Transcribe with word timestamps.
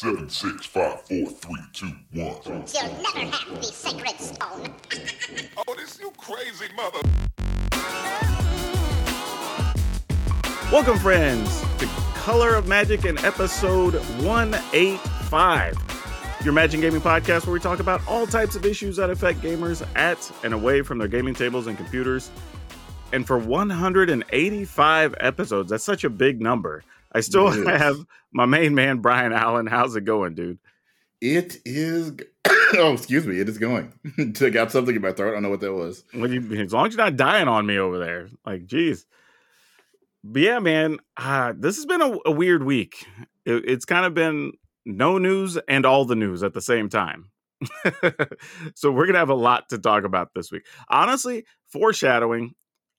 Seven, 0.00 0.30
six, 0.30 0.64
five, 0.64 1.02
four, 1.02 1.26
three, 1.26 1.60
two, 1.74 1.92
one. 2.14 2.34
You'll 2.46 2.56
never 2.56 3.36
have 3.36 3.54
the 3.54 3.62
sacred 3.62 4.18
stone. 4.18 4.74
Oh, 5.68 5.74
this 5.74 6.00
you 6.00 6.10
crazy 6.16 6.72
mother. 6.74 7.00
Welcome, 10.72 10.96
friends, 11.00 11.60
to 11.76 11.86
Color 12.14 12.54
of 12.54 12.66
Magic 12.66 13.04
in 13.04 13.18
episode 13.18 13.96
185, 14.24 15.74
your 16.44 16.54
Magic 16.54 16.80
Gaming 16.80 17.02
podcast 17.02 17.44
where 17.44 17.52
we 17.52 17.60
talk 17.60 17.80
about 17.80 18.00
all 18.08 18.26
types 18.26 18.56
of 18.56 18.64
issues 18.64 18.96
that 18.96 19.10
affect 19.10 19.42
gamers 19.42 19.86
at 19.96 20.32
and 20.42 20.54
away 20.54 20.80
from 20.80 20.96
their 20.96 21.08
gaming 21.08 21.34
tables 21.34 21.66
and 21.66 21.76
computers. 21.76 22.30
And 23.12 23.26
for 23.26 23.36
185 23.36 25.14
episodes, 25.20 25.68
that's 25.68 25.84
such 25.84 26.04
a 26.04 26.10
big 26.10 26.40
number. 26.40 26.84
I 27.12 27.20
still 27.20 27.48
is. 27.48 27.66
have 27.66 27.98
my 28.32 28.46
main 28.46 28.74
man, 28.74 28.98
Brian 28.98 29.32
Allen. 29.32 29.66
How's 29.66 29.96
it 29.96 30.04
going, 30.04 30.34
dude? 30.34 30.58
It 31.20 31.58
is. 31.64 32.12
oh, 32.74 32.92
excuse 32.92 33.26
me. 33.26 33.40
It 33.40 33.48
is 33.48 33.58
going. 33.58 33.92
I 34.40 34.50
got 34.50 34.72
something 34.72 34.94
in 34.94 35.02
my 35.02 35.12
throat. 35.12 35.30
I 35.30 35.32
don't 35.34 35.42
know 35.42 35.50
what 35.50 35.60
that 35.60 35.72
was. 35.72 36.04
What 36.14 36.30
you, 36.30 36.40
as 36.60 36.72
long 36.72 36.86
as 36.86 36.94
you're 36.94 37.04
not 37.04 37.16
dying 37.16 37.48
on 37.48 37.66
me 37.66 37.78
over 37.78 37.98
there, 37.98 38.28
like, 38.46 38.66
geez. 38.66 39.06
But 40.22 40.42
yeah, 40.42 40.58
man, 40.58 40.98
uh, 41.16 41.54
this 41.56 41.76
has 41.76 41.86
been 41.86 42.02
a, 42.02 42.18
a 42.26 42.30
weird 42.30 42.62
week. 42.62 43.06
It, 43.44 43.64
it's 43.66 43.84
kind 43.84 44.04
of 44.04 44.14
been 44.14 44.52
no 44.84 45.18
news 45.18 45.58
and 45.68 45.86
all 45.86 46.04
the 46.04 46.16
news 46.16 46.42
at 46.42 46.54
the 46.54 46.60
same 46.60 46.88
time. 46.88 47.30
so 48.74 48.90
we're 48.90 49.06
gonna 49.06 49.18
have 49.18 49.28
a 49.28 49.34
lot 49.34 49.68
to 49.68 49.78
talk 49.78 50.04
about 50.04 50.30
this 50.34 50.50
week. 50.50 50.64
Honestly, 50.88 51.44
foreshadowing, 51.68 52.54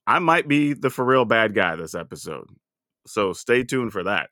I 0.06 0.18
might 0.20 0.46
be 0.46 0.72
the 0.72 0.90
for 0.90 1.04
real 1.04 1.24
bad 1.24 1.54
guy 1.54 1.74
this 1.76 1.94
episode. 1.94 2.46
So 3.06 3.32
stay 3.32 3.64
tuned 3.64 3.92
for 3.92 4.04
that. 4.04 4.30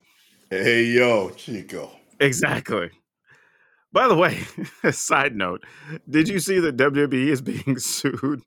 Hey, 0.51 0.85
yo, 0.85 1.31
Chico. 1.31 1.91
Exactly. 2.19 2.91
By 3.93 4.09
the 4.09 4.15
way, 4.15 4.41
side 4.91 5.35
note, 5.35 5.65
did 6.09 6.29
you 6.29 6.39
see 6.39 6.61
that 6.61 6.77
WWE 6.77 7.29
is 7.29 7.41
being 7.41 7.79
sued 7.79 8.43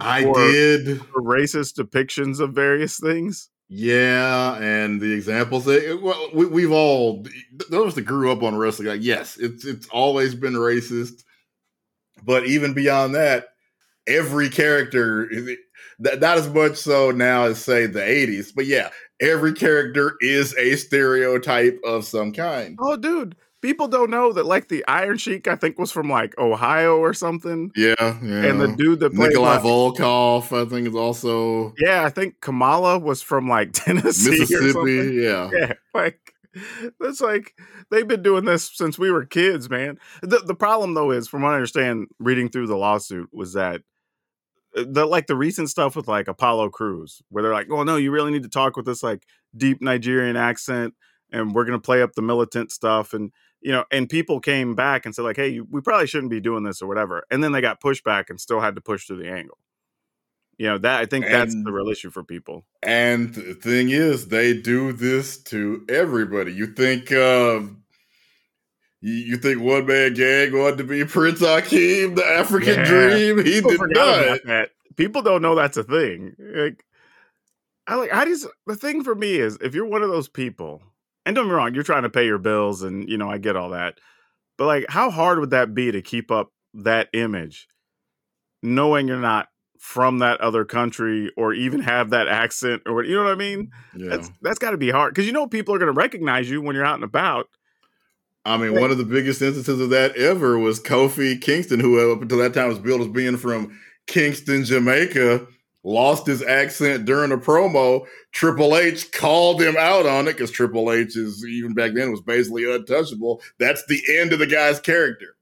I 0.00 0.22
did. 0.22 1.00
for 1.00 1.22
racist 1.22 1.74
depictions 1.74 2.40
of 2.40 2.52
various 2.52 2.98
things? 2.98 3.50
Yeah, 3.68 4.56
and 4.58 5.00
the 5.00 5.12
examples 5.12 5.64
that 5.64 6.00
well, 6.00 6.30
we, 6.32 6.46
we've 6.46 6.70
all 6.70 7.26
those 7.68 7.96
that 7.96 8.02
grew 8.02 8.30
up 8.30 8.44
on 8.44 8.56
wrestling. 8.56 8.86
Like, 8.86 9.02
yes, 9.02 9.36
it's 9.38 9.64
it's 9.64 9.88
always 9.88 10.36
been 10.36 10.52
racist, 10.52 11.24
but 12.24 12.46
even 12.46 12.74
beyond 12.74 13.16
that, 13.16 13.48
every 14.06 14.50
character 14.50 15.28
is 15.28 15.56
that 15.98 16.20
not 16.20 16.38
as 16.38 16.48
much 16.48 16.76
so 16.76 17.10
now 17.10 17.44
as 17.46 17.58
say 17.58 17.86
the 17.86 17.98
'80s, 17.98 18.52
but 18.54 18.66
yeah, 18.66 18.90
every 19.20 19.52
character 19.52 20.14
is 20.20 20.54
a 20.56 20.76
stereotype 20.76 21.80
of 21.84 22.04
some 22.04 22.32
kind. 22.32 22.78
Oh, 22.80 22.96
dude, 22.96 23.36
people 23.62 23.88
don't 23.88 24.10
know 24.10 24.32
that 24.32 24.46
like 24.46 24.68
the 24.68 24.84
Iron 24.86 25.18
Sheik, 25.18 25.48
I 25.48 25.56
think, 25.56 25.78
was 25.78 25.90
from 25.92 26.08
like 26.10 26.36
Ohio 26.38 26.96
or 26.98 27.14
something, 27.14 27.70
Yeah, 27.76 27.94
yeah. 27.98 28.44
and 28.44 28.60
the 28.60 28.74
dude 28.76 29.00
that 29.00 29.14
played 29.14 29.30
Nikolai 29.30 29.54
like- 29.56 29.62
Volkoff, 29.62 30.52
I 30.56 30.68
think, 30.68 30.88
is 30.88 30.94
also 30.94 31.74
yeah, 31.78 32.04
I 32.04 32.10
think 32.10 32.40
Kamala 32.40 32.98
was 32.98 33.22
from 33.22 33.48
like 33.48 33.72
Tennessee 33.72 34.42
or 34.42 34.46
something. 34.46 34.84
Mississippi. 34.84 35.14
Yeah. 35.22 35.50
Yeah, 35.58 35.72
like 35.94 36.32
that's 36.98 37.20
like 37.20 37.52
they've 37.90 38.08
been 38.08 38.22
doing 38.22 38.46
this 38.46 38.70
since 38.74 38.98
we 38.98 39.10
were 39.10 39.26
kids, 39.26 39.68
man. 39.68 39.98
The 40.22 40.38
the 40.38 40.54
problem 40.54 40.94
though 40.94 41.10
is, 41.10 41.28
from 41.28 41.42
what 41.42 41.50
I 41.52 41.56
understand, 41.56 42.06
reading 42.18 42.48
through 42.48 42.68
the 42.68 42.76
lawsuit 42.78 43.28
was 43.32 43.52
that 43.52 43.82
the 44.84 45.06
like 45.06 45.26
the 45.26 45.36
recent 45.36 45.70
stuff 45.70 45.96
with 45.96 46.06
like 46.08 46.28
Apollo 46.28 46.70
Crews, 46.70 47.22
where 47.30 47.42
they're 47.42 47.52
like, 47.52 47.68
"Oh 47.70 47.82
no, 47.82 47.96
you 47.96 48.10
really 48.10 48.30
need 48.32 48.42
to 48.44 48.48
talk 48.48 48.76
with 48.76 48.86
this 48.86 49.02
like 49.02 49.24
deep 49.56 49.80
Nigerian 49.80 50.36
accent, 50.36 50.94
and 51.32 51.54
we're 51.54 51.64
gonna 51.64 51.78
play 51.80 52.02
up 52.02 52.12
the 52.14 52.22
militant 52.22 52.70
stuff." 52.70 53.12
And 53.14 53.32
you 53.62 53.72
know, 53.72 53.84
and 53.90 54.08
people 54.08 54.38
came 54.40 54.74
back 54.74 55.06
and 55.06 55.14
said 55.14 55.22
like, 55.22 55.36
"Hey, 55.36 55.48
you- 55.48 55.66
we 55.70 55.80
probably 55.80 56.06
shouldn't 56.06 56.30
be 56.30 56.40
doing 56.40 56.62
this 56.62 56.82
or 56.82 56.86
whatever." 56.88 57.24
And 57.30 57.42
then 57.42 57.52
they 57.52 57.60
got 57.60 57.80
pushback 57.80 58.24
and 58.28 58.40
still 58.40 58.60
had 58.60 58.74
to 58.76 58.80
push 58.80 59.06
through 59.06 59.22
the 59.22 59.30
angle. 59.30 59.58
You 60.58 60.66
know 60.68 60.78
that 60.78 61.00
I 61.00 61.06
think 61.06 61.26
that's 61.26 61.54
And- 61.54 61.66
the 61.66 61.72
real 61.72 61.88
issue 61.88 62.10
for 62.10 62.22
people. 62.24 62.64
And 62.82 63.34
the 63.34 63.54
thing 63.54 63.90
is, 63.90 64.28
they 64.28 64.54
do 64.54 64.92
this 64.92 65.36
to 65.44 65.84
everybody. 65.88 66.52
You 66.52 66.66
think 66.66 67.12
um 67.12 67.82
you, 69.00 69.12
you 69.12 69.36
think 69.36 69.60
one 69.60 69.86
man 69.86 70.14
gang 70.14 70.56
wanted 70.58 70.78
to 70.78 70.84
be 70.84 71.04
Prince 71.04 71.40
Akeem, 71.40 72.16
the 72.16 72.24
African 72.24 72.74
Yeah. 72.74 72.84
dream? 72.84 73.44
He 73.44 73.60
People 73.60 73.70
did 73.70 73.96
not. 73.96 74.40
that. 74.44 74.70
People 74.96 75.22
don't 75.22 75.42
know 75.42 75.54
that's 75.54 75.76
a 75.76 75.84
thing. 75.84 76.34
Like, 76.38 76.84
I 77.86 77.94
like. 77.96 78.12
I 78.12 78.24
just 78.24 78.46
the 78.66 78.74
thing 78.76 79.04
for 79.04 79.14
me 79.14 79.34
is 79.36 79.58
if 79.60 79.74
you're 79.74 79.86
one 79.86 80.02
of 80.02 80.08
those 80.08 80.28
people, 80.28 80.82
and 81.24 81.36
don't 81.36 81.46
be 81.48 81.52
wrong, 81.52 81.74
you're 81.74 81.84
trying 81.84 82.02
to 82.04 82.10
pay 82.10 82.24
your 82.26 82.38
bills, 82.38 82.82
and 82.82 83.08
you 83.08 83.16
know 83.18 83.30
I 83.30 83.38
get 83.38 83.56
all 83.56 83.70
that, 83.70 83.98
but 84.58 84.66
like, 84.66 84.86
how 84.88 85.10
hard 85.10 85.38
would 85.38 85.50
that 85.50 85.74
be 85.74 85.92
to 85.92 86.00
keep 86.02 86.30
up 86.30 86.50
that 86.74 87.08
image, 87.12 87.68
knowing 88.62 89.06
you're 89.06 89.18
not 89.20 89.48
from 89.78 90.18
that 90.18 90.40
other 90.40 90.64
country 90.64 91.30
or 91.36 91.52
even 91.52 91.80
have 91.80 92.10
that 92.10 92.26
accent 92.28 92.82
or 92.86 92.94
what 92.94 93.06
you 93.06 93.14
know 93.14 93.24
what 93.24 93.32
I 93.32 93.36
mean? 93.36 93.70
Yeah. 93.94 94.08
That's 94.10 94.30
that's 94.42 94.58
got 94.58 94.70
to 94.72 94.78
be 94.78 94.90
hard 94.90 95.14
because 95.14 95.26
you 95.26 95.32
know 95.32 95.46
people 95.46 95.74
are 95.74 95.78
going 95.78 95.92
to 95.92 95.98
recognize 95.98 96.50
you 96.50 96.60
when 96.62 96.74
you're 96.74 96.84
out 96.84 96.94
and 96.96 97.04
about. 97.04 97.48
I 98.46 98.56
mean, 98.56 98.80
one 98.80 98.92
of 98.92 98.98
the 98.98 99.04
biggest 99.04 99.42
instances 99.42 99.80
of 99.80 99.90
that 99.90 100.16
ever 100.16 100.56
was 100.58 100.78
Kofi 100.80 101.40
Kingston, 101.40 101.80
who 101.80 102.12
up 102.12 102.22
until 102.22 102.38
that 102.38 102.54
time 102.54 102.68
was 102.68 102.78
billed 102.78 103.00
as 103.00 103.08
being 103.08 103.36
from 103.36 103.76
Kingston, 104.06 104.64
Jamaica, 104.64 105.46
lost 105.82 106.26
his 106.26 106.42
accent 106.42 107.04
during 107.06 107.32
a 107.32 107.38
promo. 107.38 108.06
Triple 108.32 108.76
H 108.76 109.10
called 109.10 109.60
him 109.60 109.74
out 109.76 110.06
on 110.06 110.28
it 110.28 110.34
because 110.34 110.52
Triple 110.52 110.92
H 110.92 111.16
is 111.16 111.44
even 111.44 111.74
back 111.74 111.94
then 111.94 112.12
was 112.12 112.20
basically 112.20 112.72
untouchable. 112.72 113.42
That's 113.58 113.84
the 113.86 114.00
end 114.16 114.32
of 114.32 114.38
the 114.38 114.46
guy's 114.46 114.78
character. 114.78 115.34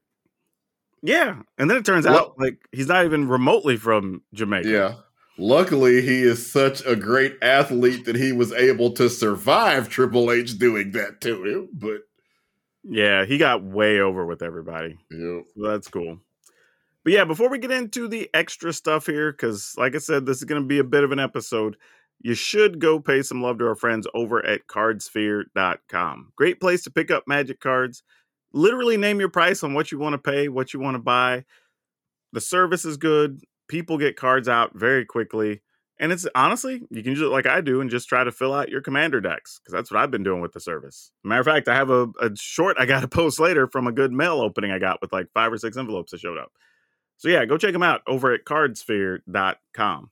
Yeah, 1.03 1.41
and 1.59 1.69
then 1.69 1.77
it 1.77 1.85
turns 1.85 2.05
Well- 2.05 2.17
out 2.17 2.39
like 2.39 2.57
he's 2.71 2.87
not 2.87 3.05
even 3.05 3.27
remotely 3.27 3.77
from 3.77 4.23
Jamaica. 4.33 4.67
Yeah. 4.69 4.93
Luckily, 5.37 6.01
he 6.01 6.21
is 6.21 6.49
such 6.49 6.83
a 6.85 6.95
great 6.95 7.35
athlete 7.41 8.05
that 8.05 8.15
he 8.15 8.31
was 8.31 8.53
able 8.53 8.91
to 8.93 9.09
survive 9.09 9.89
Triple 9.89 10.31
H 10.31 10.57
doing 10.57 10.91
that 10.93 11.19
to 11.21 11.43
him. 11.43 11.69
But 11.73 12.01
Yeah, 12.87 13.25
he 13.25 13.37
got 13.37 13.63
way 13.63 13.99
over 13.99 14.25
with 14.25 14.41
everybody. 14.41 14.97
yeah, 15.09 15.41
So 15.55 15.69
that's 15.69 15.87
cool. 15.87 16.19
But 17.03 17.13
yeah, 17.13 17.23
before 17.23 17.49
we 17.49 17.59
get 17.59 17.71
into 17.71 18.07
the 18.07 18.29
extra 18.33 18.73
stuff 18.73 19.05
here, 19.05 19.31
because 19.31 19.75
like 19.77 19.95
I 19.95 19.99
said, 19.99 20.25
this 20.25 20.37
is 20.37 20.43
going 20.43 20.61
to 20.61 20.67
be 20.67 20.79
a 20.79 20.83
bit 20.83 21.03
of 21.03 21.11
an 21.11 21.19
episode, 21.19 21.77
you 22.21 22.33
should 22.33 22.79
go 22.79 22.99
pay 22.99 23.21
some 23.21 23.41
love 23.41 23.59
to 23.59 23.67
our 23.67 23.75
friends 23.75 24.07
over 24.13 24.43
at 24.45 24.67
cardsphere.com. 24.67 26.31
Great 26.35 26.59
place 26.59 26.83
to 26.83 26.91
pick 26.91 27.11
up 27.11 27.27
magic 27.27 27.59
cards. 27.59 28.03
Literally 28.53 28.97
name 28.97 29.19
your 29.19 29.29
price 29.29 29.63
on 29.63 29.73
what 29.73 29.91
you 29.91 29.99
want 29.99 30.13
to 30.13 30.17
pay, 30.31 30.47
what 30.47 30.73
you 30.73 30.79
want 30.79 30.95
to 30.95 31.01
buy. 31.01 31.45
The 32.33 32.41
service 32.41 32.85
is 32.85 32.97
good. 32.97 33.41
People 33.67 33.97
get 33.97 34.15
cards 34.15 34.47
out 34.47 34.71
very 34.73 35.05
quickly. 35.05 35.61
And 35.97 36.11
it's 36.11 36.27
honestly, 36.35 36.81
you 36.89 37.03
can 37.03 37.13
do 37.13 37.25
it 37.25 37.29
like 37.29 37.45
I 37.45 37.61
do 37.61 37.79
and 37.79 37.89
just 37.89 38.09
try 38.09 38.23
to 38.23 38.31
fill 38.31 38.53
out 38.53 38.69
your 38.69 38.81
commander 38.81 39.21
decks 39.21 39.59
because 39.59 39.71
that's 39.71 39.89
what 39.89 39.99
I've 40.01 40.11
been 40.11 40.23
doing 40.23 40.41
with 40.41 40.51
the 40.51 40.59
service. 40.59 41.11
Matter 41.23 41.39
of 41.39 41.45
fact, 41.45 41.69
I 41.69 41.75
have 41.75 41.89
a, 41.89 42.07
a 42.21 42.35
short 42.35 42.75
I 42.77 42.85
got 42.85 42.99
to 43.01 43.07
post 43.07 43.39
later 43.39 43.65
from 43.67 43.87
a 43.87 43.93
good 43.93 44.11
mail 44.11 44.41
opening 44.41 44.71
I 44.71 44.79
got 44.79 45.01
with 45.01 45.13
like 45.13 45.27
five 45.33 45.53
or 45.53 45.57
six 45.57 45.77
envelopes 45.77 46.11
that 46.11 46.19
showed 46.19 46.37
up. 46.37 46.51
So 47.17 47.29
yeah, 47.29 47.45
go 47.45 47.57
check 47.57 47.71
them 47.71 47.83
out 47.83 48.01
over 48.07 48.33
at 48.33 48.43
cardsphere.com. 48.43 50.11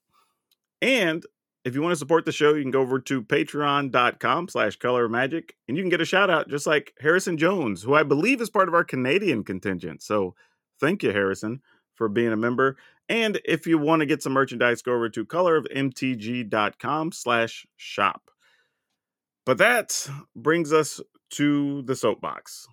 And 0.82 1.26
if 1.66 1.76
you 1.76 1.82
want 1.82 1.94
to 1.94 1.98
support 1.98 2.26
the 2.26 2.32
show, 2.32 2.54
you 2.54 2.62
can 2.62 2.72
go 2.72 2.82
over 2.82 3.00
to 3.00 3.22
patreon.com 3.22 4.48
slash 4.50 4.76
color 4.78 5.08
magic 5.08 5.56
and 5.68 5.78
you 5.78 5.84
can 5.84 5.90
get 5.90 6.02
a 6.02 6.06
shout 6.06 6.30
out 6.30 6.50
just 6.50 6.68
like 6.68 6.94
Harrison 7.00 7.38
Jones, 7.38 7.84
who 7.84 7.94
I 7.94 8.04
believe 8.04 8.42
is 8.42 8.50
part 8.50 8.68
of 8.68 8.74
our 8.74 8.84
Canadian 8.84 9.44
contingent. 9.44 10.02
So 10.02 10.36
thank 10.80 11.04
you, 11.04 11.12
Harrison, 11.12 11.62
for 11.96 12.10
being 12.10 12.34
a 12.34 12.38
member. 12.38 12.78
And 13.10 13.40
if 13.46 13.68
you 13.68 13.78
want 13.78 14.00
to 14.00 14.06
get 14.06 14.24
some 14.24 14.34
merchandise, 14.34 14.82
go 14.82 14.94
over 14.94 15.10
to 15.10 15.26
colorofmtg.com 15.26 17.12
slash 17.12 17.66
shop. 17.76 18.30
But 19.46 19.58
that 19.58 20.10
brings 20.36 20.72
us 20.72 21.02
to 21.32 21.82
the 21.84 21.96
soapbox. 21.96 22.68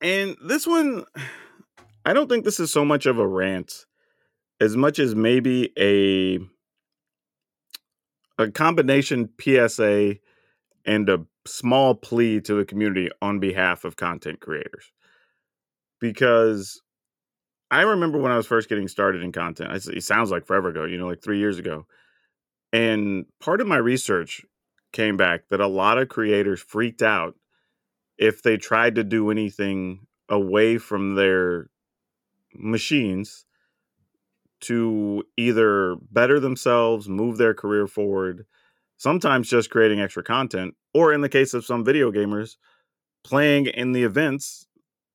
And 0.00 0.36
this 0.44 0.66
one, 0.66 1.04
I 2.04 2.12
don't 2.12 2.28
think 2.28 2.44
this 2.44 2.60
is 2.60 2.70
so 2.70 2.84
much 2.84 3.06
of 3.06 3.18
a 3.18 3.26
rant 3.26 3.86
as 4.60 4.76
much 4.76 4.98
as 4.98 5.14
maybe 5.14 5.72
a 5.78 6.38
a 8.40 8.50
combination 8.50 9.28
PSA 9.40 10.16
and 10.84 11.08
a 11.08 11.24
small 11.48 11.94
plea 11.94 12.40
to 12.42 12.54
the 12.54 12.64
community 12.64 13.10
on 13.20 13.40
behalf 13.40 13.84
of 13.84 13.96
content 13.96 14.40
creators. 14.40 14.92
Because 16.00 16.80
I 17.70 17.82
remember 17.82 18.18
when 18.18 18.32
I 18.32 18.36
was 18.36 18.46
first 18.46 18.68
getting 18.68 18.88
started 18.88 19.22
in 19.22 19.32
content, 19.32 19.72
it 19.88 20.04
sounds 20.04 20.30
like 20.30 20.46
forever 20.46 20.68
ago, 20.68 20.84
you 20.84 20.96
know, 20.96 21.08
like 21.08 21.22
three 21.22 21.38
years 21.38 21.58
ago. 21.58 21.86
And 22.72 23.26
part 23.40 23.60
of 23.60 23.66
my 23.66 23.76
research 23.76 24.42
came 24.92 25.16
back 25.16 25.48
that 25.50 25.60
a 25.60 25.66
lot 25.66 25.98
of 25.98 26.08
creators 26.08 26.60
freaked 26.60 27.02
out 27.02 27.34
if 28.16 28.42
they 28.42 28.56
tried 28.56 28.94
to 28.96 29.04
do 29.04 29.30
anything 29.30 30.06
away 30.28 30.78
from 30.78 31.14
their 31.14 31.70
machines 32.54 33.44
to 34.60 35.22
either 35.36 35.96
better 36.10 36.40
themselves, 36.40 37.08
move 37.08 37.38
their 37.38 37.54
career 37.54 37.86
forward, 37.86 38.44
sometimes 38.98 39.48
just 39.48 39.70
creating 39.70 40.00
extra 40.00 40.22
content, 40.22 40.74
or 40.92 41.12
in 41.12 41.22
the 41.22 41.28
case 41.28 41.54
of 41.54 41.64
some 41.64 41.84
video 41.84 42.12
gamers, 42.12 42.56
playing 43.24 43.66
in 43.66 43.92
the 43.92 44.04
events 44.04 44.66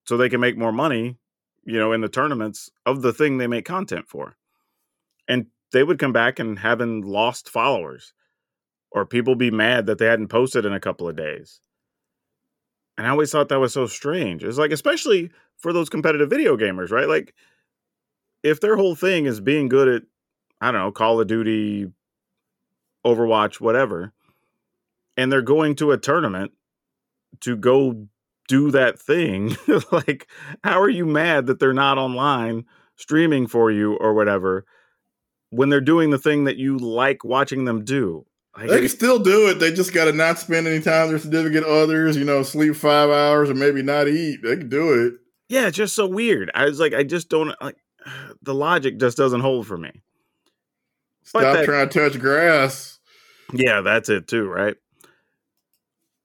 so 0.05 0.17
they 0.17 0.29
can 0.29 0.41
make 0.41 0.57
more 0.57 0.71
money, 0.71 1.17
you 1.63 1.77
know, 1.77 1.93
in 1.93 2.01
the 2.01 2.09
tournaments 2.09 2.69
of 2.85 3.01
the 3.01 3.13
thing 3.13 3.37
they 3.37 3.47
make 3.47 3.65
content 3.65 4.07
for. 4.07 4.35
And 5.27 5.47
they 5.71 5.83
would 5.83 5.99
come 5.99 6.13
back 6.13 6.39
and 6.39 6.59
having 6.59 7.01
lost 7.01 7.49
followers 7.49 8.13
or 8.91 9.05
people 9.05 9.35
be 9.35 9.51
mad 9.51 9.85
that 9.87 9.97
they 9.97 10.05
hadn't 10.05 10.27
posted 10.27 10.65
in 10.65 10.73
a 10.73 10.79
couple 10.79 11.07
of 11.07 11.15
days. 11.15 11.59
And 12.97 13.07
I 13.07 13.09
always 13.09 13.31
thought 13.31 13.49
that 13.49 13.59
was 13.59 13.73
so 13.73 13.87
strange. 13.87 14.43
It's 14.43 14.57
like, 14.57 14.71
especially 14.71 15.31
for 15.57 15.73
those 15.73 15.89
competitive 15.89 16.29
video 16.29 16.55
gamers, 16.55 16.91
right? 16.91 17.07
Like, 17.07 17.33
if 18.43 18.61
their 18.61 18.75
whole 18.75 18.93
thing 18.93 19.25
is 19.25 19.39
being 19.39 19.67
good 19.67 19.87
at, 19.87 20.03
I 20.61 20.71
don't 20.71 20.81
know, 20.81 20.91
Call 20.91 21.19
of 21.19 21.27
Duty, 21.27 21.87
Overwatch, 23.05 23.59
whatever, 23.59 24.13
and 25.17 25.31
they're 25.31 25.41
going 25.41 25.75
to 25.75 25.91
a 25.91 25.97
tournament 25.97 26.51
to 27.41 27.55
go 27.55 28.07
do 28.47 28.71
that 28.71 28.99
thing, 28.99 29.55
like, 29.91 30.27
how 30.63 30.79
are 30.81 30.89
you 30.89 31.05
mad 31.05 31.47
that 31.47 31.59
they're 31.59 31.73
not 31.73 31.97
online 31.97 32.65
streaming 32.95 33.47
for 33.47 33.71
you 33.71 33.95
or 33.95 34.13
whatever 34.13 34.65
when 35.49 35.69
they're 35.69 35.81
doing 35.81 36.09
the 36.09 36.17
thing 36.17 36.43
that 36.43 36.57
you 36.57 36.77
like 36.77 37.23
watching 37.23 37.65
them 37.65 37.83
do? 37.83 38.25
Like, 38.55 38.69
They 38.69 38.79
can 38.81 38.89
still 38.89 39.19
do 39.19 39.49
it. 39.49 39.55
They 39.55 39.71
just 39.71 39.93
got 39.93 40.05
to 40.05 40.13
not 40.13 40.37
spend 40.39 40.67
any 40.67 40.79
time 40.79 41.03
with 41.03 41.11
their 41.11 41.19
significant 41.19 41.65
others. 41.65 42.15
You 42.15 42.25
know, 42.25 42.43
sleep 42.43 42.75
five 42.75 43.09
hours 43.09 43.49
or 43.49 43.55
maybe 43.55 43.81
not 43.81 44.07
eat. 44.07 44.41
They 44.43 44.57
can 44.57 44.69
do 44.69 45.07
it. 45.07 45.13
yeah, 45.49 45.67
it's 45.67 45.77
just 45.77 45.95
so 45.95 46.05
weird. 46.05 46.51
I 46.53 46.65
was 46.65 46.79
like, 46.79 46.93
I 46.93 47.03
just 47.03 47.29
don't 47.29 47.55
like 47.61 47.77
the 48.43 48.53
logic 48.53 48.99
just 48.99 49.17
doesn't 49.17 49.41
hold 49.41 49.65
for 49.65 49.77
me. 49.77 50.01
Stop 51.23 51.41
that- 51.41 51.65
trying 51.65 51.89
to 51.89 51.99
touch 52.09 52.19
grass. 52.19 52.99
Yeah, 53.53 53.81
that's 53.81 54.09
it 54.09 54.27
too, 54.27 54.47
right? 54.47 54.75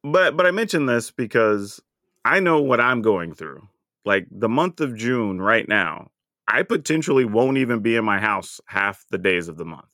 But 0.05 0.37
but 0.37 0.47
I 0.47 0.51
mention 0.51 0.87
this 0.87 1.11
because 1.11 1.81
I 2.25 2.41
know 2.41 2.61
what 2.61 2.81
I'm 2.81 3.03
going 3.03 3.35
through. 3.35 3.69
Like 4.05 4.27
the 4.31 4.49
month 4.49 4.81
of 4.81 4.97
June 4.97 5.41
right 5.41 5.69
now, 5.69 6.11
I 6.47 6.63
potentially 6.63 7.25
won't 7.25 7.59
even 7.59 7.81
be 7.81 7.97
in 7.97 8.05
my 8.05 8.19
house 8.19 8.61
half 8.67 9.05
the 9.11 9.19
days 9.19 9.49
of 9.49 9.57
the 9.59 9.65
month. 9.65 9.85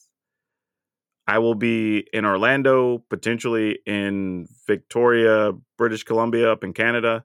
I 1.27 1.39
will 1.39 1.55
be 1.55 2.07
in 2.13 2.25
Orlando, 2.27 2.99
potentially 3.09 3.79
in 3.87 4.47
Victoria, 4.67 5.53
British 5.79 6.05
Columbia, 6.05 6.53
up 6.53 6.63
in 6.63 6.75
Canada, 6.75 7.25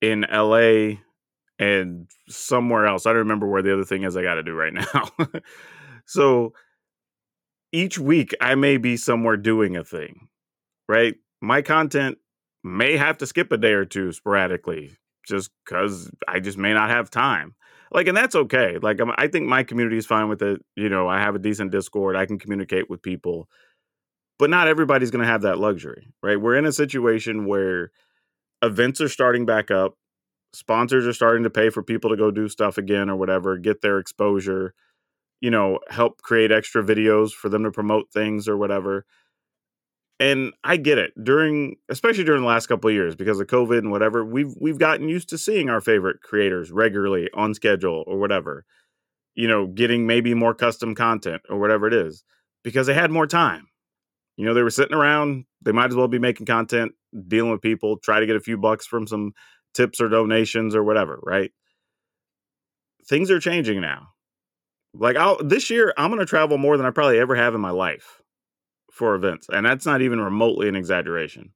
in 0.00 0.24
LA, 0.32 0.96
and 1.58 2.10
somewhere 2.28 2.86
else. 2.86 3.04
I 3.04 3.10
don't 3.10 3.18
remember 3.18 3.46
where 3.46 3.62
the 3.62 3.74
other 3.74 3.84
thing 3.84 4.04
is 4.04 4.16
I 4.16 4.22
got 4.22 4.34
to 4.36 4.42
do 4.42 4.54
right 4.54 4.72
now. 4.94 5.10
So 6.08 6.54
each 7.70 7.98
week 7.98 8.34
I 8.40 8.54
may 8.54 8.78
be 8.78 8.96
somewhere 8.96 9.36
doing 9.36 9.76
a 9.76 9.84
thing, 9.84 10.28
right? 10.88 11.14
My 11.42 11.60
content 11.60 12.16
may 12.64 12.96
have 12.96 13.18
to 13.18 13.26
skip 13.26 13.52
a 13.52 13.58
day 13.58 13.72
or 13.72 13.84
two 13.84 14.12
sporadically 14.12 14.96
just 15.26 15.50
because 15.64 16.10
I 16.26 16.40
just 16.40 16.56
may 16.56 16.72
not 16.72 16.88
have 16.88 17.10
time. 17.10 17.54
Like, 17.92 18.06
and 18.06 18.16
that's 18.16 18.34
okay. 18.34 18.78
Like, 18.80 19.00
I'm, 19.00 19.12
I 19.18 19.28
think 19.28 19.46
my 19.46 19.62
community 19.62 19.98
is 19.98 20.06
fine 20.06 20.28
with 20.28 20.42
it. 20.42 20.62
You 20.76 20.88
know, 20.88 21.08
I 21.08 21.20
have 21.20 21.34
a 21.34 21.38
decent 21.38 21.72
Discord, 21.72 22.16
I 22.16 22.24
can 22.24 22.38
communicate 22.38 22.88
with 22.88 23.02
people, 23.02 23.46
but 24.38 24.48
not 24.48 24.66
everybody's 24.66 25.10
going 25.10 25.24
to 25.24 25.30
have 25.30 25.42
that 25.42 25.58
luxury, 25.58 26.08
right? 26.22 26.40
We're 26.40 26.56
in 26.56 26.64
a 26.64 26.72
situation 26.72 27.44
where 27.44 27.90
events 28.62 29.02
are 29.02 29.08
starting 29.10 29.44
back 29.44 29.70
up, 29.70 29.94
sponsors 30.54 31.06
are 31.06 31.12
starting 31.12 31.44
to 31.44 31.50
pay 31.50 31.68
for 31.68 31.82
people 31.82 32.08
to 32.10 32.16
go 32.16 32.30
do 32.30 32.48
stuff 32.48 32.78
again 32.78 33.10
or 33.10 33.16
whatever, 33.16 33.58
get 33.58 33.82
their 33.82 33.98
exposure 33.98 34.74
you 35.40 35.50
know, 35.50 35.78
help 35.88 36.20
create 36.22 36.50
extra 36.52 36.82
videos 36.82 37.32
for 37.32 37.48
them 37.48 37.64
to 37.64 37.70
promote 37.70 38.10
things 38.12 38.48
or 38.48 38.56
whatever. 38.56 39.04
And 40.20 40.52
I 40.64 40.76
get 40.76 40.98
it 40.98 41.12
during, 41.22 41.76
especially 41.88 42.24
during 42.24 42.42
the 42.42 42.48
last 42.48 42.66
couple 42.66 42.88
of 42.88 42.94
years 42.94 43.14
because 43.14 43.38
of 43.38 43.46
COVID 43.46 43.78
and 43.78 43.92
whatever. 43.92 44.24
We've 44.24 44.52
we've 44.60 44.78
gotten 44.78 45.08
used 45.08 45.28
to 45.28 45.38
seeing 45.38 45.68
our 45.68 45.80
favorite 45.80 46.22
creators 46.22 46.72
regularly 46.72 47.28
on 47.34 47.54
schedule 47.54 48.02
or 48.06 48.18
whatever. 48.18 48.64
You 49.34 49.46
know, 49.46 49.68
getting 49.68 50.08
maybe 50.08 50.34
more 50.34 50.54
custom 50.54 50.96
content 50.96 51.42
or 51.48 51.60
whatever 51.60 51.86
it 51.86 51.94
is 51.94 52.24
because 52.64 52.88
they 52.88 52.94
had 52.94 53.12
more 53.12 53.28
time. 53.28 53.68
You 54.36 54.44
know, 54.46 54.54
they 54.54 54.62
were 54.62 54.70
sitting 54.70 54.96
around. 54.96 55.44
They 55.62 55.72
might 55.72 55.90
as 55.90 55.96
well 55.96 56.08
be 56.08 56.18
making 56.18 56.46
content, 56.46 56.92
dealing 57.28 57.52
with 57.52 57.60
people, 57.60 57.98
try 57.98 58.18
to 58.18 58.26
get 58.26 58.36
a 58.36 58.40
few 58.40 58.56
bucks 58.58 58.86
from 58.86 59.06
some 59.06 59.34
tips 59.72 60.00
or 60.00 60.08
donations 60.08 60.74
or 60.74 60.82
whatever. 60.82 61.20
Right? 61.22 61.52
Things 63.06 63.30
are 63.30 63.38
changing 63.38 63.80
now 63.80 64.08
like 64.98 65.16
I'll 65.16 65.42
this 65.42 65.70
year 65.70 65.94
I'm 65.96 66.10
going 66.10 66.20
to 66.20 66.26
travel 66.26 66.58
more 66.58 66.76
than 66.76 66.86
I 66.86 66.90
probably 66.90 67.18
ever 67.18 67.36
have 67.36 67.54
in 67.54 67.60
my 67.60 67.70
life 67.70 68.20
for 68.92 69.14
events, 69.14 69.48
and 69.50 69.64
that's 69.64 69.86
not 69.86 70.02
even 70.02 70.20
remotely 70.20 70.68
an 70.68 70.76
exaggeration. 70.76 71.52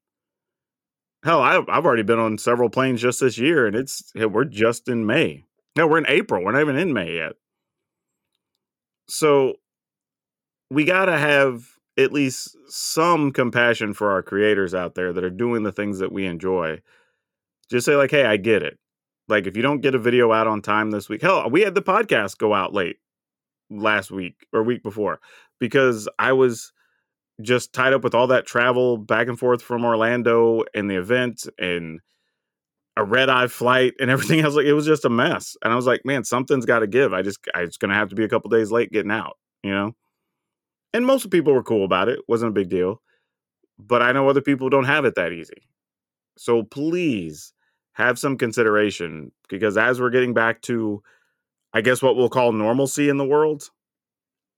Hell, 1.25 1.43
I've 1.43 1.69
I've 1.69 1.85
already 1.85 2.03
been 2.03 2.19
on 2.19 2.39
several 2.39 2.71
planes 2.71 3.03
just 3.03 3.21
this 3.21 3.39
year, 3.39 3.67
and 3.67 3.77
it's 3.77 4.13
we're 4.15 4.45
just 4.45 4.89
in 4.89 5.07
May. 5.07 5.45
No, 5.77 5.87
we're 5.87 5.99
in 5.99 6.07
April. 6.09 6.45
We're 6.45 6.53
not 6.53 6.61
even 6.61 6.77
in 6.77 6.93
May 6.93 7.15
yet. 7.17 7.33
So 9.09 9.55
we 10.71 10.85
got 10.85 11.07
to 11.07 11.19
have 11.19 11.67
at 11.99 12.13
least 12.13 12.57
some 12.69 13.33
compassion 13.33 13.93
for 13.93 14.13
our 14.13 14.23
creators 14.23 14.75
out 14.75 14.95
there 14.95 15.13
that 15.13 15.25
are 15.25 15.31
doing 15.31 15.63
the 15.63 15.73
things 15.73 15.99
that 15.99 16.13
we 16.13 16.27
enjoy. 16.27 16.81
Just 17.71 17.87
say 17.87 17.97
like, 17.97 18.11
"Hey, 18.11 18.25
I 18.25 18.37
get 18.37 18.63
it." 18.63 18.79
Like 19.29 19.47
if 19.47 19.57
you 19.57 19.63
don't 19.63 19.81
get 19.81 19.95
a 19.95 19.99
video 19.99 20.33
out 20.33 20.47
on 20.47 20.63
time 20.63 20.91
this 20.91 21.09
week, 21.09 21.23
hell, 21.23 21.49
we 21.51 21.63
had 21.63 21.75
the 21.75 21.83
podcast 21.83 22.39
go 22.39 22.55
out 22.55 22.75
late 22.75 22.97
last 23.79 24.11
week 24.11 24.47
or 24.53 24.63
week 24.63 24.83
before 24.83 25.21
because 25.59 26.09
I 26.19 26.33
was 26.33 26.73
just 27.41 27.73
tied 27.73 27.93
up 27.93 28.05
with 28.05 28.15
all 28.15 28.27
that 28.29 28.47
travel 28.47 28.99
back 28.99 29.29
and 29.29 29.39
forth 29.39 29.63
from 29.63 29.85
Orlando 29.85 30.63
and 30.75 30.91
the 30.91 30.97
event 30.97 31.47
and 31.59 32.01
a 32.97 33.05
red 33.05 33.31
eye 33.31 33.47
flight 33.47 33.95
and 34.01 34.11
everything 34.11 34.41
else. 34.41 34.55
Like 34.55 34.67
it 34.67 34.75
was 34.75 34.87
just 34.87 35.05
a 35.05 35.11
mess. 35.11 35.57
And 35.63 35.73
I 35.73 35.77
was 35.77 35.87
like, 35.87 36.03
man, 36.05 36.25
something's 36.25 36.67
got 36.67 36.81
to 36.81 36.87
give. 36.87 37.13
I 37.13 37.23
just, 37.23 37.41
I 37.55 37.63
was 37.63 37.77
going 37.77 37.91
to 37.91 37.97
have 37.97 38.11
to 38.11 38.15
be 38.15 38.25
a 38.25 38.29
couple 38.29 38.51
days 38.51 38.71
late 38.71 38.93
getting 38.93 39.11
out, 39.11 39.37
you 39.63 39.73
know? 39.73 39.95
And 40.93 41.07
most 41.07 41.31
people 41.31 41.55
were 41.55 41.63
cool 41.63 41.85
about 41.85 42.09
it. 42.09 42.21
Wasn't 42.29 42.51
a 42.51 42.53
big 42.53 42.69
deal. 42.69 43.01
But 43.79 44.03
I 44.03 44.13
know 44.13 44.29
other 44.29 44.43
people 44.43 44.69
don't 44.69 44.85
have 44.85 45.05
it 45.05 45.15
that 45.15 45.33
easy. 45.33 45.67
So 46.37 46.63
please 46.63 47.53
have 47.95 48.19
some 48.19 48.37
consideration 48.37 49.33
because 49.49 49.77
as 49.77 50.01
we're 50.01 50.11
getting 50.11 50.35
back 50.35 50.61
to 50.63 51.03
I 51.75 51.81
guess 51.81 52.03
what 52.03 52.17
we'll 52.17 52.29
call 52.29 52.53
normalcy 52.53 53.09
in 53.09 53.17
the 53.17 53.25
world. 53.25 53.71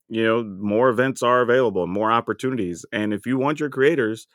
You 0.09 0.25
know, 0.25 0.45
more 0.45 0.91
events 0.91 1.23
are 1.23 1.41
available, 1.41 1.87
more 1.87 2.13
opportunities. 2.13 2.85
And 2.93 3.15
if 3.15 3.27
you 3.27 3.39
want 3.39 3.61
your 3.61 3.71
creators 3.71 4.27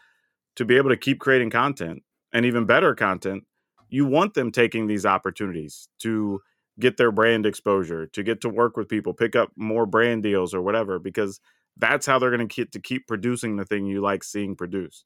to 0.56 0.66
be 0.66 0.78
able 0.78 0.90
to 0.90 0.98
keep 0.98 1.20
creating 1.20 1.52
content 1.52 2.04
and 2.34 2.46
even 2.46 2.66
better 2.66 2.96
content, 2.96 3.44
you 3.90 4.06
want 4.06 4.34
them 4.34 4.52
taking 4.52 4.88
these 4.88 5.06
opportunities 5.06 5.90
to 6.02 6.42
get 6.80 6.98
their 6.98 7.12
brand 7.12 7.46
exposure, 7.46 8.08
to 8.08 8.24
get 8.24 8.42
to 8.42 8.50
work 8.50 8.78
with 8.78 8.88
people, 8.88 9.14
pick 9.14 9.36
up 9.36 9.52
more 9.56 9.86
brand 9.86 10.24
deals 10.24 10.54
or 10.54 10.62
whatever, 10.62 10.98
because 10.98 11.40
that's 11.78 12.06
how 12.06 12.20
they're 12.20 12.36
going 12.36 12.48
to 12.48 12.56
get 12.56 12.72
to 12.72 12.80
keep 12.80 13.08
producing 13.08 13.56
the 13.56 13.66
thing 13.66 13.86
you 13.86 14.02
like 14.02 14.24
seeing 14.24 14.56
produced. 14.56 15.06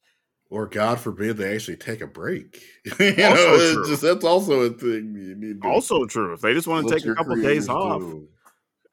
Or 0.53 0.67
God 0.67 0.99
forbid 0.99 1.37
they 1.37 1.55
actually 1.55 1.77
take 1.77 2.01
a 2.01 2.05
break. 2.05 2.61
you 2.99 3.25
Also 3.25 3.73
know, 3.73 3.85
just 3.87 4.03
that's 4.03 4.23
also 4.23 4.61
a 4.61 4.69
thing 4.69 5.15
you 5.15 5.35
need 5.35 5.65
Also 5.65 6.05
true. 6.05 6.33
If 6.33 6.41
they 6.41 6.53
just 6.53 6.67
want 6.67 6.87
to 6.87 6.93
take 6.93 7.07
a 7.07 7.15
couple 7.15 7.35
days 7.37 7.67
off, 7.67 8.01
do. 8.01 8.27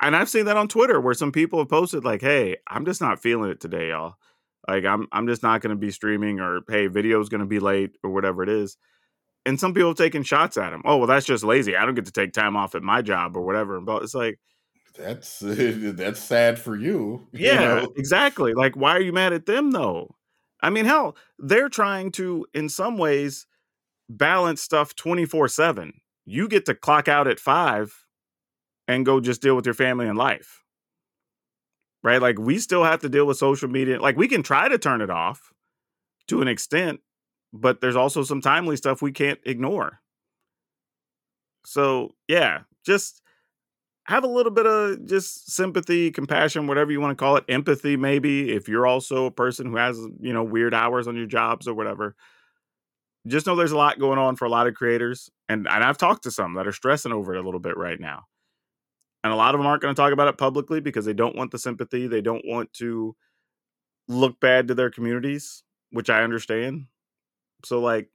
and 0.01 0.17
I've 0.17 0.31
seen 0.31 0.47
that 0.47 0.57
on 0.57 0.69
Twitter 0.69 1.03
where 1.03 1.13
some 1.13 1.33
people 1.33 1.59
have 1.59 1.69
posted 1.69 2.03
like, 2.03 2.23
"Hey, 2.23 2.57
I'm 2.67 2.87
just 2.87 3.03
not 3.03 3.21
feeling 3.21 3.51
it 3.51 3.61
today, 3.61 3.91
y'all. 3.91 4.15
Like, 4.67 4.87
I'm 4.87 5.07
I'm 5.13 5.27
just 5.27 5.43
not 5.43 5.61
going 5.61 5.77
to 5.77 5.77
be 5.77 5.91
streaming, 5.91 6.41
or 6.41 6.61
hey, 6.71 6.87
video's 6.87 7.29
going 7.29 7.43
to 7.43 7.47
be 7.47 7.61
late, 7.61 7.91
or 8.03 8.09
whatever 8.11 8.43
it 8.43 8.49
is." 8.49 8.79
And 9.45 9.61
some 9.61 9.75
people 9.75 9.91
have 9.91 9.99
taken 9.99 10.23
shots 10.23 10.57
at 10.57 10.73
him. 10.73 10.81
Oh, 10.87 10.97
well, 10.99 11.07
that's 11.07 11.27
just 11.27 11.45
lazy. 11.45 11.77
I 11.77 11.85
don't 11.85 11.95
get 11.95 12.07
to 12.07 12.13
take 12.13 12.33
time 12.33 12.57
off 12.57 12.75
at 12.75 12.83
my 12.83 13.03
job 13.03 13.37
or 13.37 13.43
whatever. 13.43 13.81
But 13.83 14.03
it's 14.03 14.15
like, 14.15 14.39
That's 14.97 15.39
that's 15.43 16.21
sad 16.21 16.59
for 16.59 16.75
you. 16.77 17.29
you 17.35 17.47
yeah, 17.49 17.59
know? 17.59 17.93
exactly. 17.97 18.55
Like, 18.55 18.77
why 18.77 18.93
are 18.93 19.01
you 19.03 19.13
mad 19.13 19.35
at 19.35 19.45
them 19.47 19.73
though? 19.73 20.15
I 20.63 20.71
mean, 20.71 20.85
hell, 20.85 21.17
they're 21.39 21.69
trying 21.69 22.13
to, 22.13 22.47
in 22.55 22.69
some 22.69 22.99
ways, 22.99 23.47
balance 24.09 24.61
stuff 24.61 24.95
24 24.95 25.49
7. 25.49 25.93
You 26.27 26.49
get 26.49 26.67
to 26.67 26.75
clock 26.75 27.09
out 27.09 27.27
at 27.27 27.41
five 27.41 28.05
and 28.87 29.07
go 29.07 29.21
just 29.21 29.43
deal 29.43 29.57
with 29.57 29.67
your 29.67 29.75
family 29.75 30.07
and 30.07 30.19
life. 30.19 30.65
Right? 32.03 32.21
Like, 32.21 32.39
we 32.39 32.59
still 32.59 32.85
have 32.85 33.01
to 33.01 33.09
deal 33.09 33.27
with 33.27 33.37
social 33.37 33.69
media. 33.69 34.01
Like, 34.01 34.17
we 34.17 34.29
can 34.29 34.43
try 34.43 34.69
to 34.69 34.79
turn 34.79 35.01
it 35.01 35.11
off 35.11 35.53
to 36.29 36.41
an 36.41 36.49
extent, 36.49 37.01
but 37.53 37.81
there's 37.81 37.97
also 37.97 38.23
some 38.23 38.41
timely 38.41 38.77
stuff 38.77 39.03
we 39.03 39.13
can't 39.13 39.41
ignore. 39.45 40.01
So, 41.65 42.15
yeah, 42.27 42.61
just 42.87 43.23
have 44.05 44.25
a 44.25 44.29
little 44.29 44.53
bit 44.53 44.67
of 44.67 45.07
just 45.07 45.51
sympathy, 45.53 46.11
compassion, 46.11 46.67
whatever 46.67 46.91
you 46.91 47.01
want 47.01 47.17
to 47.17 47.23
call 47.23 47.37
it, 47.37 47.45
empathy, 47.49 47.97
maybe, 47.97 48.53
if 48.53 48.69
you're 48.69 48.87
also 48.87 49.27
a 49.27 49.31
person 49.31 49.67
who 49.67 49.77
has, 49.77 49.99
you 50.21 50.33
know, 50.33 50.43
weird 50.43 50.75
hours 50.75 51.07
on 51.07 51.17
your 51.17 51.27
jobs 51.27 51.69
or 51.69 51.75
whatever. 51.75 52.17
Just 53.27 53.47
know 53.47 53.55
there's 53.55 53.73
a 53.73 53.77
lot 53.77 54.01
going 54.01 54.19
on 54.19 54.37
for 54.37 54.47
a 54.47 54.49
lot 54.49 54.67
of 54.67 54.75
creators. 54.75 55.31
And, 55.49 55.69
and 55.69 55.85
I've 55.85 55.99
talked 55.99 56.23
to 56.25 56.31
some 56.31 56.55
that 56.55 56.67
are 56.67 56.73
stressing 56.73 57.13
over 57.13 57.35
it 57.35 57.39
a 57.39 57.45
little 57.45 57.61
bit 57.61 57.77
right 57.77 58.01
now. 58.01 58.25
And 59.23 59.33
a 59.33 59.37
lot 59.37 59.55
of 59.55 59.61
them 59.61 59.67
aren't 59.67 59.83
going 59.83 59.95
to 59.95 60.01
talk 60.01 60.13
about 60.13 60.29
it 60.29 60.39
publicly 60.39 60.81
because 60.81 61.05
they 61.05 61.13
don't 61.13 61.37
want 61.37 61.51
the 61.51 61.59
sympathy. 61.59 62.07
They 62.07 62.23
don't 62.23 62.45
want 62.47 62.73
to 62.75 63.15
look 64.09 64.41
bad 64.41 64.69
to 64.69 64.75
their 64.75 64.91
communities, 64.91 65.63
which 65.91 66.09
I 66.09 66.23
understand. 66.23 66.87
So 67.65 67.81
like 67.81 68.09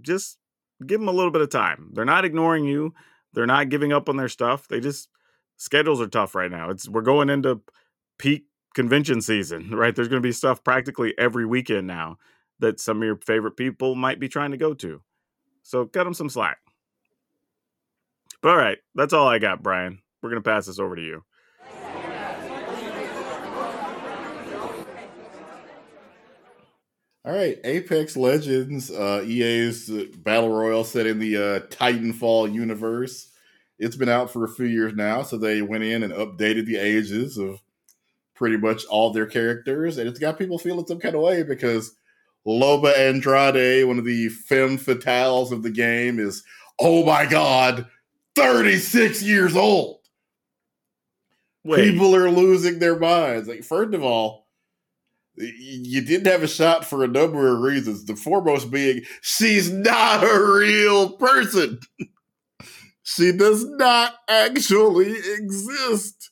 just 0.00 0.38
give 0.86 1.00
them 1.00 1.08
a 1.08 1.12
little 1.12 1.32
bit 1.32 1.42
of 1.42 1.50
time. 1.50 1.90
They're 1.92 2.04
not 2.04 2.24
ignoring 2.24 2.64
you. 2.64 2.94
They're 3.32 3.46
not 3.46 3.68
giving 3.68 3.92
up 3.92 4.08
on 4.08 4.16
their 4.16 4.28
stuff. 4.28 4.68
They 4.68 4.80
just 4.80 5.08
schedules 5.56 6.00
are 6.00 6.08
tough 6.08 6.34
right 6.34 6.50
now. 6.50 6.70
It's 6.70 6.88
we're 6.88 7.02
going 7.02 7.30
into 7.30 7.60
peak 8.18 8.44
convention 8.74 9.20
season, 9.20 9.70
right? 9.74 9.94
There's 9.94 10.08
going 10.08 10.22
to 10.22 10.26
be 10.26 10.32
stuff 10.32 10.64
practically 10.64 11.14
every 11.18 11.46
weekend 11.46 11.86
now 11.86 12.18
that 12.60 12.80
some 12.80 12.98
of 12.98 13.04
your 13.04 13.16
favorite 13.16 13.56
people 13.56 13.94
might 13.94 14.18
be 14.18 14.28
trying 14.28 14.50
to 14.50 14.56
go 14.56 14.74
to. 14.74 15.00
So 15.62 15.86
cut 15.86 16.04
them 16.04 16.14
some 16.14 16.28
slack. 16.28 16.58
But 18.42 18.50
all 18.50 18.56
right, 18.56 18.78
that's 18.94 19.12
all 19.12 19.28
I 19.28 19.38
got, 19.38 19.62
Brian. 19.62 20.00
We're 20.22 20.30
going 20.30 20.42
to 20.42 20.48
pass 20.48 20.66
this 20.66 20.78
over 20.78 20.96
to 20.96 21.02
you. 21.02 21.24
All 27.24 27.34
right, 27.34 27.58
Apex 27.64 28.16
Legends, 28.16 28.90
uh, 28.90 29.22
EA's 29.26 29.90
battle 30.18 30.50
royale 30.50 30.84
set 30.84 31.06
in 31.06 31.18
the 31.18 31.36
uh, 31.36 31.60
Titanfall 31.66 32.52
universe. 32.52 33.30
It's 33.78 33.96
been 33.96 34.08
out 34.08 34.32
for 34.32 34.44
a 34.44 34.48
few 34.48 34.66
years 34.66 34.94
now, 34.94 35.22
so 35.22 35.36
they 35.36 35.60
went 35.60 35.84
in 35.84 36.02
and 36.02 36.12
updated 36.12 36.66
the 36.66 36.76
ages 36.76 37.36
of 37.36 37.60
pretty 38.34 38.56
much 38.56 38.84
all 38.86 39.12
their 39.12 39.26
characters, 39.26 39.98
and 39.98 40.08
it's 40.08 40.18
got 40.18 40.38
people 40.38 40.58
feeling 40.58 40.86
some 40.86 41.00
kind 41.00 41.14
of 41.14 41.20
way 41.20 41.42
because 41.42 41.94
Loba 42.46 42.96
Andrade, 42.96 43.86
one 43.86 43.98
of 43.98 44.04
the 44.04 44.28
femme 44.28 44.78
fatales 44.78 45.52
of 45.52 45.62
the 45.62 45.70
game, 45.70 46.18
is 46.18 46.42
oh 46.78 47.04
my 47.04 47.26
god, 47.26 47.86
thirty 48.34 48.78
six 48.78 49.22
years 49.22 49.54
old. 49.56 49.98
Wait, 51.64 51.92
People 51.92 52.14
are 52.14 52.30
losing 52.30 52.78
their 52.78 52.98
minds. 52.98 53.48
Like, 53.48 53.64
first 53.64 53.92
of 53.92 54.02
all, 54.02 54.46
you 55.40 56.00
didn't 56.02 56.26
have 56.26 56.42
a 56.42 56.48
shot 56.48 56.84
for 56.84 57.04
a 57.04 57.08
number 57.08 57.52
of 57.54 57.60
reasons. 57.60 58.04
The 58.04 58.16
foremost 58.16 58.70
being 58.70 59.02
she's 59.22 59.70
not 59.70 60.22
a 60.24 60.52
real 60.58 61.10
person. 61.12 61.80
she 63.02 63.32
does 63.32 63.64
not 63.64 64.14
actually 64.28 65.14
exist. 65.34 66.30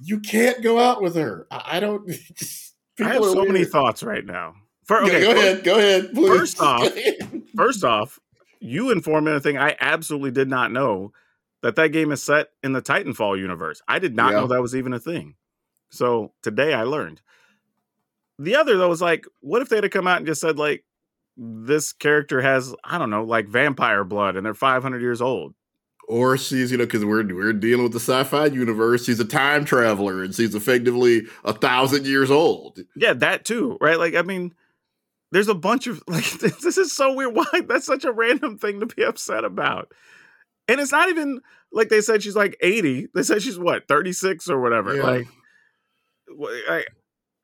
You 0.00 0.20
can't 0.20 0.62
go 0.62 0.78
out 0.78 1.02
with 1.02 1.14
her. 1.16 1.46
I 1.50 1.76
I 1.76 1.80
don't. 1.80 2.10
I 3.00 3.04
have 3.12 3.24
so 3.24 3.44
many 3.44 3.64
thoughts 3.64 4.02
right 4.02 4.24
now. 4.24 4.54
For, 4.86 5.02
okay, 5.02 5.20
go 5.20 5.32
fir- 5.32 5.38
ahead. 5.38 5.64
Go 5.64 5.76
ahead. 5.78 6.12
Please. 6.14 6.28
First 6.28 6.60
off- 6.60 6.92
First 7.56 7.84
off, 7.84 8.18
you 8.60 8.90
informed 8.90 9.26
me 9.26 9.32
of 9.32 9.38
a 9.38 9.40
thing 9.40 9.58
I 9.58 9.76
absolutely 9.80 10.30
did 10.30 10.48
not 10.48 10.70
know 10.72 11.12
that 11.62 11.74
that 11.76 11.88
game 11.88 12.12
is 12.12 12.22
set 12.22 12.48
in 12.62 12.72
the 12.72 12.80
Titanfall 12.82 13.38
universe. 13.38 13.82
I 13.88 13.98
did 13.98 14.14
not 14.14 14.32
Yeah. 14.32 14.40
know 14.40 14.46
that 14.48 14.62
was 14.62 14.76
even 14.76 14.92
a 14.92 14.98
thing. 15.00 15.34
So 15.90 16.32
today 16.42 16.72
I 16.74 16.84
learned. 16.84 17.20
The 18.38 18.56
other 18.56 18.76
though 18.76 18.88
was 18.88 19.00
like, 19.02 19.24
what 19.40 19.62
if 19.62 19.68
they'd 19.68 19.84
have 19.84 19.92
come 19.92 20.06
out 20.06 20.18
and 20.18 20.26
just 20.26 20.40
said 20.40 20.58
like, 20.58 20.84
this 21.36 21.92
character 21.92 22.40
has 22.40 22.74
I 22.84 22.96
don't 22.98 23.10
know 23.10 23.24
like 23.24 23.46
vampire 23.48 24.04
blood 24.04 24.36
and 24.36 24.46
they're 24.46 24.54
500 24.54 25.02
years 25.02 25.20
old. 25.20 25.54
or 26.08 26.38
she's 26.38 26.70
you 26.70 26.78
know 26.78 26.84
because 26.86 27.04
we're 27.04 27.26
we're 27.34 27.52
dealing 27.52 27.82
with 27.82 27.92
the 27.92 28.00
sci-fi 28.00 28.46
universe. 28.46 29.04
She's 29.04 29.20
a 29.20 29.24
time 29.24 29.64
traveler 29.64 30.22
and 30.22 30.34
she's 30.34 30.54
effectively 30.54 31.22
a 31.44 31.52
thousand 31.52 32.06
years 32.06 32.30
old. 32.30 32.78
Yeah, 32.94 33.12
that 33.14 33.44
too, 33.44 33.76
right? 33.80 33.98
Like 33.98 34.14
I 34.14 34.22
mean, 34.22 34.54
there's 35.32 35.48
a 35.48 35.54
bunch 35.54 35.86
of 35.86 36.02
like 36.08 36.24
this 36.40 36.78
is 36.78 36.94
so 36.96 37.12
weird. 37.12 37.34
Why 37.34 37.44
that's 37.68 37.84
such 37.86 38.04
a 38.04 38.12
random 38.12 38.56
thing 38.56 38.80
to 38.80 38.86
be 38.86 39.02
upset 39.02 39.44
about. 39.44 39.92
And 40.68 40.80
it's 40.80 40.92
not 40.92 41.10
even 41.10 41.40
like 41.70 41.90
they 41.90 42.00
said 42.00 42.22
she's 42.22 42.36
like 42.36 42.56
80. 42.62 43.08
They 43.14 43.22
said 43.24 43.42
she's 43.42 43.58
what, 43.58 43.86
36 43.88 44.48
or 44.48 44.60
whatever. 44.60 44.96
Yeah. 44.96 45.02
Like 45.02 45.26
I, 46.68 46.84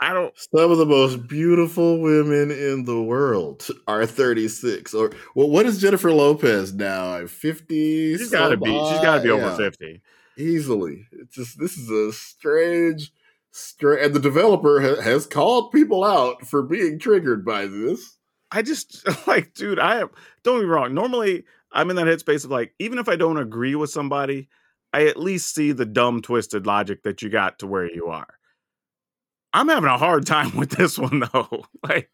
I 0.03 0.13
don't 0.13 0.35
Some 0.37 0.73
of 0.73 0.79
the 0.79 0.87
most 0.87 1.29
beautiful 1.29 2.01
women 2.01 2.51
in 2.51 2.87
the 2.87 3.01
world 3.01 3.69
are 3.87 4.05
36. 4.05 4.95
Or 4.95 5.13
well, 5.37 5.49
what 5.49 5.65
is 5.65 5.81
Jennifer 5.81 6.11
Lopez 6.11 6.75
now? 6.75 7.25
50? 7.25 8.17
she's 8.17 8.31
gotta 8.31 8.57
be 8.57 8.67
she's 8.67 9.01
gotta 9.01 9.23
be 9.23 9.31
over 9.31 9.55
50. 9.55 10.03
Easily. 10.37 11.07
It's 11.13 11.37
just 11.37 11.57
this 11.61 11.77
is 11.77 11.89
a 11.89 12.13
strange 12.13 13.13
strange 13.53 14.05
and 14.05 14.13
the 14.13 14.19
developer 14.19 14.81
ha- 14.81 15.01
has 15.01 15.25
called 15.25 15.71
people 15.71 16.03
out 16.03 16.49
for 16.49 16.65
being 16.65 16.99
triggered 16.99 17.45
by 17.45 17.67
this. 17.67 18.19
I 18.51 18.63
just 18.63 19.07
like, 19.29 19.55
dude, 19.55 19.79
I 19.79 20.01
am 20.01 20.11
don't 20.43 20.63
be 20.63 20.67
wrong. 20.67 20.95
Normally 20.95 21.45
I'm 21.71 21.91
in 21.91 21.97
that 21.97 22.07
headspace 22.07 22.45
of 22.45 22.51
like, 22.51 22.75
even 22.81 22.99
if 22.99 23.09
I 23.09 23.15
don't 23.15 23.39
agree 23.39 23.77
with 23.77 23.91
somebody, 23.91 24.49
I 24.93 25.07
at 25.07 25.17
least 25.17 25.55
see 25.55 25.71
the 25.71 25.87
dumb 25.87 26.23
twisted 26.23 26.67
logic 26.67 27.05
that 27.05 27.23
you 27.23 27.31
got 27.31 27.61
to 27.61 27.69
where 27.69 27.89
you 27.89 28.07
are. 28.09 28.27
I'm 29.53 29.69
having 29.69 29.91
a 29.91 29.99
hard 29.99 30.27
time 30.27 30.57
with 30.57 30.71
this 30.71 30.99
one 30.99 31.25
though. 31.33 31.65
Like 31.89 32.11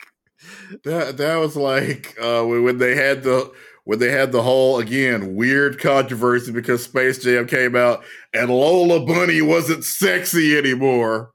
That 0.85 1.17
that 1.19 1.37
was 1.37 1.57
like 1.57 2.17
uh, 2.21 2.45
when 2.45 2.79
they 2.79 2.95
had 2.95 3.23
the 3.23 3.53
when 3.85 3.99
they 3.99 4.11
had 4.11 4.33
the 4.33 4.43
whole 4.43 4.79
again 4.79 5.35
weird 5.35 5.79
controversy 5.81 6.53
because 6.53 6.85
Space 6.85 7.19
Jam 7.19 7.47
came 7.47 7.75
out 7.75 8.05
and 8.35 8.51
Lola 8.51 9.05
Bunny 9.05 9.41
wasn't 9.43 9.85
sexy 9.85 10.57
anymore. 10.59 11.33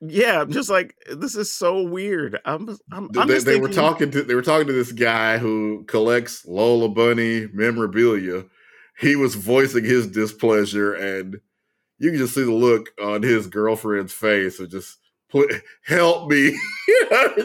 yeah, 0.00 0.40
I'm 0.42 0.50
just 0.50 0.70
like 0.70 0.94
this 1.12 1.34
is 1.36 1.52
so 1.52 1.82
weird. 1.82 2.38
I'm 2.44 2.68
I'm, 2.92 3.10
I'm 3.16 3.28
they, 3.28 3.38
they 3.38 3.60
were 3.60 3.68
talking 3.68 4.10
to 4.12 4.22
they 4.22 4.34
were 4.34 4.42
talking 4.42 4.66
to 4.66 4.72
this 4.72 4.92
guy 4.92 5.38
who 5.38 5.84
collects 5.86 6.44
Lola 6.46 6.88
Bunny 6.88 7.46
memorabilia. 7.52 8.44
He 8.98 9.16
was 9.16 9.34
voicing 9.34 9.84
his 9.84 10.06
displeasure, 10.06 10.92
and 10.92 11.40
you 11.98 12.10
can 12.10 12.18
just 12.18 12.34
see 12.34 12.44
the 12.44 12.52
look 12.52 12.90
on 13.02 13.22
his 13.22 13.46
girlfriend's 13.46 14.12
face 14.12 14.58
of 14.60 14.70
just 14.70 14.98
"Pl- 14.98 14.99
help 15.86 16.30
me. 16.30 16.58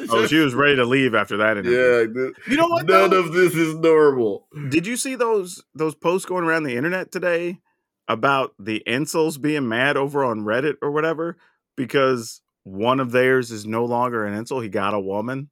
Oh, 0.10 0.26
she 0.28 0.38
was 0.40 0.54
ready 0.56 0.76
to 0.76 0.86
leave 0.86 1.14
after 1.16 1.38
that 1.38 1.58
interview. 1.58 1.78
yeah, 1.78 2.32
You 2.52 2.58
know 2.58 2.68
what? 2.68 2.86
none 2.88 3.12
though? 3.12 3.20
of 3.20 3.32
this 3.34 3.54
is 3.56 3.76
normal. 3.76 4.48
Did 4.70 4.86
you 4.88 4.98
see 4.98 5.16
those 5.16 5.64
those 5.76 5.94
posts 5.96 6.26
going 6.28 6.44
around 6.44 6.64
the 6.64 6.76
internet 6.76 7.12
today 7.12 7.60
about 8.08 8.54
the 8.60 8.84
incels 8.88 9.40
being 9.42 9.68
mad 9.70 9.98
over 9.98 10.24
on 10.24 10.42
Reddit 10.42 10.76
or 10.82 10.92
whatever 10.92 11.38
because 11.76 12.42
one 12.64 13.00
of 13.00 13.12
theirs 13.12 13.52
is 13.52 13.66
no 13.66 13.86
longer 13.86 14.26
an 14.26 14.34
incel. 14.44 14.62
He 14.64 14.70
got 14.70 14.94
a 14.94 15.00
woman, 15.00 15.50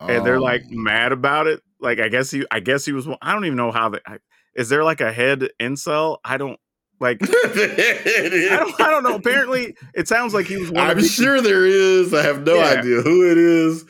and 0.00 0.24
they're 0.24 0.40
like 0.40 0.62
Um, 0.64 0.82
mad 0.84 1.12
about 1.12 1.46
it. 1.46 1.62
Like 1.80 1.98
I 2.00 2.08
guess 2.08 2.30
he, 2.30 2.44
I 2.50 2.60
guess 2.60 2.84
he 2.84 2.92
was. 2.92 3.08
I 3.22 3.32
don't 3.32 3.44
even 3.46 3.56
know 3.56 3.72
how 3.72 3.88
the. 3.90 4.00
I- 4.06 4.18
Is 4.54 4.68
there 4.68 4.84
like 4.84 5.00
a 5.00 5.12
head 5.12 5.48
incel? 5.60 6.18
I 6.24 6.36
don't 6.36 6.58
like. 7.00 7.18
I 7.22 8.56
don't. 8.58 8.80
I 8.80 8.90
don't 8.90 9.02
know. 9.02 9.14
Apparently, 9.16 9.74
it 9.94 10.06
sounds 10.08 10.34
like 10.34 10.46
he 10.46 10.56
was. 10.56 10.70
One 10.70 10.84
of 10.84 10.96
I'm 10.96 11.02
the, 11.02 11.08
sure 11.08 11.40
there 11.40 11.66
is. 11.66 12.12
I 12.14 12.22
have 12.22 12.44
no 12.44 12.56
Yeah. 12.56 12.78
idea 12.78 13.00
who 13.02 13.30
it 13.30 13.38
is. 13.38 13.84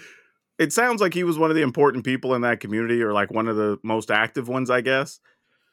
It 0.58 0.72
sounds 0.72 1.00
like 1.00 1.14
he 1.14 1.24
was 1.24 1.38
one 1.38 1.50
of 1.50 1.56
the 1.56 1.62
important 1.62 2.04
people 2.04 2.34
in 2.34 2.42
that 2.42 2.60
community, 2.60 3.02
or 3.02 3.12
like 3.12 3.30
one 3.30 3.48
of 3.48 3.56
the 3.56 3.78
most 3.82 4.10
active 4.10 4.46
ones, 4.48 4.68
I 4.70 4.80
guess. 4.82 5.18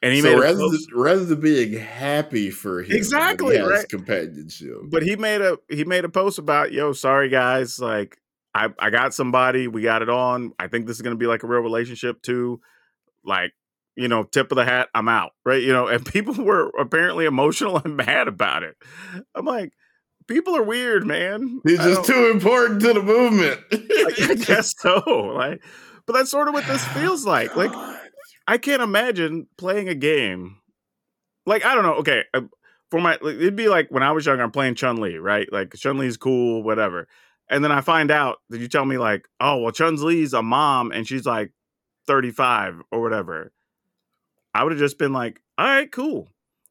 And 0.02 0.14
he 0.14 0.20
so 0.22 0.30
made 0.34 0.40
rather 0.40 0.58
post- 0.60 0.88
than, 0.90 0.98
rather 1.00 1.24
than 1.24 1.40
being 1.40 1.72
happy 1.72 2.50
for 2.50 2.82
him, 2.82 2.92
Exactly, 2.96 3.58
right. 3.58 3.88
companionship. 3.88 4.76
but 4.84 5.02
he 5.02 5.16
made 5.16 5.40
a 5.40 5.58
he 5.68 5.84
made 5.84 6.04
a 6.04 6.08
post 6.08 6.38
about 6.38 6.70
yo 6.72 6.92
sorry 6.92 7.28
guys 7.28 7.80
like 7.80 8.16
i 8.54 8.68
i 8.78 8.90
got 8.90 9.12
somebody 9.12 9.66
we 9.66 9.82
got 9.82 10.00
it 10.00 10.08
on 10.08 10.52
i 10.60 10.68
think 10.68 10.86
this 10.86 10.94
is 10.96 11.02
going 11.02 11.14
to 11.16 11.18
be 11.18 11.26
like 11.26 11.42
a 11.42 11.48
real 11.48 11.60
relationship 11.62 12.22
too 12.22 12.60
like 13.24 13.52
you 13.98 14.08
know 14.08 14.22
tip 14.22 14.50
of 14.52 14.56
the 14.56 14.64
hat 14.64 14.88
i'm 14.94 15.08
out 15.08 15.32
right 15.44 15.62
you 15.62 15.72
know 15.72 15.86
and 15.86 16.04
people 16.12 16.34
were 16.42 16.70
apparently 16.78 17.26
emotional 17.26 17.80
and 17.84 17.96
mad 17.96 18.28
about 18.28 18.62
it 18.62 18.76
i'm 19.34 19.44
like 19.44 19.72
people 20.26 20.56
are 20.56 20.62
weird 20.62 21.06
man 21.06 21.60
He's 21.64 21.78
just 21.78 22.04
too 22.04 22.30
important 22.30 22.80
to 22.82 22.92
the 22.92 23.02
movement. 23.02 23.60
i 23.72 24.34
guess 24.46 24.74
so 24.78 25.00
like 25.34 25.62
but 26.06 26.14
that's 26.14 26.30
sort 26.30 26.48
of 26.48 26.54
what 26.54 26.66
this 26.66 26.84
feels 26.88 27.26
like 27.26 27.54
like 27.56 27.72
I 28.48 28.56
can't 28.56 28.80
imagine 28.80 29.46
playing 29.58 29.90
a 29.90 29.94
game. 29.94 30.56
Like 31.44 31.66
I 31.66 31.74
don't 31.74 31.84
know. 31.84 31.96
Okay, 31.96 32.24
uh, 32.32 32.40
for 32.90 32.98
my 32.98 33.16
it'd 33.16 33.54
be 33.54 33.68
like 33.68 33.90
when 33.90 34.02
I 34.02 34.10
was 34.12 34.24
younger, 34.24 34.42
I'm 34.42 34.50
playing 34.50 34.74
Chun 34.74 34.96
Li, 34.96 35.18
right? 35.18 35.46
Like 35.52 35.74
Chun 35.74 35.98
Li's 35.98 36.16
cool, 36.16 36.62
whatever. 36.62 37.06
And 37.50 37.62
then 37.62 37.72
I 37.72 37.82
find 37.82 38.10
out 38.10 38.38
that 38.48 38.60
you 38.60 38.68
tell 38.68 38.86
me 38.86 38.96
like, 38.96 39.28
oh 39.38 39.58
well, 39.58 39.72
Chun 39.72 39.96
Li's 39.96 40.32
a 40.32 40.42
mom 40.42 40.92
and 40.92 41.06
she's 41.06 41.26
like 41.26 41.52
35 42.06 42.80
or 42.90 43.02
whatever. 43.02 43.52
I 44.58 44.64
would 44.64 44.72
have 44.72 44.80
just 44.80 44.98
been 44.98 45.12
like, 45.12 45.40
all 45.56 45.66
right, 45.66 45.90
cool, 45.90 46.28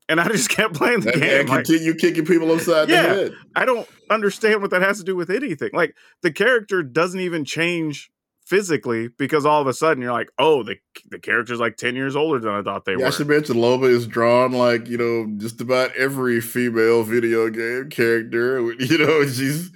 and 0.09 0.19
I 0.19 0.27
just 0.27 0.49
kept 0.57 0.73
playing 0.73 1.01
the 1.01 1.13
and, 1.13 1.21
game. 1.21 1.39
and 1.41 1.49
Like, 1.49 1.65
continue 1.65 1.93
kicking 1.95 2.25
people 2.25 2.51
upside 2.51 2.89
Yeah. 2.89 3.01
the 3.01 3.07
head. 3.09 3.33
I 3.55 3.65
don't 3.65 3.87
understand 4.09 4.61
what 4.61 4.71
that 4.71 4.81
has 4.81 4.97
to 4.99 5.03
do 5.03 5.15
with 5.15 5.29
anything. 5.29 5.69
Like 5.73 5.95
the 6.21 6.31
character 6.31 6.83
doesn't 6.83 7.19
even 7.19 7.45
change 7.45 8.09
physically 8.45 9.09
because 9.17 9.45
all 9.45 9.59
of 9.61 9.67
a 9.67 9.73
sudden 9.73 10.01
you're 10.01 10.13
like, 10.13 10.29
oh, 10.39 10.63
the 10.63 10.75
the 11.11 11.19
character's 11.19 11.59
like 11.59 11.75
10 11.77 11.95
years 11.95 12.15
older 12.15 12.39
than 12.39 12.53
I 12.53 12.61
thought 12.61 12.85
they 12.85 12.93
Yeah, 12.93 12.99
I 12.99 13.05
were. 13.07 13.11
should 13.11 13.27
mention 13.27 13.55
Loba 13.57 13.89
is 13.89 14.07
drawn 14.07 14.51
like 14.53 14.87
you 14.87 14.97
know 14.97 15.27
just 15.37 15.59
about 15.61 15.95
every 15.97 16.39
female 16.41 17.03
video 17.03 17.49
game 17.49 17.89
character. 17.89 18.59
You 18.79 18.97
know, 18.99 19.25
she's 19.27 19.69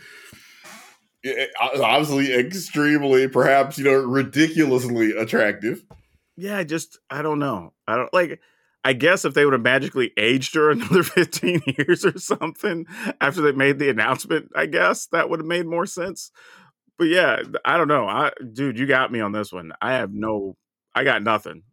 eh, 1.25 1.48
obviously 1.60 2.34
extremely, 2.34 3.27
perhaps 3.27 3.77
you 3.77 3.84
know, 3.84 3.96
ridiculously 4.03 5.12
attractive. 5.18 5.84
Yeah, 6.38 6.58
I 6.58 6.64
just 6.64 7.00
I 7.10 7.22
don't 7.22 7.40
know. 7.40 7.74
I 7.88 7.98
don't 7.98 8.14
like 8.14 8.40
I 8.84 8.94
guess 8.94 9.26
if 9.26 9.34
they 9.34 9.46
would 9.46 9.54
have 9.54 9.62
magically 9.62 10.12
aged 10.18 10.56
her 10.56 10.72
another 10.72 11.04
15 11.04 11.62
years 11.78 12.06
or 12.06 12.18
something 12.18 12.86
after 13.20 13.42
they 13.42 13.52
made 13.52 13.80
the 13.80 13.90
announcement, 13.90 14.52
I 14.56 14.66
guess 14.66 15.08
that 15.08 15.30
would 15.30 15.40
have 15.40 15.48
made 15.48 15.66
more 15.68 15.86
sense. 15.86 16.32
But 16.98 17.06
yeah, 17.06 17.42
I 17.66 17.78
don't 17.78 17.88
know. 17.88 18.08
I 18.08 18.32
dude, 18.54 18.80
you 18.80 18.86
got 18.88 19.12
me 19.12 19.22
on 19.22 19.32
this 19.32 19.52
one. 19.52 19.72
I 19.82 19.94
have 19.94 20.14
no 20.14 20.56
I 20.96 21.04
got 21.04 21.24
nothing. 21.24 21.64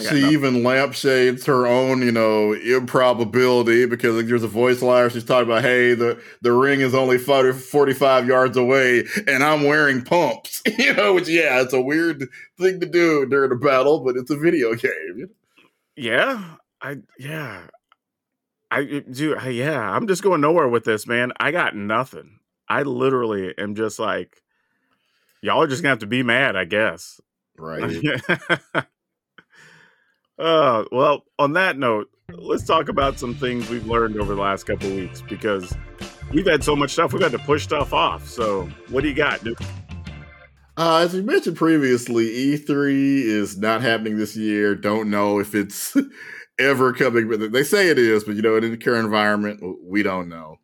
She 0.00 0.06
nothing. 0.06 0.24
even 0.24 0.62
lampshades 0.64 1.46
her 1.46 1.68
own, 1.68 2.02
you 2.02 2.10
know, 2.10 2.52
improbability 2.52 3.86
because 3.86 4.16
like, 4.16 4.26
there's 4.26 4.42
a 4.42 4.48
voice 4.48 4.82
line. 4.82 5.08
She's 5.10 5.22
talking 5.22 5.48
about, 5.48 5.62
hey, 5.62 5.94
the, 5.94 6.20
the 6.42 6.52
ring 6.52 6.80
is 6.80 6.96
only 6.96 7.16
40, 7.16 7.52
45 7.52 8.26
yards 8.26 8.56
away 8.56 9.04
and 9.28 9.44
I'm 9.44 9.62
wearing 9.62 10.02
pumps. 10.02 10.62
you 10.78 10.94
know, 10.94 11.14
which, 11.14 11.28
yeah, 11.28 11.60
it's 11.62 11.72
a 11.72 11.80
weird 11.80 12.28
thing 12.58 12.80
to 12.80 12.86
do 12.86 13.24
during 13.26 13.52
a 13.52 13.56
battle, 13.56 14.00
but 14.00 14.16
it's 14.16 14.32
a 14.32 14.36
video 14.36 14.74
game. 14.74 15.30
Yeah, 15.96 16.56
I 16.82 16.96
yeah, 17.18 17.68
I 18.70 19.04
do. 19.08 19.36
Yeah, 19.48 19.80
I'm 19.80 20.08
just 20.08 20.24
going 20.24 20.40
nowhere 20.40 20.68
with 20.68 20.84
this, 20.84 21.06
man. 21.06 21.32
I 21.38 21.52
got 21.52 21.76
nothing. 21.76 22.40
I 22.68 22.82
literally 22.82 23.54
am 23.56 23.76
just 23.76 24.00
like, 24.00 24.42
y'all 25.40 25.62
are 25.62 25.68
just 25.68 25.82
gonna 25.82 25.90
have 25.90 26.00
to 26.00 26.06
be 26.06 26.24
mad, 26.24 26.56
I 26.56 26.64
guess. 26.64 27.20
Right. 27.56 28.20
uh, 30.38 30.84
well, 30.92 31.24
on 31.38 31.52
that 31.54 31.78
note, 31.78 32.10
let's 32.32 32.64
talk 32.64 32.88
about 32.88 33.18
some 33.18 33.34
things 33.34 33.68
we've 33.68 33.86
learned 33.86 34.18
over 34.20 34.34
the 34.34 34.40
last 34.40 34.64
couple 34.64 34.90
weeks 34.90 35.22
because 35.22 35.72
we've 36.32 36.46
had 36.46 36.64
so 36.64 36.74
much 36.74 36.92
stuff. 36.92 37.12
We've 37.12 37.22
had 37.22 37.32
to 37.32 37.38
push 37.38 37.64
stuff 37.64 37.92
off. 37.92 38.26
So, 38.28 38.68
what 38.90 39.02
do 39.02 39.08
you 39.08 39.14
got, 39.14 39.42
dude? 39.44 39.58
Uh, 40.76 40.98
as 40.98 41.14
we 41.14 41.22
mentioned 41.22 41.56
previously, 41.56 42.26
E3 42.26 43.22
is 43.22 43.56
not 43.58 43.80
happening 43.80 44.16
this 44.18 44.36
year. 44.36 44.74
Don't 44.74 45.08
know 45.08 45.38
if 45.38 45.54
it's 45.54 45.96
ever 46.58 46.92
coming, 46.92 47.28
but 47.28 47.52
they 47.52 47.62
say 47.62 47.88
it 47.88 47.98
is. 47.98 48.24
But 48.24 48.34
you 48.36 48.42
know, 48.42 48.56
in 48.56 48.70
the 48.70 48.76
current 48.76 49.04
environment, 49.04 49.60
we 49.82 50.02
don't 50.02 50.28
know. 50.28 50.58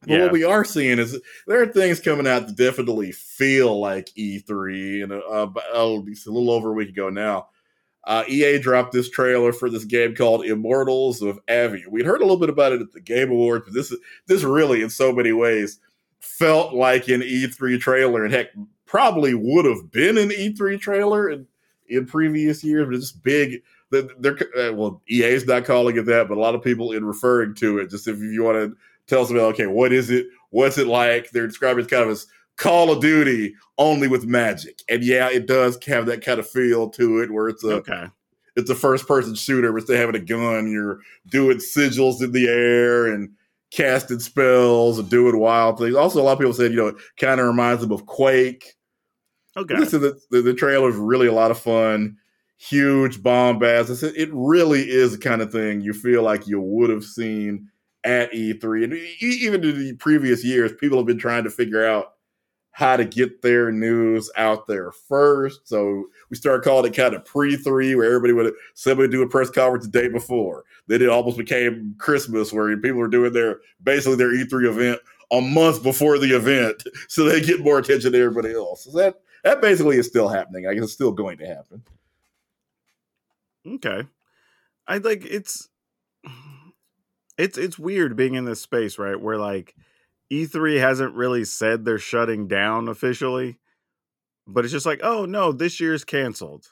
But 0.00 0.10
Yeah. 0.10 0.22
what 0.24 0.32
we 0.32 0.42
are 0.44 0.64
seeing 0.64 0.98
is 0.98 1.18
there 1.46 1.62
are 1.62 1.66
things 1.66 2.00
coming 2.00 2.26
out 2.26 2.46
that 2.48 2.56
definitely 2.56 3.12
feel 3.12 3.78
like 3.80 4.10
E3. 4.18 5.04
And 5.04 5.12
uh, 5.12 5.48
oh, 5.72 6.04
it's 6.08 6.26
a 6.26 6.30
little 6.32 6.50
over 6.50 6.72
a 6.72 6.74
week 6.74 6.88
ago 6.88 7.08
now, 7.08 7.48
uh, 8.06 8.24
EA 8.28 8.58
dropped 8.58 8.92
this 8.92 9.08
trailer 9.08 9.52
for 9.52 9.70
this 9.70 9.84
game 9.84 10.14
called 10.14 10.44
Immortals 10.44 11.22
of 11.22 11.44
Aveum. 11.46 11.88
We'd 11.88 12.06
heard 12.06 12.20
a 12.20 12.24
little 12.24 12.38
bit 12.38 12.50
about 12.50 12.72
it 12.72 12.80
at 12.80 12.92
the 12.92 13.00
Game 13.00 13.30
Awards, 13.30 13.64
but 13.64 13.74
this 13.74 13.94
this 14.26 14.42
really, 14.42 14.82
in 14.82 14.90
so 14.90 15.12
many 15.12 15.32
ways, 15.32 15.80
felt 16.20 16.74
like 16.74 17.08
an 17.08 17.20
E3 17.22 17.80
trailer, 17.80 18.24
and 18.24 18.32
heck, 18.32 18.48
probably 18.86 19.34
would 19.34 19.64
have 19.64 19.90
been 19.90 20.18
an 20.18 20.30
E3 20.30 20.78
trailer 20.80 21.30
in, 21.30 21.46
in 21.88 22.06
previous 22.06 22.62
years. 22.62 22.86
But 22.86 22.94
it's 22.94 23.10
just 23.10 23.22
big. 23.22 23.62
They're, 23.90 24.38
uh, 24.58 24.72
well, 24.72 25.02
EA's 25.08 25.46
not 25.46 25.64
calling 25.64 25.96
it 25.96 26.06
that, 26.06 26.28
but 26.28 26.36
a 26.36 26.40
lot 26.40 26.54
of 26.54 26.62
people 26.62 26.92
in 26.92 27.04
referring 27.04 27.54
to 27.56 27.78
it. 27.78 27.90
Just 27.90 28.08
if 28.08 28.18
you 28.18 28.42
want 28.42 28.56
to 28.56 28.76
tell 29.06 29.24
somebody, 29.24 29.46
okay, 29.46 29.66
what 29.66 29.92
is 29.92 30.10
it? 30.10 30.26
What's 30.50 30.78
it 30.78 30.88
like? 30.88 31.30
They're 31.30 31.46
describing 31.46 31.84
it 31.84 31.90
kind 31.90 32.02
of 32.02 32.10
as 32.10 32.26
Call 32.56 32.90
of 32.90 33.00
Duty 33.00 33.54
only 33.78 34.06
with 34.08 34.24
magic, 34.26 34.82
and 34.88 35.02
yeah, 35.02 35.28
it 35.30 35.46
does 35.46 35.78
have 35.86 36.06
that 36.06 36.24
kind 36.24 36.38
of 36.38 36.48
feel 36.48 36.88
to 36.90 37.20
it, 37.20 37.30
where 37.32 37.48
it's 37.48 37.64
a 37.64 37.74
Okay. 37.76 38.06
it's 38.56 38.70
a 38.70 38.74
first 38.74 39.08
person 39.08 39.34
shooter, 39.34 39.72
where 39.72 39.78
instead 39.78 39.94
of 39.94 40.00
having 40.00 40.20
a 40.20 40.24
gun, 40.24 40.70
you're 40.70 41.00
doing 41.28 41.58
sigils 41.58 42.22
in 42.22 42.30
the 42.32 42.46
air 42.48 43.06
and 43.06 43.30
casting 43.72 44.20
spells 44.20 44.98
and 45.00 45.10
doing 45.10 45.38
wild 45.38 45.78
things. 45.78 45.96
Also, 45.96 46.20
a 46.20 46.22
lot 46.22 46.32
of 46.34 46.38
people 46.38 46.52
said, 46.52 46.70
you 46.70 46.76
know, 46.76 46.86
it 46.88 46.96
kind 47.18 47.40
of 47.40 47.46
reminds 47.46 47.82
them 47.82 47.90
of 47.90 48.06
Quake. 48.06 48.74
Okay. 49.56 49.76
Listen, 49.76 50.00
the, 50.00 50.20
the, 50.30 50.42
the 50.42 50.54
trailer 50.54 50.88
is 50.90 50.96
really 50.96 51.26
a 51.26 51.32
lot 51.32 51.50
of 51.50 51.58
fun. 51.58 52.16
Huge 52.56 53.20
bombast. 53.22 54.02
It 54.16 54.30
really 54.32 54.82
is 54.88 55.12
the 55.12 55.18
kind 55.18 55.42
of 55.42 55.50
thing 55.50 55.80
you 55.80 55.92
feel 55.92 56.22
like 56.22 56.46
you 56.46 56.60
would 56.60 56.90
have 56.90 57.04
seen 57.04 57.68
at 58.04 58.32
E3. 58.32 58.84
And 58.84 58.92
even 59.20 59.64
in 59.64 59.78
the 59.78 59.94
previous 59.94 60.44
years, 60.44 60.72
people 60.78 60.98
have 60.98 61.06
been 61.06 61.18
trying 61.18 61.44
to 61.44 61.50
figure 61.50 61.84
out 61.84 62.13
how 62.74 62.96
to 62.96 63.04
get 63.04 63.40
their 63.40 63.70
news 63.70 64.28
out 64.36 64.66
there 64.66 64.90
first. 64.90 65.68
So 65.68 66.06
we 66.28 66.36
started 66.36 66.64
calling 66.64 66.90
it 66.90 66.96
kind 66.96 67.14
of 67.14 67.24
pre-3, 67.24 67.96
where 67.96 68.06
everybody 68.06 68.32
would 68.32 68.52
somebody 68.74 69.08
do 69.08 69.22
a 69.22 69.28
press 69.28 69.48
conference 69.48 69.86
the 69.86 69.92
day 69.92 70.08
before. 70.08 70.64
Then 70.88 71.00
it 71.00 71.08
almost 71.08 71.38
became 71.38 71.94
Christmas, 71.98 72.52
where 72.52 72.76
people 72.76 72.98
were 72.98 73.06
doing 73.06 73.32
their 73.32 73.60
basically 73.84 74.16
their 74.16 74.32
E3 74.32 74.68
event 74.68 75.00
a 75.30 75.40
month 75.40 75.84
before 75.84 76.18
the 76.18 76.34
event, 76.34 76.82
so 77.08 77.24
they 77.24 77.40
get 77.40 77.60
more 77.60 77.78
attention 77.78 78.10
than 78.10 78.20
everybody 78.20 78.52
else. 78.52 78.82
So 78.84 78.90
that 78.98 79.20
that 79.44 79.60
basically 79.60 79.96
is 79.96 80.08
still 80.08 80.28
happening. 80.28 80.66
I 80.66 80.74
guess 80.74 80.82
it's 80.82 80.92
still 80.94 81.12
going 81.12 81.38
to 81.38 81.46
happen. 81.46 81.84
Okay. 83.66 84.02
I 84.88 84.98
like 84.98 85.24
it's 85.24 85.68
it's 87.38 87.56
it's 87.56 87.78
weird 87.78 88.16
being 88.16 88.34
in 88.34 88.46
this 88.46 88.60
space, 88.60 88.98
right? 88.98 89.20
Where 89.20 89.38
like 89.38 89.76
E3 90.32 90.78
hasn't 90.80 91.14
really 91.14 91.44
said 91.44 91.84
they're 91.84 91.98
shutting 91.98 92.48
down 92.48 92.88
officially, 92.88 93.58
but 94.46 94.64
it's 94.64 94.72
just 94.72 94.86
like, 94.86 95.00
oh 95.02 95.24
no, 95.24 95.52
this 95.52 95.80
year's 95.80 96.04
canceled 96.04 96.66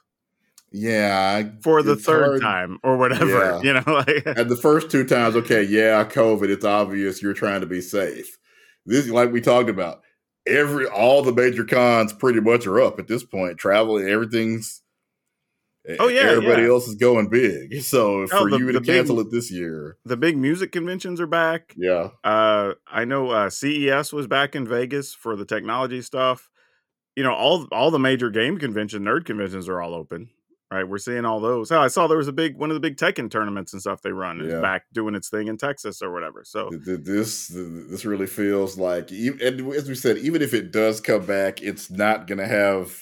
Yeah, 0.71 1.45
for 1.63 1.83
the 1.83 1.97
third 1.97 2.25
hard. 2.25 2.41
time 2.43 2.79
or 2.83 2.97
whatever. 2.97 3.27
Yeah. 3.29 3.61
You 3.63 3.73
know, 3.75 3.83
like 4.09 4.27
At 4.27 4.49
the 4.49 4.57
first 4.61 4.91
two 4.91 5.05
times, 5.05 5.37
okay, 5.37 5.63
yeah, 5.63 6.05
COVID. 6.05 6.49
It's 6.49 6.65
obvious 6.65 7.23
you're 7.23 7.35
trying 7.35 7.61
to 7.61 7.67
be 7.67 7.81
safe. 7.81 8.39
This, 8.87 9.09
like 9.09 9.31
we 9.33 9.41
talked 9.41 9.69
about, 9.71 10.03
every 10.47 10.87
all 10.87 11.23
the 11.23 11.33
major 11.33 11.65
cons 11.65 12.13
pretty 12.13 12.41
much 12.41 12.67
are 12.67 12.81
up 12.81 12.99
at 12.99 13.07
this 13.07 13.23
point. 13.25 13.59
Traveling, 13.59 14.09
everything's. 14.09 14.82
Oh, 15.99 16.07
yeah, 16.09 16.21
everybody 16.23 16.63
yeah. 16.63 16.69
else 16.69 16.87
is 16.87 16.95
going 16.95 17.29
big. 17.29 17.75
So 17.83 18.27
for 18.29 18.49
the- 18.51 18.59
you 18.59 18.71
to 18.73 18.81
big- 18.81 18.87
cancel 18.87 19.19
it 19.21 19.31
this 19.31 19.51
year, 19.51 19.97
the 20.05 20.17
big 20.17 20.37
music 20.39 20.71
conventions 20.73 21.21
are 21.21 21.27
back. 21.27 21.75
yeah, 21.77 22.11
Uh 22.25 22.75
I 22.87 23.05
know 23.05 23.31
uh 23.31 23.51
CES 23.51 24.13
was 24.13 24.27
back 24.27 24.55
in 24.55 24.67
Vegas 24.67 25.13
for 25.15 25.35
the 25.37 25.45
technology 25.45 26.01
stuff. 26.03 26.49
You 27.17 27.23
know, 27.25 27.35
all 27.35 27.67
all 27.73 27.91
the 27.91 27.99
major 27.99 28.31
game 28.31 28.59
convention, 28.59 29.03
nerd 29.05 29.25
conventions 29.25 29.69
are 29.69 29.81
all 29.83 29.95
open. 29.95 30.31
Right, 30.71 30.89
we're 30.89 30.97
seeing 30.97 31.27
all 31.27 31.39
those. 31.39 31.71
Oh, 31.71 31.83
I 31.83 31.89
saw 31.89 32.07
there 32.07 32.17
was 32.17 32.29
a 32.29 32.33
big 32.33 32.57
one 32.57 32.71
of 32.71 32.75
the 32.75 32.81
big 32.81 32.97
Tekken 32.97 33.31
tournaments 33.31 33.75
and 33.75 33.83
stuff 33.83 34.01
they 34.01 34.13
run 34.13 34.41
is 34.41 34.51
Yeah. 34.53 34.61
back 34.63 34.85
doing 34.95 35.15
its 35.15 35.29
thing 35.29 35.49
in 35.49 35.59
Texas 35.59 36.01
or 36.01 36.11
whatever. 36.11 36.45
So 36.47 36.71
Th- 36.71 36.83
th- 36.83 37.01
this 37.03 37.49
this 37.49 38.07
really 38.07 38.27
feels 38.27 38.79
like, 38.79 39.11
and 39.11 39.61
as 39.75 39.87
we 39.87 39.95
said, 39.95 40.17
even 40.17 40.41
if 40.41 40.55
it 40.55 40.73
does 40.73 41.03
come 41.03 41.27
back, 41.27 41.61
it's 41.61 41.91
not 41.91 42.27
going 42.27 42.39
to 42.39 42.47
have 42.47 42.97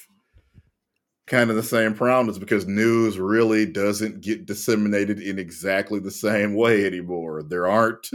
kind 1.31 1.49
of 1.49 1.55
the 1.55 1.63
same 1.63 1.95
prominence 1.95 2.39
because 2.39 2.67
news 2.67 3.17
really 3.17 3.65
doesn't 3.65 4.21
get 4.21 4.47
disseminated 4.47 5.21
in 5.21 5.39
exactly 5.39 6.01
the 6.01 6.11
same 6.11 6.55
way 6.57 6.85
anymore. 6.85 7.45
There 7.45 7.69
aren't 7.69 8.11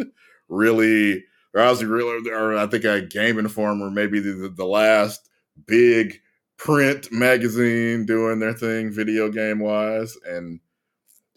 really, 0.50 1.24
or 1.54 1.62
I 1.62 1.70
was 1.70 1.84
really, 1.84 2.30
or 2.30 2.58
I 2.58 2.68
think 2.68 2.84
a 2.84 3.02
Game 3.02 3.40
Informer, 3.40 3.90
maybe 3.90 4.20
the, 4.20 4.34
the, 4.34 4.50
the 4.50 4.66
last 4.66 5.30
big 5.66 6.20
print 6.58 7.10
magazine 7.10 8.06
doing 8.06 8.40
their 8.40 8.54
thing, 8.54 8.92
video 8.92 9.30
game 9.30 9.60
wise, 9.60 10.18
and 10.28 10.60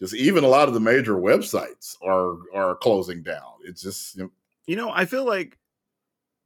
just 0.01 0.13
even 0.13 0.43
a 0.43 0.49
lot 0.49 0.67
of 0.67 0.73
the 0.73 0.81
major 0.81 1.15
websites 1.15 1.95
are 2.01 2.35
are 2.53 2.75
closing 2.75 3.23
down. 3.23 3.53
It's 3.63 3.81
just 3.81 4.17
you 4.17 4.23
know, 4.23 4.31
You 4.67 4.75
know, 4.75 4.91
I 4.91 5.05
feel 5.05 5.25
like 5.25 5.57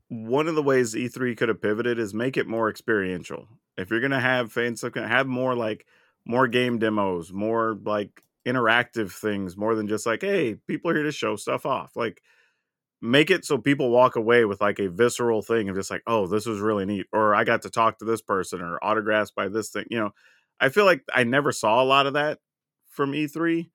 one 0.10 0.48
of 0.48 0.54
the 0.54 0.62
ways 0.62 0.93
E3 0.93 1.36
could 1.36 1.50
have 1.50 1.62
pivoted 1.62 1.98
is 1.98 2.13
make 2.13 2.38
it 2.38 2.46
more 2.46 2.69
experiential. 2.69 3.48
If 3.77 3.89
you're 3.89 4.01
gonna 4.01 4.19
have 4.19 4.51
fans, 4.51 4.83
like, 4.83 4.95
have 4.95 5.27
more 5.27 5.55
like 5.55 5.86
more 6.25 6.47
game 6.47 6.79
demos, 6.79 7.33
more 7.33 7.77
like 7.83 8.21
interactive 8.47 9.12
things, 9.12 9.57
more 9.57 9.75
than 9.75 9.88
just 9.88 10.05
like, 10.05 10.21
hey, 10.21 10.55
people 10.67 10.91
are 10.91 10.95
here 10.95 11.03
to 11.03 11.12
show 11.12 11.36
stuff 11.36 11.65
off. 11.65 11.95
Like, 11.95 12.21
make 13.01 13.31
it 13.31 13.45
so 13.45 13.57
people 13.57 13.89
walk 13.89 14.15
away 14.15 14.45
with 14.45 14.62
like 14.62 14.79
a 14.79 14.89
visceral 14.89 15.41
thing 15.41 15.69
of 15.69 15.75
just 15.75 15.91
like, 15.91 16.03
oh, 16.07 16.27
this 16.27 16.45
was 16.45 16.59
really 16.59 16.86
neat, 16.86 17.07
or 17.13 17.36
I 17.36 17.43
got 17.43 17.63
to 17.63 17.69
talk 17.69 17.99
to 17.99 18.05
this 18.05 18.21
person, 18.21 18.62
or 18.62 18.83
autographs 18.83 19.31
by 19.31 19.49
this 19.49 19.69
thing. 19.69 19.86
You 19.89 19.99
know, 19.99 20.12
I 20.59 20.69
feel 20.69 20.86
like 20.86 21.03
I 21.13 21.23
never 21.23 21.51
saw 21.51 21.81
a 21.81 21.86
lot 21.86 22.07
of 22.07 22.13
that 22.13 22.39
from 22.89 23.13
E3. 23.13 23.69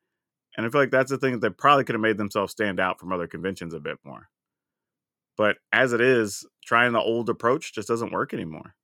And 0.56 0.66
I 0.66 0.70
feel 0.70 0.80
like 0.80 0.90
that's 0.90 1.10
the 1.10 1.18
thing 1.18 1.32
that 1.32 1.40
they 1.40 1.50
probably 1.50 1.84
could 1.84 1.94
have 1.94 2.00
made 2.00 2.18
themselves 2.18 2.52
stand 2.52 2.80
out 2.80 2.98
from 2.98 3.12
other 3.12 3.28
conventions 3.28 3.74
a 3.74 3.80
bit 3.80 3.98
more. 4.04 4.28
But 5.36 5.58
as 5.72 5.92
it 5.92 6.00
is, 6.00 6.44
trying 6.64 6.92
the 6.92 7.00
old 7.00 7.28
approach 7.28 7.72
just 7.72 7.86
doesn't 7.86 8.12
work 8.12 8.34
anymore. 8.34 8.74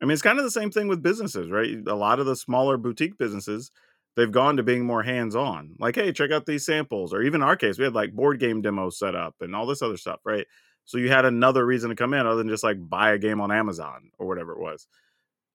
I 0.00 0.04
mean, 0.04 0.12
it's 0.12 0.22
kind 0.22 0.38
of 0.38 0.44
the 0.44 0.50
same 0.50 0.70
thing 0.70 0.88
with 0.88 1.02
businesses, 1.02 1.50
right? 1.50 1.76
A 1.86 1.94
lot 1.94 2.20
of 2.20 2.26
the 2.26 2.36
smaller 2.36 2.76
boutique 2.76 3.16
businesses, 3.16 3.70
they've 4.14 4.30
gone 4.30 4.56
to 4.56 4.62
being 4.62 4.84
more 4.84 5.02
hands 5.02 5.34
on. 5.34 5.74
Like, 5.78 5.94
hey, 5.94 6.12
check 6.12 6.30
out 6.30 6.46
these 6.46 6.66
samples. 6.66 7.14
Or 7.14 7.22
even 7.22 7.42
our 7.42 7.56
case, 7.56 7.78
we 7.78 7.84
had 7.84 7.94
like 7.94 8.12
board 8.12 8.38
game 8.38 8.60
demos 8.60 8.98
set 8.98 9.14
up 9.14 9.36
and 9.40 9.54
all 9.56 9.66
this 9.66 9.82
other 9.82 9.96
stuff, 9.96 10.20
right? 10.24 10.46
So 10.84 10.98
you 10.98 11.08
had 11.08 11.24
another 11.24 11.64
reason 11.64 11.90
to 11.90 11.96
come 11.96 12.14
in 12.14 12.26
other 12.26 12.36
than 12.36 12.48
just 12.48 12.64
like 12.64 12.76
buy 12.88 13.12
a 13.12 13.18
game 13.18 13.40
on 13.40 13.50
Amazon 13.50 14.10
or 14.18 14.26
whatever 14.26 14.52
it 14.52 14.60
was. 14.60 14.86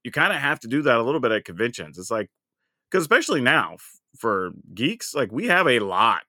You 0.03 0.11
kind 0.11 0.33
of 0.33 0.39
have 0.39 0.59
to 0.61 0.67
do 0.67 0.81
that 0.83 0.97
a 0.97 1.03
little 1.03 1.21
bit 1.21 1.31
at 1.31 1.45
conventions. 1.45 1.97
It's 1.97 2.11
like, 2.11 2.29
because 2.89 3.03
especially 3.03 3.41
now 3.41 3.77
for 4.17 4.51
geeks, 4.73 5.13
like 5.13 5.31
we 5.31 5.47
have 5.47 5.67
a 5.67 5.79
lot 5.79 6.25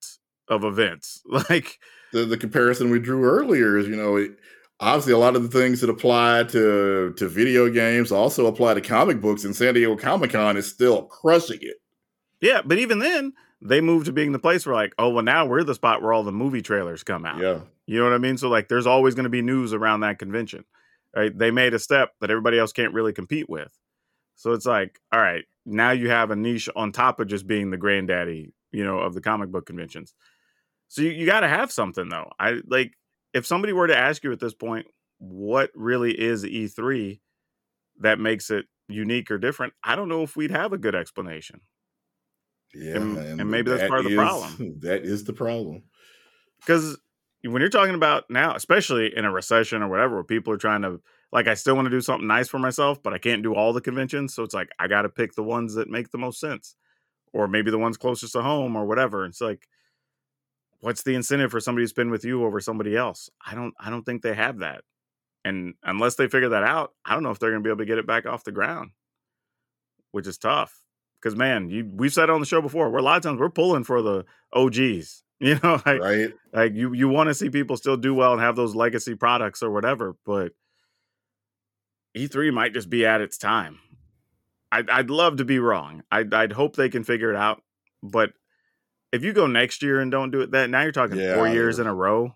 of 0.48 0.64
events. 0.64 1.22
Like, 1.48 1.78
the, 2.12 2.26
the 2.26 2.36
comparison 2.36 2.90
we 2.90 2.98
drew 2.98 3.24
earlier 3.24 3.78
is, 3.78 3.88
you 3.88 3.96
know, 3.96 4.16
it, 4.16 4.32
obviously 4.82 5.12
a 5.12 5.18
lot 5.18 5.36
of 5.36 5.42
the 5.42 5.58
things 5.58 5.80
that 5.80 5.88
apply 5.88 6.44
to 6.44 7.14
to 7.16 7.28
video 7.28 7.70
games 7.70 8.12
also 8.12 8.46
apply 8.46 8.74
to 8.74 8.80
comic 8.80 9.20
books, 9.20 9.44
and 9.44 9.56
San 9.56 9.74
Diego 9.74 9.96
Comic 9.96 10.32
Con 10.32 10.56
is 10.56 10.68
still 10.68 11.04
crushing 11.04 11.58
it. 11.62 11.76
Yeah, 12.40 12.60
but 12.64 12.78
even 12.78 12.98
then, 12.98 13.32
they 13.62 13.80
moved 13.80 14.06
to 14.06 14.12
being 14.12 14.32
the 14.32 14.38
place 14.38 14.66
where 14.66 14.74
like, 14.74 14.94
oh 14.98 15.08
well 15.10 15.24
now 15.24 15.46
we're 15.46 15.62
the 15.62 15.74
spot 15.74 16.02
where 16.02 16.12
all 16.12 16.24
the 16.24 16.32
movie 16.32 16.62
trailers 16.62 17.04
come 17.04 17.24
out. 17.24 17.38
Yeah. 17.38 17.60
You 17.86 17.98
know 17.98 18.04
what 18.04 18.14
I 18.14 18.18
mean? 18.18 18.36
So 18.36 18.48
like 18.48 18.68
there's 18.68 18.86
always 18.86 19.14
going 19.14 19.24
to 19.24 19.30
be 19.30 19.42
news 19.42 19.72
around 19.72 20.00
that 20.00 20.18
convention. 20.18 20.64
Right? 21.14 21.36
They 21.36 21.50
made 21.50 21.74
a 21.74 21.78
step 21.78 22.14
that 22.20 22.30
everybody 22.30 22.58
else 22.58 22.72
can't 22.72 22.94
really 22.94 23.12
compete 23.12 23.48
with. 23.48 23.70
So 24.34 24.52
it's 24.52 24.66
like, 24.66 24.98
all 25.12 25.20
right, 25.20 25.44
now 25.66 25.90
you 25.90 26.08
have 26.08 26.30
a 26.30 26.36
niche 26.36 26.68
on 26.74 26.90
top 26.90 27.20
of 27.20 27.28
just 27.28 27.46
being 27.46 27.70
the 27.70 27.76
granddaddy, 27.76 28.52
you 28.72 28.84
know, 28.84 28.98
of 28.98 29.14
the 29.14 29.20
comic 29.20 29.50
book 29.50 29.66
conventions. 29.66 30.14
So 30.88 31.02
you, 31.02 31.10
you 31.10 31.26
got 31.26 31.40
to 31.40 31.48
have 31.48 31.70
something 31.70 32.08
though. 32.08 32.30
I 32.40 32.60
like 32.66 32.94
if 33.34 33.46
somebody 33.46 33.72
were 33.72 33.86
to 33.86 33.96
ask 33.96 34.22
you 34.24 34.32
at 34.32 34.40
this 34.40 34.54
point, 34.54 34.86
what 35.18 35.70
really 35.74 36.12
is 36.18 36.44
E3 36.44 37.20
that 38.00 38.18
makes 38.18 38.50
it 38.50 38.66
unique 38.88 39.30
or 39.30 39.38
different? 39.38 39.72
I 39.84 39.96
don't 39.96 40.08
know 40.08 40.22
if 40.22 40.36
we'd 40.36 40.50
have 40.50 40.72
a 40.72 40.78
good 40.78 40.94
explanation. 40.94 41.60
Yeah. 42.74 42.96
And- 42.96 43.18
and 43.40 43.50
maybe 43.50 43.70
that's 43.70 43.82
that 43.82 43.88
part 43.90 44.00
of 44.00 44.04
the 44.06 44.12
is- 44.12 44.16
problem. 44.16 44.74
That 44.80 45.02
is 45.04 45.24
the 45.24 45.32
problem. 45.32 45.84
because 46.60 46.98
when 47.44 47.60
you're 47.60 47.68
talking 47.70 47.94
about 47.96 48.30
now, 48.30 48.54
especially 48.54 49.16
in 49.16 49.24
a 49.24 49.30
recession 49.32 49.82
or 49.82 49.88
whatever, 49.88 50.14
where 50.14 50.24
people 50.24 50.52
are 50.52 50.56
trying 50.58 50.82
to 50.82 51.00
like, 51.32 51.48
I 51.48 51.54
still 51.54 51.74
want 51.74 51.86
to 51.86 51.90
do 51.90 52.00
something 52.00 52.26
nice 52.28 52.48
for 52.48 52.58
myself, 52.58 53.02
but 53.02 53.12
I 53.14 53.18
can't 53.18 53.42
do 53.42 53.54
all 53.54 53.72
the 53.72 53.80
conventions, 53.80 54.34
so 54.34 54.42
it's 54.42 54.54
like 54.54 54.68
I 54.78 54.86
got 54.86 55.02
to 55.02 55.08
pick 55.08 55.34
the 55.34 55.42
ones 55.42 55.74
that 55.74 55.88
make 55.88 56.10
the 56.10 56.18
most 56.18 56.38
sense, 56.38 56.76
or 57.32 57.48
maybe 57.48 57.70
the 57.70 57.78
ones 57.78 57.96
closest 57.96 58.34
to 58.34 58.42
home 58.42 58.76
or 58.76 58.84
whatever. 58.86 59.24
It's 59.24 59.40
like, 59.40 59.66
what's 60.82 61.02
the 61.02 61.14
incentive 61.14 61.50
for 61.50 61.60
somebody 61.60 61.84
to 61.84 61.88
spend 61.88 62.10
with 62.10 62.24
you 62.24 62.44
over 62.44 62.60
somebody 62.60 62.94
else? 62.96 63.30
I 63.44 63.54
don't, 63.54 63.72
I 63.80 63.88
don't 63.88 64.04
think 64.04 64.20
they 64.20 64.34
have 64.34 64.58
that, 64.58 64.82
and 65.44 65.74
unless 65.82 66.16
they 66.16 66.28
figure 66.28 66.50
that 66.50 66.64
out, 66.64 66.92
I 67.04 67.14
don't 67.14 67.22
know 67.22 67.30
if 67.30 67.38
they're 67.38 67.50
going 67.50 67.62
to 67.62 67.66
be 67.66 67.70
able 67.70 67.78
to 67.78 67.86
get 67.86 67.98
it 67.98 68.06
back 68.06 68.26
off 68.26 68.44
the 68.44 68.52
ground, 68.52 68.90
which 70.10 70.26
is 70.26 70.38
tough. 70.38 70.80
Because 71.20 71.36
man, 71.36 71.70
you 71.70 71.88
we've 71.92 72.12
said 72.12 72.24
it 72.24 72.30
on 72.30 72.40
the 72.40 72.46
show 72.46 72.60
before, 72.60 72.90
where 72.90 73.00
a 73.00 73.02
lot 73.02 73.16
of 73.16 73.22
times 73.22 73.40
we're 73.40 73.48
pulling 73.48 73.84
for 73.84 74.02
the 74.02 74.24
OGs. 74.52 75.24
You 75.42 75.58
know, 75.60 75.82
like 75.84 76.00
right? 76.00 76.32
like 76.52 76.74
you 76.74 76.92
you 76.92 77.08
want 77.08 77.26
to 77.26 77.34
see 77.34 77.50
people 77.50 77.76
still 77.76 77.96
do 77.96 78.14
well 78.14 78.32
and 78.32 78.40
have 78.40 78.54
those 78.54 78.76
legacy 78.76 79.16
products 79.16 79.60
or 79.60 79.72
whatever 79.72 80.14
but 80.24 80.52
e3 82.16 82.54
might 82.54 82.72
just 82.72 82.88
be 82.88 83.04
at 83.04 83.20
its 83.20 83.38
time 83.38 83.80
i'd, 84.70 84.88
I'd 84.88 85.10
love 85.10 85.38
to 85.38 85.44
be 85.44 85.58
wrong 85.58 86.04
I'd, 86.12 86.32
I'd 86.32 86.52
hope 86.52 86.76
they 86.76 86.88
can 86.88 87.02
figure 87.02 87.28
it 87.28 87.34
out 87.34 87.60
but 88.04 88.34
if 89.12 89.22
you 89.22 89.32
go 89.32 89.46
next 89.46 89.82
year 89.82 90.00
and 90.00 90.10
don't 90.10 90.30
do 90.30 90.40
it 90.40 90.50
that 90.52 90.70
now 90.70 90.82
you're 90.82 90.92
talking 90.92 91.16
four 91.34 91.46
years 91.48 91.78
in 91.78 91.86
a 91.86 91.94
row 91.94 92.34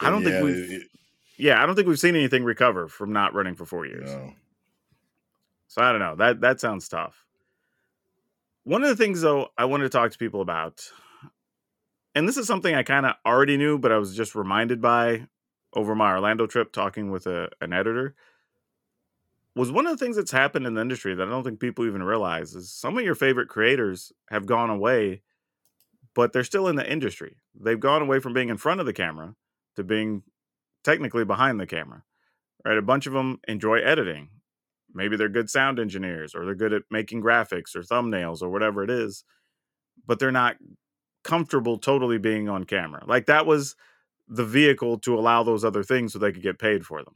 i 0.00 0.10
don't 0.10 0.22
Yeah, 0.22 0.30
think 0.40 0.44
we've 0.44 0.72
it- 0.82 0.88
yeah 1.36 1.62
i 1.62 1.66
don't 1.66 1.74
think 1.74 1.88
we've 1.88 1.98
seen 1.98 2.14
anything 2.16 2.44
recover 2.44 2.88
from 2.88 3.12
not 3.12 3.34
running 3.34 3.54
for 3.54 3.66
four 3.66 3.84
years 3.86 4.10
no. 4.10 4.32
so 5.68 5.82
I 5.82 5.90
don't 5.92 6.00
know. 6.00 6.16
That 6.16 6.40
that 6.40 6.60
sounds 6.60 6.88
tough. 6.88 7.24
One 8.64 8.82
of 8.82 8.88
the 8.88 8.96
things 8.96 9.20
though 9.20 9.48
I 9.58 9.64
wanted 9.66 9.84
to 9.84 9.90
talk 9.90 10.10
to 10.10 10.18
people 10.18 10.40
about, 10.40 10.82
and 12.14 12.26
this 12.28 12.36
is 12.36 12.46
something 12.46 12.74
I 12.74 12.82
kind 12.82 13.04
of 13.06 13.14
already 13.26 13.56
knew, 13.56 13.78
but 13.78 13.92
I 13.92 13.98
was 13.98 14.16
just 14.16 14.34
reminded 14.34 14.80
by 14.80 15.26
over 15.74 15.94
my 15.94 16.10
Orlando 16.12 16.46
trip 16.46 16.72
talking 16.72 17.10
with 17.10 17.26
a, 17.26 17.50
an 17.60 17.72
editor, 17.72 18.14
was 19.54 19.70
one 19.70 19.86
of 19.86 19.96
the 19.96 20.02
things 20.04 20.16
that's 20.16 20.30
happened 20.32 20.66
in 20.66 20.74
the 20.74 20.80
industry 20.80 21.14
that 21.14 21.26
I 21.26 21.30
don't 21.30 21.44
think 21.44 21.60
people 21.60 21.86
even 21.86 22.02
realize 22.02 22.54
is 22.54 22.70
some 22.72 22.96
of 22.96 23.04
your 23.04 23.14
favorite 23.14 23.48
creators 23.48 24.12
have 24.30 24.46
gone 24.46 24.70
away, 24.70 25.22
but 26.16 26.32
they're 26.32 26.42
still 26.42 26.66
in 26.66 26.74
the 26.74 26.90
industry. 26.90 27.36
They've 27.54 27.78
gone 27.78 28.02
away 28.02 28.18
from 28.18 28.32
being 28.34 28.48
in 28.48 28.56
front 28.56 28.80
of 28.80 28.86
the 28.86 28.92
camera 28.92 29.36
to 29.76 29.84
being 29.84 30.24
technically 30.82 31.24
behind 31.24 31.60
the 31.60 31.66
camera. 31.66 32.02
Right? 32.64 32.78
A 32.78 32.82
bunch 32.82 33.06
of 33.06 33.12
them 33.12 33.38
enjoy 33.46 33.78
editing 33.78 34.30
maybe 34.96 35.16
they're 35.16 35.28
good 35.28 35.50
sound 35.50 35.78
engineers 35.78 36.34
or 36.34 36.44
they're 36.44 36.54
good 36.54 36.72
at 36.72 36.82
making 36.90 37.22
graphics 37.22 37.76
or 37.76 37.82
thumbnails 37.82 38.42
or 38.42 38.48
whatever 38.48 38.82
it 38.82 38.90
is 38.90 39.22
but 40.06 40.18
they're 40.18 40.32
not 40.32 40.56
comfortable 41.22 41.78
totally 41.78 42.18
being 42.18 42.48
on 42.48 42.64
camera 42.64 43.04
like 43.06 43.26
that 43.26 43.46
was 43.46 43.76
the 44.26 44.44
vehicle 44.44 44.98
to 44.98 45.16
allow 45.16 45.42
those 45.42 45.64
other 45.64 45.84
things 45.84 46.12
so 46.12 46.18
they 46.18 46.32
could 46.32 46.42
get 46.42 46.58
paid 46.58 46.84
for 46.84 47.04
them 47.04 47.14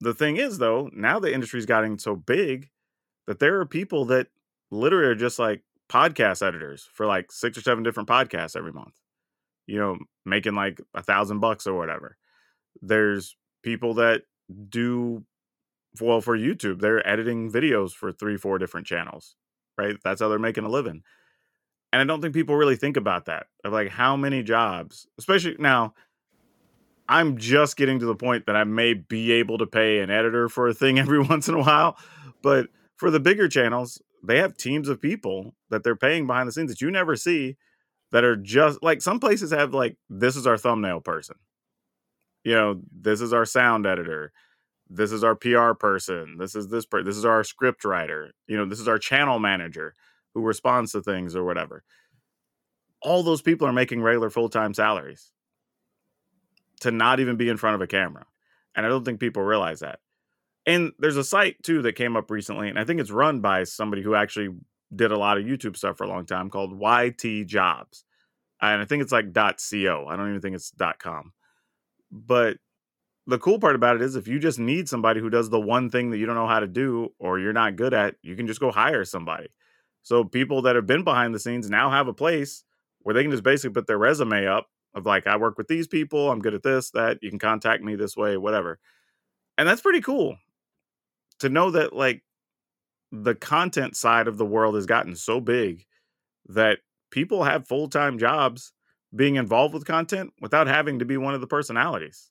the 0.00 0.14
thing 0.14 0.36
is 0.36 0.58
though 0.58 0.90
now 0.92 1.18
the 1.18 1.32
industry's 1.32 1.66
gotten 1.66 1.98
so 1.98 2.14
big 2.14 2.68
that 3.26 3.38
there 3.38 3.58
are 3.58 3.66
people 3.66 4.04
that 4.04 4.28
literally 4.70 5.06
are 5.06 5.14
just 5.14 5.38
like 5.38 5.62
podcast 5.88 6.46
editors 6.46 6.88
for 6.92 7.06
like 7.06 7.32
six 7.32 7.56
or 7.56 7.62
seven 7.62 7.82
different 7.82 8.08
podcasts 8.08 8.56
every 8.56 8.72
month 8.72 8.94
you 9.66 9.78
know 9.78 9.98
making 10.26 10.54
like 10.54 10.80
a 10.94 11.02
thousand 11.02 11.40
bucks 11.40 11.66
or 11.66 11.74
whatever 11.74 12.16
there's 12.82 13.36
people 13.62 13.94
that 13.94 14.22
do 14.68 15.24
well 16.00 16.20
for 16.20 16.36
YouTube, 16.36 16.80
they're 16.80 17.06
editing 17.06 17.50
videos 17.50 17.92
for 17.92 18.12
three, 18.12 18.36
four 18.36 18.58
different 18.58 18.86
channels, 18.86 19.36
right? 19.76 19.96
That's 20.04 20.20
how 20.20 20.28
they're 20.28 20.38
making 20.38 20.64
a 20.64 20.68
living. 20.68 21.02
And 21.92 22.02
I 22.02 22.04
don't 22.04 22.20
think 22.20 22.34
people 22.34 22.56
really 22.56 22.76
think 22.76 22.96
about 22.96 23.26
that 23.26 23.46
of 23.64 23.72
like 23.72 23.88
how 23.88 24.16
many 24.16 24.42
jobs, 24.42 25.06
especially 25.18 25.56
now. 25.58 25.94
I'm 27.10 27.38
just 27.38 27.78
getting 27.78 28.00
to 28.00 28.04
the 28.04 28.14
point 28.14 28.44
that 28.44 28.54
I 28.56 28.64
may 28.64 28.92
be 28.92 29.32
able 29.32 29.56
to 29.56 29.66
pay 29.66 30.00
an 30.00 30.10
editor 30.10 30.50
for 30.50 30.68
a 30.68 30.74
thing 30.74 30.98
every 30.98 31.18
once 31.18 31.48
in 31.48 31.54
a 31.54 31.58
while, 31.58 31.96
but 32.42 32.68
for 32.98 33.10
the 33.10 33.18
bigger 33.18 33.48
channels, 33.48 34.02
they 34.28 34.38
have 34.38 34.56
teams 34.56 34.88
of 34.88 35.00
people 35.00 35.54
that 35.70 35.82
they're 35.82 35.96
paying 35.96 36.26
behind 36.26 36.48
the 36.48 36.52
scenes 36.52 36.70
that 36.70 36.80
you 36.80 36.90
never 36.90 37.16
see 37.16 37.56
that 38.12 38.24
are 38.24 38.36
just 38.36 38.82
like 38.82 39.02
some 39.02 39.18
places 39.20 39.50
have 39.50 39.74
like 39.74 39.96
this 40.08 40.36
is 40.36 40.46
our 40.46 40.56
thumbnail 40.56 41.00
person. 41.00 41.36
You 42.44 42.54
know, 42.54 42.80
this 42.92 43.20
is 43.20 43.32
our 43.32 43.44
sound 43.44 43.86
editor 43.86 44.32
this 44.90 45.12
is 45.12 45.22
our 45.22 45.34
PR 45.34 45.72
person. 45.72 46.36
This 46.38 46.54
is 46.54 46.68
this 46.68 46.86
per- 46.86 47.02
this 47.02 47.16
is 47.16 47.24
our 47.24 47.44
script 47.44 47.84
writer. 47.84 48.32
You 48.46 48.56
know, 48.56 48.64
this 48.64 48.80
is 48.80 48.88
our 48.88 48.98
channel 48.98 49.38
manager 49.38 49.94
who 50.34 50.42
responds 50.42 50.92
to 50.92 51.02
things 51.02 51.36
or 51.36 51.44
whatever. 51.44 51.82
All 53.02 53.22
those 53.22 53.42
people 53.42 53.66
are 53.66 53.72
making 53.72 54.02
regular 54.02 54.30
full-time 54.30 54.74
salaries 54.74 55.30
to 56.80 56.90
not 56.90 57.20
even 57.20 57.36
be 57.36 57.48
in 57.48 57.56
front 57.56 57.74
of 57.74 57.80
a 57.80 57.86
camera. 57.86 58.26
And 58.74 58.84
I 58.84 58.88
don't 58.88 59.04
think 59.04 59.20
people 59.20 59.42
realize 59.42 59.80
that. 59.80 60.00
And 60.68 60.92
there's 60.98 61.16
a 61.16 61.24
site 61.24 61.62
too 61.62 61.80
that 61.80 61.94
came 61.94 62.14
up 62.14 62.30
recently 62.30 62.68
and 62.68 62.78
I 62.78 62.84
think 62.84 63.00
it's 63.00 63.10
run 63.10 63.40
by 63.40 63.64
somebody 63.64 64.02
who 64.02 64.14
actually 64.14 64.50
did 64.94 65.10
a 65.10 65.18
lot 65.18 65.38
of 65.38 65.44
YouTube 65.44 65.78
stuff 65.78 65.96
for 65.96 66.04
a 66.04 66.08
long 66.08 66.26
time 66.26 66.50
called 66.50 66.78
YT 66.78 67.46
Jobs. 67.46 68.04
And 68.60 68.82
I 68.82 68.84
think 68.84 69.02
it's 69.02 69.10
like 69.10 69.32
.co. 69.32 70.06
I 70.06 70.16
don't 70.16 70.28
even 70.28 70.42
think 70.42 70.56
it's 70.56 70.70
.com. 70.98 71.32
But 72.12 72.58
the 73.26 73.38
cool 73.38 73.58
part 73.58 73.76
about 73.76 73.96
it 73.96 74.02
is 74.02 74.14
if 74.14 74.28
you 74.28 74.38
just 74.38 74.58
need 74.58 74.90
somebody 74.90 75.20
who 75.20 75.30
does 75.30 75.48
the 75.48 75.58
one 75.58 75.88
thing 75.88 76.10
that 76.10 76.18
you 76.18 76.26
don't 76.26 76.34
know 76.34 76.46
how 76.46 76.60
to 76.60 76.66
do 76.66 77.14
or 77.18 77.38
you're 77.38 77.54
not 77.54 77.76
good 77.76 77.94
at, 77.94 78.16
you 78.20 78.36
can 78.36 78.46
just 78.46 78.60
go 78.60 78.70
hire 78.70 79.06
somebody. 79.06 79.48
So 80.02 80.22
people 80.22 80.60
that 80.62 80.76
have 80.76 80.86
been 80.86 81.02
behind 81.02 81.34
the 81.34 81.38
scenes 81.38 81.70
now 81.70 81.88
have 81.90 82.08
a 82.08 82.14
place 82.14 82.62
where 83.00 83.14
they 83.14 83.22
can 83.22 83.30
just 83.30 83.42
basically 83.42 83.72
put 83.72 83.86
their 83.86 83.96
resume 83.96 84.46
up 84.46 84.66
of 84.94 85.06
like, 85.06 85.26
I 85.26 85.38
work 85.38 85.56
with 85.56 85.68
these 85.68 85.86
people, 85.86 86.30
I'm 86.30 86.40
good 86.40 86.54
at 86.54 86.62
this, 86.62 86.90
that, 86.90 87.18
you 87.22 87.30
can 87.30 87.38
contact 87.38 87.82
me 87.82 87.96
this 87.96 88.18
way, 88.18 88.36
whatever. 88.36 88.78
And 89.56 89.66
that's 89.66 89.80
pretty 89.80 90.02
cool 90.02 90.36
to 91.40 91.48
know 91.48 91.70
that 91.70 91.92
like 91.94 92.22
the 93.12 93.34
content 93.34 93.96
side 93.96 94.28
of 94.28 94.38
the 94.38 94.46
world 94.46 94.74
has 94.74 94.86
gotten 94.86 95.16
so 95.16 95.40
big 95.40 95.86
that 96.48 96.78
people 97.10 97.44
have 97.44 97.66
full-time 97.66 98.18
jobs 98.18 98.72
being 99.14 99.36
involved 99.36 99.72
with 99.74 99.86
content 99.86 100.32
without 100.40 100.66
having 100.66 100.98
to 100.98 101.04
be 101.04 101.16
one 101.16 101.34
of 101.34 101.40
the 101.40 101.46
personalities. 101.46 102.30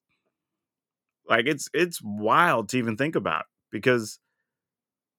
Like 1.28 1.48
it's 1.48 1.70
it's 1.74 2.02
wild 2.02 2.70
to 2.70 2.78
even 2.78 2.96
think 2.96 3.16
about 3.16 3.46
because 3.72 4.20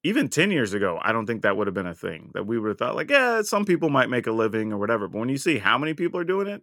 even 0.05 0.29
10 0.29 0.51
years 0.51 0.75
ago 0.75 0.99
i 1.03 1.13
don't 1.13 1.27
think 1.27 1.43
that 1.43 1.57
would 1.57 1.67
have 1.67 1.75
been 1.75 1.87
a 1.87 1.95
thing 1.95 2.31
that 2.35 2.47
we 2.47 2.59
would 2.59 2.69
have 2.69 2.79
thought 2.79 2.95
like 2.95 3.11
yeah 3.11 3.43
some 3.43 3.65
people 3.65 3.91
might 3.91 4.09
make 4.09 4.27
a 4.27 4.33
living 4.33 4.73
or 4.73 4.79
whatever 4.79 5.09
but 5.09 5.19
when 5.19 5.29
you 5.29 5.37
see 5.37 5.59
how 5.59 5.77
many 5.77 5.93
people 5.93 6.19
are 6.21 6.25
doing 6.25 6.47
it 6.47 6.63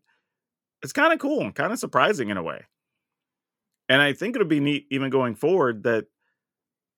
it's 0.81 0.93
kind 0.93 1.13
of 1.13 1.19
cool 1.19 1.41
and 1.41 1.55
kind 1.55 1.73
of 1.73 1.79
surprising 1.79 2.29
in 2.29 2.37
a 2.37 2.43
way. 2.43 2.65
And 3.89 4.01
i 4.01 4.13
think 4.13 4.35
it'll 4.35 4.47
be 4.47 4.59
neat 4.59 4.87
even 4.89 5.09
going 5.09 5.35
forward 5.35 5.83
that 5.83 6.05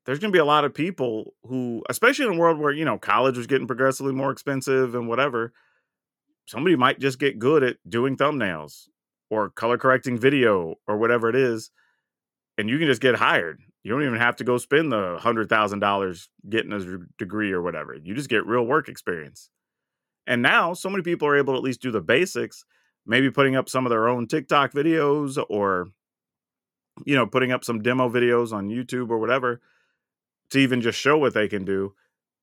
there's 0.08 0.20
going 0.20 0.32
to 0.32 0.36
be 0.36 0.42
a 0.42 0.46
lot 0.46 0.66
of 0.66 0.74
people 0.74 1.36
who 1.44 1.84
especially 1.90 2.26
in 2.26 2.34
a 2.34 2.38
world 2.38 2.58
where 2.58 2.72
you 2.72 2.86
know 2.86 2.98
college 2.98 3.38
was 3.38 3.46
getting 3.46 3.68
progressively 3.68 4.14
more 4.14 4.32
expensive 4.32 4.96
and 4.96 5.08
whatever 5.08 5.54
somebody 6.48 6.76
might 6.76 7.00
just 7.00 7.20
get 7.20 7.38
good 7.38 7.62
at 7.62 7.78
doing 7.88 8.18
thumbnails 8.18 8.88
or 9.30 9.50
color 9.50 9.78
correcting 9.78 10.18
video 10.18 10.76
or 10.88 10.98
whatever 10.98 11.30
it 11.30 11.36
is 11.36 11.70
and 12.58 12.70
you 12.70 12.80
can 12.80 12.88
just 12.88 13.02
get 13.02 13.16
hired. 13.16 13.62
You 13.84 13.92
don't 13.92 14.04
even 14.04 14.18
have 14.18 14.36
to 14.38 14.44
go 14.44 14.58
spend 14.58 14.92
the 14.92 15.18
hundred 15.20 15.50
thousand 15.50 15.80
dollars 15.80 16.30
getting 16.50 16.74
a 16.74 16.98
degree 17.18 17.52
or 17.52 17.62
whatever. 17.62 17.96
You 17.96 18.16
just 18.16 18.30
get 18.30 18.46
real 18.46 18.64
work 18.64 18.90
experience. 18.90 19.50
And 20.26 20.42
now 20.42 20.74
so 20.74 20.90
many 20.90 21.04
people 21.04 21.28
are 21.28 21.38
able 21.38 21.54
to 21.54 21.58
at 21.58 21.64
least 21.64 21.82
do 21.82 21.92
the 21.92 22.02
basics, 22.02 22.66
maybe 23.06 23.30
putting 23.30 23.56
up 23.56 23.70
some 23.70 23.86
of 23.86 23.92
their 23.92 24.08
own 24.10 24.28
TikTok 24.28 24.74
videos 24.74 25.42
or 25.50 25.88
you 27.06 27.16
know, 27.16 27.28
putting 27.28 27.52
up 27.52 27.64
some 27.64 27.84
demo 27.84 28.10
videos 28.10 28.52
on 28.52 28.70
YouTube 28.70 29.12
or 29.12 29.20
whatever 29.20 29.62
to 30.52 30.60
even 30.60 30.82
just 30.82 31.00
show 31.00 31.18
what 31.18 31.34
they 31.34 31.48
can 31.48 31.66
do. 31.66 31.94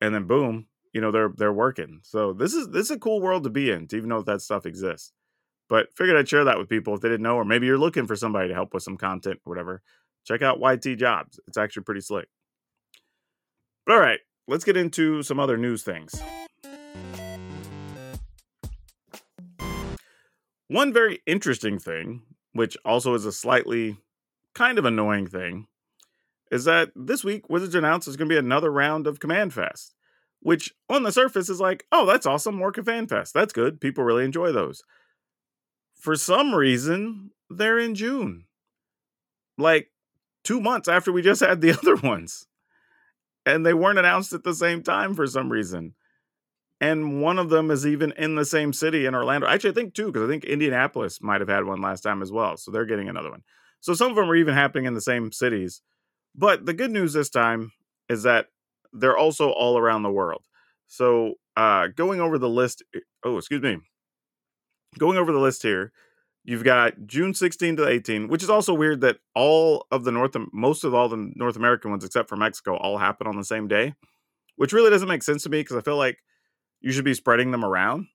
And 0.00 0.14
then 0.14 0.26
boom, 0.26 0.66
you 0.92 1.00
know, 1.00 1.10
they're 1.10 1.32
they're 1.36 1.52
working. 1.52 2.00
So 2.02 2.32
this 2.32 2.54
is 2.54 2.68
this 2.68 2.86
is 2.86 2.90
a 2.92 2.98
cool 2.98 3.20
world 3.20 3.44
to 3.44 3.50
be 3.50 3.70
in, 3.70 3.86
to 3.88 3.96
even 3.96 4.08
know 4.08 4.18
that, 4.18 4.26
that 4.26 4.42
stuff 4.42 4.66
exists. 4.66 5.12
But 5.68 5.88
figured 5.96 6.16
I'd 6.16 6.28
share 6.28 6.44
that 6.44 6.58
with 6.58 6.68
people 6.68 6.94
if 6.94 7.00
they 7.00 7.08
didn't 7.08 7.22
know, 7.22 7.36
or 7.36 7.44
maybe 7.44 7.66
you're 7.66 7.78
looking 7.78 8.06
for 8.06 8.16
somebody 8.16 8.48
to 8.48 8.54
help 8.54 8.74
with 8.74 8.82
some 8.82 8.98
content 8.98 9.40
or 9.44 9.50
whatever 9.50 9.82
check 10.24 10.42
out 10.42 10.60
YT 10.60 10.98
Jobs. 10.98 11.38
It's 11.46 11.58
actually 11.58 11.84
pretty 11.84 12.00
slick. 12.00 12.28
But 13.86 13.94
all 13.94 14.00
right, 14.00 14.20
let's 14.48 14.64
get 14.64 14.76
into 14.76 15.22
some 15.22 15.38
other 15.38 15.56
news 15.56 15.82
things. 15.82 16.20
One 20.68 20.92
very 20.92 21.20
interesting 21.26 21.78
thing, 21.78 22.22
which 22.52 22.76
also 22.84 23.14
is 23.14 23.26
a 23.26 23.32
slightly 23.32 23.98
kind 24.54 24.78
of 24.78 24.86
annoying 24.86 25.26
thing, 25.26 25.66
is 26.50 26.64
that 26.64 26.90
this 26.94 27.24
week 27.24 27.48
Wizards 27.48 27.74
announced 27.74 28.07
there's 28.07 28.16
going 28.16 28.28
to 28.28 28.35
be 28.35 28.38
another 28.38 28.70
round 28.70 29.07
of 29.07 29.20
Command 29.20 29.52
Fest, 29.52 29.94
which 30.40 30.74
on 30.88 31.02
the 31.02 31.12
surface 31.12 31.48
is 31.48 31.61
like, 31.61 31.87
oh, 31.90 32.07
that's 32.07 32.26
awesome, 32.26 32.54
more 32.54 32.72
Command 32.72 33.09
Fest. 33.09 33.35
That's 33.35 33.52
good. 33.52 33.80
People 33.80 34.04
really 34.04 34.24
enjoy 34.24 34.52
those. 34.52 34.83
For 35.94 36.16
some 36.16 36.54
reason, 36.54 37.30
they're 37.48 37.78
in 37.78 37.94
June. 37.94 38.44
Like 39.57 39.90
two 40.42 40.61
months 40.61 40.88
after 40.88 41.11
we 41.11 41.22
just 41.22 41.40
had 41.40 41.61
the 41.61 41.72
other 41.78 41.96
ones. 41.96 42.46
And 43.46 43.64
they 43.64 43.74
weren't 43.74 43.98
announced 43.98 44.33
at 44.33 44.44
the 44.44 44.54
same 44.54 44.83
time 44.83 45.14
for 45.14 45.26
some 45.26 45.50
reason. 45.50 45.94
And 46.80 47.22
one 47.22 47.38
of 47.38 47.50
them 47.50 47.70
is 47.70 47.87
even 47.87 48.12
in 48.12 48.35
the 48.35 48.44
same 48.44 48.72
city 48.72 49.07
in 49.07 49.14
Orlando. 49.14 49.46
Actually, 49.46 49.70
I 49.70 49.74
think 49.74 49.94
two, 49.94 50.07
because 50.07 50.22
I 50.22 50.30
think 50.30 50.44
Indianapolis 50.44 51.22
might 51.22 51.40
have 51.40 51.48
had 51.48 51.64
one 51.64 51.80
last 51.80 52.02
time 52.02 52.20
as 52.20 52.33
well. 52.33 52.57
So 52.57 52.70
they're 52.70 52.85
getting 52.85 53.09
another 53.09 53.30
one. 53.30 53.42
So 53.80 53.94
some 53.94 54.11
of 54.11 54.16
them 54.16 54.30
are 54.30 54.37
even 54.37 54.54
happening 54.54 54.87
in 54.87 54.94
the 54.94 55.00
same 55.00 55.30
cities. 55.30 55.83
But 56.35 56.66
the 56.66 56.75
good 56.75 56.90
news 56.90 57.12
this 57.12 57.31
time 57.31 57.73
is 58.09 58.25
that 58.25 58.47
they're 58.92 59.16
also 59.16 59.51
all 59.51 59.79
around 59.79 60.03
the 60.03 60.11
world. 60.11 60.44
So 60.87 61.35
uh 61.57 61.88
going 61.88 62.20
over 62.20 62.38
the 62.38 62.49
list, 62.49 62.83
eh, 62.94 63.01
oh, 63.25 63.38
excuse 63.38 63.62
me. 63.62 63.79
Going 64.99 65.18
over 65.18 65.33
the 65.33 65.38
list 65.40 65.62
here, 65.62 65.92
you've 66.44 66.64
got 66.64 67.07
June 67.07 67.35
16 67.35 67.77
to 67.77 67.88
18, 67.88 68.29
which 68.29 68.42
is 68.42 68.51
also 68.51 68.75
weird 68.75 69.01
that 69.01 69.18
all 69.35 69.87
of 69.90 70.05
the 70.05 70.12
North, 70.12 70.37
most 70.53 70.85
of 70.85 70.94
all 70.94 71.09
the 71.09 71.33
North 71.35 71.57
American 71.57 71.90
ones, 71.90 72.05
except 72.05 72.29
for 72.29 72.37
Mexico, 72.37 72.77
all 72.77 72.99
happen 72.99 73.27
on 73.27 73.37
the 73.37 73.44
same 73.44 73.66
day, 73.66 73.94
which 74.57 74.73
really 74.73 74.90
doesn't 74.90 75.09
make 75.09 75.23
sense 75.23 75.42
to 75.44 75.49
me 75.49 75.61
because 75.61 75.77
I 75.77 75.81
feel 75.81 75.97
like 75.97 76.18
you 76.81 76.92
should 76.92 77.05
be 77.05 77.14
spreading 77.14 77.51
them 77.51 77.64
around 77.64 78.07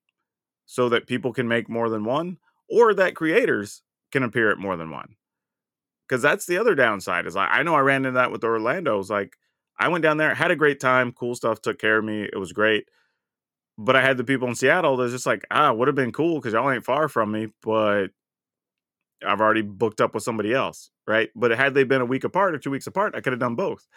so 0.66 0.88
that 0.90 1.08
people 1.08 1.34
can 1.34 1.48
make 1.48 1.68
more 1.68 1.90
than 1.90 2.06
one 2.06 2.38
or 2.70 2.94
that 2.94 3.16
creators 3.16 3.82
can 4.12 4.24
appear 4.24 4.52
at 4.52 4.58
more 4.58 4.78
than 4.78 4.92
one 4.92 5.16
because 6.10 6.22
that's 6.22 6.46
the 6.46 6.58
other 6.58 6.76
downside 6.76 7.26
is 7.28 7.36
like 7.36 7.50
i 7.52 7.64
know 7.64 7.76
i 7.76 7.80
ran 7.80 8.06
into 8.06 8.12
that 8.12 8.32
with 8.32 8.44
orlando 8.44 8.98
was 8.98 9.10
like 9.10 9.38
i 9.78 9.88
went 9.88 10.02
down 10.02 10.18
there 10.18 10.34
had 10.34 10.52
a 10.52 10.56
great 10.56 10.80
time 10.80 11.12
cool 11.12 11.36
stuff 11.36 11.62
took 11.62 11.80
care 11.80 12.00
of 12.00 12.06
me 12.06 12.24
it 12.24 12.38
was 12.38 12.52
great. 12.52 12.86
But 13.78 13.96
i 13.96 14.02
had 14.02 14.18
the 14.18 14.24
people 14.24 14.48
in 14.48 14.56
seattle 14.56 14.98
that's 14.98 15.14
just 15.14 15.26
like 15.26 15.46
ah 15.52 15.72
would 15.72 15.88
have 15.88 15.96
been 15.96 16.12
cool 16.12 16.36
because 16.36 16.54
y'all 16.54 16.70
ain't 16.70 16.84
far 16.84 17.08
from 17.08 17.32
me 17.32 17.48
but 17.62 18.08
i've 19.26 19.42
already 19.42 19.62
booked 19.62 20.02
up 20.02 20.14
with 20.14 20.24
somebody 20.24 20.54
else 20.54 20.92
right? 21.08 21.30
But 21.36 21.50
had 21.52 21.74
they 21.74 21.86
been 21.86 22.02
a 22.02 22.06
week 22.06 22.24
apart 22.24 22.54
or 22.54 22.60
two 22.60 22.72
weeks 22.72 22.88
apart 22.88 23.16
i 23.16 23.22
could 23.22 23.34
have 23.34 23.40
done 23.40 23.56
both 23.56 23.88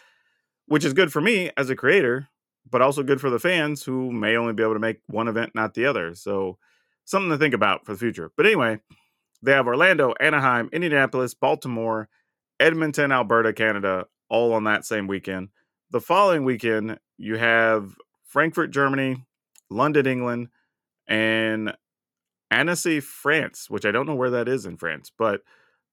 which 0.67 0.85
is 0.85 0.93
good 0.93 1.11
for 1.11 1.21
me 1.21 1.51
as 1.57 1.69
a 1.69 1.75
creator 1.75 2.29
but 2.69 2.81
also 2.81 3.03
good 3.03 3.19
for 3.19 3.29
the 3.29 3.39
fans 3.39 3.83
who 3.83 4.11
may 4.11 4.37
only 4.37 4.53
be 4.53 4.63
able 4.63 4.73
to 4.73 4.79
make 4.79 5.01
one 5.07 5.27
event 5.27 5.53
not 5.53 5.73
the 5.73 5.85
other 5.85 6.15
so 6.15 6.57
something 7.05 7.29
to 7.29 7.37
think 7.37 7.53
about 7.53 7.85
for 7.85 7.91
the 7.91 7.99
future. 7.99 8.31
But 8.37 8.45
anyway 8.45 8.79
they 9.43 9.51
have 9.51 9.67
Orlando, 9.67 10.13
Anaheim, 10.21 10.69
Indianapolis, 10.71 11.33
Baltimore, 11.33 12.07
Edmonton, 12.59 13.11
Alberta, 13.11 13.51
Canada, 13.51 14.07
all 14.29 14.53
on 14.53 14.63
that 14.63 14.85
same 14.85 15.05
weekend. 15.05 15.49
The 15.91 15.99
following 15.99 16.45
weekend, 16.45 16.97
you 17.17 17.35
have 17.35 17.95
Frankfurt, 18.25 18.71
Germany, 18.71 19.25
London, 19.69 20.07
England, 20.07 20.47
and 21.07 21.75
Annecy, 22.49 23.01
France, 23.01 23.69
which 23.69 23.85
I 23.85 23.91
don't 23.91 24.07
know 24.07 24.15
where 24.15 24.29
that 24.29 24.47
is 24.47 24.65
in 24.65 24.77
France, 24.77 25.11
but 25.17 25.41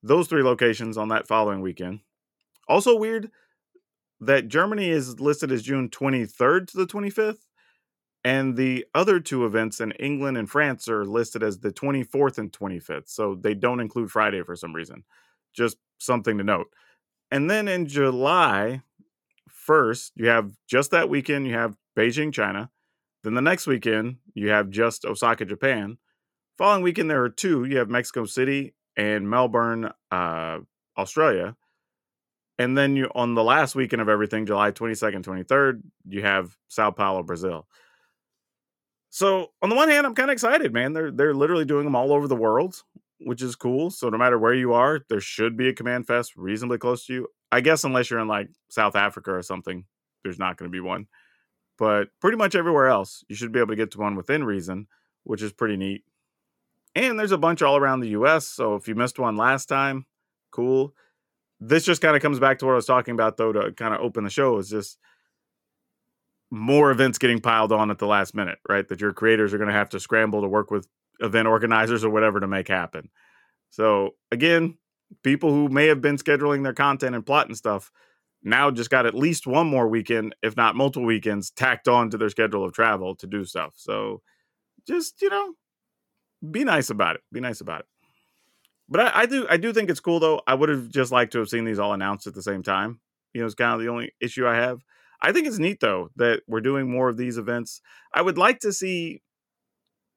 those 0.03 0.29
three 0.29 0.45
locations 0.45 0.97
on 0.97 1.09
that 1.09 1.27
following 1.27 1.61
weekend. 1.61 2.01
Also 2.69 2.97
weird 2.97 3.31
that 4.21 4.49
Germany 4.49 4.91
is 4.91 5.19
listed 5.19 5.51
as 5.51 5.63
June 5.63 5.89
23rd 5.89 6.69
to 6.69 6.77
the 6.77 6.87
25th, 6.87 7.49
and 8.25 8.57
the 8.57 8.85
other 8.95 9.19
two 9.19 9.47
events 9.47 9.81
in 9.81 9.93
England 9.93 10.37
and 10.37 10.51
France 10.51 10.89
are 10.89 11.05
listed 11.05 11.43
as 11.43 11.59
the 11.59 11.73
24th 11.73 12.39
and 12.39 12.53
25th. 12.53 13.09
So 13.09 13.35
they 13.35 13.55
don't 13.55 13.81
include 13.81 14.11
Friday 14.11 14.43
for 14.43 14.57
some 14.57 14.75
reason. 14.75 15.05
Just 15.55 15.79
something 15.99 16.37
to 16.39 16.45
note. 16.45 16.69
And 17.31 17.51
then 17.51 17.67
in 17.67 17.87
July 17.87 18.83
1st, 19.67 20.13
you 20.17 20.29
have 20.29 20.53
just 20.67 20.91
that 20.91 21.09
weekend, 21.09 21.47
you 21.47 21.55
have 21.55 21.77
Beijing, 21.97 22.33
China. 22.33 22.71
Then 23.23 23.35
the 23.35 23.43
next 23.43 23.67
weekend, 23.67 24.17
you 24.35 24.51
have 24.51 24.71
just 24.71 25.05
Osaka, 25.05 25.45
Japan. 25.45 25.99
Following 26.59 26.83
weekend, 26.83 27.11
there 27.11 27.23
are 27.23 27.31
two. 27.31 27.65
You 27.65 27.79
have 27.79 27.89
Mexico 27.89 28.25
City 28.25 28.75
and 28.97 29.29
Melbourne, 29.29 29.91
uh, 30.11 30.59
Australia. 30.97 31.57
And 32.59 32.77
then 32.77 32.97
you 32.97 33.11
on 33.15 33.35
the 33.35 33.45
last 33.45 33.75
weekend 33.75 34.03
of 34.03 34.11
everything, 34.11 34.45
July 34.45 34.71
22nd, 34.71 35.23
23rd, 35.23 35.83
you 36.07 36.23
have 36.23 36.57
Sao 36.69 36.91
Paulo, 36.91 37.23
Brazil. 37.23 37.67
So 39.11 39.49
on 39.61 39.69
the 39.69 39.77
one 39.77 39.89
hand, 39.89 40.07
I'm 40.07 40.15
kind 40.15 40.31
of 40.31 40.33
excited, 40.33 40.73
man. 40.73 40.93
They're 40.93 41.11
they're 41.11 41.35
literally 41.35 41.65
doing 41.65 41.85
them 41.85 41.97
all 41.97 42.13
over 42.13 42.29
the 42.29 42.37
world, 42.37 42.83
which 43.19 43.43
is 43.43 43.57
cool. 43.57 43.91
So 43.91 44.09
no 44.09 44.17
matter 44.17 44.39
where 44.39 44.55
you 44.55 44.73
are, 44.73 45.01
there 45.09 45.21
should 45.21 45.57
be 45.57 45.69
a 45.69 45.75
command 45.75 46.07
fest 46.07 46.37
reasonably 46.37 46.79
close 46.79 47.05
to 47.07 47.13
you. 47.13 47.29
I 47.53 47.61
guess 47.61 47.83
unless 47.83 48.09
you're 48.09 48.21
in 48.21 48.29
like 48.29 48.49
South 48.71 48.95
Africa 48.95 49.33
or 49.33 49.43
something, 49.43 49.85
there's 50.23 50.39
not 50.39 50.57
going 50.57 50.71
to 50.71 50.73
be 50.73 50.81
one. 50.81 51.09
But 51.77 52.09
pretty 52.21 52.37
much 52.37 52.55
everywhere 52.55 52.87
else, 52.87 53.25
you 53.29 53.35
should 53.35 53.53
be 53.53 53.59
able 53.59 53.69
to 53.69 53.77
get 53.77 53.91
to 53.93 53.99
one 53.99 54.15
within 54.15 54.45
reason, 54.45 54.87
which 55.25 55.43
is 55.43 55.53
pretty 55.53 55.77
neat. 55.77 56.05
And 56.95 57.19
there's 57.19 57.33
a 57.33 57.39
bunch 57.39 57.63
all 57.63 57.77
around 57.77 58.01
the 58.01 58.11
US, 58.11 58.47
so 58.47 58.75
if 58.75 58.87
you 58.87 58.95
missed 58.95 59.19
one 59.19 59.37
last 59.37 59.67
time, 59.67 60.07
cool. 60.53 60.95
This 61.59 61.85
just 61.85 62.03
kind 62.03 62.15
of 62.15 62.23
comes 62.23 62.39
back 62.39 62.59
to 62.59 62.67
what 62.67 62.73
I 62.73 62.77
was 62.77 62.87
talking 62.87 63.15
about 63.15 63.37
though 63.37 63.53
to 63.53 63.73
kind 63.73 63.95
of 63.95 64.01
open 64.01 64.25
the 64.25 64.31
show 64.31 64.59
is 64.59 64.71
just 64.71 64.99
more 66.51 66.91
events 66.91 67.19
getting 67.19 67.41
piled 67.41 67.73
on 67.73 67.91
at 67.91 67.99
the 67.99 68.07
last 68.07 68.35
minute, 68.35 68.59
right? 68.69 68.87
That 68.89 69.01
your 69.01 69.13
creators 69.13 69.55
are 69.55 69.59
going 69.59 69.69
to 69.69 69.75
have 69.75 69.91
to 69.91 70.01
scramble 70.01 70.43
to 70.43 70.49
work 70.49 70.71
with 70.71 70.89
event 71.21 71.47
organizers 71.49 72.05
or 72.05 72.11
whatever 72.11 72.41
to 72.41 72.49
make 72.49 72.69
happen. 72.69 73.11
So 73.71 74.17
again, 74.33 74.77
people 75.23 75.51
who 75.51 75.69
may 75.69 75.87
have 75.87 76.01
been 76.01 76.17
scheduling 76.17 76.63
their 76.63 76.75
content 76.75 77.15
and 77.15 77.25
plot 77.25 77.47
and 77.47 77.57
stuff 77.57 77.91
now 78.43 78.71
just 78.71 78.91
got 78.91 79.07
at 79.07 79.15
least 79.15 79.47
one 79.47 79.67
more 79.67 79.87
weekend, 79.87 80.35
if 80.43 80.57
not 80.57 80.75
multiple 80.75 81.07
weekends, 81.07 81.51
tacked 81.51 81.89
on 81.89 82.11
to 82.11 82.19
their 82.19 82.31
schedule 82.31 82.65
of 82.65 82.73
travel 82.73 83.15
to 83.17 83.27
do 83.27 83.45
stuff. 83.45 83.75
So 83.77 84.23
just, 84.87 85.21
you 85.23 85.29
know, 85.29 85.55
be 86.51 86.65
nice 86.65 86.91
about 86.91 87.17
it. 87.17 87.23
Be 87.33 87.41
nice 87.41 87.61
about 87.61 87.81
it. 87.81 87.87
But 88.89 89.01
I, 89.01 89.21
I 89.21 89.27
do 89.27 89.47
I 89.49 89.57
do 89.57 89.73
think 89.73 89.89
it's 89.89 90.01
cool 90.01 90.19
though. 90.19 90.41
I 90.47 90.55
would 90.55 90.69
have 90.69 90.89
just 90.89 91.13
liked 91.13 91.33
to 91.33 91.39
have 91.39 91.49
seen 91.49 91.65
these 91.65 91.79
all 91.79 91.93
announced 91.93 92.27
at 92.27 92.35
the 92.35 92.43
same 92.43 92.63
time. 92.63 93.01
You 93.35 93.41
know, 93.41 93.47
it's 93.47 93.55
kind 93.55 93.75
of 93.75 93.81
the 93.81 93.89
only 93.89 94.13
issue 94.21 94.49
I 94.49 94.57
have. 94.57 94.83
I 95.23 95.33
think 95.33 95.47
it's 95.47 95.59
neat 95.59 95.81
though 95.81 96.11
that 96.17 96.43
we're 96.47 96.61
doing 96.61 96.91
more 96.91 97.09
of 97.09 97.17
these 97.17 97.39
events. 97.39 97.81
I 98.15 98.23
would 98.23 98.39
like 98.39 98.61
to 98.61 98.73
see 98.73 99.23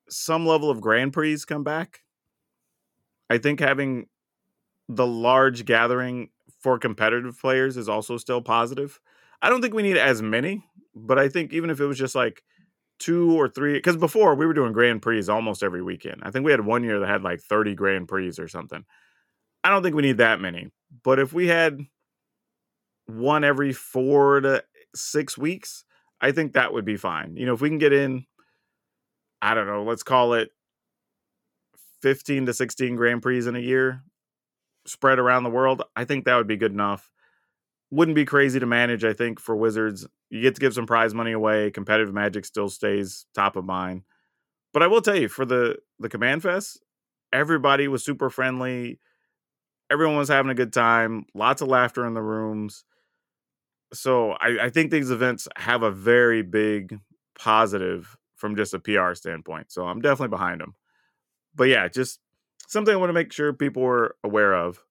some 0.10 0.46
level 0.46 0.70
of 0.70 0.82
Grand 0.82 1.14
Prix 1.14 1.40
come 1.48 1.64
back. 1.64 2.00
I 3.30 3.38
think 3.38 3.60
having 3.60 4.08
the 4.90 5.08
large 5.08 5.66
gathering 5.66 6.30
for 6.60 6.78
competitive 6.78 7.40
players 7.40 7.78
is 7.78 7.90
also 7.90 8.18
still 8.18 8.42
positive. 8.42 9.00
I 9.42 9.50
don't 9.50 9.62
think 9.62 9.74
we 9.74 9.84
need 9.84 9.98
as 9.98 10.22
many, 10.22 10.64
but 10.96 11.20
I 11.20 11.30
think 11.30 11.54
even 11.54 11.70
if 11.70 11.80
it 11.80 11.86
was 11.86 11.98
just 11.98 12.16
like 12.16 12.44
two 13.00 13.34
or 13.34 13.50
three, 13.50 13.74
because 13.74 13.98
before 13.98 14.36
we 14.36 14.46
were 14.46 14.54
doing 14.54 14.72
Grand 14.72 15.02
Prix 15.02 15.28
almost 15.28 15.64
every 15.64 15.82
weekend. 15.82 16.22
I 16.24 16.32
think 16.32 16.46
we 16.46 16.52
had 16.52 16.62
one 16.66 16.84
year 16.84 17.00
that 17.00 17.10
had 17.10 17.24
like 17.24 17.42
30 17.42 17.76
Grand 17.76 18.08
Prix 18.08 18.34
or 18.40 18.48
something. 18.48 18.86
I 19.64 19.70
don't 19.70 19.84
think 19.84 19.96
we 19.96 20.02
need 20.02 20.18
that 20.18 20.42
many, 20.42 20.70
but 21.04 21.20
if 21.20 21.34
we 21.34 21.48
had 21.48 21.80
one 23.06 23.44
every 23.44 23.74
four 23.74 24.42
to 24.42 24.64
six 24.96 25.38
weeks, 25.38 25.86
I 26.22 26.32
think 26.32 26.54
that 26.54 26.74
would 26.74 26.86
be 26.86 26.98
fine. 26.98 27.36
You 27.36 27.46
know, 27.46 27.54
if 27.54 27.62
we 27.62 27.70
can 27.70 27.78
get 27.78 27.94
in, 27.94 28.26
I 29.42 29.54
don't 29.54 29.68
know, 29.68 29.84
let's 29.84 30.04
call 30.04 30.34
it 30.34 30.50
15 32.02 32.48
to 32.48 32.54
16 32.54 32.96
Grand 32.96 33.22
Prix 33.22 33.48
in 33.48 33.56
a 33.56 33.60
year 33.60 34.04
spread 34.86 35.20
around 35.20 35.44
the 35.44 35.50
world, 35.50 35.84
I 35.96 36.06
think 36.06 36.26
that 36.26 36.36
would 36.36 36.48
be 36.48 36.58
good 36.58 36.72
enough. 36.72 37.10
Wouldn't 37.92 38.16
be 38.16 38.26
crazy 38.26 38.60
to 38.60 38.66
manage, 38.66 39.04
I 39.04 39.14
think, 39.14 39.40
for 39.40 39.56
Wizards. 39.56 40.08
You 40.30 40.42
get 40.42 40.56
to 40.56 40.62
give 40.62 40.74
some 40.74 40.88
prize 40.88 41.14
money 41.14 41.32
away. 41.32 41.72
Competitive 41.72 42.14
magic 42.14 42.46
still 42.46 42.70
stays 42.70 43.26
top 43.36 43.56
of 43.56 43.66
mind. 43.66 44.04
But 44.74 44.82
I 44.82 44.88
will 44.88 45.02
tell 45.02 45.16
you, 45.16 45.30
for 45.30 45.46
the 45.46 45.78
the 46.00 46.10
Command 46.10 46.42
Fest, 46.42 46.82
everybody 47.32 47.88
was 47.88 48.04
super 48.04 48.30
friendly. 48.32 49.00
Everyone 49.92 50.18
was 50.18 50.30
having 50.30 50.50
a 50.50 50.56
good 50.56 50.74
time. 50.74 51.26
Lots 51.36 51.62
of 51.62 51.68
laughter 51.68 52.06
in 52.08 52.16
the 52.16 52.22
rooms 52.22 52.84
so 53.94 54.32
I, 54.32 54.58
I 54.64 54.70
think 54.70 54.92
these 54.92 55.12
events 55.12 55.48
have 55.56 55.84
a 55.84 55.92
very 55.92 56.42
big 56.42 57.00
positive 57.38 58.18
from 58.36 58.56
just 58.56 58.74
a 58.74 58.80
PR 58.80 59.14
standpoint. 59.14 59.72
So 59.72 59.88
I'm 59.88 60.02
definitely 60.02 60.36
behind 60.36 60.62
them. 60.62 60.76
But 61.56 61.66
yeah, 61.66 61.88
just 61.88 62.20
something 62.68 62.94
I 62.94 62.98
want 62.98 63.10
to 63.10 63.14
make 63.14 63.32
sure 63.32 63.54
people 63.54 63.84
were 63.84 64.16
aware 64.24 64.54
of, 64.54 64.84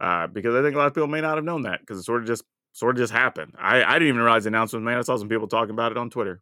uh, 0.00 0.26
because 0.26 0.54
I 0.54 0.62
think 0.62 0.74
a 0.74 0.78
lot 0.78 0.86
of 0.86 0.94
people 0.94 1.08
may 1.08 1.20
not 1.20 1.36
have 1.36 1.44
known 1.44 1.62
that 1.62 1.80
because 1.80 1.98
it 1.98 2.04
sort 2.04 2.22
of 2.22 2.26
just 2.26 2.44
sort 2.72 2.96
of 2.96 3.00
just 3.00 3.12
happened. 3.12 3.54
I, 3.58 3.84
I 3.84 3.94
didn't 3.94 4.08
even 4.08 4.20
realize 4.20 4.44
the 4.44 4.48
announcement, 4.48 4.84
man. 4.84 4.98
I 4.98 5.02
saw 5.02 5.16
some 5.16 5.28
people 5.28 5.48
talking 5.48 5.70
about 5.70 5.92
it 5.92 5.98
on 5.98 6.10
Twitter. 6.10 6.40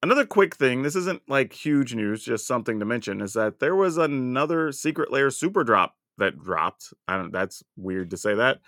Another 0.00 0.24
quick 0.24 0.54
thing, 0.54 0.82
this 0.82 0.94
isn't 0.94 1.22
like 1.28 1.52
huge 1.52 1.94
news, 1.94 2.22
just 2.22 2.46
something 2.46 2.78
to 2.78 2.86
mention, 2.86 3.20
is 3.20 3.32
that 3.32 3.58
there 3.58 3.74
was 3.74 3.98
another 3.98 4.70
Secret 4.70 5.12
Lair 5.12 5.28
super 5.28 5.64
drop 5.64 5.96
that 6.18 6.38
dropped. 6.42 6.92
I 7.06 7.16
don't. 7.16 7.32
That's 7.32 7.62
weird 7.76 8.10
to 8.10 8.16
say 8.16 8.34
that, 8.34 8.60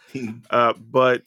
uh, 0.51 0.73
but 0.75 1.23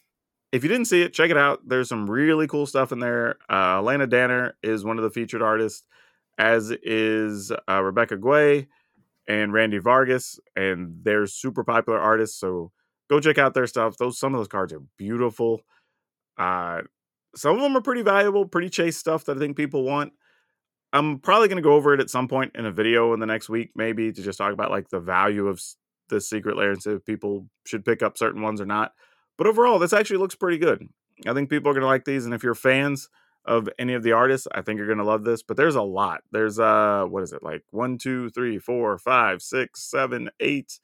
if 0.51 0.63
you 0.63 0.69
didn't 0.69 0.85
see 0.85 1.01
it, 1.01 1.13
check 1.13 1.31
it 1.31 1.37
out. 1.37 1.67
There's 1.67 1.89
some 1.89 2.09
really 2.09 2.47
cool 2.47 2.65
stuff 2.65 2.91
in 2.91 2.99
there. 2.99 3.37
Uh, 3.49 3.81
Alayna 3.81 4.09
Danner 4.09 4.55
is 4.61 4.85
one 4.85 4.97
of 4.97 5.03
the 5.03 5.09
featured 5.09 5.41
artists, 5.41 5.83
as 6.37 6.71
is 6.71 7.51
uh, 7.69 7.81
Rebecca 7.81 8.17
Guay 8.17 8.67
and 9.27 9.53
Randy 9.53 9.79
Vargas, 9.79 10.39
and 10.55 10.99
they're 11.03 11.25
super 11.25 11.63
popular 11.63 11.99
artists. 11.99 12.39
So 12.39 12.71
go 13.09 13.19
check 13.19 13.37
out 13.37 13.53
their 13.53 13.67
stuff. 13.67 13.97
Those 13.97 14.19
some 14.19 14.33
of 14.33 14.39
those 14.39 14.47
cards 14.47 14.73
are 14.73 14.81
beautiful. 14.97 15.61
Uh, 16.37 16.81
some 17.35 17.55
of 17.55 17.61
them 17.61 17.75
are 17.75 17.81
pretty 17.81 18.03
valuable, 18.03 18.45
pretty 18.45 18.69
chase 18.69 18.97
stuff 18.97 19.25
that 19.25 19.37
I 19.37 19.39
think 19.39 19.57
people 19.57 19.83
want. 19.83 20.13
I'm 20.91 21.17
probably 21.17 21.47
going 21.47 21.57
to 21.57 21.63
go 21.63 21.73
over 21.73 21.95
it 21.95 21.99
at 21.99 22.11
some 22.11 22.27
point 22.27 22.51
in 22.53 22.67
a 22.67 22.71
video 22.71 23.13
in 23.13 23.19
the 23.19 23.25
next 23.25 23.49
week, 23.49 23.71
maybe 23.75 24.11
to 24.11 24.21
just 24.21 24.37
talk 24.37 24.53
about 24.53 24.69
like 24.69 24.89
the 24.89 24.99
value 24.99 25.47
of 25.47 25.59
the 26.09 26.21
secret 26.21 26.57
layer 26.57 26.71
and 26.71 26.81
see 26.81 26.91
if 26.91 27.05
people 27.05 27.47
should 27.65 27.85
pick 27.85 28.03
up 28.03 28.17
certain 28.17 28.41
ones 28.41 28.61
or 28.61 28.65
not. 28.65 28.93
But 29.37 29.47
overall, 29.47 29.79
this 29.79 29.93
actually 29.93 30.17
looks 30.17 30.35
pretty 30.35 30.57
good. 30.57 30.87
I 31.27 31.33
think 31.33 31.49
people 31.49 31.69
are 31.69 31.73
going 31.73 31.81
to 31.81 31.87
like 31.87 32.05
these, 32.05 32.25
and 32.25 32.33
if 32.33 32.43
you're 32.43 32.55
fans 32.55 33.09
of 33.45 33.67
any 33.77 33.93
of 33.93 34.03
the 34.03 34.13
artists, 34.13 34.47
I 34.53 34.61
think 34.61 34.77
you're 34.77 34.87
going 34.87 34.99
to 34.99 35.03
love 35.03 35.23
this. 35.23 35.43
But 35.43 35.57
there's 35.57 35.75
a 35.75 35.81
lot. 35.81 36.21
There's 36.31 36.59
uh, 36.59 37.05
what 37.07 37.23
is 37.23 37.33
it 37.33 37.43
like 37.43 37.63
one, 37.71 37.97
two, 37.97 38.29
three, 38.29 38.57
four, 38.57 38.97
five, 38.97 39.41
six, 39.41 39.83
seven, 39.83 40.29
eight, 40.39 40.79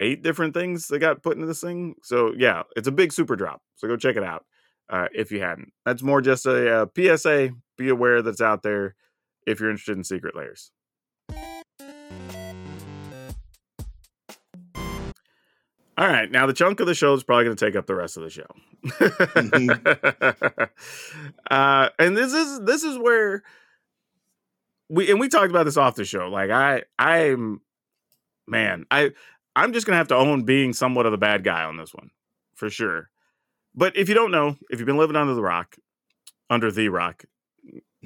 eight 0.00 0.22
different 0.22 0.54
things 0.54 0.88
that 0.88 0.98
got 0.98 1.22
put 1.22 1.36
into 1.36 1.46
this 1.46 1.60
thing. 1.60 1.94
So 2.02 2.32
yeah, 2.36 2.62
it's 2.76 2.88
a 2.88 2.92
big 2.92 3.12
super 3.12 3.36
drop. 3.36 3.62
So 3.76 3.88
go 3.88 3.96
check 3.96 4.16
it 4.16 4.24
out 4.24 4.44
uh, 4.88 5.08
if 5.12 5.32
you 5.32 5.40
hadn't. 5.40 5.72
That's 5.84 6.02
more 6.02 6.20
just 6.20 6.46
a, 6.46 6.82
a 6.82 7.16
PSA. 7.16 7.50
Be 7.76 7.88
aware 7.88 8.22
that's 8.22 8.40
out 8.40 8.62
there 8.62 8.94
if 9.46 9.60
you're 9.60 9.70
interested 9.70 9.96
in 9.96 10.04
secret 10.04 10.36
layers. 10.36 10.70
All 15.96 16.08
right, 16.08 16.30
now 16.30 16.46
the 16.46 16.52
chunk 16.52 16.80
of 16.80 16.86
the 16.86 16.94
show 16.94 17.14
is 17.14 17.22
probably 17.22 17.44
going 17.44 17.56
to 17.56 17.64
take 17.64 17.76
up 17.76 17.86
the 17.86 17.94
rest 17.94 18.16
of 18.16 18.24
the 18.24 18.30
show, 18.30 18.46
uh, 21.50 21.88
and 21.98 22.16
this 22.16 22.32
is 22.32 22.60
this 22.62 22.82
is 22.82 22.98
where 22.98 23.44
we 24.88 25.10
and 25.10 25.20
we 25.20 25.28
talked 25.28 25.50
about 25.50 25.64
this 25.64 25.76
off 25.76 25.94
the 25.94 26.04
show. 26.04 26.28
Like 26.28 26.50
I, 26.50 26.82
I'm, 26.98 27.60
man, 28.46 28.86
I, 28.90 29.12
I'm 29.54 29.72
just 29.72 29.86
gonna 29.86 29.96
have 29.96 30.08
to 30.08 30.16
own 30.16 30.42
being 30.42 30.72
somewhat 30.72 31.06
of 31.06 31.12
the 31.12 31.18
bad 31.18 31.44
guy 31.44 31.64
on 31.64 31.76
this 31.76 31.94
one, 31.94 32.10
for 32.54 32.70
sure. 32.70 33.10
But 33.74 33.96
if 33.96 34.08
you 34.08 34.14
don't 34.14 34.30
know, 34.30 34.56
if 34.70 34.78
you've 34.78 34.86
been 34.86 34.98
living 34.98 35.16
under 35.16 35.34
the 35.34 35.42
rock, 35.42 35.76
under 36.50 36.70
the 36.70 36.88
rock, 36.88 37.24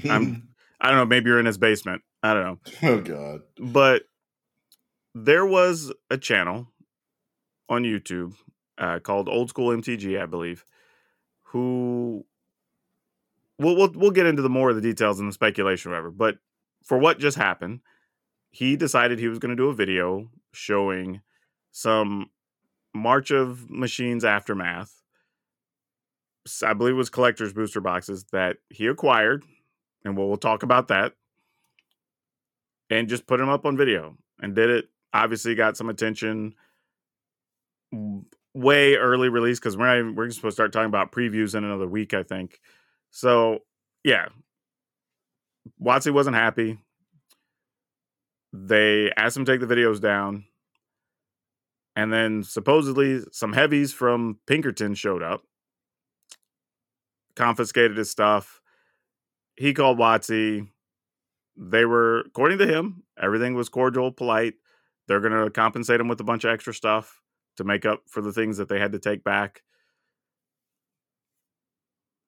I'm, 0.09 0.48
I 0.81 0.88
don't 0.88 0.96
know, 0.96 1.07
maybe 1.07 1.29
you're 1.29 1.40
in 1.40 1.46
his 1.46 1.59
basement. 1.59 2.03
I 2.22 2.35
don't 2.35 2.42
know 2.42 2.59
oh 2.83 3.01
God. 3.01 3.42
but 3.59 4.03
there 5.14 5.46
was 5.46 5.92
a 6.11 6.18
channel 6.18 6.68
on 7.68 7.83
YouTube 7.83 8.35
uh, 8.78 8.98
called 9.00 9.28
Old 9.28 9.48
School 9.50 9.76
MTG, 9.76 10.20
I 10.20 10.26
believe, 10.26 10.64
who 11.42 12.24
we'll, 13.59 13.76
we'll 13.76 13.92
we'll 13.94 14.11
get 14.11 14.26
into 14.26 14.42
the 14.42 14.48
more 14.48 14.70
of 14.70 14.76
the 14.76 14.83
details 14.83 15.20
and 15.20 15.28
the 15.28 15.33
speculation, 15.33 15.90
whatever. 15.90 16.11
But 16.11 16.38
for 16.85 16.98
what 16.98 17.18
just 17.18 17.37
happened, 17.37 17.81
he 18.50 18.76
decided 18.76 19.18
he 19.18 19.28
was 19.28 19.38
going 19.38 19.50
to 19.50 19.57
do 19.57 19.68
a 19.68 19.74
video 19.74 20.31
showing 20.52 21.20
some 21.70 22.31
March 22.94 23.31
of 23.31 23.70
Machines 23.70 24.24
aftermath. 24.24 25.02
I 26.64 26.72
believe 26.72 26.94
it 26.94 26.98
was 26.98 27.11
collector's 27.11 27.52
booster 27.52 27.81
boxes 27.81 28.24
that 28.33 28.57
he 28.70 28.87
acquired, 28.87 29.44
and 30.04 30.16
we'll, 30.16 30.28
we'll 30.28 30.38
talk 30.38 30.62
about 30.62 30.88
that 30.88 31.12
and 32.90 33.09
just 33.09 33.26
put 33.26 33.40
him 33.40 33.48
up 33.48 33.66
on 33.66 33.76
video 33.76 34.16
and 34.40 34.54
did 34.54 34.70
it. 34.70 34.88
Obviously, 35.12 35.54
got 35.54 35.76
some 35.76 35.88
attention. 35.88 36.54
Way 38.55 38.96
early 38.96 39.29
release 39.29 39.59
because 39.59 39.77
we're 39.77 40.03
not 40.03 40.14
we're 40.16 40.31
supposed 40.31 40.53
to 40.53 40.57
start 40.57 40.72
talking 40.72 40.88
about 40.88 41.12
previews 41.12 41.55
in 41.55 41.64
another 41.64 41.87
week, 41.87 42.14
I 42.14 42.22
think. 42.22 42.61
So 43.11 43.61
yeah, 44.05 44.29
WotC 45.81 46.12
wasn't 46.12 46.37
happy. 46.37 46.79
They 48.53 49.12
asked 49.16 49.37
him 49.37 49.44
to 49.44 49.53
take 49.53 49.66
the 49.66 49.72
videos 49.72 50.01
down, 50.01 50.44
and 51.94 52.12
then 52.12 52.42
supposedly 52.42 53.22
some 53.33 53.53
heavies 53.53 53.92
from 53.92 54.38
Pinkerton 54.46 54.94
showed 54.94 55.22
up, 55.22 55.42
confiscated 57.37 57.96
his 57.96 58.11
stuff. 58.11 58.61
He 59.57 59.74
called 59.74 59.98
WotC 59.98 60.68
they 61.59 61.85
were 61.85 62.20
according 62.20 62.59
to 62.59 62.66
him 62.66 63.03
everything 63.20 63.55
was 63.55 63.68
cordial 63.68 64.12
polite 64.12 64.55
they're 65.07 65.20
going 65.20 65.33
to 65.33 65.51
compensate 65.51 66.01
him 66.01 66.09
with 66.09 66.20
a 66.20 66.24
bunch 66.24 66.44
of 66.44 66.51
extra 66.51 66.72
stuff 66.72 67.20
to 67.59 67.64
make 67.64 67.87
up 67.87 68.03
for 68.09 68.21
the 68.21 68.33
things 68.33 68.57
that 68.57 68.68
they 68.68 68.81
had 68.81 68.92
to 68.92 68.99
take 68.99 69.23
back. 69.23 69.62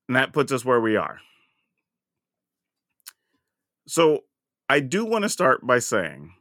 And 0.06 0.16
that 0.16 0.32
puts 0.32 0.52
us 0.52 0.64
where 0.64 0.80
we 0.80 0.96
are. 0.96 1.20
So 3.86 4.24
i 4.68 4.78
do 4.78 5.04
want 5.04 5.24
to 5.24 5.28
start 5.28 5.66
by 5.66 5.80
saying 5.80 6.32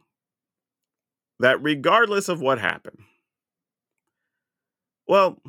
that 1.40 1.60
regardless 1.60 2.28
of 2.28 2.40
what 2.40 2.60
happened 2.60 3.00
well 5.08 5.40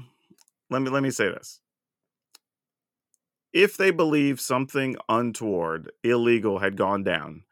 let 0.72 0.82
me 0.82 0.90
let 0.90 1.04
me 1.04 1.12
say 1.12 1.28
this. 1.28 1.60
If 3.52 3.76
they 3.76 3.92
believe 3.92 4.40
something 4.40 4.96
untoward, 5.10 5.92
illegal 6.02 6.60
had 6.60 6.78
gone 6.78 7.04
down, 7.04 7.44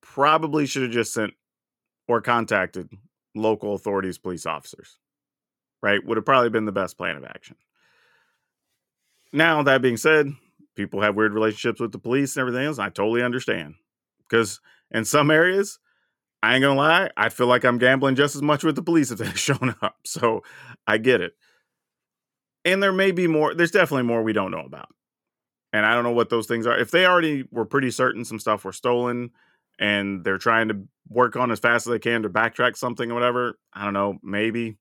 probably 0.00 0.64
should 0.64 0.84
have 0.84 0.90
just 0.90 1.12
sent 1.12 1.34
or 2.08 2.22
contacted 2.22 2.88
local 3.34 3.74
authorities, 3.74 4.18
police 4.18 4.46
officers, 4.46 4.98
right? 5.82 6.04
Would 6.04 6.16
have 6.16 6.24
probably 6.24 6.50
been 6.50 6.64
the 6.64 6.72
best 6.72 6.96
plan 6.96 7.16
of 7.16 7.24
action. 7.24 7.56
Now, 9.32 9.62
that 9.62 9.82
being 9.82 9.96
said, 9.96 10.32
people 10.74 11.00
have 11.00 11.16
weird 11.16 11.32
relationships 11.32 11.80
with 11.80 11.92
the 11.92 11.98
police 11.98 12.36
and 12.36 12.42
everything 12.42 12.66
else. 12.66 12.78
And 12.78 12.86
I 12.86 12.90
totally 12.90 13.22
understand 13.22 13.74
because 14.28 14.60
in 14.90 15.04
some 15.04 15.30
areas, 15.30 15.78
I 16.42 16.54
ain't 16.54 16.62
gonna 16.62 16.78
lie, 16.78 17.10
I 17.16 17.28
feel 17.28 17.46
like 17.46 17.64
I'm 17.64 17.78
gambling 17.78 18.16
just 18.16 18.34
as 18.34 18.42
much 18.42 18.64
with 18.64 18.76
the 18.76 18.82
police 18.82 19.10
if 19.10 19.18
they've 19.18 19.38
shown 19.38 19.74
up. 19.80 19.96
So 20.04 20.42
I 20.86 20.98
get 20.98 21.20
it 21.20 21.34
and 22.64 22.82
there 22.82 22.92
may 22.92 23.10
be 23.10 23.26
more 23.26 23.54
there's 23.54 23.70
definitely 23.70 24.04
more 24.04 24.22
we 24.22 24.32
don't 24.32 24.50
know 24.50 24.64
about 24.64 24.88
and 25.72 25.84
i 25.84 25.94
don't 25.94 26.04
know 26.04 26.12
what 26.12 26.30
those 26.30 26.46
things 26.46 26.66
are 26.66 26.78
if 26.78 26.90
they 26.90 27.06
already 27.06 27.44
were 27.50 27.64
pretty 27.64 27.90
certain 27.90 28.24
some 28.24 28.38
stuff 28.38 28.64
were 28.64 28.72
stolen 28.72 29.30
and 29.78 30.24
they're 30.24 30.38
trying 30.38 30.68
to 30.68 30.82
work 31.12 31.36
on 31.36 31.50
as 31.50 31.58
fast 31.58 31.86
as 31.86 31.90
they 31.90 31.98
can 31.98 32.22
to 32.22 32.30
backtrack 32.30 32.76
something 32.76 33.10
or 33.10 33.14
whatever 33.14 33.58
i 33.72 33.84
don't 33.84 33.94
know 33.94 34.18
maybe 34.22 34.76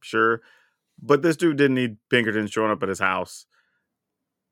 sure 0.00 0.40
but 1.02 1.22
this 1.22 1.36
dude 1.36 1.56
didn't 1.56 1.74
need 1.74 1.96
pinkerton 2.10 2.46
showing 2.46 2.70
up 2.70 2.82
at 2.82 2.88
his 2.88 2.98
house 2.98 3.46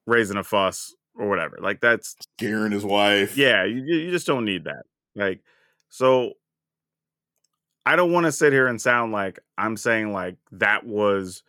raising 0.07 0.37
a 0.37 0.45
fuss 0.45 0.95
or 1.17 1.29
whatever 1.29 1.59
like 1.61 1.81
that's 1.81 2.17
Scaring 2.39 2.73
his 2.73 2.85
wife. 2.85 3.37
yeah 3.37 3.65
you, 3.65 3.83
you 3.83 4.11
just 4.11 4.27
don't 4.27 4.45
need 4.45 4.65
that 4.65 4.85
like 5.15 5.41
so 5.89 6.33
i 7.87 7.97
don't 7.97 8.13
want 8.13 8.27
to 8.27 8.33
sit 8.33 8.53
here 8.53 8.67
and 8.67 8.81
sound 8.81 9.13
like 9.13 9.39
i'm 9.57 9.77
saying 9.77 10.13
like 10.13 10.37
that 10.53 10.85
was 10.85 11.43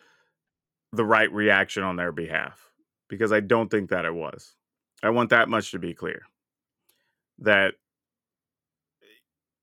the 0.95 1.05
right 1.05 1.31
reaction 1.31 1.83
on 1.83 1.95
their 1.95 2.11
behalf 2.11 2.71
because 3.07 3.31
I 3.31 3.39
don't 3.39 3.69
think 3.69 3.89
that 3.89 4.05
it 4.05 4.13
was. 4.13 4.55
I 5.03 5.09
want 5.09 5.29
that 5.29 5.49
much 5.49 5.71
to 5.71 5.79
be 5.79 5.93
clear. 5.93 6.23
That 7.39 7.75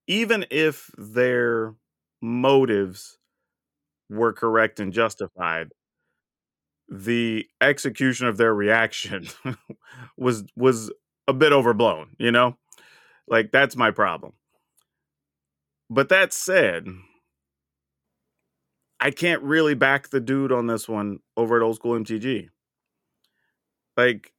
even 0.06 0.46
if 0.50 0.90
their 0.96 1.74
motives 2.20 3.18
were 4.10 4.32
correct 4.32 4.80
and 4.80 4.92
justified, 4.92 5.72
the 6.88 7.46
execution 7.60 8.26
of 8.26 8.36
their 8.36 8.54
reaction 8.54 9.26
was 10.16 10.44
was 10.56 10.92
a 11.28 11.32
bit 11.32 11.52
overblown, 11.52 12.10
you 12.18 12.30
know? 12.30 12.56
Like 13.28 13.52
that's 13.52 13.76
my 13.76 13.90
problem. 13.90 14.32
But 15.90 16.08
that 16.08 16.32
said, 16.32 16.86
I 19.00 19.10
can't 19.10 19.42
really 19.42 19.74
back 19.74 20.08
the 20.08 20.20
dude 20.20 20.52
on 20.52 20.66
this 20.66 20.88
one 20.88 21.18
over 21.36 21.56
at 21.56 21.62
Old 21.62 21.76
School 21.76 21.96
MTG. 21.96 22.48
Like, 23.96 24.32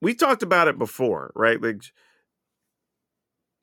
we 0.00 0.14
talked 0.14 0.42
about 0.42 0.68
it 0.68 0.78
before, 0.78 1.32
right? 1.34 1.60
Like, 1.60 1.82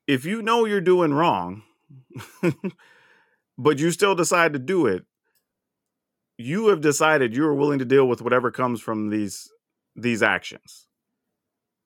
if 0.06 0.24
you 0.24 0.42
know 0.42 0.64
you're 0.64 0.80
doing 0.80 1.12
wrong, 1.14 1.62
but 3.58 3.78
you 3.78 3.90
still 3.90 4.14
decide 4.14 4.52
to 4.52 4.58
do 4.58 4.86
it, 4.86 5.04
you 6.38 6.68
have 6.68 6.80
decided 6.80 7.34
you 7.36 7.44
are 7.46 7.54
willing 7.54 7.78
to 7.78 7.84
deal 7.84 8.06
with 8.08 8.22
whatever 8.22 8.50
comes 8.50 8.80
from 8.80 9.10
these 9.10 9.48
these 9.94 10.22
actions. 10.22 10.86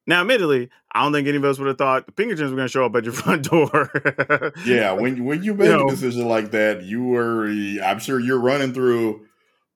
Now, 0.08 0.20
admittedly, 0.20 0.70
I 0.92 1.02
don't 1.02 1.12
think 1.12 1.26
any 1.26 1.36
of 1.36 1.44
us 1.44 1.58
would 1.58 1.66
have 1.66 1.78
thought 1.78 2.06
the 2.06 2.12
Pinkertons 2.12 2.50
were 2.52 2.56
going 2.56 2.68
to 2.68 2.72
show 2.72 2.84
up 2.86 2.94
at 2.94 3.02
your 3.04 3.12
front 3.12 3.42
door. 3.50 3.90
Yeah, 4.64 4.92
when 4.92 5.24
when 5.24 5.42
you 5.42 5.52
make 5.54 5.68
You 5.68 5.76
know. 5.78 5.86
a 5.88 5.90
decision 5.90 6.28
like 6.28 6.52
that, 6.52 6.82
you 6.84 7.02
were 7.04 7.46
I'm 7.82 7.98
sure 7.98 8.20
you're 8.20 8.40
running 8.40 8.72
through 8.72 9.26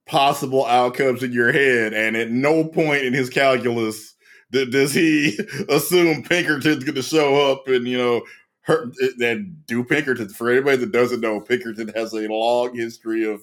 possible 0.07 0.65
outcomes 0.67 1.23
in 1.25 1.33
your 1.33 1.51
head, 1.53 1.93
and 1.93 2.17
at 2.17 2.31
no 2.31 2.65
point 2.65 3.03
in 3.05 3.13
his 3.13 3.29
calculus 3.29 4.15
does 4.51 4.93
he 4.93 5.39
assume 5.69 6.23
Pinkerton's 6.23 6.85
going 6.85 6.95
to 6.95 7.03
show 7.03 7.51
up 7.51 7.69
and 7.69 7.87
you 7.87 7.99
know 7.99 8.23
hurt 8.63 8.95
and 9.21 9.67
do 9.67 9.85
Pinkerton. 9.85 10.29
For 10.29 10.51
anybody 10.51 10.79
that 10.79 10.93
doesn't 10.93 11.21
know, 11.21 11.41
Pinkerton 11.41 11.89
has 11.95 12.13
a 12.13 12.29
long 12.29 12.75
history 12.75 13.25
of 13.25 13.43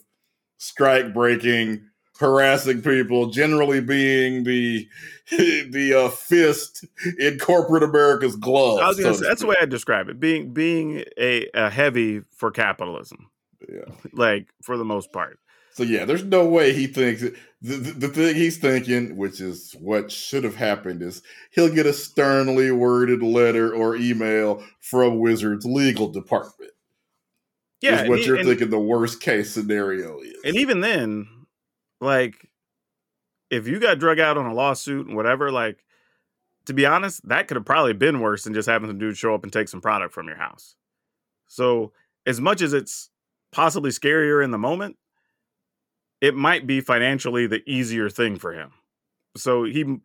strike 0.57 1.13
breaking, 1.13 1.81
harassing 2.19 2.81
people, 2.81 3.27
generally 3.29 3.81
being 3.81 4.43
the 4.43 4.87
the 5.31 6.05
uh, 6.05 6.09
fist 6.09 6.85
in 7.19 7.37
corporate 7.39 7.83
America's 7.83 8.35
glove. 8.35 8.79
I 8.79 8.87
was 8.87 8.99
gonna 8.99 9.13
so 9.13 9.21
say, 9.21 9.27
that's 9.27 9.41
the 9.41 9.47
way 9.47 9.55
I 9.61 9.65
describe 9.65 10.09
it. 10.09 10.19
Being 10.19 10.53
being 10.53 11.03
a, 11.17 11.47
a 11.53 11.69
heavy 11.69 12.21
for 12.35 12.51
capitalism, 12.51 13.29
Yeah. 13.67 13.93
like 14.13 14.47
for 14.63 14.77
the 14.77 14.85
most 14.85 15.11
part. 15.11 15.39
So 15.77 15.83
yeah, 15.83 16.05
there's 16.05 16.23
no 16.23 16.43
way 16.43 16.73
he 16.73 16.87
thinks 16.87 17.21
the, 17.21 17.35
the, 17.61 17.91
the 17.91 18.07
thing 18.07 18.33
he's 18.33 18.57
thinking, 18.57 19.15
which 19.15 19.39
is 19.39 19.75
what 19.79 20.11
should 20.11 20.43
have 20.43 20.55
happened, 20.55 21.03
is 21.03 21.21
he'll 21.51 21.71
get 21.71 21.85
a 21.85 21.93
sternly 21.93 22.71
worded 22.71 23.21
letter 23.21 23.75
or 23.75 23.95
email 23.95 24.63
from 24.79 25.19
Wizards 25.19 25.67
legal 25.67 26.07
department. 26.07 26.71
Yeah, 27.79 28.01
is 28.01 28.09
what 28.09 28.17
e- 28.17 28.25
you're 28.25 28.37
and- 28.37 28.47
thinking 28.47 28.71
the 28.71 28.79
worst 28.79 29.21
case 29.21 29.53
scenario 29.53 30.19
is. 30.21 30.37
And 30.43 30.55
even 30.55 30.81
then, 30.81 31.27
like, 32.01 32.49
if 33.51 33.67
you 33.67 33.79
got 33.79 33.99
drug 33.99 34.19
out 34.19 34.35
on 34.35 34.47
a 34.47 34.55
lawsuit 34.55 35.05
and 35.05 35.15
whatever, 35.15 35.51
like, 35.51 35.85
to 36.65 36.73
be 36.73 36.87
honest, 36.87 37.21
that 37.29 37.47
could 37.47 37.55
have 37.55 37.65
probably 37.65 37.93
been 37.93 38.19
worse 38.19 38.45
than 38.45 38.55
just 38.55 38.67
having 38.67 38.89
some 38.89 38.97
dude 38.97 39.15
show 39.15 39.35
up 39.35 39.43
and 39.43 39.53
take 39.53 39.69
some 39.69 39.81
product 39.81 40.11
from 40.11 40.25
your 40.25 40.37
house. 40.37 40.75
So, 41.45 41.91
as 42.25 42.41
much 42.41 42.63
as 42.63 42.73
it's 42.73 43.11
possibly 43.51 43.91
scarier 43.91 44.43
in 44.43 44.49
the 44.49 44.57
moment, 44.57 44.97
it 46.21 46.35
might 46.35 46.65
be 46.67 46.81
financially 46.81 47.47
the 47.47 47.61
easier 47.69 48.09
thing 48.09 48.37
for 48.37 48.53
him. 48.53 48.71
So 49.35 49.63
he, 49.63 49.97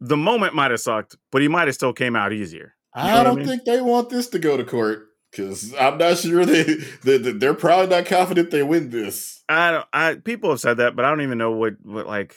the 0.00 0.16
moment 0.16 0.54
might 0.54 0.70
have 0.70 0.80
sucked, 0.80 1.16
but 1.32 1.42
he 1.42 1.48
might 1.48 1.68
have 1.68 1.74
still 1.74 1.92
came 1.92 2.16
out 2.16 2.32
easier. 2.32 2.74
You 2.96 3.02
I 3.02 3.22
don't 3.24 3.36
mean? 3.36 3.46
think 3.46 3.64
they 3.64 3.80
want 3.80 4.10
this 4.10 4.28
to 4.30 4.38
go 4.38 4.56
to 4.56 4.64
court 4.64 5.08
because 5.30 5.74
I'm 5.74 5.98
not 5.98 6.18
sure 6.18 6.44
they, 6.46 6.62
they 7.02 7.18
they're 7.18 7.54
probably 7.54 7.88
not 7.88 8.06
confident 8.06 8.50
they 8.50 8.62
win 8.62 8.90
this. 8.90 9.42
I 9.48 9.70
don't. 9.72 9.86
I 9.92 10.14
people 10.16 10.50
have 10.50 10.60
said 10.60 10.78
that, 10.78 10.96
but 10.96 11.04
I 11.04 11.10
don't 11.10 11.22
even 11.22 11.38
know 11.38 11.52
what 11.52 11.74
what 11.82 12.06
like. 12.06 12.36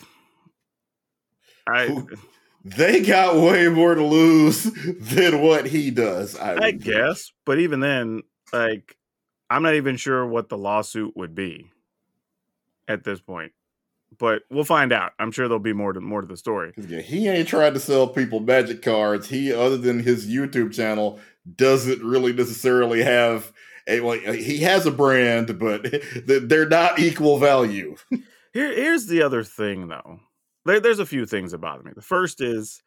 I 1.67 1.95
They 2.63 3.01
got 3.01 3.35
way 3.35 3.69
more 3.69 3.95
to 3.95 4.03
lose 4.03 4.63
than 4.99 5.41
what 5.41 5.67
he 5.67 5.89
does. 5.91 6.37
I, 6.37 6.55
I 6.57 6.71
think. 6.71 6.83
guess, 6.83 7.31
but 7.45 7.59
even 7.59 7.79
then, 7.79 8.23
like, 8.53 8.97
I'm 9.49 9.63
not 9.63 9.75
even 9.75 9.97
sure 9.97 10.25
what 10.25 10.49
the 10.49 10.57
lawsuit 10.57 11.15
would 11.17 11.33
be 11.35 11.71
at 12.87 13.03
this 13.03 13.21
point. 13.21 13.51
But 14.19 14.41
we'll 14.49 14.65
find 14.65 14.91
out. 14.91 15.13
I'm 15.19 15.31
sure 15.31 15.47
there'll 15.47 15.59
be 15.59 15.71
more 15.73 15.93
to 15.93 16.01
more 16.01 16.21
to 16.21 16.27
the 16.27 16.35
story. 16.35 16.73
Yeah, 16.77 16.99
he 16.99 17.27
ain't 17.29 17.47
trying 17.47 17.73
to 17.73 17.79
sell 17.79 18.07
people 18.09 18.41
magic 18.41 18.81
cards. 18.81 19.29
He, 19.29 19.53
other 19.53 19.77
than 19.77 19.99
his 20.03 20.27
YouTube 20.27 20.73
channel, 20.73 21.19
doesn't 21.55 22.03
really 22.03 22.33
necessarily 22.33 23.03
have 23.03 23.53
a 23.87 24.01
like. 24.01 24.21
He 24.23 24.57
has 24.59 24.85
a 24.85 24.91
brand, 24.91 25.57
but 25.57 25.87
they're 26.25 26.67
not 26.67 26.99
equal 26.99 27.37
value. 27.39 27.95
Here, 28.53 28.73
here's 28.75 29.07
the 29.07 29.21
other 29.23 29.45
thing, 29.45 29.87
though. 29.87 30.19
There, 30.65 30.81
there's 30.81 30.99
a 30.99 31.05
few 31.05 31.25
things 31.25 31.53
that 31.53 31.59
bother 31.59 31.83
me. 31.83 31.93
The 31.95 32.01
first 32.01 32.41
is 32.41 32.83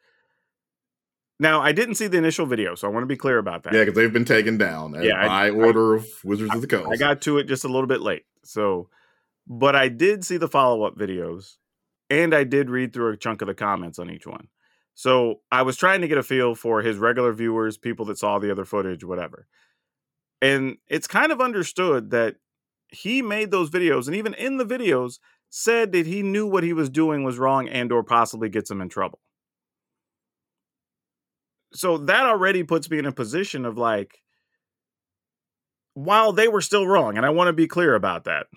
now 1.39 1.59
I 1.61 1.71
didn't 1.71 1.95
see 1.95 2.05
the 2.07 2.17
initial 2.19 2.45
video, 2.45 2.75
so 2.75 2.87
I 2.87 2.91
want 2.91 3.01
to 3.01 3.07
be 3.07 3.17
clear 3.17 3.39
about 3.39 3.63
that. 3.63 3.73
Yeah, 3.73 3.81
because 3.81 3.95
they've 3.95 4.13
been 4.13 4.25
taken 4.25 4.57
down 4.59 4.95
uh, 4.95 5.01
Yeah, 5.01 5.19
I- 5.19 5.49
by 5.49 5.49
order 5.49 5.95
of 5.95 6.05
Wizards 6.23 6.53
of 6.53 6.61
the 6.61 6.67
Coast. 6.67 6.89
I 6.91 6.97
got 6.97 7.21
to 7.23 7.39
it 7.39 7.45
just 7.45 7.63
a 7.65 7.67
little 7.67 7.87
bit 7.87 8.01
late. 8.01 8.25
So, 8.43 8.89
but 9.47 9.75
I 9.75 9.89
did 9.89 10.25
see 10.25 10.37
the 10.37 10.47
follow 10.47 10.83
up 10.83 10.97
videos 10.97 11.57
and 12.09 12.33
I 12.33 12.43
did 12.43 12.69
read 12.69 12.93
through 12.93 13.13
a 13.13 13.17
chunk 13.17 13.41
of 13.41 13.47
the 13.47 13.53
comments 13.53 13.99
on 13.99 14.09
each 14.09 14.27
one. 14.27 14.47
So 14.93 15.41
I 15.51 15.61
was 15.63 15.77
trying 15.77 16.01
to 16.01 16.07
get 16.07 16.17
a 16.17 16.23
feel 16.23 16.55
for 16.55 16.81
his 16.81 16.97
regular 16.97 17.33
viewers, 17.33 17.77
people 17.77 18.05
that 18.05 18.17
saw 18.17 18.39
the 18.39 18.51
other 18.51 18.65
footage, 18.65 19.03
whatever. 19.03 19.47
And 20.41 20.77
it's 20.87 21.07
kind 21.07 21.31
of 21.31 21.41
understood 21.41 22.11
that 22.11 22.35
he 22.89 23.21
made 23.21 23.51
those 23.51 23.69
videos 23.69 24.07
and 24.07 24.15
even 24.15 24.33
in 24.35 24.57
the 24.57 24.65
videos 24.65 25.19
said 25.49 25.91
that 25.91 26.05
he 26.05 26.21
knew 26.21 26.47
what 26.47 26.63
he 26.63 26.73
was 26.73 26.89
doing 26.89 27.23
was 27.23 27.37
wrong 27.37 27.67
and 27.67 27.91
or 27.91 28.03
possibly 28.03 28.49
gets 28.49 28.69
him 28.69 28.81
in 28.81 28.89
trouble. 28.89 29.19
So 31.73 31.97
that 31.97 32.25
already 32.25 32.63
puts 32.63 32.89
me 32.89 32.99
in 32.99 33.05
a 33.05 33.11
position 33.11 33.65
of 33.65 33.77
like 33.77 34.21
while 35.93 36.33
they 36.33 36.47
were 36.47 36.61
still 36.61 36.85
wrong, 36.85 37.17
and 37.17 37.25
I 37.25 37.29
want 37.29 37.47
to 37.47 37.53
be 37.53 37.67
clear 37.67 37.95
about 37.95 38.25
that, 38.25 38.47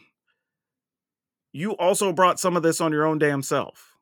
you 1.52 1.72
also 1.72 2.12
brought 2.12 2.40
some 2.40 2.56
of 2.56 2.62
this 2.62 2.80
on 2.80 2.92
your 2.92 3.06
own 3.06 3.18
damn 3.18 3.42
self. 3.42 3.96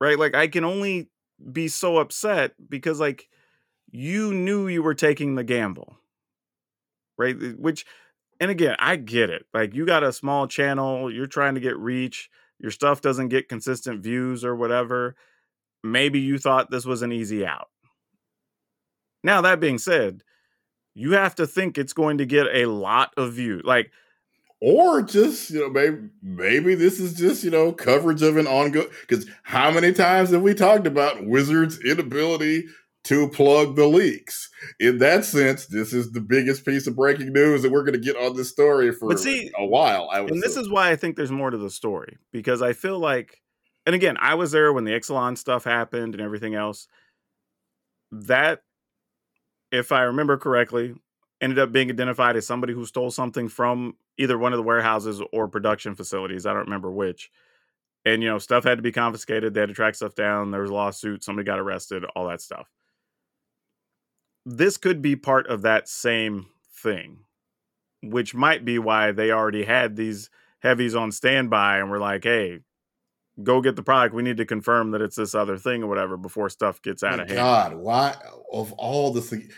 Right? 0.00 0.18
Like, 0.18 0.34
I 0.34 0.48
can 0.48 0.64
only 0.64 1.10
be 1.52 1.68
so 1.68 1.98
upset 1.98 2.54
because, 2.68 3.00
like, 3.00 3.28
you 3.90 4.32
knew 4.32 4.68
you 4.68 4.82
were 4.82 4.94
taking 4.94 5.34
the 5.34 5.44
gamble. 5.44 5.96
Right? 7.18 7.36
Which, 7.58 7.86
and 8.40 8.50
again, 8.50 8.76
I 8.78 8.96
get 8.96 9.30
it. 9.30 9.46
Like, 9.54 9.74
you 9.74 9.86
got 9.86 10.02
a 10.02 10.12
small 10.12 10.48
channel, 10.48 11.12
you're 11.12 11.26
trying 11.26 11.54
to 11.54 11.60
get 11.60 11.78
reach, 11.78 12.28
your 12.58 12.70
stuff 12.70 13.00
doesn't 13.00 13.28
get 13.28 13.48
consistent 13.48 14.02
views 14.02 14.44
or 14.44 14.56
whatever. 14.56 15.14
Maybe 15.84 16.20
you 16.20 16.38
thought 16.38 16.70
this 16.70 16.84
was 16.84 17.02
an 17.02 17.12
easy 17.12 17.46
out. 17.46 17.68
Now, 19.24 19.40
that 19.42 19.60
being 19.60 19.78
said, 19.78 20.22
you 20.94 21.12
have 21.12 21.36
to 21.36 21.46
think 21.46 21.78
it's 21.78 21.92
going 21.92 22.18
to 22.18 22.26
get 22.26 22.46
a 22.52 22.66
lot 22.66 23.12
of 23.16 23.34
views. 23.34 23.62
Like, 23.64 23.92
or 24.62 25.02
just 25.02 25.50
you 25.50 25.60
know 25.60 25.68
maybe 25.68 25.98
maybe 26.22 26.74
this 26.74 27.00
is 27.00 27.14
just 27.14 27.42
you 27.42 27.50
know 27.50 27.72
coverage 27.72 28.22
of 28.22 28.36
an 28.36 28.46
ongoing 28.46 28.86
because 29.00 29.28
how 29.42 29.70
many 29.70 29.92
times 29.92 30.30
have 30.30 30.40
we 30.40 30.54
talked 30.54 30.86
about 30.86 31.26
wizards 31.26 31.78
inability 31.84 32.64
to 33.04 33.28
plug 33.30 33.74
the 33.74 33.86
leaks 33.86 34.48
in 34.78 34.98
that 34.98 35.24
sense 35.24 35.66
this 35.66 35.92
is 35.92 36.12
the 36.12 36.20
biggest 36.20 36.64
piece 36.64 36.86
of 36.86 36.94
breaking 36.94 37.32
news 37.32 37.62
that 37.62 37.72
we're 37.72 37.82
going 37.82 37.92
to 37.92 37.98
get 37.98 38.16
on 38.16 38.36
this 38.36 38.50
story 38.50 38.92
for 38.92 39.16
see, 39.16 39.50
a 39.58 39.66
while 39.66 40.08
and 40.12 40.40
this 40.40 40.56
is 40.56 40.70
why 40.70 40.90
I 40.90 40.96
think 40.96 41.16
there's 41.16 41.32
more 41.32 41.50
to 41.50 41.58
the 41.58 41.70
story 41.70 42.18
because 42.30 42.62
I 42.62 42.72
feel 42.72 42.98
like, 42.98 43.40
and 43.86 43.94
again, 43.94 44.16
I 44.20 44.34
was 44.34 44.52
there 44.52 44.72
when 44.72 44.84
the 44.84 44.92
Ixalan 44.92 45.36
stuff 45.36 45.64
happened 45.64 46.14
and 46.14 46.22
everything 46.22 46.54
else. 46.54 46.86
That, 48.10 48.62
if 49.70 49.90
I 49.90 50.02
remember 50.02 50.36
correctly, 50.36 50.94
ended 51.40 51.58
up 51.58 51.72
being 51.72 51.90
identified 51.90 52.36
as 52.36 52.46
somebody 52.46 52.74
who 52.74 52.84
stole 52.84 53.10
something 53.10 53.48
from 53.48 53.96
either 54.18 54.38
one 54.38 54.52
of 54.52 54.56
the 54.56 54.62
warehouses 54.62 55.22
or 55.32 55.48
production 55.48 55.94
facilities. 55.94 56.46
I 56.46 56.52
don't 56.52 56.64
remember 56.64 56.90
which. 56.90 57.30
And, 58.04 58.22
you 58.22 58.28
know, 58.28 58.38
stuff 58.38 58.64
had 58.64 58.78
to 58.78 58.82
be 58.82 58.92
confiscated. 58.92 59.54
They 59.54 59.60
had 59.60 59.68
to 59.68 59.74
track 59.74 59.94
stuff 59.94 60.14
down. 60.14 60.50
There 60.50 60.62
was 60.62 60.70
a 60.70 60.74
lawsuit. 60.74 61.22
Somebody 61.22 61.46
got 61.46 61.60
arrested, 61.60 62.04
all 62.16 62.28
that 62.28 62.40
stuff. 62.40 62.68
This 64.44 64.76
could 64.76 65.00
be 65.00 65.14
part 65.14 65.46
of 65.46 65.62
that 65.62 65.88
same 65.88 66.46
thing, 66.74 67.20
which 68.02 68.34
might 68.34 68.64
be 68.64 68.78
why 68.78 69.12
they 69.12 69.30
already 69.30 69.64
had 69.64 69.94
these 69.94 70.30
heavies 70.60 70.94
on 70.94 71.12
standby 71.12 71.78
and 71.78 71.90
we're 71.90 71.98
like, 71.98 72.24
hey, 72.24 72.60
go 73.42 73.60
get 73.60 73.76
the 73.76 73.82
product. 73.82 74.14
We 74.14 74.22
need 74.22 74.36
to 74.38 74.44
confirm 74.44 74.90
that 74.90 75.00
it's 75.00 75.16
this 75.16 75.34
other 75.34 75.56
thing 75.56 75.82
or 75.82 75.86
whatever 75.86 76.16
before 76.16 76.50
stuff 76.50 76.82
gets 76.82 77.02
out 77.02 77.16
My 77.16 77.22
of 77.22 77.28
hand. 77.28 77.38
God, 77.38 77.74
why 77.74 78.14
of 78.52 78.72
all 78.72 79.12
the 79.12 79.20
things 79.22 79.52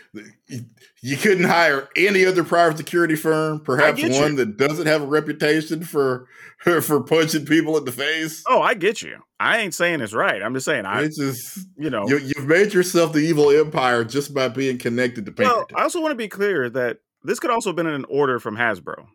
you 1.01 1.17
couldn't 1.17 1.43
hire 1.45 1.89
any 1.97 2.25
other 2.25 2.43
private 2.43 2.77
security 2.77 3.15
firm, 3.15 3.59
perhaps 3.59 3.99
get 3.99 4.13
you. 4.13 4.21
one 4.21 4.35
that 4.35 4.57
doesn't 4.57 4.87
have 4.87 5.01
a 5.01 5.07
reputation 5.07 5.83
for 5.83 6.27
for 6.81 7.01
punching 7.01 7.45
people 7.45 7.77
in 7.77 7.85
the 7.85 7.91
face? 7.91 8.43
Oh, 8.47 8.61
I 8.61 8.73
get 8.73 9.01
you. 9.01 9.19
I 9.39 9.57
ain't 9.57 9.73
saying 9.73 10.01
it's 10.01 10.13
right. 10.13 10.41
I'm 10.41 10.53
just 10.53 10.65
saying 10.65 10.85
I, 10.85 11.03
it's 11.03 11.17
just 11.17 11.67
you 11.77 11.89
know, 11.89 12.07
you, 12.07 12.19
you've 12.19 12.47
made 12.47 12.73
yourself 12.73 13.13
the 13.13 13.19
evil 13.19 13.51
empire 13.51 14.03
just 14.03 14.33
by 14.33 14.47
being 14.47 14.77
connected 14.77 15.25
to 15.25 15.33
Well, 15.37 15.67
I 15.75 15.83
also 15.83 16.01
want 16.01 16.11
to 16.11 16.15
be 16.15 16.29
clear 16.29 16.69
that 16.69 16.99
this 17.23 17.39
could 17.39 17.51
also 17.51 17.69
have 17.69 17.75
been 17.75 17.87
an 17.87 18.05
order 18.05 18.39
from 18.39 18.55
Hasbro 18.55 19.07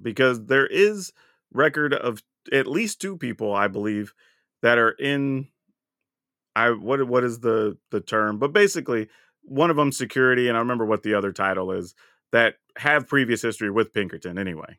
because 0.00 0.44
there 0.46 0.66
is 0.66 1.12
record 1.52 1.94
of 1.94 2.22
at 2.50 2.66
least 2.66 3.00
two 3.00 3.16
people, 3.16 3.54
I 3.54 3.68
believe, 3.68 4.14
that 4.62 4.78
are 4.78 4.90
in 4.90 5.48
I 6.54 6.70
what 6.70 7.06
what 7.06 7.24
is 7.24 7.40
the 7.40 7.78
the 7.90 8.00
term? 8.00 8.38
But 8.38 8.52
basically, 8.52 9.08
one 9.42 9.70
of 9.70 9.76
them 9.76 9.92
security, 9.92 10.48
and 10.48 10.56
I 10.56 10.60
remember 10.60 10.84
what 10.84 11.02
the 11.02 11.14
other 11.14 11.32
title 11.32 11.72
is 11.72 11.94
that 12.30 12.56
have 12.76 13.08
previous 13.08 13.42
history 13.42 13.70
with 13.70 13.92
Pinkerton 13.92 14.38
anyway. 14.38 14.78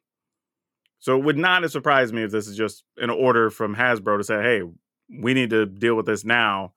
So 0.99 1.17
it 1.17 1.23
would 1.23 1.37
not 1.37 1.63
have 1.63 1.71
surprised 1.71 2.13
me 2.13 2.23
if 2.23 2.31
this 2.31 2.47
is 2.47 2.55
just 2.55 2.83
an 2.97 3.09
order 3.09 3.49
from 3.49 3.75
Hasbro 3.75 4.17
to 4.17 4.23
say, 4.23 4.41
"Hey, 4.41 4.61
we 5.09 5.33
need 5.33 5.49
to 5.49 5.65
deal 5.65 5.95
with 5.95 6.05
this 6.05 6.23
now." 6.23 6.73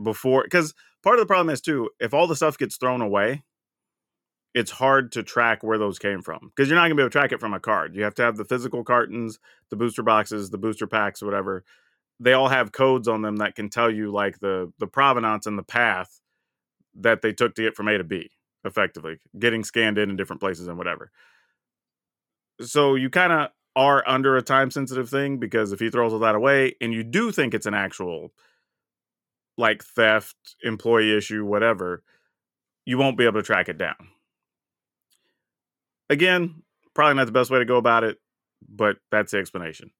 Before, 0.00 0.44
because 0.44 0.74
part 1.02 1.16
of 1.16 1.20
the 1.20 1.26
problem 1.26 1.52
is 1.52 1.60
too, 1.60 1.90
if 1.98 2.14
all 2.14 2.28
the 2.28 2.36
stuff 2.36 2.56
gets 2.56 2.76
thrown 2.76 3.00
away, 3.00 3.42
it's 4.54 4.70
hard 4.70 5.12
to 5.12 5.22
track 5.22 5.62
where 5.62 5.78
those 5.78 5.98
came 5.98 6.22
from 6.22 6.50
because 6.54 6.68
you're 6.68 6.76
not 6.76 6.84
gonna 6.84 6.94
be 6.94 7.02
able 7.02 7.10
to 7.10 7.18
track 7.18 7.32
it 7.32 7.40
from 7.40 7.54
a 7.54 7.60
card. 7.60 7.94
You 7.94 8.02
have 8.02 8.14
to 8.14 8.22
have 8.22 8.36
the 8.36 8.44
physical 8.44 8.82
cartons, 8.82 9.38
the 9.70 9.76
booster 9.76 10.02
boxes, 10.02 10.50
the 10.50 10.58
booster 10.58 10.86
packs, 10.86 11.22
whatever. 11.22 11.64
They 12.20 12.32
all 12.32 12.48
have 12.48 12.72
codes 12.72 13.06
on 13.06 13.22
them 13.22 13.36
that 13.36 13.54
can 13.54 13.68
tell 13.68 13.90
you 13.90 14.10
like 14.10 14.40
the 14.40 14.72
the 14.78 14.86
provenance 14.86 15.46
and 15.46 15.58
the 15.58 15.62
path 15.62 16.20
that 16.94 17.22
they 17.22 17.32
took 17.32 17.54
to 17.54 17.62
get 17.62 17.76
from 17.76 17.88
A 17.88 17.98
to 17.98 18.04
B, 18.04 18.30
effectively 18.64 19.18
getting 19.38 19.64
scanned 19.64 19.98
in 19.98 20.10
in 20.10 20.16
different 20.16 20.40
places 20.40 20.66
and 20.66 20.78
whatever. 20.78 21.10
So 22.60 22.96
you 22.96 23.10
kind 23.10 23.32
of 23.32 23.50
are 23.76 24.02
under 24.08 24.36
a 24.36 24.42
time 24.42 24.70
sensitive 24.70 25.08
thing 25.08 25.38
because 25.38 25.72
if 25.72 25.78
he 25.78 25.90
throws 25.90 26.12
all 26.12 26.18
that 26.18 26.34
away 26.34 26.74
and 26.80 26.92
you 26.92 27.04
do 27.04 27.30
think 27.30 27.54
it's 27.54 27.66
an 27.66 27.74
actual 27.74 28.32
like 29.56 29.84
theft, 29.84 30.36
employee 30.62 31.16
issue, 31.16 31.44
whatever, 31.44 32.02
you 32.84 32.98
won't 32.98 33.18
be 33.18 33.24
able 33.24 33.40
to 33.40 33.46
track 33.46 33.68
it 33.68 33.78
down. 33.78 33.96
Again, 36.10 36.62
probably 36.94 37.14
not 37.14 37.26
the 37.26 37.32
best 37.32 37.50
way 37.50 37.58
to 37.58 37.64
go 37.64 37.76
about 37.76 38.04
it, 38.04 38.18
but 38.68 38.96
that's 39.10 39.32
the 39.32 39.38
explanation. 39.38 39.90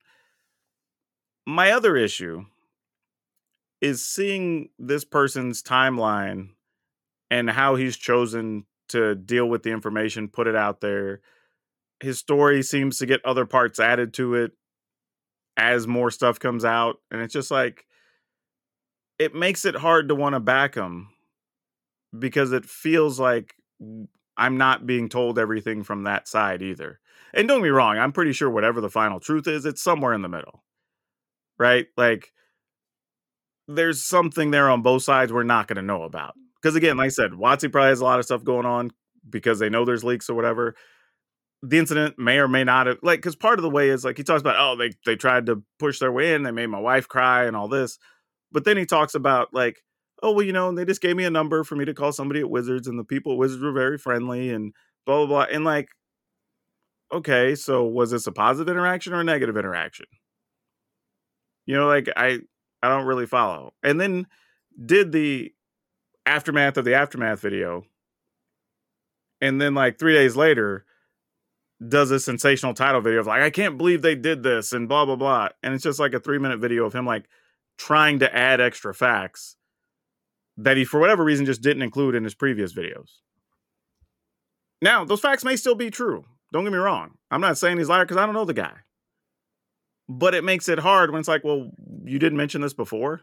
My 1.46 1.70
other 1.70 1.96
issue 1.96 2.44
is 3.80 4.04
seeing 4.04 4.70
this 4.78 5.04
person's 5.04 5.62
timeline 5.62 6.50
and 7.30 7.50
how 7.50 7.76
he's 7.76 7.96
chosen 7.96 8.64
to 8.88 9.14
deal 9.14 9.46
with 9.46 9.62
the 9.62 9.70
information, 9.70 10.28
put 10.28 10.46
it 10.46 10.56
out 10.56 10.80
there. 10.80 11.20
His 12.00 12.18
story 12.18 12.62
seems 12.62 12.98
to 12.98 13.06
get 13.06 13.24
other 13.24 13.44
parts 13.44 13.78
added 13.78 14.14
to 14.14 14.34
it 14.34 14.52
as 15.56 15.86
more 15.86 16.10
stuff 16.10 16.38
comes 16.38 16.64
out. 16.64 16.96
And 17.10 17.20
it's 17.20 17.32
just 17.32 17.50
like, 17.50 17.84
it 19.18 19.34
makes 19.34 19.64
it 19.64 19.74
hard 19.76 20.08
to 20.08 20.14
want 20.14 20.34
to 20.34 20.40
back 20.40 20.74
him 20.74 21.08
because 22.16 22.52
it 22.52 22.64
feels 22.64 23.20
like 23.20 23.54
I'm 24.38 24.56
not 24.56 24.86
being 24.86 25.08
told 25.08 25.38
everything 25.38 25.82
from 25.82 26.04
that 26.04 26.28
side 26.28 26.62
either. 26.62 27.00
And 27.34 27.46
don't 27.46 27.62
me 27.62 27.68
wrong, 27.68 27.98
I'm 27.98 28.12
pretty 28.12 28.32
sure 28.32 28.48
whatever 28.48 28.80
the 28.80 28.88
final 28.88 29.20
truth 29.20 29.46
is, 29.46 29.66
it's 29.66 29.82
somewhere 29.82 30.14
in 30.14 30.22
the 30.22 30.28
middle. 30.28 30.62
Right? 31.58 31.86
Like 31.96 32.32
there's 33.66 34.02
something 34.04 34.50
there 34.50 34.70
on 34.70 34.82
both 34.82 35.02
sides 35.02 35.32
we're 35.32 35.42
not 35.42 35.66
going 35.66 35.76
to 35.76 35.82
know 35.82 36.04
about. 36.04 36.34
Because 36.60 36.74
again, 36.74 36.96
like 36.96 37.06
I 37.06 37.10
said, 37.10 37.32
WotC 37.32 37.70
probably 37.70 37.90
has 37.90 38.00
a 38.00 38.04
lot 38.04 38.18
of 38.18 38.24
stuff 38.24 38.42
going 38.42 38.66
on 38.66 38.90
because 39.28 39.58
they 39.58 39.68
know 39.68 39.84
there's 39.84 40.04
leaks 40.04 40.30
or 40.30 40.34
whatever. 40.34 40.74
The 41.62 41.78
incident 41.78 42.18
may 42.18 42.38
or 42.38 42.48
may 42.48 42.64
not 42.64 42.86
have 42.86 42.98
like 43.02 43.18
because 43.18 43.36
part 43.36 43.58
of 43.58 43.64
the 43.64 43.70
way 43.70 43.90
is 43.90 44.04
like 44.04 44.16
he 44.16 44.22
talks 44.22 44.40
about 44.40 44.56
oh 44.58 44.76
they 44.76 44.92
they 45.04 45.16
tried 45.16 45.46
to 45.46 45.62
push 45.80 45.98
their 45.98 46.12
way 46.12 46.34
in 46.34 46.44
they 46.44 46.52
made 46.52 46.68
my 46.68 46.78
wife 46.78 47.08
cry 47.08 47.46
and 47.46 47.56
all 47.56 47.66
this, 47.66 47.98
but 48.52 48.64
then 48.64 48.76
he 48.76 48.86
talks 48.86 49.16
about 49.16 49.52
like 49.52 49.82
oh 50.22 50.32
well 50.32 50.44
you 50.44 50.52
know 50.52 50.72
they 50.72 50.84
just 50.84 51.00
gave 51.00 51.16
me 51.16 51.24
a 51.24 51.30
number 51.30 51.64
for 51.64 51.76
me 51.76 51.84
to 51.84 51.94
call 51.94 52.12
somebody 52.12 52.40
at 52.40 52.50
Wizards 52.50 52.86
and 52.88 52.98
the 52.98 53.04
people 53.04 53.32
at 53.32 53.38
Wizards 53.38 53.62
were 53.62 53.72
very 53.72 53.98
friendly 53.98 54.50
and 54.50 54.72
blah 55.06 55.18
blah 55.18 55.26
blah 55.26 55.54
and 55.54 55.64
like 55.64 55.88
okay 57.12 57.54
so 57.54 57.84
was 57.84 58.10
this 58.10 58.26
a 58.26 58.32
positive 58.32 58.68
interaction 58.68 59.12
or 59.12 59.20
a 59.20 59.24
negative 59.24 59.56
interaction? 59.56 60.06
You 61.66 61.76
know 61.76 61.86
like 61.86 62.08
I 62.16 62.40
I 62.82 62.88
don't 62.88 63.06
really 63.06 63.26
follow. 63.26 63.74
And 63.82 64.00
then 64.00 64.26
did 64.84 65.12
the 65.12 65.52
aftermath 66.26 66.76
of 66.76 66.84
the 66.84 66.94
aftermath 66.94 67.40
video. 67.40 67.84
And 69.40 69.60
then 69.60 69.74
like 69.74 69.98
3 69.98 70.14
days 70.14 70.36
later 70.36 70.84
does 71.86 72.10
a 72.10 72.18
sensational 72.18 72.74
title 72.74 73.00
video 73.00 73.20
of 73.20 73.26
like 73.26 73.42
I 73.42 73.50
can't 73.50 73.78
believe 73.78 74.02
they 74.02 74.16
did 74.16 74.42
this 74.42 74.72
and 74.72 74.88
blah 74.88 75.04
blah 75.04 75.16
blah. 75.16 75.48
And 75.62 75.74
it's 75.74 75.84
just 75.84 76.00
like 76.00 76.14
a 76.14 76.20
3 76.20 76.38
minute 76.38 76.58
video 76.58 76.84
of 76.84 76.94
him 76.94 77.06
like 77.06 77.28
trying 77.78 78.18
to 78.20 78.34
add 78.34 78.60
extra 78.60 78.92
facts 78.94 79.56
that 80.58 80.76
he 80.76 80.84
for 80.84 81.00
whatever 81.00 81.24
reason 81.24 81.46
just 81.46 81.62
didn't 81.62 81.82
include 81.82 82.14
in 82.14 82.24
his 82.24 82.34
previous 82.34 82.72
videos. 82.72 83.10
Now, 84.80 85.04
those 85.04 85.20
facts 85.20 85.44
may 85.44 85.56
still 85.56 85.74
be 85.74 85.90
true. 85.90 86.24
Don't 86.52 86.64
get 86.64 86.72
me 86.72 86.78
wrong. 86.78 87.12
I'm 87.30 87.40
not 87.40 87.58
saying 87.58 87.78
he's 87.78 87.88
liar 87.88 88.04
because 88.04 88.16
I 88.16 88.26
don't 88.26 88.34
know 88.34 88.44
the 88.44 88.54
guy 88.54 88.74
but 90.08 90.34
it 90.34 90.42
makes 90.42 90.68
it 90.68 90.78
hard 90.78 91.10
when 91.10 91.20
it's 91.20 91.28
like, 91.28 91.44
well, 91.44 91.70
you 92.04 92.18
didn't 92.18 92.38
mention 92.38 92.62
this 92.62 92.72
before, 92.72 93.20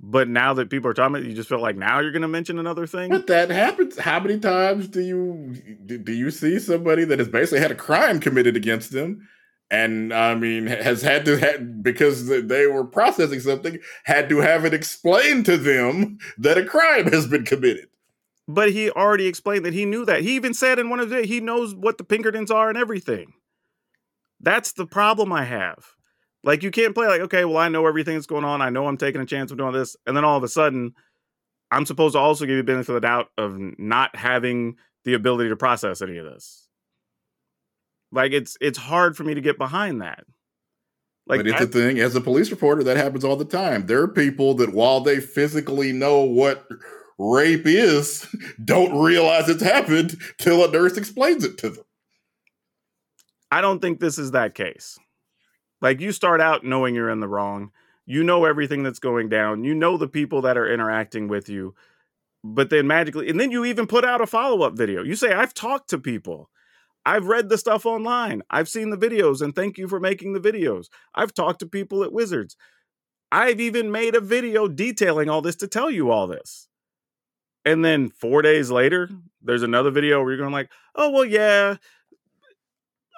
but 0.00 0.28
now 0.28 0.52
that 0.54 0.70
people 0.70 0.90
are 0.90 0.94
talking 0.94 1.14
about 1.14 1.24
it, 1.24 1.28
you 1.28 1.34
just 1.34 1.48
feel 1.48 1.60
like 1.60 1.76
now 1.76 2.00
you're 2.00 2.10
going 2.10 2.22
to 2.22 2.28
mention 2.28 2.58
another 2.58 2.86
thing. 2.86 3.10
But 3.10 3.28
that 3.28 3.50
happens. 3.50 3.98
How 3.98 4.18
many 4.18 4.38
times 4.40 4.88
do 4.88 5.00
you 5.00 5.54
do 5.86 6.12
you 6.12 6.30
see 6.30 6.58
somebody 6.58 7.04
that 7.04 7.18
has 7.18 7.28
basically 7.28 7.60
had 7.60 7.70
a 7.70 7.76
crime 7.76 8.18
committed 8.18 8.56
against 8.56 8.92
them? 8.92 9.28
And 9.70 10.12
I 10.12 10.34
mean, 10.34 10.66
has 10.66 11.02
had 11.02 11.24
to 11.26 11.38
have, 11.38 11.82
because 11.82 12.26
they 12.26 12.66
were 12.66 12.84
processing 12.84 13.38
something, 13.38 13.78
had 14.04 14.28
to 14.28 14.38
have 14.38 14.64
it 14.64 14.74
explained 14.74 15.46
to 15.46 15.56
them 15.56 16.18
that 16.38 16.58
a 16.58 16.64
crime 16.64 17.06
has 17.12 17.28
been 17.28 17.44
committed. 17.44 17.86
But 18.48 18.72
he 18.72 18.90
already 18.90 19.26
explained 19.26 19.64
that 19.64 19.74
he 19.74 19.84
knew 19.84 20.04
that. 20.06 20.22
He 20.22 20.34
even 20.34 20.54
said 20.54 20.80
in 20.80 20.90
one 20.90 20.98
of 20.98 21.10
the 21.10 21.22
he 21.22 21.40
knows 21.40 21.72
what 21.72 21.98
the 21.98 22.04
Pinkertons 22.04 22.50
are 22.50 22.68
and 22.68 22.76
everything. 22.76 23.32
That's 24.40 24.72
the 24.72 24.86
problem 24.86 25.32
I 25.32 25.44
have. 25.44 25.94
Like 26.42 26.64
you 26.64 26.72
can't 26.72 26.94
play 26.94 27.06
like, 27.06 27.20
okay, 27.20 27.44
well, 27.44 27.58
I 27.58 27.68
know 27.68 27.86
everything 27.86 28.14
that's 28.14 28.26
going 28.26 28.44
on. 28.44 28.62
I 28.62 28.70
know 28.70 28.88
I'm 28.88 28.96
taking 28.96 29.20
a 29.20 29.26
chance 29.26 29.52
of 29.52 29.58
doing 29.58 29.72
this, 29.72 29.94
and 30.06 30.16
then 30.16 30.24
all 30.24 30.36
of 30.36 30.42
a 30.42 30.48
sudden, 30.48 30.94
I'm 31.70 31.86
supposed 31.86 32.14
to 32.14 32.18
also 32.18 32.44
give 32.44 32.56
you 32.56 32.62
benefit 32.64 32.88
of 32.88 32.94
the 32.94 33.06
doubt 33.06 33.28
of 33.38 33.56
not 33.78 34.16
having 34.16 34.76
the 35.04 35.14
ability 35.14 35.50
to 35.50 35.56
process 35.56 36.02
any 36.02 36.16
of 36.16 36.24
this. 36.24 36.66
Like 38.12 38.32
it's 38.32 38.56
it's 38.60 38.78
hard 38.78 39.16
for 39.16 39.24
me 39.24 39.34
to 39.34 39.40
get 39.40 39.58
behind 39.58 40.02
that. 40.02 40.24
Like 41.26 41.40
but 41.40 41.46
it's 41.46 41.60
I, 41.60 41.64
a 41.64 41.66
thing. 41.66 42.00
As 42.00 42.16
a 42.16 42.20
police 42.20 42.50
reporter, 42.50 42.82
that 42.84 42.96
happens 42.96 43.24
all 43.24 43.36
the 43.36 43.44
time. 43.44 43.86
There 43.86 44.02
are 44.02 44.08
people 44.08 44.54
that, 44.54 44.72
while 44.72 45.00
they 45.00 45.20
physically 45.20 45.92
know 45.92 46.22
what 46.22 46.66
rape 47.18 47.66
is, 47.66 48.26
don't 48.64 49.00
realize 49.00 49.48
it's 49.48 49.62
happened 49.62 50.16
till 50.38 50.64
a 50.64 50.70
nurse 50.70 50.96
explains 50.96 51.44
it 51.44 51.56
to 51.58 51.70
them. 51.70 51.84
I 53.50 53.60
don't 53.60 53.80
think 53.80 54.00
this 54.00 54.18
is 54.18 54.32
that 54.32 54.54
case. 54.54 54.98
Like 55.80 56.00
you 56.00 56.12
start 56.12 56.40
out 56.40 56.64
knowing 56.64 56.94
you're 56.94 57.10
in 57.10 57.20
the 57.20 57.28
wrong. 57.28 57.70
You 58.06 58.24
know 58.24 58.44
everything 58.44 58.82
that's 58.82 58.98
going 58.98 59.28
down. 59.28 59.62
You 59.62 59.74
know 59.74 59.96
the 59.96 60.08
people 60.08 60.42
that 60.42 60.58
are 60.58 60.72
interacting 60.72 61.28
with 61.28 61.48
you. 61.48 61.74
But 62.42 62.70
then 62.70 62.86
magically, 62.86 63.28
and 63.28 63.38
then 63.38 63.50
you 63.50 63.64
even 63.66 63.86
put 63.86 64.04
out 64.04 64.20
a 64.20 64.26
follow 64.26 64.62
up 64.62 64.76
video. 64.76 65.02
You 65.02 65.14
say, 65.14 65.32
I've 65.32 65.54
talked 65.54 65.90
to 65.90 65.98
people. 65.98 66.48
I've 67.06 67.26
read 67.26 67.48
the 67.48 67.58
stuff 67.58 67.86
online. 67.86 68.42
I've 68.50 68.68
seen 68.68 68.90
the 68.90 68.98
videos, 68.98 69.40
and 69.40 69.54
thank 69.54 69.78
you 69.78 69.88
for 69.88 70.00
making 70.00 70.32
the 70.32 70.40
videos. 70.40 70.88
I've 71.14 71.34
talked 71.34 71.60
to 71.60 71.66
people 71.66 72.04
at 72.04 72.12
Wizards. 72.12 72.56
I've 73.32 73.60
even 73.60 73.90
made 73.90 74.14
a 74.14 74.20
video 74.20 74.68
detailing 74.68 75.28
all 75.30 75.40
this 75.40 75.56
to 75.56 75.68
tell 75.68 75.90
you 75.90 76.10
all 76.10 76.26
this. 76.26 76.68
And 77.64 77.84
then 77.84 78.08
four 78.10 78.42
days 78.42 78.70
later, 78.70 79.08
there's 79.42 79.62
another 79.62 79.90
video 79.90 80.20
where 80.20 80.32
you're 80.32 80.38
going 80.38 80.52
like, 80.52 80.70
oh 80.94 81.10
well, 81.10 81.24
yeah, 81.24 81.76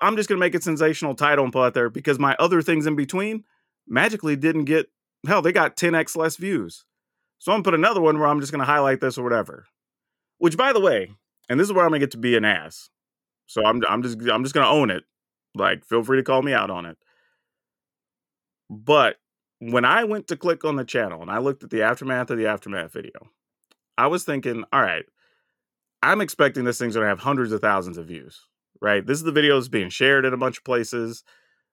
I'm 0.02 0.16
just 0.16 0.28
going 0.28 0.38
to 0.38 0.44
make 0.44 0.54
a 0.54 0.60
sensational 0.60 1.14
title 1.14 1.44
and 1.44 1.52
put 1.52 1.64
out 1.64 1.74
there 1.74 1.88
because 1.88 2.18
my 2.18 2.34
other 2.38 2.60
things 2.60 2.86
in 2.86 2.96
between 2.96 3.44
magically 3.86 4.34
didn't 4.36 4.64
get, 4.64 4.90
hell, 5.26 5.42
they 5.42 5.52
got 5.52 5.76
10x 5.76 6.16
less 6.16 6.36
views. 6.36 6.84
So 7.38 7.52
I'm 7.52 7.60
to 7.60 7.64
put 7.64 7.74
another 7.74 8.00
one 8.00 8.18
where 8.18 8.28
I'm 8.28 8.40
just 8.40 8.52
going 8.52 8.60
to 8.60 8.66
highlight 8.66 9.00
this 9.00 9.16
or 9.16 9.22
whatever. 9.22 9.66
Which, 10.38 10.56
by 10.56 10.72
the 10.72 10.80
way, 10.80 11.12
and 11.48 11.58
this 11.58 11.68
is 11.68 11.72
where 11.72 11.84
I'm 11.84 11.90
going 11.90 12.00
to 12.00 12.06
get 12.06 12.12
to 12.12 12.18
be 12.18 12.36
an 12.36 12.44
ass. 12.44 12.90
So 13.46 13.64
I'm, 13.64 13.82
I'm 13.88 14.02
just, 14.02 14.18
I'm 14.30 14.44
just 14.44 14.54
to 14.54 14.66
own 14.66 14.90
it. 14.90 15.04
Like, 15.54 15.84
feel 15.84 16.02
free 16.02 16.18
to 16.18 16.22
call 16.22 16.42
me 16.42 16.52
out 16.52 16.70
on 16.70 16.86
it. 16.86 16.96
But 18.70 19.16
when 19.58 19.84
I 19.84 20.04
went 20.04 20.28
to 20.28 20.36
click 20.36 20.64
on 20.64 20.76
the 20.76 20.84
channel 20.84 21.20
and 21.20 21.30
I 21.30 21.38
looked 21.38 21.62
at 21.62 21.70
the 21.70 21.82
aftermath 21.82 22.30
of 22.30 22.38
the 22.38 22.46
aftermath 22.46 22.92
video, 22.92 23.30
I 23.98 24.06
was 24.06 24.24
thinking, 24.24 24.64
all 24.72 24.80
right, 24.80 25.04
I'm 26.02 26.20
expecting 26.20 26.64
this 26.64 26.78
thing's 26.78 26.94
to 26.94 27.02
have 27.02 27.20
hundreds 27.20 27.52
of 27.52 27.60
thousands 27.60 27.98
of 27.98 28.06
views 28.06 28.40
right? 28.82 29.06
This 29.06 29.18
is 29.18 29.24
the 29.24 29.32
video 29.32 29.54
that's 29.54 29.68
being 29.68 29.88
shared 29.88 30.26
in 30.26 30.34
a 30.34 30.36
bunch 30.36 30.58
of 30.58 30.64
places. 30.64 31.22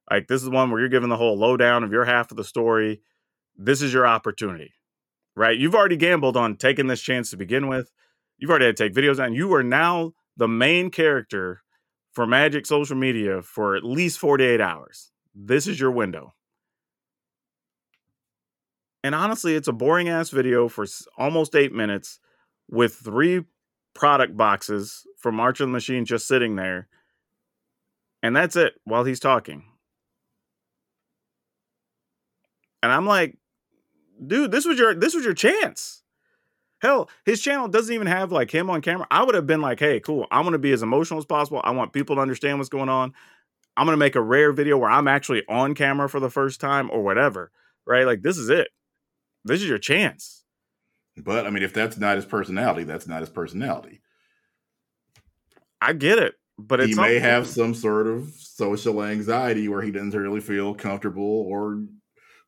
Like 0.09 0.27
this 0.27 0.43
is 0.43 0.49
one 0.49 0.69
where 0.69 0.79
you're 0.79 0.89
giving 0.89 1.09
the 1.09 1.17
whole 1.17 1.37
lowdown 1.37 1.83
of 1.83 1.91
your 1.91 2.05
half 2.05 2.29
of 2.31 2.37
the 2.37 2.43
story. 2.43 3.01
This 3.57 3.81
is 3.81 3.91
your 3.91 4.07
opportunity, 4.07 4.73
right? 5.35 5.57
You've 5.57 5.75
already 5.75 5.97
gambled 5.97 6.37
on 6.37 6.55
taking 6.55 6.87
this 6.87 7.01
chance 7.01 7.31
to 7.31 7.37
begin 7.37 7.67
with. 7.67 7.91
You've 8.37 8.51
already 8.51 8.67
had 8.67 8.77
to 8.77 8.83
take 8.83 8.93
videos 8.93 9.23
and 9.23 9.35
you 9.35 9.51
are 9.55 9.63
now 9.63 10.13
the 10.39 10.47
main 10.47 10.89
character 10.89 11.61
for 12.11 12.25
Magic 12.25 12.65
social 12.65 12.95
media 12.95 13.41
for 13.41 13.75
at 13.75 13.83
least 13.83 14.19
48 14.19 14.59
hours. 14.59 15.11
This 15.35 15.67
is 15.67 15.79
your 15.79 15.91
window. 15.91 16.33
And 19.03 19.13
honestly, 19.13 19.55
it's 19.55 19.67
a 19.67 19.73
boring 19.73 20.09
ass 20.09 20.29
video 20.29 20.67
for 20.67 20.85
almost 21.17 21.55
eight 21.55 21.71
minutes 21.71 22.19
with 22.69 22.95
three 22.95 23.43
product 23.93 24.35
boxes 24.35 25.05
from 25.17 25.35
March 25.35 25.59
of 25.59 25.67
the 25.67 25.71
Machine 25.71 26.05
just 26.05 26.27
sitting 26.27 26.55
there 26.55 26.87
and 28.21 28.35
that's 28.35 28.55
it 28.55 28.73
while 28.83 29.03
he's 29.03 29.19
talking. 29.19 29.63
And 32.81 32.91
I'm 32.91 33.05
like, 33.05 33.37
dude, 34.25 34.51
this 34.51 34.65
was 34.65 34.77
your 34.77 34.95
this 34.95 35.13
was 35.13 35.25
your 35.25 35.33
chance. 35.33 36.03
Hell, 36.81 37.09
his 37.25 37.41
channel 37.41 37.67
doesn't 37.67 37.93
even 37.93 38.07
have 38.07 38.31
like 38.31 38.51
him 38.51 38.69
on 38.69 38.81
camera. 38.81 39.07
I 39.11 39.23
would 39.23 39.35
have 39.35 39.47
been 39.47 39.61
like, 39.61 39.79
hey, 39.79 39.99
cool. 39.99 40.27
I'm 40.31 40.43
gonna 40.43 40.57
be 40.57 40.71
as 40.71 40.81
emotional 40.81 41.19
as 41.19 41.25
possible. 41.25 41.61
I 41.63 41.71
want 41.71 41.93
people 41.93 42.15
to 42.15 42.21
understand 42.21 42.57
what's 42.57 42.69
going 42.69 42.89
on. 42.89 43.13
I'm 43.75 43.85
gonna 43.85 43.97
make 43.97 44.15
a 44.15 44.21
rare 44.21 44.51
video 44.51 44.77
where 44.77 44.89
I'm 44.89 45.07
actually 45.07 45.43
on 45.47 45.75
camera 45.75 46.09
for 46.09 46.19
the 46.19 46.29
first 46.29 46.59
time 46.59 46.89
or 46.91 47.03
whatever. 47.03 47.51
Right? 47.85 48.05
Like 48.05 48.21
this 48.21 48.37
is 48.37 48.49
it. 48.49 48.69
This 49.45 49.61
is 49.61 49.67
your 49.67 49.77
chance. 49.77 50.43
But 51.17 51.45
I 51.45 51.49
mean, 51.49 51.63
if 51.63 51.73
that's 51.73 51.97
not 51.97 52.15
his 52.15 52.25
personality, 52.25 52.83
that's 52.83 53.07
not 53.07 53.21
his 53.21 53.29
personality. 53.29 54.01
I 55.81 55.93
get 55.93 56.19
it 56.19 56.35
but 56.59 56.85
he 56.85 56.93
may 56.93 57.19
have 57.19 57.47
some 57.47 57.73
sort 57.73 58.07
of 58.07 58.33
social 58.35 59.01
anxiety 59.01 59.67
where 59.69 59.81
he 59.81 59.91
doesn't 59.91 60.11
really 60.11 60.41
feel 60.41 60.75
comfortable 60.75 61.23
or 61.23 61.83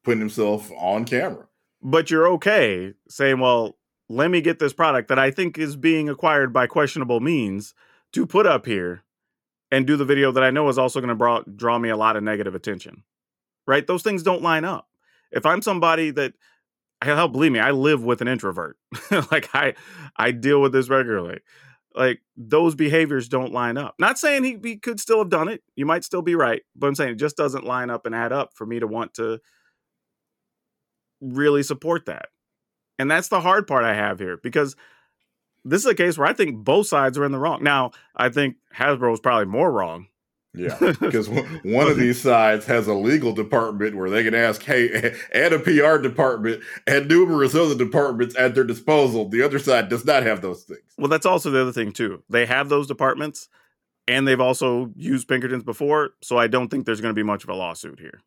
putting 0.04 0.20
himself 0.20 0.70
on 0.78 1.06
camera. 1.06 1.48
But 1.82 2.12
you're 2.12 2.28
okay 2.34 2.94
saying, 3.08 3.40
well, 3.40 3.78
let 4.12 4.32
me 4.32 4.42
get 4.42 4.60
this 4.60 4.74
product 4.74 5.10
that 5.10 5.20
I 5.20 5.32
think 5.32 5.58
is 5.58 5.76
being 5.76 6.10
acquired 6.10 6.54
by 6.54 6.68
questionable 6.68 7.20
means 7.20 7.74
to 8.14 8.26
put 8.26 8.46
up 8.46 8.66
here 8.66 9.04
and 9.72 9.88
do 9.88 9.96
the 9.96 10.06
video 10.06 10.32
that 10.32 10.44
I 10.44 10.52
know 10.52 10.68
is 10.70 10.78
also 10.78 11.02
going 11.02 11.18
to 11.18 11.52
draw 11.56 11.80
me 11.80 11.90
a 11.90 11.98
lot 11.98 12.16
of 12.16 12.24
negative 12.24 12.56
attention. 12.56 13.04
Right? 13.66 13.86
Those 13.86 14.04
things 14.04 14.24
don't 14.24 14.42
line 14.42 14.66
up. 14.66 14.88
If 15.32 15.46
I'm 15.46 15.62
somebody 15.62 16.12
that 16.12 16.34
hell 17.02 17.28
believe 17.28 17.52
me, 17.52 17.60
I 17.60 17.72
live 17.72 18.04
with 18.04 18.22
an 18.22 18.28
introvert. 18.28 18.78
like 19.32 19.50
I 19.54 19.76
I 20.18 20.32
deal 20.32 20.62
with 20.62 20.74
this 20.74 20.90
regularly 20.90 21.40
like 21.96 22.22
those 22.38 22.76
behaviors 22.76 23.28
don't 23.28 23.52
line 23.52 23.78
up. 23.78 23.96
Not 24.00 24.18
saying 24.18 24.44
he, 24.44 24.58
he 24.64 24.78
could 24.78 25.00
still 25.00 25.20
have 25.20 25.30
done 25.30 25.48
it. 25.48 25.62
You 25.76 25.86
might 25.86 26.04
still 26.04 26.22
be 26.22 26.36
right, 26.36 26.62
but 26.76 26.88
I'm 26.88 26.96
saying 26.96 27.14
it 27.14 27.16
just 27.16 27.38
doesn't 27.38 27.66
line 27.66 27.90
up 27.90 28.06
and 28.06 28.16
add 28.16 28.32
up 28.32 28.52
for 28.56 28.66
me 28.66 28.80
to 28.80 28.88
want 28.88 29.14
to 29.16 29.40
really 31.20 31.64
support 31.64 32.06
that. 32.06 32.28
And 33.02 33.10
that's 33.10 33.30
the 33.30 33.42
hard 33.42 33.66
part 33.66 33.84
I 33.84 33.96
have 33.96 34.20
here 34.20 34.38
because 34.38 34.76
this 35.66 35.82
is 35.82 35.88
a 35.88 35.96
case 35.96 36.20
where 36.20 36.28
I 36.28 36.34
think 36.34 36.64
both 36.64 36.86
sides 36.86 37.18
are 37.18 37.26
in 37.26 37.32
the 37.32 37.40
wrong. 37.40 37.64
Now, 37.64 37.94
I 38.16 38.30
think 38.30 38.58
Hasbro 38.76 39.12
is 39.12 39.20
probably 39.20 39.46
more 39.46 39.72
wrong. 39.72 40.06
Yeah, 40.54 40.78
because 41.00 41.28
one 41.28 41.88
of 41.88 41.98
these 41.98 42.22
sides 42.22 42.68
has 42.68 42.88
a 42.88 42.94
legal 42.94 43.34
department 43.34 43.96
where 43.96 44.12
they 44.12 44.24
can 44.24 44.36
ask, 44.36 44.62
hey, 44.62 45.16
and 45.34 45.52
a 45.52 45.58
PR 45.58 45.98
department 45.98 46.62
and 46.86 47.08
numerous 47.08 47.56
other 47.56 47.74
departments 47.74 48.36
at 48.38 48.54
their 48.54 48.66
disposal. 48.66 49.28
The 49.30 49.42
other 49.42 49.58
side 49.58 49.90
does 49.90 50.06
not 50.06 50.22
have 50.22 50.42
those 50.42 50.62
things. 50.64 50.82
Well, 51.00 51.08
that's 51.08 51.26
also 51.26 51.50
the 51.50 51.62
other 51.62 51.72
thing, 51.72 51.94
too. 51.94 52.22
They 52.30 52.46
have 52.46 52.70
those 52.70 52.86
departments 52.86 53.50
and 54.08 54.28
they've 54.28 54.40
also 54.40 54.92
used 54.96 55.28
Pinkertons 55.28 55.64
before. 55.64 56.12
So 56.22 56.38
I 56.38 56.46
don't 56.46 56.70
think 56.70 56.86
there's 56.86 57.02
going 57.02 57.16
to 57.16 57.20
be 57.20 57.24
much 57.24 57.44
of 57.44 57.50
a 57.50 57.56
lawsuit 57.56 58.00
here. 58.00 58.22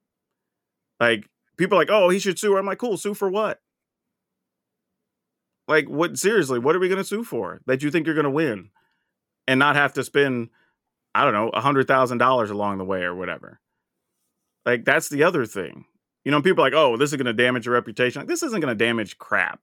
Like, 0.99 1.29
people 1.57 1.79
are 1.79 1.81
like, 1.81 1.91
oh, 1.91 2.09
he 2.09 2.19
should 2.19 2.41
sue. 2.41 2.57
I'm 2.57 2.67
like, 2.67 2.79
cool, 2.79 2.97
sue 2.97 3.15
for 3.15 3.31
what? 3.31 3.61
Like, 5.67 5.89
what? 5.89 6.19
Seriously, 6.19 6.59
what 6.59 6.77
are 6.77 6.79
we 6.79 6.89
going 6.89 6.99
to 7.01 7.05
sue 7.05 7.25
for 7.25 7.61
that 7.67 7.83
you 7.83 7.91
think 7.91 8.07
you're 8.07 8.15
going 8.15 8.25
to 8.25 8.31
win 8.31 8.71
and 9.49 9.59
not 9.59 9.77
have 9.77 9.93
to 9.95 10.05
spend, 10.05 10.51
I 11.15 11.25
don't 11.25 11.33
know, 11.33 11.49
a 11.51 11.61
hundred 11.61 11.87
thousand 11.89 12.19
dollars 12.19 12.51
along 12.51 12.79
the 12.79 12.85
way 12.85 13.03
or 13.03 13.15
whatever? 13.15 13.61
Like, 14.67 14.85
that's 14.85 15.09
the 15.09 15.23
other 15.25 15.47
thing. 15.47 15.85
You 16.25 16.31
know, 16.31 16.41
people 16.43 16.65
are 16.65 16.67
like, 16.71 16.77
oh, 16.77 16.97
this 16.97 17.11
is 17.13 17.17
going 17.17 17.27
to 17.27 17.33
damage 17.35 17.67
your 17.67 17.75
reputation. 17.75 18.21
Like, 18.21 18.29
this 18.29 18.43
isn't 18.43 18.61
going 18.61 18.77
to 18.77 18.85
damage 18.85 19.19
crap. 19.19 19.61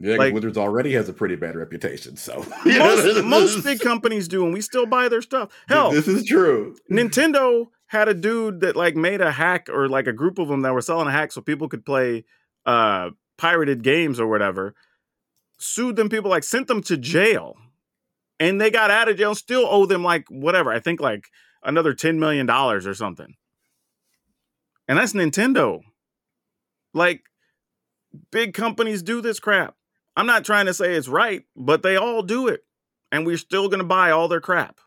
Yeah, 0.00 0.16
Like- 0.16 0.34
Wizards 0.34 0.58
already 0.58 0.92
has 0.94 1.08
a 1.08 1.12
pretty 1.12 1.36
bad 1.36 1.56
reputation. 1.56 2.16
So 2.16 2.44
Most, 2.64 3.24
most 3.24 3.64
big 3.64 3.80
companies 3.80 4.28
do, 4.28 4.44
and 4.44 4.52
we 4.52 4.60
still 4.60 4.86
buy 4.86 5.08
their 5.08 5.22
stuff. 5.22 5.50
Hell, 5.68 5.90
this 5.90 6.06
is 6.08 6.24
true. 6.24 6.76
Nintendo 6.90 7.66
had 7.86 8.06
a 8.08 8.14
dude 8.14 8.60
that 8.60 8.76
like 8.76 8.94
made 8.94 9.20
a 9.20 9.32
hack 9.32 9.68
or 9.68 9.88
like 9.88 10.06
a 10.06 10.12
group 10.12 10.38
of 10.38 10.48
them 10.48 10.60
that 10.62 10.72
were 10.74 10.80
selling 10.82 11.08
a 11.08 11.10
hack 11.10 11.32
so 11.32 11.40
people 11.40 11.68
could 11.68 11.84
play 11.86 12.24
uh 12.66 13.10
pirated 13.38 13.82
games 13.82 14.20
or 14.20 14.26
whatever. 14.28 14.74
Sued 15.58 15.96
them 15.96 16.08
people 16.08 16.30
like 16.30 16.44
sent 16.44 16.68
them 16.68 16.82
to 16.84 16.96
jail. 16.96 17.56
And 18.40 18.60
they 18.60 18.70
got 18.70 18.90
out 18.90 19.08
of 19.08 19.16
jail, 19.16 19.34
still 19.34 19.66
owe 19.68 19.86
them 19.86 20.04
like 20.04 20.26
whatever. 20.28 20.72
I 20.72 20.78
think 20.78 21.00
like 21.00 21.26
another 21.62 21.92
10 21.94 22.20
million 22.20 22.46
dollars 22.46 22.86
or 22.86 22.94
something. 22.94 23.34
And 24.86 24.98
that's 24.98 25.12
Nintendo. 25.12 25.80
Like 26.94 27.24
big 28.30 28.54
companies 28.54 29.02
do 29.02 29.20
this 29.20 29.40
crap. 29.40 29.74
I'm 30.16 30.26
not 30.26 30.44
trying 30.44 30.66
to 30.66 30.74
say 30.74 30.94
it's 30.94 31.08
right, 31.08 31.44
but 31.56 31.82
they 31.82 31.96
all 31.96 32.22
do 32.22 32.48
it. 32.48 32.60
And 33.10 33.26
we're 33.26 33.36
still 33.38 33.68
going 33.68 33.78
to 33.80 33.84
buy 33.84 34.10
all 34.10 34.28
their 34.28 34.40
crap 34.40 34.78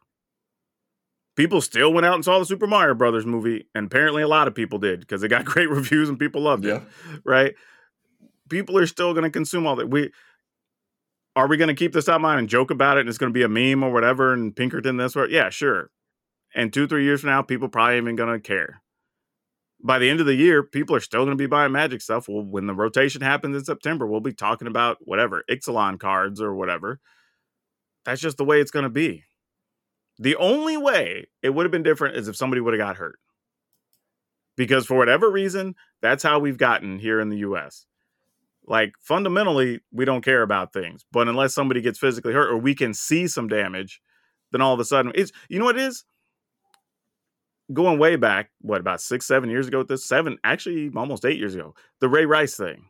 people 1.38 1.62
still 1.62 1.92
went 1.94 2.06
out 2.06 2.14
and 2.16 2.26
saw 2.26 2.38
the 2.40 2.46
Super 2.46 2.68
Mario 2.68 2.94
Brothers 2.94 3.26
movie, 3.26 3.66
and 3.74 3.88
apparently 3.88 4.22
a 4.22 4.28
lot 4.28 4.48
of 4.48 4.54
people 4.54 4.78
did 4.78 5.00
because 5.00 5.24
it 5.24 5.30
got 5.30 5.46
great 5.54 5.70
reviews 5.70 6.10
and 6.10 6.20
people 6.20 6.42
loved 6.42 6.66
Yeah. 6.66 6.76
it. 6.78 6.84
Right? 7.24 7.56
People 8.50 8.78
are 8.78 8.86
still 8.86 9.14
going 9.14 9.24
to 9.24 9.30
consume 9.30 9.66
all 9.66 9.76
that. 9.78 9.90
We 9.90 10.12
are 11.36 11.48
we 11.48 11.58
going 11.58 11.70
to 11.70 11.74
keep 11.74 11.94
this 11.94 12.08
mind 12.08 12.40
and 12.40 12.50
joke 12.50 12.72
about 12.72 12.98
it, 12.98 13.02
and 13.02 13.10
it's 13.10 13.18
going 13.18 13.34
to 13.34 13.38
be 13.38 13.44
a 13.44 13.50
meme 13.50 13.84
or 13.84 13.92
whatever, 13.92 14.34
and 14.34 14.56
Pinkerton 14.56 14.98
this 14.98 15.16
or 15.16 15.28
yeah, 15.30 15.50
sure. 15.50 15.92
And 16.54 16.74
two 16.74 16.88
three 16.88 17.04
years 17.04 17.22
from 17.22 17.30
now, 17.30 17.42
people 17.42 17.70
probably 17.70 17.98
even 17.98 18.16
going 18.16 18.34
to 18.34 18.40
care. 18.40 18.82
By 19.84 19.98
the 19.98 20.10
end 20.10 20.20
of 20.20 20.26
the 20.28 20.36
year, 20.36 20.62
people 20.62 20.96
are 20.96 21.02
still 21.02 21.26
going 21.26 21.36
to 21.36 21.42
be 21.42 21.48
buying 21.48 21.72
Magic 21.72 22.02
stuff. 22.02 22.28
Well, 22.28 22.44
when 22.44 22.68
the 22.68 22.76
rotation 22.76 23.22
happens 23.22 23.56
in 23.56 23.64
September, 23.64 24.06
we'll 24.06 24.20
be 24.20 24.34
talking 24.34 24.68
about 24.68 24.98
whatever 25.02 25.44
Ixalan 25.50 26.00
cards 26.00 26.40
or 26.42 26.54
whatever. 26.54 27.00
That's 28.06 28.22
just 28.22 28.38
the 28.38 28.46
way 28.46 28.60
it's 28.60 28.72
going 28.72 28.84
to 28.84 28.90
be. 28.90 29.24
The 30.20 30.36
only 30.36 30.78
way 30.78 31.28
it 31.42 31.52
would 31.52 31.66
have 31.66 31.72
been 31.72 31.84
different 31.84 32.16
is 32.16 32.28
if 32.28 32.36
somebody 32.36 32.62
would 32.62 32.74
have 32.74 32.80
got 32.80 32.98
hurt. 32.98 33.18
Because 34.56 34.86
for 34.86 34.98
whatever 34.98 35.32
reason, 35.32 35.76
that's 36.02 36.22
how 36.22 36.38
we've 36.38 36.58
gotten 36.58 37.00
here 37.00 37.20
in 37.20 37.30
the 37.30 37.38
US. 37.38 37.88
Like 38.66 38.94
fundamentally, 39.00 39.82
we 39.92 40.06
don't 40.06 40.24
care 40.24 40.42
about 40.42 40.74
things. 40.74 41.04
But 41.12 41.28
unless 41.28 41.54
somebody 41.54 41.82
gets 41.82 42.00
physically 42.00 42.34
hurt 42.34 42.52
or 42.52 42.58
we 42.58 42.76
can 42.76 42.94
see 42.94 43.28
some 43.28 43.48
damage, 43.48 44.02
then 44.52 44.62
all 44.62 44.74
of 44.74 44.80
a 44.80 44.86
sudden 44.86 45.12
it's 45.16 45.32
you 45.50 45.60
know 45.60 45.66
what 45.66 45.78
it 45.78 45.84
is? 45.84 46.06
Going 47.74 48.00
way 48.00 48.18
back, 48.18 48.52
what 48.60 48.82
about 48.82 49.02
six, 49.02 49.26
seven 49.26 49.50
years 49.50 49.68
ago? 49.68 49.80
With 49.80 49.88
this 49.88 50.06
seven, 50.06 50.38
actually 50.44 50.92
almost 50.96 51.26
eight 51.26 51.40
years 51.40 51.56
ago, 51.56 51.74
the 52.02 52.10
Ray 52.10 52.26
Rice 52.26 52.56
thing, 52.56 52.86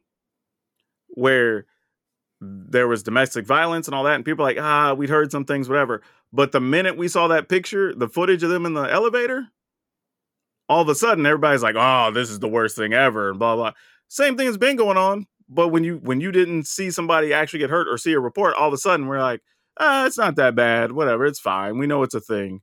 where 1.10 1.66
there 2.42 2.88
was 2.88 3.04
domestic 3.04 3.46
violence 3.46 3.88
and 3.88 3.94
all 3.94 4.04
that, 4.06 4.16
and 4.16 4.26
people 4.26 4.44
like, 4.44 4.58
ah, 4.60 4.96
we'd 4.96 5.12
heard 5.12 5.32
some 5.32 5.46
things, 5.46 5.70
whatever. 5.70 6.02
But 6.34 6.52
the 6.52 6.60
minute 6.60 6.98
we 6.98 7.08
saw 7.08 7.28
that 7.28 7.50
picture, 7.50 7.94
the 7.94 8.10
footage 8.10 8.42
of 8.42 8.50
them 8.50 8.66
in 8.66 8.74
the 8.74 8.92
elevator, 8.92 9.50
all 10.68 10.82
of 10.82 10.90
a 10.90 10.96
sudden 10.96 11.26
everybody's 11.26 11.62
like, 11.62 11.76
"Oh, 11.78 12.12
this 12.12 12.30
is 12.30 12.40
the 12.40 12.48
worst 12.48 12.78
thing 12.78 12.94
ever," 12.94 13.30
and 13.30 13.40
blah 13.40 13.56
blah. 13.56 13.74
Same 14.08 14.38
thing 14.38 14.48
has 14.48 14.58
been 14.58 14.78
going 14.78 14.98
on, 14.98 15.28
but 15.54 15.68
when 15.68 15.84
you 15.84 15.98
when 15.98 16.22
you 16.22 16.32
didn't 16.32 16.66
see 16.66 16.90
somebody 16.90 17.34
actually 17.34 17.60
get 17.60 17.70
hurt 17.70 17.88
or 17.88 17.98
see 17.98 18.14
a 18.14 18.20
report, 18.20 18.56
all 18.56 18.70
of 18.70 18.74
a 18.74 18.78
sudden 18.78 19.08
we're 19.08 19.22
like, 19.22 19.42
"Ah, 19.80 20.06
it's 20.06 20.18
not 20.18 20.36
that 20.38 20.56
bad. 20.56 20.94
Whatever, 20.94 21.26
it's 21.26 21.40
fine. 21.40 21.78
We 21.78 21.88
know 21.88 22.04
it's 22.04 22.16
a 22.16 22.22
thing." 22.22 22.62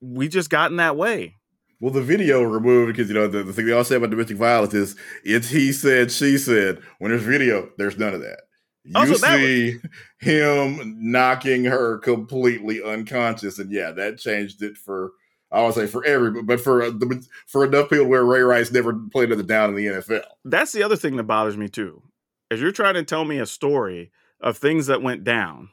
We 0.00 0.28
just 0.28 0.48
got 0.48 0.70
in 0.70 0.78
that 0.78 0.96
way. 0.96 1.36
Well, 1.78 1.92
the 1.92 2.02
video 2.02 2.42
removed 2.42 2.92
because 2.92 3.08
you 3.08 3.14
know 3.14 3.28
the, 3.28 3.42
the 3.42 3.52
thing 3.52 3.66
they 3.66 3.72
all 3.72 3.84
say 3.84 3.96
about 3.96 4.10
domestic 4.10 4.38
violence 4.38 4.74
is 4.74 4.96
it's 5.24 5.50
he 5.50 5.72
said, 5.72 6.10
she 6.10 6.38
said. 6.38 6.80
When 6.98 7.10
there's 7.10 7.22
video, 7.22 7.70
there's 7.76 7.98
none 7.98 8.14
of 8.14 8.20
that. 8.20 8.40
You 8.84 8.92
Also, 8.96 9.14
see 9.14 9.78
him 10.20 10.96
knocking 10.98 11.64
her 11.64 11.98
completely 11.98 12.82
unconscious, 12.82 13.58
and 13.58 13.70
yeah, 13.70 13.90
that 13.92 14.18
changed 14.18 14.62
it 14.62 14.78
for 14.78 15.12
I 15.52 15.62
would 15.62 15.74
say 15.74 15.86
for 15.86 16.04
every, 16.04 16.42
but 16.42 16.60
for 16.60 16.82
uh, 16.82 16.90
the, 16.90 17.26
for 17.46 17.64
enough 17.64 17.90
people 17.90 18.06
where 18.06 18.24
Ray 18.24 18.40
Rice 18.40 18.70
never 18.70 18.94
played 18.94 19.28
another 19.30 19.42
down 19.42 19.70
in 19.70 19.76
the 19.76 19.86
NFL. 19.86 20.22
That's 20.44 20.72
the 20.72 20.82
other 20.82 20.96
thing 20.96 21.16
that 21.16 21.24
bothers 21.24 21.56
me 21.56 21.68
too. 21.68 22.02
Is 22.50 22.60
you're 22.60 22.72
trying 22.72 22.94
to 22.94 23.04
tell 23.04 23.24
me 23.24 23.38
a 23.38 23.46
story 23.46 24.10
of 24.40 24.56
things 24.56 24.86
that 24.86 25.02
went 25.02 25.24
down. 25.24 25.70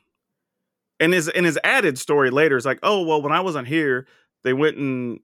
And 0.99 1.13
his 1.13 1.29
and 1.29 1.45
his 1.45 1.59
added 1.63 1.99
story 1.99 2.31
later 2.31 2.57
is 2.57 2.65
like, 2.65 2.79
oh 2.81 3.03
well, 3.03 3.21
when 3.21 3.31
I 3.31 3.41
wasn't 3.41 3.67
here, 3.67 4.07
they 4.43 4.53
went 4.53 4.77
and 4.77 5.19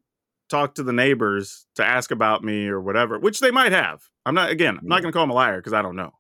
talked 0.50 0.76
to 0.76 0.84
the 0.84 0.94
neighbors 0.94 1.66
to 1.76 1.86
ask 1.86 2.12
about 2.12 2.44
me 2.44 2.68
or 2.68 2.80
whatever, 2.80 3.18
which 3.18 3.40
they 3.40 3.52
might 3.52 3.72
have. 3.72 4.04
I'm 4.26 4.36
not 4.36 4.52
again, 4.52 4.78
I'm 4.80 4.88
not 4.88 5.02
gonna 5.02 5.14
call 5.14 5.24
him 5.24 5.32
a 5.32 5.36
liar 5.36 5.58
because 5.58 5.74
I 5.74 5.82
don't 5.82 5.96
know. 5.96 6.14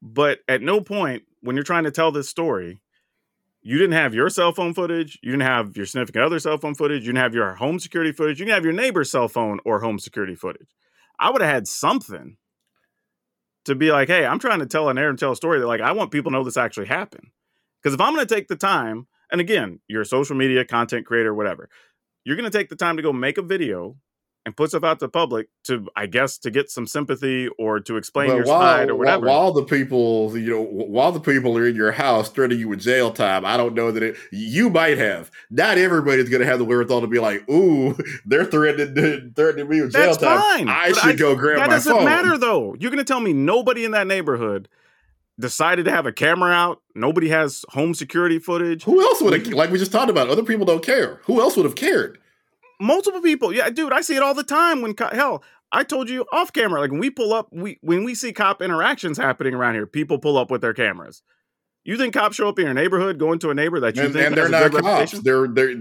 But 0.00 0.40
at 0.48 0.62
no 0.62 0.80
point 0.80 1.22
when 1.42 1.56
you're 1.56 1.62
trying 1.62 1.84
to 1.84 1.90
tell 1.90 2.10
this 2.10 2.28
story, 2.28 2.81
you 3.62 3.78
didn't 3.78 3.92
have 3.92 4.14
your 4.14 4.28
cell 4.28 4.52
phone 4.52 4.74
footage, 4.74 5.18
you 5.22 5.30
didn't 5.30 5.46
have 5.46 5.76
your 5.76 5.86
significant 5.86 6.24
other 6.24 6.38
cell 6.38 6.58
phone 6.58 6.74
footage, 6.74 7.02
you 7.02 7.12
didn't 7.12 7.22
have 7.22 7.34
your 7.34 7.54
home 7.54 7.78
security 7.78 8.12
footage, 8.12 8.40
you 8.40 8.46
didn't 8.46 8.56
have 8.56 8.64
your 8.64 8.72
neighbor's 8.72 9.10
cell 9.10 9.28
phone 9.28 9.60
or 9.64 9.80
home 9.80 9.98
security 9.98 10.34
footage. 10.34 10.68
I 11.18 11.30
would 11.30 11.40
have 11.40 11.50
had 11.50 11.68
something 11.68 12.36
to 13.64 13.74
be 13.74 13.92
like, 13.92 14.08
hey, 14.08 14.26
I'm 14.26 14.40
trying 14.40 14.58
to 14.58 14.66
tell 14.66 14.88
an 14.88 14.98
air 14.98 15.08
and 15.08 15.18
tell 15.18 15.32
a 15.32 15.36
story 15.36 15.60
that 15.60 15.66
like 15.66 15.80
I 15.80 15.92
want 15.92 16.10
people 16.10 16.30
to 16.30 16.36
know 16.36 16.44
this 16.44 16.56
actually 16.56 16.86
happened. 16.86 17.28
Because 17.80 17.94
if 17.94 18.00
I'm 18.00 18.14
going 18.14 18.26
to 18.26 18.34
take 18.34 18.48
the 18.48 18.56
time, 18.56 19.06
and 19.30 19.40
again, 19.40 19.80
you're 19.88 20.02
a 20.02 20.06
social 20.06 20.36
media 20.36 20.64
content 20.64 21.06
creator, 21.06 21.34
whatever, 21.34 21.68
you're 22.24 22.36
going 22.36 22.50
to 22.50 22.56
take 22.56 22.68
the 22.68 22.76
time 22.76 22.96
to 22.96 23.02
go 23.02 23.12
make 23.12 23.38
a 23.38 23.42
video 23.42 23.96
and 24.44 24.56
puts 24.56 24.72
stuff 24.72 24.82
out 24.82 24.98
to 24.98 25.04
the 25.06 25.08
public 25.08 25.48
to, 25.64 25.86
I 25.94 26.06
guess, 26.06 26.36
to 26.38 26.50
get 26.50 26.68
some 26.68 26.86
sympathy 26.86 27.48
or 27.58 27.78
to 27.80 27.96
explain 27.96 28.28
But 28.30 28.36
your 28.38 28.46
while, 28.46 28.60
side 28.60 28.90
or 28.90 28.96
whatever. 28.96 29.26
while 29.26 29.52
the 29.52 29.62
people, 29.62 30.36
you 30.36 30.50
know, 30.50 30.60
while 30.62 31.12
the 31.12 31.20
people 31.20 31.56
are 31.56 31.66
in 31.66 31.76
your 31.76 31.92
house 31.92 32.28
threatening 32.28 32.58
you 32.58 32.68
with 32.68 32.80
jail 32.80 33.12
time, 33.12 33.44
I 33.44 33.56
don't 33.56 33.74
know 33.74 33.92
that 33.92 34.02
it. 34.02 34.16
You 34.32 34.68
might 34.68 34.98
have. 34.98 35.30
Not 35.50 35.78
everybody's 35.78 36.28
going 36.28 36.40
to 36.40 36.46
have 36.46 36.58
the 36.58 36.64
wherewithal 36.64 37.02
to 37.02 37.06
be 37.06 37.20
like, 37.20 37.48
"Ooh, 37.48 37.96
they're 38.26 38.44
threatening, 38.44 39.32
threatening 39.36 39.68
me 39.68 39.80
with 39.82 39.92
jail 39.92 40.06
That's 40.06 40.18
time. 40.18 40.66
fine. 40.66 40.68
I 40.68 40.90
should 40.92 41.18
go 41.18 41.36
grab 41.36 41.58
my 41.58 41.62
phone." 41.62 41.70
that 41.70 41.84
doesn't 41.84 42.04
matter 42.04 42.36
though. 42.36 42.74
You're 42.80 42.90
going 42.90 42.98
to 42.98 43.04
tell 43.04 43.20
me 43.20 43.32
nobody 43.32 43.84
in 43.84 43.92
that 43.92 44.08
neighborhood 44.08 44.68
decided 45.38 45.84
to 45.84 45.90
have 45.90 46.06
a 46.06 46.12
camera 46.12 46.50
out. 46.52 46.82
Nobody 46.94 47.28
has 47.28 47.64
home 47.70 47.94
security 47.94 48.38
footage. 48.38 48.84
Who 48.84 49.00
else 49.00 49.22
would 49.22 49.32
have? 49.32 49.52
Like 49.54 49.70
we 49.70 49.78
just 49.78 49.92
talked 49.92 50.10
about, 50.10 50.28
other 50.28 50.42
people 50.42 50.66
don't 50.66 50.84
care. 50.84 51.20
Who 51.24 51.40
else 51.40 51.56
would 51.56 51.64
have 51.64 51.74
cared? 51.74 52.18
Multiple 52.82 53.20
people. 53.22 53.52
Yeah, 53.54 53.70
dude, 53.70 53.92
I 53.92 54.00
see 54.02 54.16
it 54.16 54.22
all 54.22 54.34
the 54.34 54.42
time. 54.44 54.82
When 54.82 54.94
hell, 55.12 55.42
I 55.70 55.84
told 55.84 56.10
you 56.10 56.26
off 56.32 56.52
camera. 56.52 56.80
Like 56.80 56.90
when 56.90 57.00
we 57.00 57.10
pull 57.10 57.32
up, 57.32 57.48
we 57.52 57.78
when 57.80 58.04
we 58.04 58.14
see 58.14 58.32
cop 58.32 58.60
interactions 58.60 59.16
happening 59.16 59.54
around 59.54 59.74
here, 59.74 59.86
people 59.86 60.18
pull 60.18 60.36
up 60.36 60.50
with 60.50 60.60
their 60.60 60.74
cameras. 60.74 61.22
You 61.84 61.96
think 61.96 62.14
cops 62.14 62.36
show 62.36 62.48
up 62.48 62.58
in 62.60 62.64
your 62.66 62.74
neighborhood, 62.74 63.18
going 63.18 63.40
to 63.40 63.50
a 63.50 63.54
neighbor 63.54 63.80
that 63.80 63.96
you 63.96 64.02
And, 64.04 64.12
think 64.12 64.26
and 64.26 64.36
they're 64.36 64.48
not 64.48 64.70
cops. 64.70 64.84
reputation? 64.84 65.22
They're, 65.24 65.48
they're, 65.48 65.74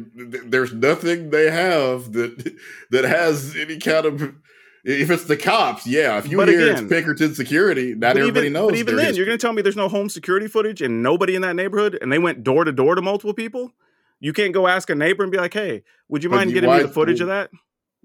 there's 0.45 0.73
nothing 0.73 1.29
they 1.29 1.51
have 1.51 2.13
that 2.13 2.55
that 2.89 3.03
has 3.03 3.55
any 3.55 3.77
kind 3.77 4.05
of. 4.05 4.33
If 4.83 5.11
it's 5.11 5.25
the 5.25 5.37
cops, 5.37 5.85
yeah. 5.85 6.17
If 6.17 6.27
you 6.27 6.37
But 6.37 6.47
hear 6.47 6.71
again- 6.71 6.85
it's 6.85 6.91
Pinkerton 6.91 7.35
security, 7.35 7.93
not 7.93 8.17
everybody 8.17 8.47
even, 8.47 8.53
knows. 8.53 8.71
But 8.71 8.79
even 8.79 8.95
then, 8.95 9.13
you're 9.13 9.27
going 9.27 9.37
to 9.37 9.41
tell 9.41 9.53
me 9.53 9.61
there's 9.61 9.75
no 9.75 9.87
home 9.89 10.09
security 10.09 10.47
footage 10.47 10.81
and 10.81 11.03
nobody 11.03 11.35
in 11.35 11.43
that 11.43 11.55
neighborhood, 11.55 11.99
and 12.01 12.11
they 12.11 12.17
went 12.17 12.43
door 12.43 12.63
to 12.63 12.71
door 12.71 12.95
to 12.95 13.01
multiple 13.03 13.35
people. 13.35 13.71
You 14.21 14.31
can't 14.31 14.53
go 14.53 14.67
ask 14.67 14.89
a 14.89 14.95
neighbor 14.95 15.23
and 15.23 15.31
be 15.31 15.37
like, 15.37 15.53
"Hey, 15.53 15.83
would 16.07 16.23
you 16.23 16.29
But 16.29 16.37
mind 16.37 16.49
you- 16.51 16.53
getting 16.53 16.69
why- 16.69 16.77
me 16.77 16.83
the 16.83 16.89
footage 16.89 17.19
of 17.19 17.27
that?" 17.27 17.49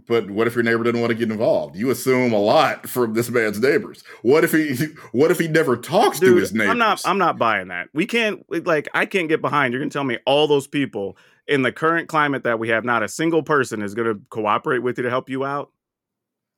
But 0.09 0.31
what 0.31 0.47
if 0.47 0.55
your 0.55 0.63
neighbor 0.63 0.85
didn't 0.85 1.01
want 1.01 1.11
to 1.11 1.15
get 1.17 1.31
involved? 1.31 1.75
You 1.75 1.91
assume 1.91 2.33
a 2.33 2.39
lot 2.39 2.87
from 2.89 3.15
this 3.15 3.31
man's 3.31 3.59
neighbors. 3.59 4.05
What 4.23 4.45
if 4.45 4.53
he? 4.53 4.77
What 5.13 5.31
if 5.31 5.39
he 5.39 5.49
never 5.49 5.77
talks 5.77 6.21
to 6.21 6.37
his 6.37 6.53
neighbors? 6.53 6.71
I'm 6.71 6.79
not. 6.79 7.03
I'm 7.07 7.19
not 7.19 7.39
buying 7.39 7.69
that. 7.69 7.89
We 7.95 8.07
can't. 8.07 8.45
Like, 8.67 8.89
I 8.95 9.07
can't 9.07 9.29
get 9.29 9.41
behind. 9.41 9.73
You're 9.73 9.81
gonna 9.81 9.91
tell 9.91 10.05
me 10.05 10.19
all 10.27 10.47
those 10.49 10.67
people 10.67 11.17
in 11.49 11.63
the 11.63 11.73
current 11.73 12.09
climate 12.09 12.45
that 12.45 12.59
we 12.59 12.69
have, 12.69 12.85
not 12.85 13.03
a 13.03 13.09
single 13.09 13.43
person 13.43 13.81
is 13.83 13.95
gonna 13.95 14.15
cooperate 14.31 14.81
with 14.81 14.99
you 14.99 15.05
to 15.05 15.11
help 15.11 15.31
you 15.31 15.45
out. 15.45 15.71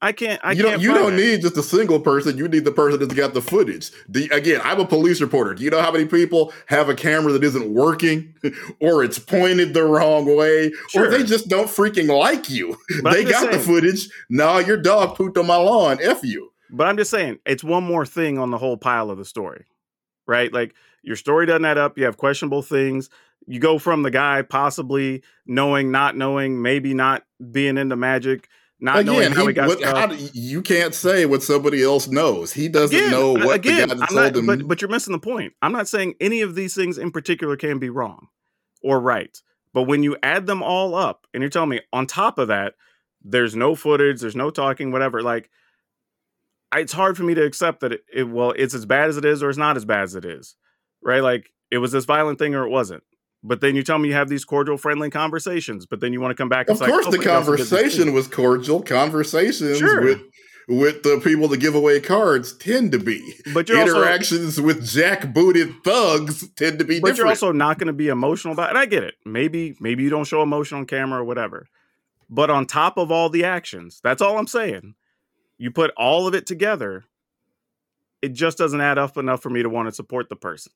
I 0.01 0.13
can't. 0.13 0.41
I 0.45 0.53
you 0.53 0.63
can't. 0.63 0.75
don't. 0.75 0.81
You 0.83 0.95
don't 0.95 1.15
it. 1.15 1.17
need 1.17 1.41
just 1.43 1.57
a 1.57 1.63
single 1.63 1.99
person. 1.99 2.39
You 2.39 2.47
need 2.47 2.65
the 2.65 2.71
person 2.71 3.01
that's 3.01 3.15
got 3.15 3.35
the 3.35 3.43
footage. 3.43 3.91
The, 4.09 4.29
again, 4.29 4.61
I'm 4.63 4.79
a 4.79 4.87
police 4.87 5.21
reporter. 5.21 5.55
Do 5.55 5.65
you 5.65 5.71
know 5.71 5.81
how 5.83 5.91
many 5.91 6.05
people 6.05 6.53
have 6.67 6.89
a 6.89 6.95
camera 6.95 7.33
that 7.33 7.43
isn't 7.43 7.75
working, 7.75 8.33
or 8.81 9.03
it's 9.03 9.19
pointed 9.19 9.75
the 9.75 9.85
wrong 9.85 10.37
way, 10.37 10.71
Sure. 10.91 11.07
or 11.07 11.11
they 11.11 11.25
just 11.25 11.49
don't 11.49 11.67
freaking 11.67 12.17
like 12.17 12.49
you? 12.49 12.77
But 13.03 13.13
they 13.15 13.25
got 13.25 13.47
the 13.51 13.55
saying- 13.55 13.65
footage. 13.67 14.09
Nah, 14.31 14.59
your 14.59 14.77
dog 14.77 15.17
pooped 15.17 15.37
on 15.37 15.47
my 15.47 15.57
lawn. 15.57 15.99
F 16.01 16.23
you. 16.23 16.53
But 16.71 16.87
I'm 16.87 16.97
just 16.97 17.11
saying, 17.11 17.39
it's 17.47 17.65
one 17.65 17.83
more 17.83 18.07
thing 18.07 18.39
on 18.39 18.51
the 18.51 18.59
whole 18.59 18.77
pile 18.77 19.11
of 19.11 19.19
the 19.19 19.25
story, 19.25 19.65
right? 20.27 20.53
Like 20.53 20.75
your 21.03 21.17
story 21.17 21.47
doesn't 21.47 21.65
add 21.65 21.79
up. 21.79 21.97
You 21.99 22.05
have 22.05 22.19
questionable 22.19 22.63
things. 22.63 23.09
You 23.47 23.59
go 23.59 23.79
from 23.79 24.03
the 24.03 24.11
guy 24.11 24.43
possibly 24.43 25.23
knowing, 25.47 25.91
not 25.91 26.15
knowing, 26.17 26.61
maybe 26.61 26.93
not 26.93 27.25
being 27.51 27.79
into 27.79 27.97
magic, 27.97 28.49
not 28.81 29.05
knowing 29.05 29.21
Again, 29.21 29.33
how 29.33 29.43
he, 29.43 29.47
he- 29.49 29.53
got 29.55 29.69
what- 29.69 29.83
how 29.83 30.13
you 30.33 30.63
can't 30.63 30.95
say 30.95 31.27
what 31.27 31.43
somebody 31.43 31.83
else 31.83 32.07
knows. 32.09 32.53
He 32.53 32.69
doesn't 32.69 32.97
Again, 32.97 33.11
know 33.11 33.33
what 33.33 33.57
again, 33.57 33.89
the 33.89 33.95
guy 33.97 34.07
told 34.07 34.17
not- 34.17 34.37
him. 34.37 34.47
But, 34.47 34.69
but 34.69 34.81
you're 34.81 34.91
missing 34.91 35.13
the 35.13 35.19
point. 35.19 35.53
I'm 35.63 35.73
not 35.73 35.89
saying 35.89 36.15
any 36.21 36.41
of 36.43 36.55
these 36.55 36.75
things 36.75 36.97
in 36.99 37.11
particular 37.11 37.57
can 37.57 37.79
be 37.79 37.91
wrong 37.91 38.29
or 38.83 39.01
right. 39.01 39.37
But 39.75 39.83
when 39.83 40.03
you 40.03 40.17
add 40.23 40.47
them 40.47 40.63
all 40.63 40.95
up 40.95 41.27
and 41.35 41.43
you're 41.43 41.51
telling 41.51 41.69
me 41.71 41.81
on 41.93 42.07
top 42.07 42.39
of 42.39 42.49
that, 42.49 42.75
there's 43.23 43.57
no 43.57 43.75
footage, 43.75 44.21
there's 44.21 44.37
no 44.37 44.51
talking, 44.51 44.93
whatever, 44.93 45.23
like 45.23 45.51
it's 46.75 46.93
hard 46.93 47.17
for 47.17 47.23
me 47.25 47.35
to 47.35 47.45
accept 47.45 47.81
that 47.81 47.93
it, 47.93 48.01
it 48.13 48.29
well, 48.29 48.53
it's 48.57 48.75
as 48.75 48.87
bad 48.87 49.09
as 49.09 49.17
it 49.17 49.25
is 49.25 49.43
or 49.43 49.49
it's 49.49 49.59
not 49.59 49.77
as 49.77 49.85
bad 49.85 50.03
as 50.05 50.15
it 50.15 50.25
is. 50.25 50.55
Right? 51.03 51.23
Like 51.23 51.51
it 51.71 51.79
was 51.79 51.93
this 51.93 52.05
violent 52.05 52.39
thing 52.39 52.55
or 52.55 52.65
it 52.65 52.71
wasn't. 52.71 53.03
But 53.43 53.61
then 53.61 53.77
you 53.77 53.83
tell 53.85 53.99
me 53.99 54.09
you 54.09 54.15
have 54.15 54.29
these 54.29 54.45
cordial, 54.45 54.77
friendly 54.77 55.11
conversations, 55.11 55.87
but 55.87 56.01
then 56.01 56.13
you 56.13 56.21
want 56.21 56.33
to 56.33 56.41
come 56.41 56.49
back 56.49 56.67
and 56.69 56.71
of 56.71 56.75
it's 56.77 56.81
like, 56.81 56.91
course, 56.91 57.07
"Oh, 57.07 57.11
the 57.13 57.19
but 57.19 57.25
he 57.25 57.31
also 57.31 57.51
did 57.53 57.61
this 57.61 57.71
thing." 57.71 57.79
conversation 57.79 58.13
was 58.13 58.27
cordial. 58.27 58.83
Conversations 58.83 59.79
Sure. 59.79 60.03
with 60.03 60.21
with 60.71 61.03
the 61.03 61.19
people 61.25 61.49
that 61.49 61.59
give 61.61 61.75
away 61.75 61.99
cards 61.99 62.53
tend 62.53 62.93
to 62.93 62.99
be. 62.99 63.35
But 63.55 63.69
you're 63.71 63.79
also 63.79 63.97
Interactions 64.03 64.61
with 64.61 64.83
jackbooted 64.83 65.83
thugs 65.83 66.47
tend 66.57 66.79
to 66.81 66.85
be 66.85 67.01
but 67.01 67.07
different. 67.07 67.17
you're 67.19 67.27
also 67.29 67.53
not 67.53 67.79
going 67.79 67.87
to 67.87 67.95
be 67.95 68.09
emotional 68.09 68.53
about 68.53 68.67
it. 68.67 68.71
And 68.71 68.79
I 68.79 68.85
get 68.85 69.03
it. 69.03 69.15
Maybe 69.25 69.77
maybe 69.81 70.03
you 70.03 70.11
don't 70.11 70.27
show 70.27 70.43
emotion 70.43 70.77
on 70.77 70.85
camera 70.85 71.21
or 71.21 71.25
whatever. 71.25 71.69
But 72.29 72.51
on 72.51 72.67
top 72.67 72.99
of 72.99 73.11
all 73.11 73.31
the 73.31 73.45
actions, 73.45 74.01
that's 74.03 74.21
all 74.21 74.37
I'm 74.37 74.47
saying. 74.49 74.95
You 75.57 75.71
put 75.71 75.91
all 75.97 76.27
of 76.27 76.35
it 76.35 76.45
together, 76.45 77.05
it 78.21 78.35
just 78.35 78.59
doesn't 78.59 78.81
add 78.81 78.99
up 78.99 79.17
enough 79.17 79.43
for 79.43 79.49
me 79.51 79.63
to 79.63 79.69
want 79.71 79.89
to 79.89 79.95
support 79.95 80.29
the 80.29 80.37
person. 80.37 80.73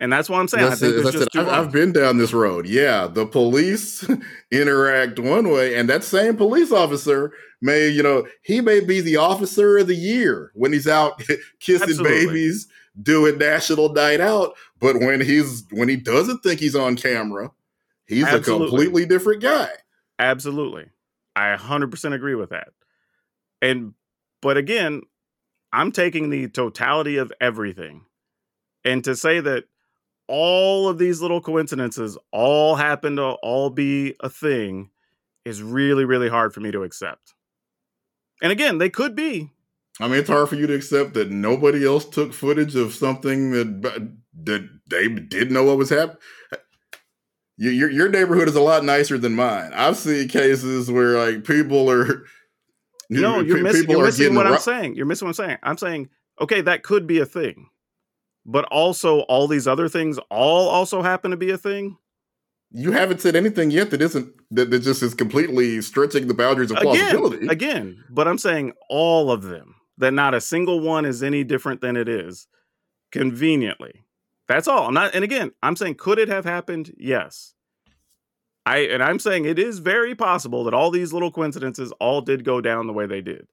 And 0.00 0.12
that's 0.12 0.28
what 0.28 0.38
I'm 0.38 0.48
saying. 0.48 0.68
That's 0.68 0.82
I 0.82 0.86
think 0.86 1.06
it. 1.06 1.12
just 1.12 1.34
it. 1.34 1.48
I've 1.48 1.72
been 1.72 1.92
down 1.92 2.18
this 2.18 2.32
road. 2.32 2.66
Yeah, 2.66 3.08
the 3.08 3.26
police 3.26 4.08
interact 4.52 5.18
one 5.18 5.50
way, 5.50 5.74
and 5.74 5.88
that 5.88 6.04
same 6.04 6.36
police 6.36 6.70
officer 6.70 7.32
may, 7.60 7.88
you 7.88 8.02
know, 8.02 8.26
he 8.42 8.60
may 8.60 8.80
be 8.80 9.00
the 9.00 9.16
officer 9.16 9.78
of 9.78 9.88
the 9.88 9.96
year 9.96 10.52
when 10.54 10.72
he's 10.72 10.86
out 10.86 11.20
kissing 11.60 11.88
Absolutely. 11.90 12.26
babies, 12.26 12.68
doing 13.02 13.38
national 13.38 13.92
night 13.92 14.20
out. 14.20 14.54
But 14.78 14.96
when 14.96 15.20
he's 15.20 15.64
when 15.70 15.88
he 15.88 15.96
doesn't 15.96 16.44
think 16.44 16.60
he's 16.60 16.76
on 16.76 16.94
camera, 16.94 17.50
he's 18.06 18.24
Absolutely. 18.24 18.66
a 18.66 18.68
completely 18.68 19.06
different 19.06 19.42
guy. 19.42 19.70
Absolutely. 20.18 20.86
I 21.34 21.56
100% 21.56 22.12
agree 22.14 22.34
with 22.34 22.50
that. 22.50 22.68
And, 23.62 23.94
but 24.42 24.56
again, 24.56 25.02
I'm 25.72 25.92
taking 25.92 26.30
the 26.30 26.48
totality 26.48 27.16
of 27.16 27.32
everything. 27.40 28.06
And 28.84 29.04
to 29.04 29.14
say 29.14 29.40
that 29.40 29.64
all 30.28 30.88
of 30.88 30.98
these 30.98 31.20
little 31.20 31.40
coincidences 31.40 32.16
all 32.32 32.76
happen 32.76 33.16
to 33.16 33.22
all 33.42 33.70
be 33.70 34.14
a 34.20 34.28
thing 34.28 34.90
is 35.44 35.62
really, 35.62 36.04
really 36.04 36.28
hard 36.28 36.52
for 36.52 36.60
me 36.60 36.70
to 36.70 36.82
accept. 36.82 37.34
And 38.42 38.52
again, 38.52 38.78
they 38.78 38.90
could 38.90 39.16
be. 39.16 39.50
I 40.00 40.06
mean, 40.06 40.18
it's 40.18 40.28
hard 40.28 40.48
for 40.48 40.54
you 40.54 40.66
to 40.66 40.74
accept 40.74 41.14
that 41.14 41.30
nobody 41.30 41.84
else 41.84 42.04
took 42.04 42.32
footage 42.32 42.76
of 42.76 42.94
something 42.94 43.50
that 43.50 44.12
that 44.44 44.68
they 44.86 45.08
didn't 45.08 45.52
know 45.52 45.64
what 45.64 45.78
was 45.78 45.90
happening. 45.90 46.18
Your, 47.60 47.90
your 47.90 48.08
neighborhood 48.08 48.46
is 48.46 48.54
a 48.54 48.60
lot 48.60 48.84
nicer 48.84 49.18
than 49.18 49.34
mine. 49.34 49.72
I've 49.74 49.96
seen 49.96 50.28
cases 50.28 50.88
where 50.88 51.18
like 51.18 51.44
people 51.44 51.90
are. 51.90 52.24
No, 53.10 53.40
you're, 53.40 53.58
miss, 53.62 53.80
people 53.80 53.96
you're 53.96 54.04
missing 54.04 54.34
what 54.36 54.46
I'm 54.46 54.60
saying. 54.60 54.94
You're 54.94 55.06
missing 55.06 55.26
what 55.26 55.40
I'm 55.40 55.46
saying. 55.46 55.58
I'm 55.64 55.78
saying, 55.78 56.08
okay, 56.40 56.60
that 56.60 56.84
could 56.84 57.08
be 57.08 57.18
a 57.18 57.26
thing. 57.26 57.68
But 58.50 58.64
also, 58.70 59.20
all 59.20 59.46
these 59.46 59.68
other 59.68 59.90
things 59.90 60.18
all 60.30 60.70
also 60.70 61.02
happen 61.02 61.32
to 61.32 61.36
be 61.36 61.50
a 61.50 61.58
thing. 61.58 61.98
You 62.70 62.92
haven't 62.92 63.20
said 63.20 63.36
anything 63.36 63.70
yet 63.70 63.90
that 63.90 64.00
isn't 64.00 64.32
that, 64.52 64.70
that 64.70 64.78
just 64.78 65.02
is 65.02 65.12
completely 65.12 65.82
stretching 65.82 66.28
the 66.28 66.34
boundaries 66.34 66.70
of 66.70 66.78
again, 66.78 66.94
plausibility. 66.94 67.46
again. 67.48 68.02
But 68.08 68.26
I'm 68.26 68.38
saying 68.38 68.72
all 68.88 69.30
of 69.30 69.42
them. 69.42 69.74
That 69.98 70.12
not 70.12 70.32
a 70.32 70.40
single 70.40 70.78
one 70.78 71.04
is 71.04 71.24
any 71.24 71.42
different 71.42 71.80
than 71.80 71.96
it 71.96 72.08
is, 72.08 72.46
conveniently. 73.10 74.04
That's 74.46 74.68
all. 74.68 74.86
I'm 74.86 74.94
not. 74.94 75.14
And 75.14 75.24
again, 75.24 75.50
I'm 75.60 75.74
saying, 75.74 75.96
could 75.96 76.20
it 76.20 76.28
have 76.28 76.44
happened? 76.44 76.94
Yes. 76.96 77.54
I 78.64 78.78
and 78.78 79.02
I'm 79.02 79.18
saying 79.18 79.44
it 79.44 79.58
is 79.58 79.80
very 79.80 80.14
possible 80.14 80.64
that 80.64 80.74
all 80.74 80.90
these 80.90 81.12
little 81.12 81.32
coincidences 81.32 81.92
all 82.00 82.20
did 82.20 82.44
go 82.44 82.60
down 82.60 82.86
the 82.86 82.92
way 82.92 83.06
they 83.06 83.20
did. 83.20 83.48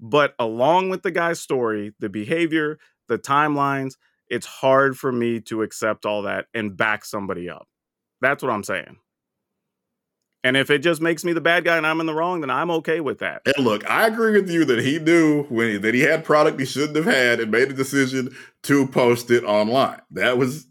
But 0.00 0.34
along 0.38 0.88
with 0.88 1.02
the 1.02 1.10
guy's 1.10 1.40
story, 1.40 1.92
the 2.00 2.08
behavior, 2.08 2.78
the 3.08 3.18
timelines, 3.18 3.96
it's 4.28 4.46
hard 4.46 4.98
for 4.98 5.10
me 5.12 5.40
to 5.40 5.62
accept 5.62 6.04
all 6.06 6.22
that 6.22 6.46
and 6.54 6.76
back 6.76 7.04
somebody 7.04 7.48
up. 7.48 7.66
That's 8.20 8.42
what 8.42 8.50
I'm 8.52 8.64
saying. 8.64 8.96
And 10.44 10.56
if 10.56 10.70
it 10.70 10.78
just 10.78 11.00
makes 11.00 11.24
me 11.24 11.32
the 11.32 11.40
bad 11.40 11.64
guy 11.64 11.76
and 11.76 11.84
I'm 11.86 11.98
in 11.98 12.06
the 12.06 12.14
wrong, 12.14 12.40
then 12.40 12.50
I'm 12.50 12.70
okay 12.70 13.00
with 13.00 13.18
that. 13.18 13.42
And 13.56 13.64
look, 13.64 13.88
I 13.90 14.06
agree 14.06 14.32
with 14.40 14.48
you 14.48 14.64
that 14.66 14.78
he 14.78 14.98
knew 15.00 15.42
when 15.44 15.80
that 15.82 15.92
he 15.94 16.00
had 16.00 16.24
product 16.24 16.60
he 16.60 16.66
shouldn't 16.66 16.94
have 16.96 17.04
had 17.04 17.40
and 17.40 17.50
made 17.50 17.68
a 17.70 17.74
decision 17.74 18.34
to 18.64 18.86
post 18.86 19.30
it 19.32 19.42
online. 19.42 20.00
That 20.12 20.38
was 20.38 20.66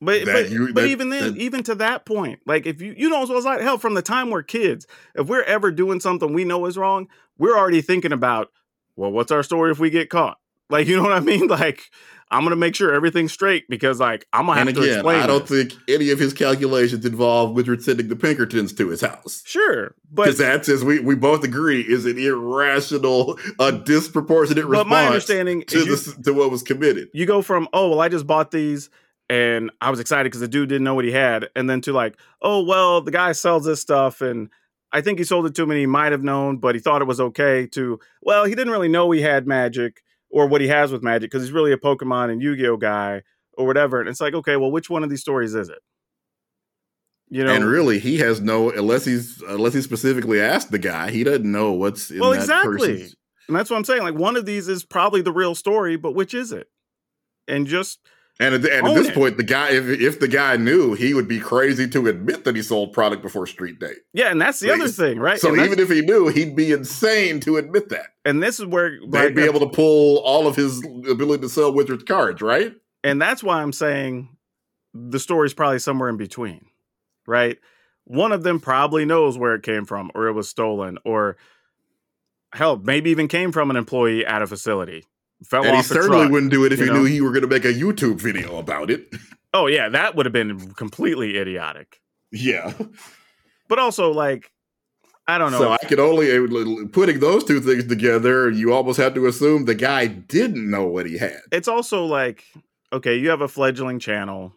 But 0.00 0.24
That 0.26 0.32
but, 0.32 0.50
you- 0.50 0.66
but 0.74 0.80
that- 0.82 0.88
even 0.88 1.08
then, 1.10 1.34
that- 1.34 1.40
even 1.40 1.62
to 1.64 1.74
that 1.76 2.04
point, 2.06 2.40
like 2.44 2.66
if 2.66 2.82
you 2.82 2.92
you 2.96 3.08
know 3.08 3.22
as 3.22 3.28
well 3.28 3.38
as 3.38 3.46
I 3.46 3.62
hell 3.62 3.78
from 3.78 3.94
the 3.94 4.02
time 4.02 4.30
we're 4.30 4.42
kids, 4.42 4.86
if 5.14 5.28
we're 5.28 5.42
ever 5.44 5.70
doing 5.70 6.00
something 6.00 6.32
we 6.32 6.44
know 6.44 6.66
is 6.66 6.76
wrong, 6.76 7.06
we're 7.38 7.56
already 7.56 7.80
thinking 7.82 8.12
about, 8.12 8.48
well, 8.96 9.12
what's 9.12 9.30
our 9.32 9.42
story 9.44 9.70
if 9.70 9.78
we 9.78 9.90
get 9.90 10.10
caught? 10.10 10.38
Like 10.70 10.86
you 10.86 10.96
know 10.96 11.02
what 11.02 11.12
I 11.12 11.20
mean? 11.20 11.48
Like 11.54 11.90
I'm 12.30 12.42
gonna 12.42 12.56
make 12.56 12.74
sure 12.74 12.92
everything's 12.92 13.32
straight 13.32 13.68
because 13.68 14.00
like 14.00 14.26
I'm 14.32 14.46
gonna 14.46 14.58
have 14.58 14.68
and 14.68 14.76
to 14.76 14.82
explain. 14.82 15.20
I 15.20 15.26
don't 15.26 15.46
this. 15.46 15.68
think 15.68 15.80
any 15.88 16.10
of 16.10 16.18
his 16.18 16.32
calculations 16.32 17.04
involve 17.04 17.56
Richard 17.56 17.82
sending 17.82 18.08
the 18.08 18.16
Pinkertons 18.16 18.72
to 18.74 18.88
his 18.88 19.02
house. 19.02 19.42
sure, 19.46 19.94
but 20.10 20.36
that's, 20.36 20.68
as 20.68 20.84
we, 20.84 20.98
we 21.00 21.14
both 21.14 21.44
agree, 21.44 21.82
is 21.82 22.06
an 22.06 22.18
irrational, 22.18 23.38
a 23.60 23.72
disproportionate 23.72 24.64
response. 24.64 24.84
but 24.84 24.88
my 24.88 25.06
understanding 25.06 25.62
to, 25.66 25.84
you, 25.84 25.96
to 26.24 26.32
what 26.32 26.50
was 26.50 26.62
committed. 26.62 27.08
you 27.12 27.26
go 27.26 27.40
from 27.40 27.68
oh 27.72 27.90
well 27.90 28.00
I 28.00 28.08
just 28.08 28.26
bought 28.26 28.50
these 28.50 28.90
and 29.28 29.70
I 29.80 29.90
was 29.90 30.00
excited 30.00 30.24
because 30.24 30.40
the 30.40 30.48
dude 30.48 30.68
didn't 30.70 30.84
know 30.84 30.94
what 30.94 31.04
he 31.04 31.12
had, 31.12 31.48
and 31.54 31.68
then 31.70 31.82
to 31.82 31.92
like 31.92 32.18
oh 32.42 32.64
well 32.64 33.00
the 33.00 33.12
guy 33.12 33.32
sells 33.32 33.64
this 33.64 33.80
stuff 33.80 34.22
and 34.22 34.50
I 34.92 35.02
think 35.02 35.18
he 35.18 35.24
sold 35.24 35.46
it 35.46 35.54
to 35.56 35.66
me 35.66 35.74
and 35.74 35.80
he 35.80 35.86
might 35.86 36.12
have 36.12 36.22
known, 36.22 36.58
but 36.58 36.74
he 36.74 36.80
thought 36.80 37.02
it 37.02 37.06
was 37.06 37.20
okay. 37.20 37.66
To 37.68 38.00
well 38.22 38.44
he 38.44 38.54
didn't 38.54 38.72
really 38.72 38.88
know 38.88 39.10
he 39.10 39.20
had 39.20 39.46
magic 39.46 40.02
or 40.34 40.48
what 40.48 40.60
he 40.60 40.66
has 40.66 40.90
with 40.90 41.00
magic 41.00 41.30
because 41.30 41.44
he's 41.44 41.52
really 41.52 41.70
a 41.72 41.76
Pokemon 41.76 42.30
and 42.30 42.42
Yu 42.42 42.56
Gi 42.56 42.66
Oh 42.66 42.76
guy 42.76 43.22
or 43.52 43.66
whatever, 43.66 44.00
and 44.00 44.08
it's 44.08 44.20
like 44.20 44.34
okay 44.34 44.56
well 44.56 44.70
which 44.70 44.90
one 44.90 45.04
of 45.04 45.08
these 45.08 45.20
stories 45.20 45.54
is 45.54 45.68
it? 45.68 45.78
You 47.30 47.44
know, 47.44 47.54
and 47.54 47.64
really, 47.64 47.98
he 48.00 48.18
has 48.18 48.40
no 48.40 48.70
unless 48.70 49.04
he's 49.04 49.40
unless 49.42 49.74
he 49.74 49.80
specifically 49.80 50.40
asked 50.40 50.72
the 50.72 50.78
guy, 50.78 51.10
he 51.10 51.24
doesn't 51.24 51.50
know 51.50 51.72
what's 51.72 52.10
in 52.10 52.18
Well, 52.18 52.30
that 52.30 52.40
exactly. 52.40 53.08
and 53.48 53.56
that's 53.56 53.70
what 53.70 53.76
I'm 53.76 53.84
saying. 53.84 54.02
Like 54.02 54.14
one 54.14 54.36
of 54.36 54.44
these 54.44 54.68
is 54.68 54.84
probably 54.84 55.22
the 55.22 55.32
real 55.32 55.54
story, 55.54 55.96
but 55.96 56.12
which 56.12 56.34
is 56.34 56.52
it? 56.52 56.66
And 57.46 57.66
just 57.66 58.00
And, 58.40 58.52
at, 58.54 58.64
and 58.64 58.86
at 58.88 58.94
this 58.94 59.08
it. 59.10 59.14
point, 59.14 59.36
the 59.36 59.44
guy, 59.44 59.70
if 59.70 59.84
if 59.88 60.18
the 60.18 60.26
guy 60.26 60.56
knew, 60.56 60.94
he 60.94 61.14
would 61.14 61.28
be 61.28 61.38
crazy 61.38 61.88
to 61.90 62.08
admit 62.08 62.44
that 62.44 62.56
he 62.56 62.62
sold 62.62 62.92
product 62.92 63.22
before 63.22 63.46
street 63.46 63.78
date. 63.78 63.98
yeah, 64.12 64.30
and 64.32 64.40
that's 64.40 64.58
the 64.58 64.70
Right. 64.70 64.80
other 64.80 64.88
thing, 64.90 65.20
right? 65.20 65.38
So 65.38 65.54
even 65.54 65.78
if 65.78 65.88
he 65.88 66.00
knew, 66.00 66.26
he'd 66.28 66.56
be 66.56 66.72
insane 66.72 67.38
to 67.40 67.58
admit 67.58 67.90
that. 67.90 68.06
and 68.24 68.42
this 68.42 68.58
is 68.58 68.66
where 68.66 68.98
They'd 69.08 69.26
like, 69.26 69.34
be 69.36 69.44
able 69.44 69.60
to 69.60 69.68
pull 69.68 70.18
all 70.24 70.48
of 70.48 70.56
his 70.56 70.84
ability 71.08 71.42
to 71.42 71.48
sell 71.48 71.72
Wizards 71.72 72.02
cards, 72.04 72.42
right? 72.42 72.74
and 73.04 73.22
that's 73.22 73.42
why 73.42 73.62
I'm 73.62 73.72
saying 73.72 74.30
the 74.94 75.20
story's 75.20 75.54
probably 75.54 75.78
somewhere 75.78 76.08
in 76.08 76.16
between, 76.16 76.64
right? 77.28 77.58
One 78.04 78.32
of 78.32 78.42
them 78.42 78.58
probably 78.60 79.04
knows 79.04 79.38
where 79.38 79.54
it 79.54 79.62
came 79.62 79.84
from, 79.84 80.10
or 80.14 80.26
it 80.26 80.32
was 80.32 80.48
stolen, 80.48 80.98
or 81.04 81.36
hell, 82.52 82.76
maybe 82.82 83.10
even 83.10 83.28
came 83.28 83.52
from 83.52 83.70
an 83.70 83.76
employee 83.76 84.26
at 84.26 84.42
a 84.42 84.46
facility. 84.46 85.04
Fell 85.44 85.62
and 85.64 85.72
he 85.72 85.78
off 85.78 85.88
the 85.88 85.94
certainly 85.94 86.18
truck. 86.20 86.32
wouldn't 86.32 86.52
do 86.52 86.64
it 86.64 86.72
if 86.72 86.78
you 86.78 86.86
he 86.86 86.90
know? 86.90 86.98
knew 87.00 87.04
he 87.04 87.20
were 87.20 87.30
going 87.30 87.42
to 87.42 87.48
make 87.48 87.64
a 87.64 87.72
YouTube 87.72 88.20
video 88.20 88.58
about 88.58 88.90
it. 88.90 89.08
Oh 89.52 89.66
yeah, 89.66 89.88
that 89.88 90.16
would 90.16 90.26
have 90.26 90.32
been 90.32 90.72
completely 90.74 91.38
idiotic. 91.38 92.00
Yeah. 92.32 92.72
But 93.68 93.78
also, 93.78 94.10
like, 94.12 94.50
I 95.26 95.38
don't 95.38 95.52
know. 95.52 95.58
So 95.58 95.72
I 95.72 95.78
could 95.78 96.00
only 96.00 96.88
putting 96.88 97.20
those 97.20 97.44
two 97.44 97.60
things 97.60 97.86
together. 97.86 98.50
You 98.50 98.72
almost 98.74 98.98
have 98.98 99.14
to 99.14 99.26
assume 99.26 99.64
the 99.64 99.74
guy 99.74 100.06
didn't 100.06 100.68
know 100.68 100.86
what 100.86 101.06
he 101.06 101.18
had. 101.18 101.38
it's 101.52 101.68
also 101.68 102.04
like 102.04 102.44
okay 102.92 103.16
you 103.16 103.30
have 103.30 103.40
a 103.40 103.48
fledgling 103.48 103.98
channel 103.98 104.54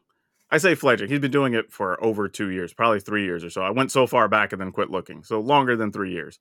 i 0.52 0.58
say 0.60 0.76
fledgling 0.76 1.10
he's 1.10 1.20
been 1.20 1.32
doing 1.32 1.54
it 1.56 1.72
for 1.72 2.04
over 2.04 2.28
two 2.28 2.50
years 2.52 2.72
probably 2.74 3.00
three 3.00 3.24
years 3.24 3.44
or 3.44 3.50
so 3.50 3.62
i 3.64 3.72
went 3.72 3.92
so 3.92 4.06
far 4.06 4.28
back 4.28 4.52
and 4.52 4.62
then 4.62 4.72
quit 4.72 4.92
looking 4.92 5.24
so 5.24 5.40
longer 5.40 5.76
than 5.76 5.92
three 5.92 6.12
years 6.12 6.38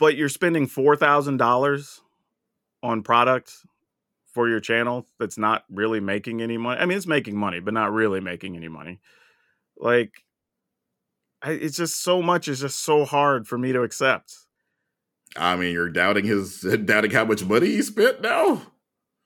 but 0.00 0.16
you're 0.16 0.28
spending 0.28 0.66
four 0.66 0.96
thousand 0.96 1.36
dollars 1.36 2.00
on 2.82 3.02
product 3.02 3.52
for 4.32 4.48
your 4.48 4.60
channel 4.60 5.06
that's 5.18 5.38
not 5.38 5.64
really 5.70 6.00
making 6.00 6.40
any 6.40 6.56
money. 6.56 6.80
I 6.80 6.86
mean, 6.86 6.96
it's 6.96 7.06
making 7.06 7.36
money, 7.36 7.60
but 7.60 7.74
not 7.74 7.92
really 7.92 8.20
making 8.20 8.56
any 8.56 8.68
money. 8.68 9.00
Like, 9.76 10.24
I, 11.42 11.52
it's 11.52 11.76
just 11.76 12.02
so 12.02 12.22
much 12.22 12.48
is 12.48 12.60
just 12.60 12.80
so 12.80 13.04
hard 13.04 13.46
for 13.46 13.58
me 13.58 13.72
to 13.72 13.82
accept. 13.82 14.34
I 15.36 15.56
mean, 15.56 15.72
you're 15.72 15.90
doubting 15.90 16.24
his 16.24 16.60
doubting 16.84 17.10
how 17.12 17.24
much 17.24 17.44
money 17.44 17.66
he 17.66 17.82
spent 17.82 18.20
now. 18.22 18.62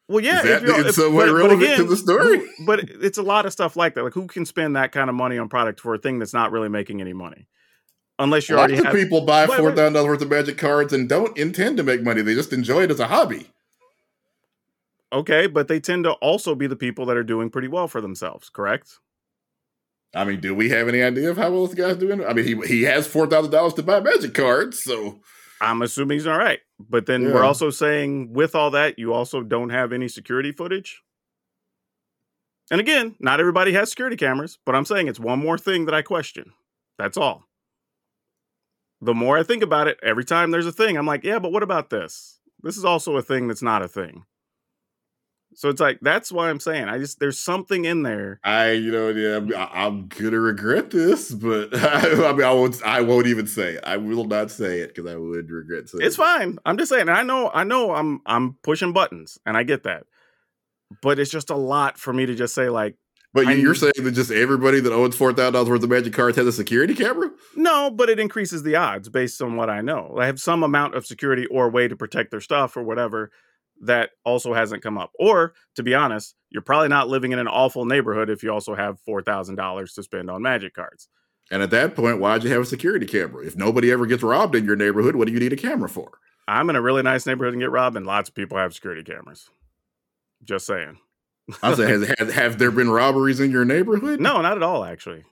Well, 0.07 0.21
yeah, 0.23 0.39
Is 0.43 0.45
that 0.45 0.87
if 0.87 0.95
some 0.97 1.15
way 1.15 1.27
but- 1.27 1.33
but 1.33 1.37
relevant 1.39 1.77
to 1.77 1.85
the 1.85 1.97
story? 1.97 2.39
who- 2.39 2.67
but 2.67 2.81
it's 2.81 3.17
a 3.17 3.23
lot 3.23 3.47
of 3.47 3.53
stuff 3.53 3.75
like 3.77 3.95
that. 3.95 4.05
Like, 4.05 4.13
who 4.13 4.27
can 4.27 4.45
spend 4.45 4.77
that 4.77 4.93
kind 4.93 5.09
of 5.09 5.17
money 5.17 5.39
on 5.39 5.49
product 5.49 5.81
for 5.81 5.95
a 5.95 5.99
thing 5.99 6.19
that's 6.19 6.35
not 6.35 6.53
really 6.53 6.69
making 6.69 7.01
any 7.01 7.15
money? 7.15 7.47
Unless 8.19 8.49
you 8.49 8.55
Lots 8.55 8.71
already 8.71 8.79
of 8.79 8.85
have. 8.87 8.95
people 8.95 9.23
buy 9.23 9.47
Wait, 9.47 9.57
four 9.57 9.69
wait. 9.69 9.77
thousand 9.77 9.95
dollars 9.95 10.09
worth 10.09 10.23
of 10.23 10.31
magic 10.31 10.57
cards 10.59 10.93
and 10.93 11.09
don't 11.09 11.37
intend 11.37 11.77
to 11.79 11.83
make 11.83 12.03
money. 12.03 12.23
They 12.23 12.35
just 12.35 12.53
enjoy 12.53 12.85
it 12.85 12.91
as 12.91 13.01
a 13.01 13.09
hobby. 13.09 13.49
Okay, 15.13 15.47
but 15.47 15.69
they 15.69 15.81
tend 15.81 16.05
to 16.05 16.13
also 16.15 16.55
be 16.55 16.67
the 16.67 16.77
people 16.77 17.07
that 17.07 17.17
are 17.17 17.25
doing 17.25 17.51
pretty 17.51 17.69
well 17.69 17.89
for 17.89 18.01
themselves. 18.01 18.49
Correct? 18.51 18.99
I 20.15 20.25
mean, 20.25 20.41
do 20.41 20.55
we 20.55 20.71
have 20.71 20.87
any 20.89 21.03
idea 21.03 21.31
of 21.31 21.37
how 21.37 21.51
well 21.51 21.67
this 21.67 21.75
guy's 21.75 21.97
doing? 21.97 22.25
I 22.25 22.33
mean, 22.33 22.45
he 22.45 22.55
he 22.67 22.83
has 22.83 23.07
four 23.07 23.27
thousand 23.27 23.51
dollars 23.51 23.75
to 23.75 23.83
buy 23.83 24.01
magic 24.01 24.33
cards, 24.35 24.83
so 24.83 25.21
I'm 25.61 25.83
assuming 25.83 26.19
he's 26.19 26.27
all 26.27 26.39
right. 26.39 26.61
But 26.79 27.07
then 27.07 27.33
we're 27.33 27.43
also 27.45 27.71
saying 27.71 28.33
with 28.33 28.55
all 28.55 28.71
that, 28.73 28.99
you 28.99 29.13
also 29.13 29.43
don't 29.43 29.71
have 29.71 29.93
any 29.93 30.07
security 30.09 30.53
footage. 30.53 31.03
And 32.71 32.81
again, 32.81 33.17
not 33.19 33.41
everybody 33.41 33.73
has 33.73 33.91
security 33.91 34.17
cameras, 34.17 34.59
but 34.65 34.75
I'm 34.75 34.85
saying 34.85 35.09
it's 35.09 35.21
one 35.21 35.39
more 35.39 35.59
thing 35.59 35.85
that 35.87 35.95
I 35.95 36.03
question. 36.03 36.53
That's 36.99 37.17
all. 37.17 37.45
The 39.05 39.15
more 39.15 39.37
I 39.39 39.43
think 39.43 39.63
about 39.63 39.87
it, 39.87 39.99
every 40.03 40.25
time 40.25 40.51
there's 40.51 40.67
a 40.67 40.73
thing, 40.73 40.97
I'm 40.97 41.07
like, 41.07 41.25
yeah, 41.25 41.39
but 41.39 41.53
what 41.53 41.63
about 41.63 41.91
this? 41.91 42.41
This 42.63 42.77
is 42.77 42.85
also 42.85 43.17
a 43.17 43.23
thing 43.23 43.49
that's 43.49 43.63
not 43.63 43.83
a 43.83 43.89
thing. 43.89 44.25
So 45.57 45.69
it's 45.69 45.81
like 45.81 45.99
that's 46.01 46.33
why 46.33 46.51
I'm 46.51 46.59
saying 46.59 46.89
I 46.89 46.99
just 46.99 47.21
there's 47.21 47.39
something 47.39 47.85
in 47.85 48.03
there. 48.03 48.41
I, 48.43 48.73
you 48.73 48.91
know, 48.91 49.09
yeah, 49.11 49.37
I'm, 49.37 49.55
I- 49.55 49.87
I'm 49.87 50.09
gonna 50.09 50.41
regret 50.41 50.91
this, 50.91 51.31
but 51.31 51.69
I, 51.75 52.33
mean, 52.33 52.43
I 52.43 52.53
won't. 52.53 52.83
I 52.85 53.01
won't 53.03 53.27
even 53.29 53.47
say 53.47 53.75
it. 53.75 53.85
I 53.85 53.97
will 53.99 54.25
not 54.25 54.51
say 54.51 54.81
it 54.81 54.95
because 54.95 55.11
I 55.11 55.17
would 55.17 55.51
regret 55.51 55.89
saying. 55.89 56.05
It's 56.05 56.17
it. 56.17 56.19
fine. 56.19 56.59
I'm 56.65 56.77
just 56.77 56.89
saying. 56.89 57.03
And 57.03 57.11
I 57.13 57.23
know, 57.23 57.51
I 57.55 57.63
know, 57.65 57.95
I'm 57.95 58.21
I'm 58.27 58.55
pushing 58.65 58.93
buttons, 58.93 59.39
and 59.47 59.57
I 59.57 59.63
get 59.63 59.85
that. 59.85 60.05
But 61.03 61.19
it's 61.19 61.31
just 61.31 61.51
a 61.51 61.57
lot 61.57 61.99
for 61.99 62.13
me 62.13 62.27
to 62.27 62.35
just 62.35 62.55
say 62.55 62.69
like, 62.69 62.97
But 63.35 63.49
I- 63.49 63.53
you- 63.53 63.63
you're 63.63 63.75
saying 63.75 63.93
that 63.99 64.13
just 64.13 64.31
everybody 64.31 64.81
that 64.81 64.93
owns 64.93 65.17
four 65.17 65.33
thousand 65.35 65.53
dollars 65.55 65.69
worth 65.69 65.83
of 65.83 65.91
magic 65.91 66.15
cards 66.15 66.37
has 66.39 66.47
a 66.47 66.53
security 66.53 66.95
camera? 66.95 67.31
no. 67.57 67.91
But 67.91 68.09
it 68.09 68.19
increases 68.19 68.63
the 68.63 68.77
odds 68.77 69.09
based 69.11 69.43
on 69.43 69.57
what 69.57 69.69
I 69.69 69.81
know. 69.83 70.17
I 70.19 70.27
have 70.27 70.41
some 70.41 70.63
amount 70.63 70.95
of 70.95 71.05
security 71.05 71.45
or 71.47 71.69
way 71.69 71.89
to 71.89 71.97
protect 71.97 72.31
their 72.31 72.41
stuff 72.41 72.77
or 72.77 72.83
whatever 72.83 73.31
that 73.83 74.11
also 74.25 74.55
hasn't 74.55 74.83
come 74.85 74.97
up. 74.97 75.11
Or 75.19 75.53
to 75.75 75.83
be 75.83 75.95
honest, 75.95 76.37
you're 76.49 76.63
probably 76.63 76.89
not 76.89 77.09
living 77.09 77.33
in 77.33 77.41
an 77.41 77.49
awful 77.49 77.85
neighborhood 77.85 78.31
if 78.31 78.43
you 78.45 78.51
also 78.53 78.75
have 78.77 79.01
four 79.01 79.21
thousand 79.21 79.57
dollars 79.57 79.93
to 79.95 80.03
spend 80.05 80.31
on 80.31 80.41
magic 80.43 80.73
cards. 80.75 81.09
And 81.51 81.61
at 81.61 81.71
that 81.71 81.95
point, 81.95 82.21
why'd 82.21 82.45
you 82.45 82.51
have 82.51 82.63
a 82.63 82.65
security 82.65 83.05
camera? 83.05 83.45
If 83.45 83.57
nobody 83.57 83.91
ever 83.91 84.07
gets 84.07 84.23
robbed 84.23 84.55
in 84.55 84.65
your 84.65 84.77
neighborhood, 84.77 85.17
what 85.17 85.27
do 85.27 85.35
you 85.35 85.41
need 85.41 85.53
a 85.53 85.57
camera 85.57 85.89
for? 85.91 86.13
I'm 86.47 86.71
in 86.71 86.77
a 86.77 86.81
really 86.81 87.03
nice 87.03 87.27
neighborhood 87.27 87.53
and 87.55 87.61
get 87.61 87.71
robbed, 87.71 87.97
and 87.97 88.07
lots 88.07 88.29
of 88.29 88.35
people 88.35 88.57
have 88.59 88.73
security 88.75 89.03
cameras. 89.03 89.51
Just 90.45 90.67
saying. 90.67 90.99
I'm 91.63 91.75
saying, 91.77 92.01
has, 92.03 92.15
has, 92.19 92.33
have 92.33 92.59
there 92.59 92.71
been 92.71 92.91
robberies 92.91 93.41
in 93.41 93.51
your 93.51 93.65
neighborhood? 93.65 94.21
No, 94.21 94.41
not 94.41 94.57
at 94.57 94.63
all. 94.63 94.85
Actually. 94.85 95.25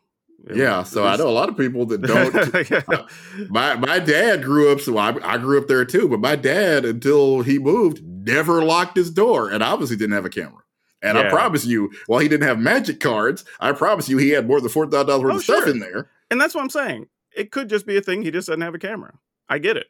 Yeah, 0.53 0.83
so 0.83 1.05
I 1.07 1.17
know 1.17 1.29
a 1.29 1.31
lot 1.31 1.49
of 1.49 1.57
people 1.57 1.87
that 1.87 2.03
don't. 2.03 2.69
Yeah. 2.71 3.03
my 3.49 3.77
my 3.77 4.01
dad 4.01 4.43
grew 4.43 4.73
up, 4.73 4.81
so 4.81 4.99
I, 4.99 5.15
I 5.23 5.39
grew 5.39 5.57
up 5.61 5.69
there 5.69 5.85
too. 5.85 6.09
But 6.09 6.19
my 6.21 6.35
dad, 6.35 6.85
until 6.85 7.43
he 7.43 7.61
moved, 7.61 8.03
never 8.05 8.65
locked 8.65 8.97
his 8.97 9.11
door, 9.11 9.51
and 9.51 9.63
obviously 9.63 9.97
didn't 9.97 10.15
have 10.15 10.25
a 10.25 10.31
camera. 10.31 10.63
And 11.01 11.17
I 11.19 11.29
promise 11.31 11.65
you, 11.65 11.91
while 12.07 12.21
he 12.21 12.29
didn't 12.29 12.47
have 12.47 12.59
magic 12.61 13.01
cards, 13.01 13.45
I 13.59 13.73
promise 13.73 14.09
you, 14.09 14.19
he 14.19 14.31
had 14.31 14.47
more 14.47 14.61
than 14.61 14.69
four 14.71 14.87
thousand 14.89 15.07
dollars 15.09 15.23
worth 15.25 15.33
Oh, 15.33 15.37
of 15.37 15.43
stuff 15.45 15.67
in 15.69 15.79
there. 15.81 16.11
And 16.31 16.41
that's 16.41 16.55
what 16.55 16.63
I'm 16.63 16.71
saying. 16.71 17.07
It 17.37 17.51
could 17.51 17.69
just 17.69 17.87
be 17.87 17.97
a 17.97 18.01
thing. 18.01 18.23
He 18.23 18.31
just 18.31 18.49
doesn't 18.49 18.61
have 18.61 18.75
a 18.75 18.79
camera. 18.79 19.15
I 19.49 19.59
get 19.59 19.77
it. 19.77 19.87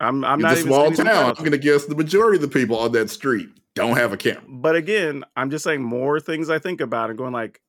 I'm 0.00 0.24
I'm 0.24 0.40
It's 0.40 0.42
not 0.42 0.52
a 0.52 0.58
even 0.60 0.72
small 0.72 0.90
town. 0.92 1.30
I'm 1.30 1.34
going 1.34 1.52
to 1.52 1.58
guess 1.58 1.84
the 1.86 1.94
majority 1.96 2.36
of 2.36 2.42
the 2.42 2.48
people 2.48 2.78
on 2.78 2.92
that 2.92 3.10
street 3.10 3.48
don't 3.74 3.96
have 3.96 4.12
a 4.12 4.16
camera. 4.16 4.42
But 4.48 4.76
again, 4.76 5.24
I'm 5.36 5.50
just 5.50 5.64
saying 5.64 5.82
more 5.82 6.20
things 6.20 6.50
I 6.50 6.58
think 6.58 6.80
about 6.80 7.10
and 7.10 7.18
going 7.18 7.32
like 7.32 7.60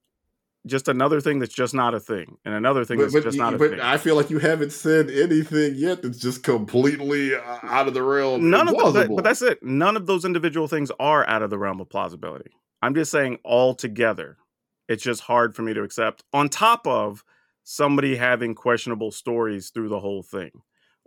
just 0.67 0.87
another 0.87 1.21
thing 1.21 1.39
that's 1.39 1.53
just 1.53 1.73
not 1.73 1.93
a 1.93 1.99
thing, 1.99 2.37
and 2.43 2.53
another 2.53 2.83
thing 2.83 2.97
But, 2.97 3.03
that's 3.03 3.13
but, 3.13 3.23
just 3.23 3.37
not 3.37 3.53
a 3.53 3.57
thing. 3.57 3.69
but 3.69 3.77
thing. 3.77 3.79
I 3.79 3.97
feel 3.97 4.15
like 4.15 4.29
you 4.29 4.39
haven't 4.39 4.71
said 4.71 5.09
anything 5.09 5.75
yet 5.75 6.01
that's 6.01 6.17
just 6.19 6.43
completely 6.43 7.33
uh, 7.33 7.59
out 7.63 7.87
of 7.87 7.93
the 7.93 8.03
realm. 8.03 8.49
None 8.49 8.67
of 8.67 8.75
the, 8.75 8.91
but, 9.07 9.15
but 9.15 9.23
that's 9.23 9.41
it. 9.41 9.63
None 9.63 9.95
of 9.95 10.05
those 10.05 10.25
individual 10.25 10.67
things 10.67 10.91
are 10.99 11.27
out 11.27 11.41
of 11.41 11.49
the 11.49 11.57
realm 11.57 11.79
of 11.79 11.89
plausibility. 11.89 12.51
I'm 12.81 12.93
just 12.93 13.11
saying 13.11 13.39
all 13.43 13.73
together, 13.73 14.37
it's 14.87 15.03
just 15.03 15.21
hard 15.21 15.55
for 15.55 15.61
me 15.61 15.73
to 15.73 15.81
accept. 15.81 16.23
On 16.33 16.49
top 16.49 16.85
of 16.85 17.23
somebody 17.63 18.17
having 18.17 18.53
questionable 18.53 19.11
stories 19.11 19.69
through 19.69 19.89
the 19.89 19.99
whole 19.99 20.23
thing, 20.23 20.51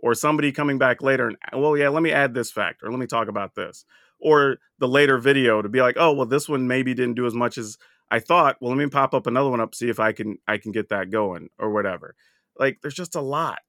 or 0.03 0.13
somebody 0.13 0.51
coming 0.51 0.77
back 0.77 1.01
later 1.01 1.29
and 1.29 1.37
well, 1.53 1.77
yeah, 1.77 1.87
let 1.87 2.03
me 2.03 2.11
add 2.11 2.33
this 2.33 2.51
fact, 2.51 2.83
or 2.83 2.91
let 2.91 2.99
me 2.99 3.07
talk 3.07 3.29
about 3.29 3.55
this, 3.55 3.85
or 4.19 4.57
the 4.77 4.87
later 4.87 5.17
video 5.17 5.61
to 5.61 5.69
be 5.69 5.81
like, 5.81 5.95
oh, 5.97 6.11
well, 6.11 6.25
this 6.25 6.49
one 6.49 6.67
maybe 6.67 6.93
didn't 6.93 7.15
do 7.15 7.25
as 7.25 7.33
much 7.33 7.57
as 7.57 7.77
I 8.11 8.19
thought. 8.19 8.57
Well, 8.59 8.69
let 8.69 8.77
me 8.77 8.89
pop 8.89 9.13
up 9.13 9.27
another 9.27 9.49
one 9.49 9.61
up, 9.61 9.73
see 9.73 9.87
if 9.87 10.01
I 10.01 10.11
can 10.11 10.37
I 10.45 10.57
can 10.57 10.73
get 10.73 10.89
that 10.89 11.09
going 11.09 11.49
or 11.57 11.71
whatever. 11.71 12.15
Like, 12.59 12.79
there's 12.81 12.93
just 12.93 13.15
a 13.15 13.21
lot. 13.21 13.59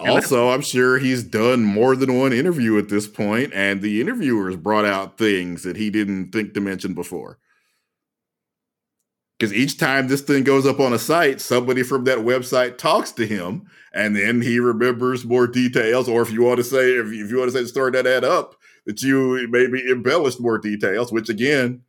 Also, 0.00 0.48
I'm 0.50 0.62
sure 0.62 0.98
he's 0.98 1.22
done 1.22 1.64
more 1.64 1.96
than 1.96 2.18
one 2.18 2.32
interview 2.32 2.78
at 2.78 2.88
this 2.88 3.06
point, 3.06 3.52
and 3.52 3.82
the 3.82 4.00
interviewers 4.00 4.56
brought 4.56 4.84
out 4.86 5.18
things 5.18 5.64
that 5.64 5.76
he 5.76 5.90
didn't 5.90 6.30
think 6.30 6.54
to 6.54 6.60
mention 6.60 6.94
before. 6.94 7.38
Because 9.38 9.52
each 9.54 9.78
time 9.78 10.08
this 10.08 10.20
thing 10.20 10.42
goes 10.42 10.66
up 10.66 10.80
on 10.80 10.92
a 10.92 10.98
site, 10.98 11.40
somebody 11.40 11.84
from 11.84 12.04
that 12.04 12.18
website 12.18 12.76
talks 12.76 13.12
to 13.12 13.26
him, 13.26 13.68
and 13.92 14.16
then 14.16 14.40
he 14.42 14.58
remembers 14.58 15.24
more 15.24 15.46
details. 15.46 16.08
Or 16.08 16.22
if 16.22 16.32
you 16.32 16.42
want 16.42 16.58
to 16.58 16.64
say, 16.64 16.90
if 16.94 17.12
you, 17.12 17.24
if 17.24 17.30
you 17.30 17.38
want 17.38 17.52
to 17.52 17.56
say 17.56 17.62
the 17.62 17.68
story 17.68 17.92
that 17.92 18.06
add 18.06 18.24
up, 18.24 18.56
that 18.86 19.00
you 19.02 19.46
maybe 19.48 19.88
embellished 19.90 20.40
more 20.40 20.58
details. 20.58 21.12
Which 21.12 21.28
again, 21.28 21.82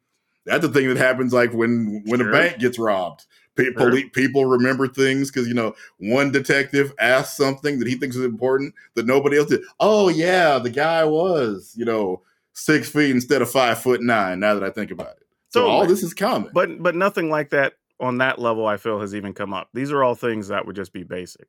that's 0.45 0.61
the 0.65 0.71
thing 0.71 0.87
that 0.89 0.97
happens 0.97 1.33
like 1.33 1.51
when 1.53 2.03
when 2.05 2.19
Sure. 2.19 2.29
a 2.29 2.31
bank 2.31 2.59
gets 2.59 2.77
robbed. 2.77 3.25
Pe- 3.55 3.73
Sure. 3.77 3.99
People 4.13 4.45
remember 4.45 4.87
things 4.87 5.31
because 5.31 5.47
you 5.47 5.53
know 5.55 5.73
one 5.97 6.31
detective 6.31 6.93
asked 6.99 7.35
something 7.35 7.79
that 7.79 7.87
he 7.87 7.95
thinks 7.95 8.15
is 8.15 8.23
important 8.25 8.73
that 8.93 9.05
nobody 9.07 9.37
else 9.37 9.49
did. 9.49 9.61
Oh 9.79 10.09
yeah, 10.09 10.59
the 10.59 10.69
guy 10.69 11.03
was 11.03 11.73
you 11.75 11.83
know 11.85 12.21
six 12.53 12.89
feet 12.89 13.09
instead 13.11 13.41
of 13.41 13.49
five 13.49 13.81
foot 13.81 14.01
nine. 14.01 14.39
Now 14.39 14.53
that 14.53 14.63
I 14.63 14.69
think 14.69 14.91
about 14.91 15.17
it, 15.17 15.27
so 15.49 15.67
all 15.67 15.85
this 15.85 16.03
is 16.03 16.13
common. 16.13 16.49
but 16.53 16.81
but 16.81 16.95
nothing 16.95 17.29
like 17.29 17.49
that 17.49 17.73
on 17.99 18.17
that 18.19 18.39
level 18.39 18.65
i 18.65 18.77
feel 18.77 18.99
has 19.01 19.13
even 19.15 19.33
come 19.33 19.53
up 19.53 19.69
these 19.73 19.91
are 19.91 20.03
all 20.03 20.15
things 20.15 20.47
that 20.47 20.65
would 20.65 20.75
just 20.75 20.93
be 20.93 21.03
basic 21.03 21.47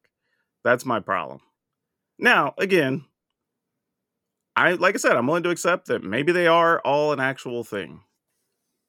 that's 0.65 0.85
my 0.87 0.99
problem 1.01 1.41
now 2.19 2.55
again 2.59 3.05
i 4.57 4.73
like 4.73 4.95
i 4.95 4.99
said 4.99 5.17
i'm 5.17 5.27
willing 5.27 5.43
to 5.43 5.51
accept 5.51 5.87
that 5.87 6.03
maybe 6.03 6.33
they 6.33 6.47
are 6.47 6.81
all 6.81 7.13
an 7.13 7.21
actual 7.21 7.63
thing 7.65 8.01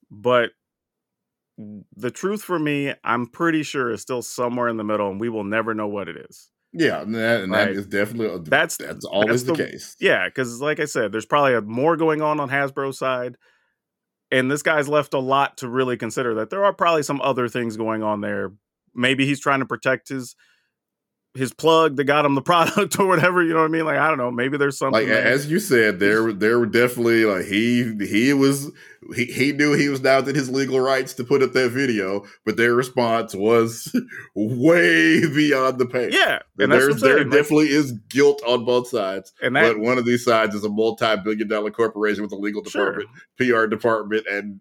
but 0.09 0.51
the 1.95 2.09
truth 2.11 2.41
for 2.41 2.57
me 2.57 2.93
i'm 3.03 3.27
pretty 3.27 3.61
sure 3.63 3.91
is 3.91 4.01
still 4.01 4.21
somewhere 4.21 4.67
in 4.67 4.77
the 4.77 4.83
middle 4.83 5.09
and 5.11 5.19
we 5.21 5.29
will 5.29 5.43
never 5.43 5.73
know 5.73 5.87
what 5.87 6.07
it 6.09 6.17
is 6.17 6.49
yeah, 6.73 7.01
and 7.01 7.13
that, 7.15 7.41
and 7.41 7.51
Right. 7.51 7.67
is 7.71 7.85
definitely 7.85 8.45
That's- 8.49 8.77
that's 8.77 9.03
always 9.03 9.43
that's 9.43 9.57
the, 9.57 9.63
the- 9.65 9.71
case. 9.71 9.97
yeah 9.99 10.27
because 10.29 10.61
like 10.61 10.79
i 10.79 10.85
said 10.85 11.11
there's 11.11 11.25
probably 11.25 11.53
a, 11.53 11.61
more 11.61 11.97
going 11.97 12.21
on 12.21 12.39
on 12.39 12.49
hasbro's 12.49 12.97
side 12.97 13.35
and 14.31 14.49
this 14.49 14.63
guy's 14.63 14.87
left 14.87 15.13
a 15.13 15.19
lot 15.19 15.57
to 15.57 15.67
really 15.67 15.97
consider 15.97 16.33
that 16.35 16.49
there 16.49 16.63
are 16.63 16.73
probably 16.73 17.03
some 17.03 17.21
other 17.21 17.47
things 17.47 17.77
going 17.77 18.01
on 18.01 18.21
there. 18.21 18.51
Maybe 18.95 19.25
he's 19.25 19.39
trying 19.39 19.59
to 19.59 19.65
protect 19.65 20.09
his 20.09 20.35
his 21.33 21.53
plug 21.53 21.95
that 21.95 22.03
got 22.03 22.25
him 22.25 22.35
the 22.35 22.41
product 22.51 22.99
or 22.99 23.07
whatever 23.07 23.41
you 23.41 23.53
know 23.53 23.59
what 23.59 23.65
i 23.65 23.69
mean 23.69 23.85
like 23.85 23.97
i 23.97 24.07
don't 24.09 24.17
know 24.17 24.29
maybe 24.31 24.57
there's 24.57 24.77
something 24.77 24.99
Like 25.01 25.07
there. 25.07 25.23
as 25.25 25.49
you 25.49 25.59
said, 25.59 25.99
there 25.99 26.33
there 26.33 26.59
were 26.59 26.65
definitely 26.65 27.23
like 27.25 27.45
he 27.45 27.95
he 28.05 28.33
was 28.33 28.69
he, 29.15 29.25
he 29.25 29.51
knew 29.51 29.73
he 29.73 29.89
was 29.89 30.01
now 30.01 30.17
within 30.17 30.35
his 30.35 30.49
legal 30.49 30.79
rights 30.79 31.13
to 31.15 31.23
put 31.23 31.41
up 31.41 31.53
that 31.53 31.69
video, 31.71 32.23
but 32.45 32.55
their 32.55 32.75
response 32.75 33.33
was 33.33 33.93
way 34.35 35.21
beyond 35.27 35.79
the 35.79 35.85
pay. 35.85 36.09
yeah 36.11 36.39
and 36.59 36.71
that's 36.71 36.85
There's, 36.85 37.01
there 37.01 37.17
like, 37.19 37.31
definitely 37.31 37.69
is 37.69 37.93
guilt 38.09 38.41
on 38.47 38.65
both 38.65 38.89
sides, 38.89 39.33
and 39.41 39.55
that 39.55 39.73
but 39.73 39.79
one 39.79 39.97
of 39.97 40.05
these 40.05 40.23
sides 40.23 40.53
is 40.53 40.63
a 40.63 40.69
multi-billion 40.69 41.47
dollar 41.47 41.71
corporation 41.71 42.23
with 42.23 42.31
a 42.31 42.35
legal 42.35 42.63
sure 42.65 42.99
department, 42.99 43.09
PR 43.37 43.65
department, 43.67 44.25
and 44.29 44.59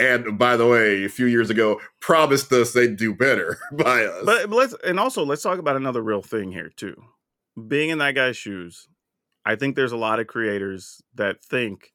and 0.00 0.38
by 0.38 0.56
the 0.56 0.66
way, 0.66 1.04
a 1.04 1.08
few 1.08 1.26
years 1.26 1.50
ago 1.50 1.80
promised 2.00 2.50
us 2.52 2.72
they'd 2.72 2.96
do 2.96 3.14
better 3.14 3.58
by 3.72 4.04
us. 4.04 4.24
but, 4.24 4.48
but 4.48 4.56
let's 4.56 4.74
and 4.84 4.98
also 4.98 5.24
let's 5.24 5.42
talk 5.42 5.58
about 5.58 5.76
another 5.76 6.02
real 6.02 6.22
thing 6.22 6.50
here 6.52 6.70
too 6.74 6.96
being 7.68 7.90
in 7.90 7.98
that 7.98 8.14
guy's 8.14 8.36
shoes 8.36 8.88
i 9.44 9.54
think 9.56 9.76
there's 9.76 9.92
a 9.92 9.96
lot 9.96 10.18
of 10.20 10.26
creators 10.26 11.02
that 11.14 11.44
think 11.44 11.92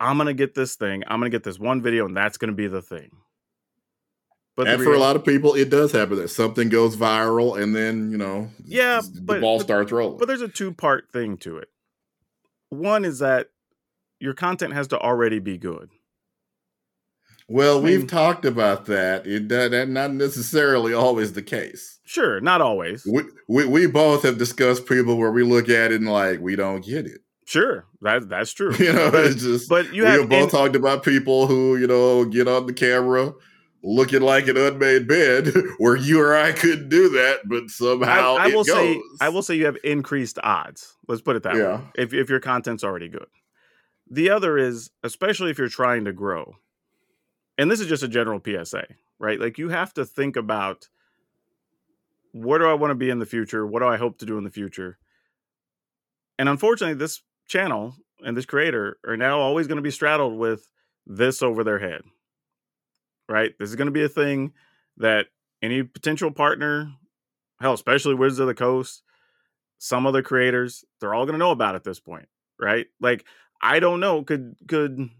i'm 0.00 0.18
gonna 0.18 0.34
get 0.34 0.54
this 0.54 0.74
thing 0.74 1.02
i'm 1.06 1.18
gonna 1.20 1.30
get 1.30 1.44
this 1.44 1.58
one 1.58 1.80
video 1.80 2.04
and 2.06 2.16
that's 2.16 2.36
gonna 2.36 2.52
be 2.52 2.66
the 2.68 2.82
thing 2.82 3.10
But 4.56 4.68
and 4.68 4.82
for 4.82 4.92
a 4.94 4.98
lot 4.98 5.16
of 5.16 5.24
people, 5.24 5.54
it 5.54 5.70
does 5.70 5.92
happen 5.92 6.16
that 6.16 6.28
something 6.28 6.68
goes 6.70 6.96
viral, 6.96 7.60
and 7.62 7.74
then 7.76 8.10
you 8.10 8.16
know, 8.16 8.48
Yeah, 8.64 9.00
the 9.02 9.20
but- 9.20 9.40
ball 9.40 9.58
but- 9.58 9.64
starts 9.64 9.92
rolling. 9.92 10.18
But 10.18 10.28
there's 10.28 10.40
a 10.40 10.48
two 10.48 10.72
part 10.72 11.10
thing 11.12 11.36
to 11.38 11.58
it. 11.58 11.68
One 12.70 13.04
is 13.04 13.18
that 13.20 13.48
your 14.18 14.32
content 14.34 14.72
has 14.72 14.88
to 14.88 14.98
already 14.98 15.38
be 15.40 15.58
good. 15.58 15.90
Well, 17.48 17.78
I 17.78 17.82
we've 17.82 18.06
talked 18.06 18.44
about 18.44 18.86
that. 18.86 19.26
It 19.26 19.48
that 19.48 19.70
that's 19.70 19.90
not 19.90 20.12
necessarily 20.12 20.92
always 20.92 21.32
the 21.32 21.42
case. 21.42 21.98
Sure, 22.04 22.40
not 22.40 22.60
always. 22.60 23.04
We, 23.04 23.22
we 23.48 23.66
we 23.66 23.86
both 23.86 24.22
have 24.22 24.38
discussed 24.38 24.86
people 24.86 25.16
where 25.16 25.32
we 25.32 25.42
look 25.42 25.68
at 25.68 25.92
it 25.92 26.00
and 26.00 26.10
like 26.10 26.40
we 26.40 26.56
don't 26.56 26.84
get 26.84 27.06
it. 27.06 27.20
Sure, 27.46 27.86
that 28.02 28.28
that's 28.28 28.52
true. 28.52 28.74
You 28.78 28.92
know, 28.92 29.10
but, 29.10 29.26
it's 29.26 29.42
just 29.42 29.68
but 29.68 29.92
you 29.92 30.02
we 30.02 30.08
have 30.08 30.20
have 30.20 30.28
both 30.28 30.44
in- 30.44 30.50
talked 30.50 30.76
about 30.76 31.02
people 31.02 31.46
who 31.46 31.76
you 31.76 31.86
know 31.86 32.24
get 32.24 32.48
on 32.48 32.66
the 32.66 32.72
camera 32.72 33.32
looking 33.82 34.20
like 34.20 34.48
an 34.48 34.56
unmade 34.56 35.06
bed, 35.06 35.52
where 35.78 35.96
you 35.96 36.20
or 36.20 36.36
I 36.36 36.52
couldn't 36.52 36.88
do 36.88 37.08
that, 37.10 37.40
but 37.46 37.70
somehow 37.70 38.36
I, 38.36 38.44
I 38.44 38.48
it 38.48 38.54
will 38.54 38.64
goes. 38.64 38.74
say 38.74 39.02
I 39.20 39.28
will 39.28 39.42
say 39.42 39.54
you 39.54 39.66
have 39.66 39.78
increased 39.84 40.38
odds. 40.42 40.96
Let's 41.08 41.22
put 41.22 41.36
it 41.36 41.44
that 41.44 41.54
way. 41.54 41.80
If 41.94 42.12
if 42.12 42.28
your 42.28 42.40
content's 42.40 42.84
already 42.84 43.08
good. 43.08 43.26
The 44.10 44.30
other 44.30 44.56
is 44.58 44.90
especially 45.02 45.50
if 45.50 45.58
you're 45.58 45.68
trying 45.68 46.04
to 46.04 46.12
grow. 46.12 46.56
And 47.58 47.70
this 47.70 47.80
is 47.80 47.86
just 47.86 48.02
a 48.02 48.08
general 48.08 48.40
PSA, 48.44 48.84
right? 49.18 49.40
Like 49.40 49.58
you 49.58 49.70
have 49.70 49.94
to 49.94 50.04
think 50.04 50.36
about 50.36 50.88
where 52.32 52.58
do 52.58 52.66
I 52.66 52.74
want 52.74 52.90
to 52.90 52.96
be 52.96 53.10
in 53.10 53.18
the 53.18 53.26
future? 53.26 53.66
What 53.66 53.80
do 53.80 53.86
I 53.86 53.96
hope 53.96 54.18
to 54.18 54.26
do 54.26 54.36
in 54.36 54.44
the 54.44 54.50
future? 54.50 54.98
And 56.38 56.48
unfortunately, 56.48 56.94
this 56.94 57.22
channel 57.48 57.94
and 58.24 58.36
this 58.36 58.44
creator 58.44 58.98
are 59.06 59.16
now 59.16 59.38
always 59.38 59.66
going 59.66 59.76
to 59.76 59.82
be 59.82 59.90
straddled 59.90 60.38
with 60.38 60.68
this 61.06 61.42
over 61.42 61.64
their 61.64 61.78
head. 61.78 62.02
Right? 63.28 63.54
This 63.58 63.70
is 63.70 63.76
going 63.76 63.86
to 63.86 63.92
be 63.92 64.04
a 64.04 64.08
thing 64.08 64.52
that 64.98 65.26
any 65.62 65.82
potential 65.82 66.30
partner, 66.30 66.92
hell, 67.60 67.72
especially 67.72 68.14
Wizards 68.14 68.40
of 68.40 68.46
the 68.46 68.54
Coast, 68.54 69.02
some 69.78 70.06
other 70.06 70.22
creators, 70.22 70.84
they're 71.00 71.14
all 71.14 71.24
going 71.24 71.34
to 71.34 71.38
know 71.38 71.50
about 71.50 71.74
at 71.74 71.84
this 71.84 72.00
point, 72.00 72.28
right? 72.60 72.86
Like 73.00 73.24
I 73.60 73.80
don't 73.80 74.00
know, 74.00 74.22
could 74.22 74.56
could 74.68 75.10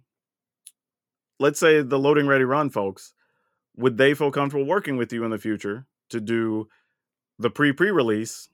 let's 1.39 1.61
say 1.61 1.83
the 1.83 1.99
loading 1.99 2.27
ready 2.27 2.45
run 2.45 2.71
folks, 2.71 3.13
would 3.77 3.99
they 3.99 4.15
feel 4.15 4.31
comfortable 4.31 4.67
working 4.67 4.97
with 4.97 5.13
you 5.13 5.25
in 5.25 5.31
the 5.31 5.39
future 5.39 5.87
to 6.11 6.21
do 6.21 6.69
the 7.39 7.51
pre 7.51 7.73
pre 7.73 7.91
release, 7.91 8.49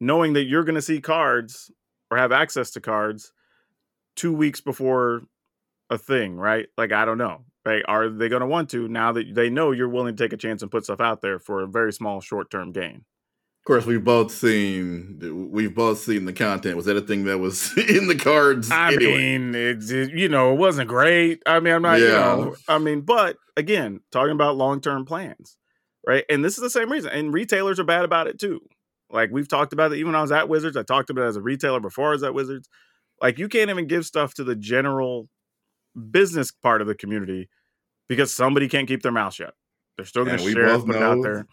knowing 0.00 0.32
that 0.34 0.44
you're 0.44 0.64
going 0.64 0.74
to 0.74 0.82
see 0.82 1.00
cards 1.00 1.70
or 2.10 2.18
have 2.18 2.32
access 2.32 2.70
to 2.72 2.80
cards 2.80 3.32
two 4.16 4.32
weeks 4.32 4.60
before 4.60 5.22
a 5.90 5.98
thing, 5.98 6.36
right? 6.36 6.66
Like 6.76 6.92
I 6.92 7.04
don't 7.04 7.18
know. 7.18 7.44
Right? 7.66 7.82
Are 7.88 8.10
they 8.10 8.28
going 8.28 8.40
to 8.40 8.46
want 8.46 8.68
to 8.70 8.88
now 8.88 9.12
that 9.12 9.34
they 9.34 9.48
know 9.48 9.70
you're 9.72 9.88
willing 9.88 10.14
to 10.14 10.22
take 10.22 10.34
a 10.34 10.36
chance 10.36 10.60
and 10.60 10.70
put 10.70 10.84
stuff 10.84 11.00
out 11.00 11.22
there 11.22 11.38
for 11.38 11.62
a 11.62 11.66
very 11.66 11.94
small 11.94 12.20
short 12.20 12.50
term 12.50 12.72
gain? 12.72 13.06
Of 13.64 13.66
course, 13.66 13.86
we've 13.86 14.04
both 14.04 14.30
seen 14.30 15.48
we've 15.50 15.74
both 15.74 15.98
seen 16.00 16.26
the 16.26 16.34
content. 16.34 16.76
Was 16.76 16.84
that 16.84 16.98
a 16.98 17.00
thing 17.00 17.24
that 17.24 17.38
was 17.38 17.74
in 17.88 18.08
the 18.08 18.14
cards? 18.14 18.70
I 18.70 18.92
anyway? 18.92 19.16
mean, 19.16 19.54
it's 19.54 19.90
it, 19.90 20.10
you 20.12 20.28
know, 20.28 20.52
it 20.52 20.56
wasn't 20.56 20.88
great. 20.90 21.42
I 21.46 21.60
mean, 21.60 21.72
I'm 21.72 21.80
not, 21.80 21.98
you 21.98 22.08
Yeah. 22.08 22.12
know, 22.12 22.56
I 22.68 22.76
mean, 22.76 23.00
but 23.00 23.36
again, 23.56 24.00
talking 24.12 24.32
about 24.32 24.56
long 24.56 24.82
term 24.82 25.06
plans, 25.06 25.56
right? 26.06 26.26
And 26.28 26.44
this 26.44 26.58
is 26.58 26.62
the 26.62 26.68
same 26.68 26.92
reason. 26.92 27.10
And 27.10 27.32
retailers 27.32 27.80
are 27.80 27.84
bad 27.84 28.04
about 28.04 28.26
it 28.26 28.38
too. 28.38 28.60
Like 29.08 29.30
we've 29.32 29.48
talked 29.48 29.72
about 29.72 29.92
it 29.92 29.96
even 29.96 30.08
when 30.12 30.16
I 30.18 30.20
was 30.22 30.32
at 30.32 30.46
Wizards. 30.50 30.76
I 30.76 30.82
talked 30.82 31.08
about 31.08 31.22
it 31.24 31.28
as 31.28 31.36
a 31.36 31.40
retailer 31.42 31.80
before 31.80 32.08
I 32.08 32.12
was 32.12 32.22
at 32.22 32.34
Wizards. 32.34 32.68
Like 33.22 33.38
you 33.38 33.48
can't 33.48 33.70
even 33.70 33.86
give 33.86 34.04
stuff 34.04 34.34
to 34.34 34.44
the 34.44 34.54
general 34.56 35.30
business 36.10 36.50
part 36.52 36.82
of 36.82 36.86
the 36.86 36.94
community 36.94 37.48
because 38.10 38.30
somebody 38.34 38.68
can't 38.68 38.88
keep 38.88 39.02
their 39.02 39.10
mouth 39.12 39.32
shut. 39.32 39.54
They're 39.96 40.04
still 40.04 40.26
going 40.26 40.36
to 40.36 40.44
share 40.52 40.66
it, 40.66 40.84
put 40.84 40.96
it 40.96 41.02
out 41.02 41.22
there. 41.22 41.46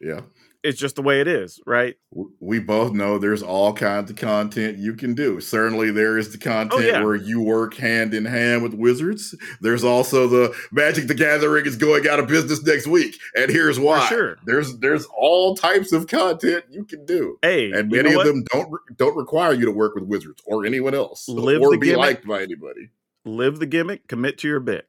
yeah. 0.00 0.20
It's 0.62 0.78
just 0.78 0.96
the 0.96 1.02
way 1.02 1.22
it 1.22 1.26
is, 1.26 1.58
right? 1.66 1.96
We 2.38 2.58
both 2.58 2.92
know 2.92 3.16
there's 3.16 3.42
all 3.42 3.72
kinds 3.72 4.10
of 4.10 4.16
content 4.18 4.76
you 4.76 4.92
can 4.94 5.14
do. 5.14 5.40
Certainly, 5.40 5.92
there 5.92 6.18
is 6.18 6.32
the 6.32 6.38
content 6.38 6.72
Oh, 6.72 6.78
yeah. 6.86 7.02
where 7.02 7.14
you 7.14 7.40
work 7.40 7.74
hand 7.74 8.12
in 8.12 8.26
hand 8.26 8.62
with 8.62 8.74
wizards. 8.74 9.34
There's 9.62 9.84
also 9.84 10.26
the 10.28 10.54
Magic 10.70 11.06
the 11.06 11.14
Gathering 11.14 11.64
is 11.64 11.76
going 11.76 12.06
out 12.06 12.20
of 12.20 12.26
business 12.26 12.62
next 12.62 12.86
week, 12.86 13.16
and 13.34 13.50
here's 13.50 13.80
why. 13.80 14.06
sure. 14.08 14.36
There's 14.44 14.76
there's 14.80 15.06
all 15.16 15.54
types 15.56 15.92
of 15.92 16.08
content 16.08 16.66
you 16.70 16.84
can 16.84 17.06
do, 17.06 17.38
Hey, 17.40 17.72
and 17.72 17.90
many 17.90 18.10
of 18.10 18.16
what? 18.16 18.26
them 18.26 18.44
don't 18.52 18.68
don't 18.98 19.16
require 19.16 19.54
you 19.54 19.64
to 19.64 19.72
work 19.72 19.94
with 19.94 20.04
wizards 20.04 20.42
or 20.44 20.66
anyone 20.66 20.94
else, 20.94 21.26
Live 21.26 21.62
or 21.62 21.78
be 21.78 21.86
gimmick. 21.86 21.96
liked 21.98 22.26
by 22.26 22.42
anybody. 22.42 22.90
live 23.24 23.60
the 23.60 23.66
gimmick, 23.66 24.08
commit 24.08 24.36
to 24.38 24.48
your 24.48 24.60
bit, 24.60 24.86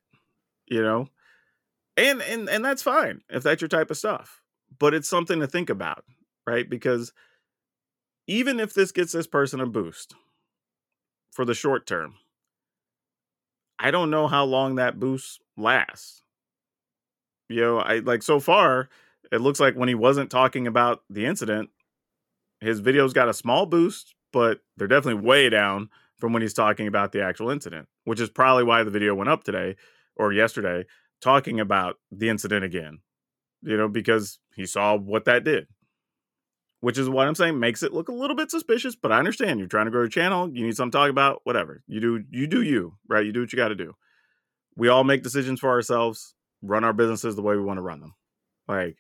you 0.68 0.82
know? 0.82 1.08
And 1.96 2.22
and 2.24 2.50
and 2.50 2.66
that's 2.66 2.84
fine 2.84 3.22
if 3.30 3.42
that's 3.44 3.62
your 3.62 3.70
type 3.70 3.90
of 3.90 3.98
stuff. 3.98 4.41
But 4.82 4.96
it's 4.96 5.08
something 5.08 5.40
to 5.40 5.46
think 5.48 5.70
about, 5.70 6.04
right? 6.48 6.68
Because 6.68 7.14
even 8.26 8.60
if 8.60 8.74
this 8.74 8.92
gets 8.92 9.12
this 9.12 9.28
person 9.28 9.60
a 9.62 9.68
boost 9.68 10.16
for 11.32 11.46
the 11.46 11.54
short 11.54 11.86
term, 11.86 12.16
I 13.78 13.92
don't 13.92 14.10
know 14.10 14.28
how 14.28 14.44
long 14.44 14.76
that 14.76 15.00
boost 15.00 15.40
lasts. 15.56 16.24
You 17.48 17.62
know, 17.62 17.78
I 17.78 18.00
like 18.00 18.24
so 18.24 18.40
far, 18.40 18.90
it 19.32 19.40
looks 19.42 19.60
like 19.60 19.76
when 19.76 19.88
he 19.88 19.94
wasn't 19.94 20.32
talking 20.32 20.66
about 20.66 21.04
the 21.12 21.28
incident, 21.28 21.70
his 22.60 22.82
videos 22.82 23.14
got 23.14 23.30
a 23.30 23.36
small 23.36 23.68
boost, 23.68 24.16
but 24.34 24.62
they're 24.78 24.88
definitely 24.88 25.22
way 25.22 25.48
down 25.48 25.90
from 26.18 26.34
when 26.34 26.42
he's 26.42 26.56
talking 26.56 26.88
about 26.88 27.12
the 27.12 27.22
actual 27.22 27.52
incident, 27.52 27.88
which 28.06 28.20
is 28.20 28.32
probably 28.32 28.64
why 28.64 28.82
the 28.82 28.90
video 28.90 29.14
went 29.14 29.30
up 29.30 29.44
today 29.44 29.76
or 30.16 30.34
yesterday, 30.34 30.86
talking 31.22 31.60
about 31.60 31.98
the 32.12 32.30
incident 32.30 32.66
again, 32.66 33.00
you 33.62 33.78
know, 33.78 33.88
because 33.88 34.40
he 34.56 34.66
saw 34.66 34.96
what 34.96 35.26
that 35.26 35.44
did, 35.44 35.68
which 36.80 36.98
is 36.98 37.10
what 37.10 37.28
I'm 37.28 37.36
saying 37.36 37.60
makes 37.60 37.84
it 37.84 37.94
look 37.94 38.10
a 38.10 38.14
little 38.14 38.36
bit 38.36 38.52
suspicious. 38.52 38.96
But 38.96 39.12
I 39.12 39.20
understand 39.20 39.60
you're 39.60 39.68
trying 39.68 39.86
to 39.86 39.92
grow 39.92 40.02
your 40.02 40.10
channel, 40.10 40.50
you 40.52 40.66
need 40.66 40.76
something 40.76 40.92
to 40.92 40.98
talk 40.98 41.10
about, 41.10 41.42
whatever. 41.44 41.84
You 41.88 42.00
do, 42.00 42.24
you 42.30 42.48
do 42.48 42.62
you, 42.62 42.98
right? 43.08 43.26
You 43.26 43.32
do 43.32 43.42
what 43.42 43.54
you 43.54 43.58
got 43.58 43.70
to 43.70 43.76
do. 43.76 43.94
We 44.76 44.88
all 44.88 45.04
make 45.04 45.24
decisions 45.24 45.60
for 45.60 45.70
ourselves, 45.70 46.34
run 46.62 46.84
our 46.84 46.94
businesses 46.94 47.36
the 47.36 47.42
way 47.42 47.56
we 47.56 47.64
want 47.64 47.78
to 47.78 47.84
run 47.84 48.00
them. 48.00 48.16
Like, 48.68 48.98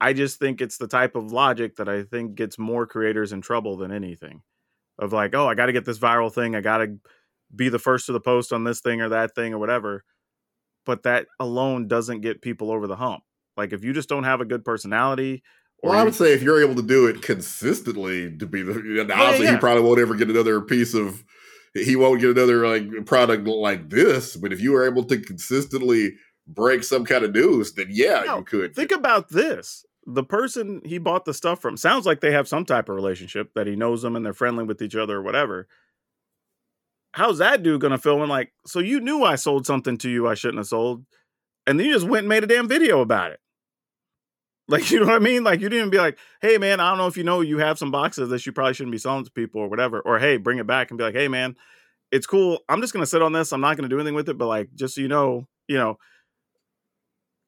I 0.00 0.12
just 0.12 0.38
think 0.38 0.60
it's 0.60 0.76
the 0.76 0.88
type 0.88 1.16
of 1.16 1.32
logic 1.32 1.76
that 1.76 1.88
I 1.88 2.02
think 2.02 2.34
gets 2.34 2.58
more 2.58 2.86
creators 2.86 3.32
in 3.32 3.40
trouble 3.40 3.76
than 3.76 3.90
anything 3.90 4.42
of 4.98 5.12
like, 5.12 5.34
oh, 5.34 5.48
I 5.48 5.54
got 5.54 5.66
to 5.66 5.72
get 5.72 5.84
this 5.84 5.98
viral 5.98 6.32
thing. 6.32 6.54
I 6.54 6.60
got 6.60 6.78
to 6.78 6.98
be 7.54 7.68
the 7.68 7.78
first 7.78 8.06
to 8.06 8.12
the 8.12 8.20
post 8.20 8.52
on 8.52 8.64
this 8.64 8.80
thing 8.80 9.00
or 9.00 9.08
that 9.08 9.34
thing 9.34 9.54
or 9.54 9.58
whatever. 9.58 10.04
But 10.84 11.02
that 11.02 11.26
alone 11.40 11.88
doesn't 11.88 12.20
get 12.20 12.42
people 12.42 12.70
over 12.70 12.86
the 12.86 12.96
hump. 12.96 13.22
Like 13.56 13.72
if 13.72 13.84
you 13.84 13.92
just 13.92 14.08
don't 14.08 14.24
have 14.24 14.40
a 14.40 14.44
good 14.44 14.64
personality, 14.64 15.42
or 15.82 15.90
Well, 15.90 15.98
I 15.98 16.04
would 16.04 16.14
say 16.14 16.32
if 16.32 16.42
you're 16.42 16.62
able 16.62 16.74
to 16.76 16.82
do 16.82 17.06
it 17.06 17.22
consistently, 17.22 18.36
to 18.38 18.46
be 18.46 18.62
the 18.62 19.00
and 19.00 19.10
obviously 19.10 19.46
yeah. 19.46 19.52
he 19.52 19.58
probably 19.58 19.82
won't 19.82 20.00
ever 20.00 20.14
get 20.14 20.30
another 20.30 20.60
piece 20.60 20.94
of 20.94 21.24
he 21.74 21.96
won't 21.96 22.20
get 22.20 22.30
another 22.30 22.66
like 22.66 23.06
product 23.06 23.46
like 23.46 23.90
this. 23.90 24.36
But 24.36 24.52
if 24.52 24.60
you 24.60 24.74
are 24.76 24.86
able 24.86 25.04
to 25.04 25.18
consistently 25.18 26.14
break 26.46 26.84
some 26.84 27.04
kind 27.04 27.24
of 27.24 27.34
news, 27.34 27.72
then 27.74 27.88
yeah, 27.90 28.22
No, 28.26 28.38
you 28.38 28.44
could. 28.44 28.74
think 28.74 28.92
about 28.92 29.28
this. 29.30 29.84
The 30.06 30.22
person 30.22 30.80
he 30.84 30.98
bought 30.98 31.24
the 31.24 31.34
stuff 31.34 31.60
from 31.60 31.76
sounds 31.76 32.06
like 32.06 32.20
they 32.20 32.32
have 32.32 32.48
some 32.48 32.64
type 32.64 32.88
of 32.88 32.94
relationship 32.94 33.50
that 33.54 33.66
he 33.66 33.74
knows 33.74 34.02
them 34.02 34.14
and 34.14 34.24
they're 34.24 34.32
friendly 34.32 34.64
with 34.64 34.80
each 34.80 34.94
other 34.94 35.16
or 35.16 35.22
whatever. 35.22 35.66
How's 37.12 37.38
that 37.38 37.62
dude 37.62 37.80
gonna 37.80 37.98
feel 37.98 38.18
when 38.18 38.28
like, 38.28 38.52
so 38.66 38.78
you 38.78 39.00
knew 39.00 39.24
I 39.24 39.34
sold 39.34 39.66
something 39.66 39.98
to 39.98 40.08
you 40.08 40.28
I 40.28 40.34
shouldn't 40.34 40.58
have 40.58 40.68
sold, 40.68 41.04
and 41.66 41.78
then 41.78 41.86
you 41.86 41.94
just 41.94 42.06
went 42.06 42.24
and 42.24 42.28
made 42.28 42.44
a 42.44 42.46
damn 42.46 42.68
video 42.68 43.00
about 43.00 43.32
it. 43.32 43.40
Like, 44.68 44.90
you 44.90 45.00
know 45.00 45.06
what 45.06 45.14
I 45.16 45.18
mean? 45.20 45.44
Like, 45.44 45.60
you 45.60 45.68
didn't 45.68 45.90
be 45.90 45.98
like, 45.98 46.18
hey 46.40 46.58
man, 46.58 46.80
I 46.80 46.88
don't 46.88 46.98
know 46.98 47.06
if 47.06 47.16
you 47.16 47.24
know 47.24 47.40
you 47.40 47.58
have 47.58 47.78
some 47.78 47.90
boxes 47.90 48.28
that 48.30 48.44
you 48.46 48.52
probably 48.52 48.74
shouldn't 48.74 48.92
be 48.92 48.98
selling 48.98 49.24
to 49.24 49.30
people 49.30 49.60
or 49.60 49.68
whatever. 49.68 50.00
Or 50.00 50.18
hey, 50.18 50.36
bring 50.36 50.58
it 50.58 50.66
back 50.66 50.90
and 50.90 50.98
be 50.98 51.04
like, 51.04 51.14
hey 51.14 51.28
man, 51.28 51.56
it's 52.10 52.26
cool. 52.26 52.60
I'm 52.68 52.80
just 52.80 52.92
gonna 52.92 53.06
sit 53.06 53.22
on 53.22 53.32
this. 53.32 53.52
I'm 53.52 53.60
not 53.60 53.76
gonna 53.76 53.88
do 53.88 53.96
anything 53.96 54.14
with 54.14 54.28
it, 54.28 54.38
but 54.38 54.46
like, 54.46 54.70
just 54.74 54.94
so 54.94 55.00
you 55.00 55.08
know, 55.08 55.46
you 55.68 55.76
know, 55.76 55.98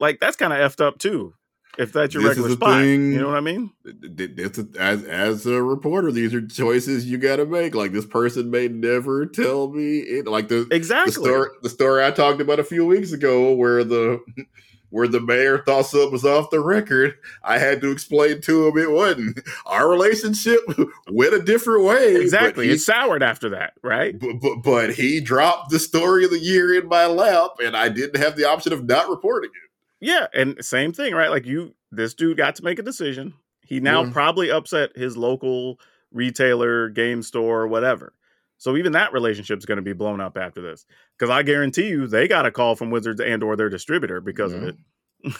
like 0.00 0.20
that's 0.20 0.36
kind 0.36 0.52
of 0.52 0.58
effed 0.58 0.80
up 0.84 0.98
too. 0.98 1.34
If 1.76 1.92
that's 1.92 2.12
your 2.12 2.24
This 2.24 2.30
regular 2.30 2.50
spot, 2.50 2.80
thing- 2.80 3.12
you 3.12 3.20
know 3.20 3.28
what 3.28 3.36
I 3.36 3.40
mean? 3.40 3.70
It's 3.84 4.58
a- 4.58 4.66
as 4.80 5.04
as 5.04 5.46
a 5.46 5.62
reporter, 5.62 6.10
these 6.10 6.34
are 6.34 6.44
choices 6.44 7.06
you 7.06 7.18
got 7.18 7.36
to 7.36 7.46
make. 7.46 7.74
Like 7.74 7.92
this 7.92 8.06
person 8.06 8.50
may 8.50 8.66
never 8.68 9.26
tell 9.26 9.68
me 9.68 9.98
it. 9.98 10.26
Like 10.26 10.48
the 10.48 10.66
Exactly. 10.72 11.12
the 11.12 11.20
story 11.20 11.50
the 11.62 11.68
story 11.68 12.04
I 12.04 12.10
talked 12.10 12.40
about 12.40 12.58
a 12.58 12.64
few 12.64 12.84
weeks 12.84 13.12
ago, 13.12 13.52
where 13.54 13.84
the 13.84 14.20
where 14.90 15.08
the 15.08 15.20
mayor 15.20 15.58
thought 15.58 15.82
something 15.86 16.10
was 16.12 16.24
off 16.24 16.50
the 16.50 16.60
record. 16.60 17.14
I 17.42 17.58
had 17.58 17.80
to 17.82 17.90
explain 17.90 18.40
to 18.42 18.66
him 18.68 18.78
it 18.78 18.90
wasn't. 18.90 19.40
Our 19.66 19.88
relationship 19.88 20.60
went 21.10 21.34
a 21.34 21.42
different 21.42 21.84
way. 21.84 22.16
Exactly. 22.16 22.66
he- 22.68 22.72
It 22.74 22.80
soured 22.80 23.22
after 23.22 23.50
that, 23.50 23.74
right? 23.82 24.18
but, 24.18 24.40
but, 24.40 24.56
but 24.62 24.94
he 24.94 25.20
dropped 25.20 25.70
the 25.70 25.78
story 25.78 26.24
of 26.24 26.30
the 26.30 26.38
year 26.38 26.74
in 26.80 26.88
my 26.88 27.06
lap, 27.06 27.52
and 27.62 27.76
I 27.76 27.88
didn't 27.88 28.20
have 28.22 28.36
the 28.36 28.44
option 28.48 28.72
of 28.72 28.84
not 28.84 29.08
reporting 29.10 29.50
it. 29.50 29.70
Yeah, 30.06 30.26
and 30.32 30.56
same 30.64 30.92
thing, 30.92 31.12
right? 31.14 31.30
Like 31.30 31.44
you, 31.46 31.74
this 31.90 32.14
dude 32.14 32.36
got 32.36 32.54
to 32.56 32.64
make 32.64 32.78
a 32.78 32.82
decision. 32.82 33.34
He 33.66 33.80
now 33.80 34.04
Yeah. 34.04 34.12
probably 34.12 34.50
upset 34.50 34.96
his 34.96 35.16
local 35.16 35.78
retailer, 36.12 36.88
game 36.88 37.22
store, 37.22 37.66
whatever. 37.66 38.14
So 38.56 38.76
even 38.76 38.92
that 38.92 39.12
relationship's 39.12 39.66
going 39.66 39.76
to 39.76 39.82
be 39.82 39.92
blown 39.92 40.20
up 40.20 40.36
after 40.36 40.60
this, 40.60 40.84
because 41.18 41.30
I 41.30 41.42
guarantee 41.42 41.88
you 41.88 42.06
they 42.06 42.28
got 42.28 42.46
a 42.46 42.50
call 42.50 42.76
from 42.76 42.90
Wizards 42.90 43.20
and 43.20 43.42
or 43.42 43.56
their 43.56 43.68
distributor 43.68 44.20
because 44.20 44.52
of 44.52 44.60
mm-hmm. 44.60 44.68
it. 44.68 44.76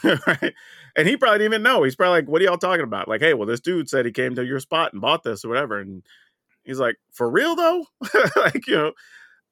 right? 0.27 0.53
And 0.97 1.07
he 1.07 1.15
probably 1.15 1.39
didn't 1.39 1.53
even 1.53 1.63
know. 1.63 1.83
He's 1.83 1.95
probably 1.95 2.21
like, 2.21 2.29
"What 2.29 2.41
are 2.41 2.45
y'all 2.45 2.57
talking 2.57 2.83
about?" 2.83 3.07
Like, 3.07 3.21
"Hey, 3.21 3.33
well, 3.33 3.47
this 3.47 3.61
dude 3.61 3.89
said 3.89 4.05
he 4.05 4.11
came 4.11 4.35
to 4.35 4.45
your 4.45 4.59
spot 4.59 4.91
and 4.91 5.01
bought 5.01 5.23
this 5.23 5.45
or 5.45 5.49
whatever." 5.49 5.79
And 5.79 6.03
he's 6.63 6.79
like, 6.79 6.97
"For 7.13 7.29
real 7.29 7.55
though?" 7.55 7.85
like, 8.35 8.67
you 8.67 8.75
know, 8.75 8.91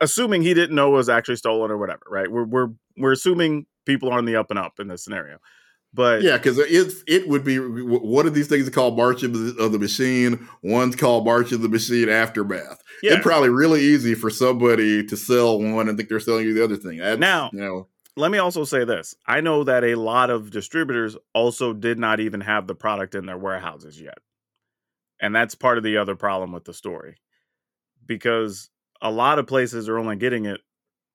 assuming 0.01 0.41
he 0.41 0.53
didn't 0.53 0.75
know 0.75 0.89
it 0.89 0.97
was 0.97 1.09
actually 1.09 1.37
stolen 1.37 1.71
or 1.71 1.77
whatever, 1.77 2.03
right? 2.09 2.29
We're 2.29 2.43
we're 2.43 2.69
we're 2.97 3.13
assuming 3.13 3.67
people 3.85 4.09
are 4.09 4.17
on 4.17 4.25
the 4.25 4.35
up 4.35 4.49
and 4.49 4.59
up 4.59 4.79
in 4.79 4.87
this 4.87 5.03
scenario. 5.03 5.37
But 5.93 6.21
Yeah, 6.21 6.37
because 6.37 6.59
it 6.59 6.93
it 7.07 7.27
would 7.27 7.43
be 7.43 7.57
one 7.57 8.27
of 8.27 8.33
these 8.33 8.47
things 8.47 8.69
called 8.69 8.97
March 8.97 9.23
of 9.23 9.33
the, 9.33 9.55
of 9.61 9.71
the 9.71 9.79
Machine. 9.79 10.47
One's 10.61 10.95
called 10.95 11.25
March 11.25 11.51
of 11.51 11.61
the 11.61 11.69
Machine 11.69 12.09
Aftermath. 12.09 12.81
yeah, 13.01 13.13
It's 13.13 13.23
probably 13.23 13.49
really 13.49 13.81
easy 13.81 14.13
for 14.13 14.29
somebody 14.29 15.03
to 15.05 15.17
sell 15.17 15.59
one 15.59 15.87
and 15.89 15.97
think 15.97 16.09
they're 16.09 16.19
selling 16.19 16.45
you 16.45 16.53
the 16.53 16.63
other 16.63 16.75
thing. 16.77 16.97
That's, 16.97 17.19
Now- 17.19 17.49
you 17.53 17.59
know, 17.59 17.87
let 18.15 18.31
me 18.31 18.37
also 18.39 18.63
say 18.63 18.83
this. 18.83 19.15
I 19.27 19.41
know 19.41 19.63
that 19.63 19.83
a 19.83 19.93
lot 19.95 20.29
of 20.31 20.49
distributors 20.51 21.15
also 21.35 21.71
did 21.73 21.99
not 21.99 22.19
even 22.19 22.41
have 22.41 22.65
the 22.67 22.73
product 22.75 23.13
in 23.15 23.25
their 23.27 23.37
warehouses 23.37 24.01
yet. 24.01 24.17
And 25.21 25.35
that's 25.35 25.53
part 25.55 25.77
of 25.77 25.83
the 25.83 25.97
other 25.97 26.15
problem 26.15 26.51
with 26.51 26.65
the 26.65 26.73
story. 26.73 27.17
Because 28.05 28.69
a 29.01 29.11
lot 29.11 29.37
of 29.39 29.47
places 29.47 29.87
are 29.89 29.97
only 29.99 30.15
getting 30.15 30.45
it 30.45 30.61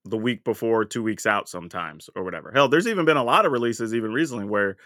the 0.04 0.16
week 0.16 0.42
before, 0.44 0.84
two 0.84 1.02
weeks 1.02 1.26
out 1.26 1.48
sometimes, 1.48 2.10
or 2.16 2.24
whatever. 2.24 2.50
Hell, 2.52 2.68
there's 2.68 2.88
even 2.88 3.04
been 3.04 3.16
a 3.16 3.24
lot 3.24 3.46
of 3.46 3.52
releases 3.52 3.94
even 3.94 4.12
recently 4.12 4.44
where 4.44 4.76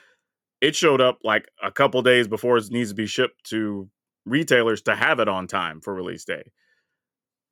it 0.60 0.74
showed 0.76 1.00
up 1.00 1.18
like 1.24 1.48
a 1.62 1.70
couple 1.70 2.02
days 2.02 2.28
before 2.28 2.56
it 2.58 2.70
needs 2.70 2.90
to 2.90 2.94
be 2.94 3.06
shipped 3.06 3.44
to 3.44 3.88
retailers 4.26 4.82
to 4.82 4.94
have 4.94 5.20
it 5.20 5.28
on 5.28 5.46
time 5.46 5.80
for 5.80 5.94
release 5.94 6.24
day. 6.24 6.42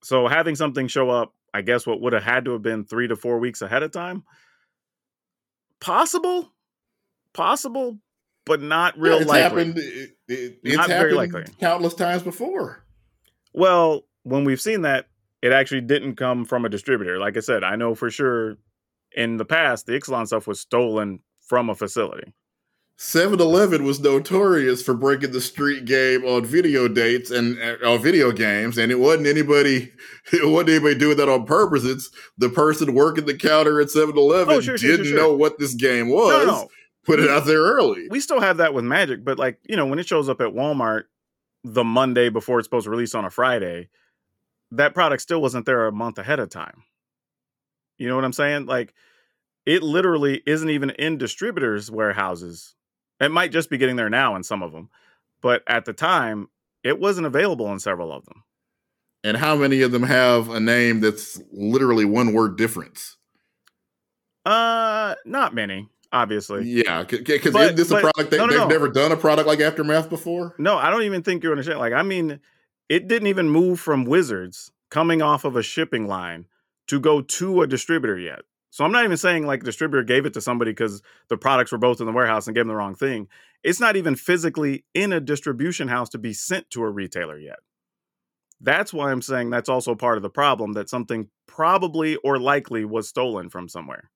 So 0.02 0.28
having 0.28 0.54
something 0.56 0.88
show 0.88 1.08
up, 1.10 1.32
I 1.54 1.62
guess 1.62 1.86
what 1.86 2.00
would 2.00 2.12
have 2.12 2.22
had 2.24 2.44
to 2.46 2.52
have 2.52 2.62
been 2.62 2.84
three 2.84 3.08
to 3.08 3.16
four 3.16 3.38
weeks 3.38 3.62
ahead 3.62 3.82
of 3.82 3.92
time 3.92 4.24
possible 5.80 6.50
possible 7.32 7.98
but 8.46 8.60
not 8.62 8.98
real 8.98 9.14
yeah, 9.16 9.20
it's 9.22 9.28
likely 9.28 9.42
happened. 9.42 9.78
It, 9.78 10.10
it- 10.28 10.58
it's 10.62 10.76
Not 10.76 10.88
very 10.88 11.14
happened 11.14 11.34
likely. 11.34 11.54
countless 11.60 11.94
times 11.94 12.22
before. 12.22 12.84
well 13.52 14.02
when 14.22 14.44
we've 14.44 14.60
seen 14.60 14.82
that 14.82 15.06
it 15.44 15.52
actually 15.52 15.80
didn't 15.82 16.16
come 16.16 16.44
from 16.44 16.64
a 16.64 16.68
distributor 16.68 17.18
like 17.18 17.36
i 17.36 17.40
said 17.40 17.62
i 17.62 17.76
know 17.76 17.94
for 17.94 18.10
sure 18.10 18.56
in 19.16 19.36
the 19.36 19.44
past 19.44 19.86
the 19.86 19.92
ixalan 19.92 20.26
stuff 20.26 20.46
was 20.46 20.58
stolen 20.60 21.20
from 21.40 21.68
a 21.70 21.74
facility 21.74 22.32
7-Eleven 22.96 23.84
was 23.84 23.98
notorious 23.98 24.80
for 24.80 24.94
breaking 24.94 25.32
the 25.32 25.40
street 25.40 25.84
game 25.84 26.24
on 26.24 26.44
video 26.44 26.86
dates 26.86 27.30
and 27.32 27.58
uh, 27.60 27.76
on 27.90 28.00
video 28.00 28.30
games, 28.30 28.78
and 28.78 28.92
it 28.92 29.00
wasn't 29.00 29.26
anybody. 29.26 29.90
It 30.32 30.48
wasn't 30.48 30.70
anybody 30.70 30.94
doing 30.94 31.16
that 31.18 31.28
on 31.28 31.44
purpose. 31.44 31.84
It's 31.84 32.08
the 32.38 32.48
person 32.48 32.94
working 32.94 33.26
the 33.26 33.36
counter 33.36 33.80
at 33.80 33.88
7-Eleven 33.88 34.54
Oh, 34.54 34.60
sure, 34.60 34.78
sure, 34.78 34.78
sure, 34.78 34.90
didn't 34.92 35.06
sure. 35.06 35.16
know 35.18 35.34
what 35.34 35.58
this 35.58 35.74
game 35.74 36.08
was. 36.08 36.46
no, 36.46 36.52
no. 36.52 36.68
Put 37.04 37.18
it 37.20 37.28
out 37.28 37.44
there 37.46 37.60
early. 37.60 38.06
we 38.10 38.20
still 38.20 38.40
have 38.40 38.56
that 38.58 38.72
with 38.72 38.84
magic 38.84 39.24
but 39.24 39.38
like 39.40 39.58
you 39.68 39.76
know 39.76 39.84
when 39.86 39.98
it 39.98 40.06
shows 40.06 40.28
up 40.30 40.40
at 40.40 40.54
walmart 40.54 41.02
the 41.64 41.84
monday 41.84 42.30
before 42.30 42.58
it's 42.58 42.66
supposed 42.66 42.84
to 42.84 42.90
release 42.90 43.14
on 43.14 43.24
a 43.26 43.30
friday 43.30 43.90
that 44.76 44.94
product 44.94 45.22
still 45.22 45.40
wasn't 45.42 45.66
there 45.66 45.86
a 45.86 45.92
month 45.92 46.18
ahead 46.18 46.38
of 46.40 46.48
time 46.50 46.82
you 47.98 48.08
know 48.08 48.14
what 48.16 48.24
i'm 48.24 48.32
saying 48.32 48.66
like 48.66 48.94
it 49.66 49.82
literally 49.82 50.42
isn't 50.46 50.70
even 50.70 50.90
in 50.90 51.16
distributors 51.18 51.90
warehouses 51.90 52.74
it 53.20 53.30
might 53.30 53.52
just 53.52 53.70
be 53.70 53.78
getting 53.78 53.96
there 53.96 54.10
now 54.10 54.34
in 54.36 54.42
some 54.42 54.62
of 54.62 54.72
them 54.72 54.88
but 55.40 55.62
at 55.66 55.84
the 55.84 55.92
time 55.92 56.48
it 56.82 56.98
wasn't 56.98 57.26
available 57.26 57.70
in 57.72 57.78
several 57.78 58.12
of 58.12 58.24
them 58.26 58.42
and 59.22 59.36
how 59.38 59.56
many 59.56 59.80
of 59.82 59.90
them 59.92 60.02
have 60.02 60.50
a 60.50 60.60
name 60.60 61.00
that's 61.00 61.40
literally 61.50 62.04
one 62.04 62.32
word 62.34 62.58
difference? 62.58 63.16
uh 64.44 65.14
not 65.24 65.54
many 65.54 65.88
obviously 66.12 66.64
Yeah, 66.68 67.02
because 67.04 67.52
But- 67.52 67.62
isn't 67.62 67.76
this 67.76 67.90
a 67.90 68.00
product 68.00 68.30
that 68.30 68.36
no, 68.36 68.46
no, 68.46 68.50
they've 68.52 68.60
no. 68.60 68.68
never 68.68 68.88
done 68.88 69.10
a 69.12 69.16
product 69.16 69.48
like 69.48 69.60
Aftermath 69.60 70.08
before? 70.10 70.54
No, 70.58 70.76
I 70.76 70.90
don't 70.90 71.02
even 71.02 71.22
think 71.22 71.42
you 71.42 71.50
understand. 71.50 71.80
Like, 71.80 71.92
I 71.92 72.02
mean, 72.02 72.38
it 72.88 73.08
didn't 73.08 73.28
even 73.28 73.48
move 73.48 73.80
from 73.80 74.04
Wizards 74.04 74.70
coming 74.90 75.22
off 75.22 75.44
of 75.44 75.56
a 75.56 75.62
shipping 75.62 76.06
line 76.06 76.46
to 76.88 77.00
go 77.00 77.20
to 77.20 77.62
a 77.62 77.66
distributor 77.66 78.18
yet. 78.18 78.40
So 78.70 78.84
I'm 78.84 78.92
not 78.92 79.04
even 79.04 79.16
saying 79.16 79.46
like 79.46 79.62
distributor 79.62 80.02
gave 80.02 80.26
it 80.26 80.34
to 80.34 80.40
somebody 80.40 80.72
because 80.72 81.00
the 81.28 81.36
products 81.36 81.70
were 81.70 81.78
both 81.78 82.00
in 82.00 82.06
the 82.06 82.12
warehouse 82.12 82.46
and 82.46 82.54
gave 82.54 82.62
them 82.62 82.68
the 82.68 82.74
wrong 82.74 82.94
thing. 82.94 83.28
It's 83.62 83.80
not 83.80 83.96
even 83.96 84.16
physically 84.16 84.84
in 84.94 85.12
a 85.12 85.20
distribution 85.20 85.88
house 85.88 86.08
to 86.10 86.18
be 86.18 86.32
sent 86.32 86.70
to 86.70 86.82
a 86.82 86.90
retailer 86.90 87.38
yet. 87.38 87.60
That's 88.60 88.92
why 88.92 89.10
I'm 89.10 89.22
saying 89.22 89.50
that's 89.50 89.68
also 89.68 89.94
part 89.94 90.16
of 90.16 90.22
the 90.22 90.30
problem 90.30 90.72
that 90.72 90.88
something 90.88 91.28
probably 91.46 92.16
or 92.16 92.38
likely 92.38 92.84
was 92.84 93.08
stolen 93.08 93.48
from 93.48 93.68
somewhere. 93.68 94.10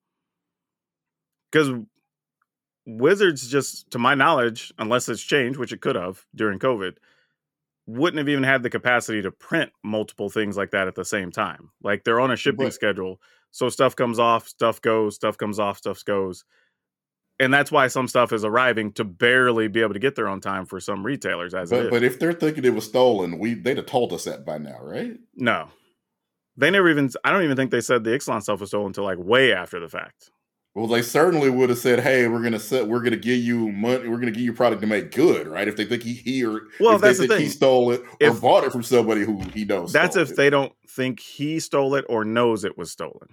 Because 1.51 1.71
Wizards 2.85 3.49
just, 3.49 3.89
to 3.91 3.99
my 3.99 4.15
knowledge, 4.15 4.73
unless 4.77 5.07
it's 5.07 5.21
changed, 5.21 5.57
which 5.57 5.71
it 5.71 5.81
could 5.81 5.95
have 5.95 6.25
during 6.35 6.59
COVID, 6.59 6.95
wouldn't 7.89 8.17
have 8.19 8.29
even 8.29 8.43
had 8.43 8.61
the 8.63 8.69
capacity 8.69 9.21
to 9.21 9.31
print 9.31 9.71
multiple 9.83 10.29
things 10.29 10.55
like 10.55 10.71
that 10.71 10.87
at 10.87 10.95
the 10.95 11.05
same 11.05 11.31
time. 11.31 11.71
Like 11.81 12.03
they're 12.03 12.19
on 12.19 12.31
a 12.31 12.35
shipping 12.35 12.67
But- 12.67 12.73
schedule, 12.73 13.19
so 13.51 13.69
stuff 13.69 13.95
comes 13.95 14.19
off, 14.19 14.47
stuff 14.47 14.81
goes, 14.81 15.15
stuff 15.15 15.37
comes 15.37 15.59
off, 15.59 15.77
stuff 15.79 16.03
goes. 16.05 16.45
And 17.41 17.53
that's 17.53 17.71
why 17.71 17.87
some 17.87 18.07
stuff 18.09 18.33
is 18.33 18.43
arriving 18.43 18.91
to 18.93 19.05
barely 19.05 19.69
be 19.69 19.81
able 19.81 19.93
to 19.93 19.99
get 19.99 20.15
there 20.15 20.27
on 20.27 20.41
time 20.41 20.65
for 20.65 20.79
some 20.81 21.05
retailers 21.05 21.53
as 21.53 21.69
But 21.69 21.85
is. 21.85 21.89
but 21.89 22.03
if 22.03 22.19
they're 22.19 22.33
thinking 22.33 22.65
it 22.65 22.75
was 22.75 22.85
stolen, 22.85 23.39
we 23.39 23.53
they'd 23.53 23.77
have 23.77 23.85
told 23.85 24.11
us 24.13 24.25
that 24.25 24.45
by 24.45 24.57
now, 24.57 24.77
right? 24.81 25.17
no. 25.35 25.69
They 26.57 26.69
never 26.69 26.89
even 26.89 27.09
I 27.23 27.31
don't 27.31 27.43
even 27.43 27.55
think 27.55 27.71
they 27.71 27.79
said 27.79 28.03
the 28.03 28.09
Ixalan 28.11 28.41
stuff 28.43 28.59
was 28.59 28.69
stolen 28.71 28.87
until 28.87 29.05
like 29.05 29.17
way 29.17 29.53
after 29.53 29.79
the 29.79 29.87
fact. 29.87 30.29
Well, 30.75 30.87
they 30.87 31.01
certainly 31.01 31.49
would 31.49 31.69
have 31.69 31.79
said, 31.79 31.99
"Hey, 31.99 32.27
we're 32.27 32.43
gonna 32.43 32.59
set, 32.59 32.87
we're 32.87 33.01
gonna 33.01 33.17
give 33.17 33.39
you 33.39 33.69
money, 33.69 34.07
we're 34.07 34.19
gonna 34.19 34.31
give 34.31 34.43
you 34.43 34.53
product 34.53 34.81
to 34.81 34.87
make 34.87 35.11
good, 35.11 35.47
right?" 35.47 35.67
If 35.67 35.75
they 35.75 35.85
think 35.85 36.03
he 36.03 36.13
he 36.13 36.45
or 36.45 36.61
Well, 36.79 36.95
if 36.95 37.01
they 37.01 37.07
that's 37.07 37.19
the 37.19 37.27
think 37.27 37.41
he 37.41 37.47
stole 37.49 37.91
it 37.91 38.01
or 38.01 38.07
If- 38.19 38.41
bought 38.41 38.63
it 38.63 38.71
from 38.71 38.83
somebody 38.83 39.21
who 39.25 39.41
he 39.53 39.65
knows. 39.65 39.91
That's 39.91 40.15
if 40.15 40.31
it. 40.31 40.37
they 40.37 40.49
don't 40.49 40.73
think 40.87 41.19
he 41.19 41.59
stole 41.59 41.95
it 41.95 42.05
or 42.07 42.23
knows 42.23 42.63
it 42.63 42.77
was 42.77 42.91
stolen. 42.91 43.29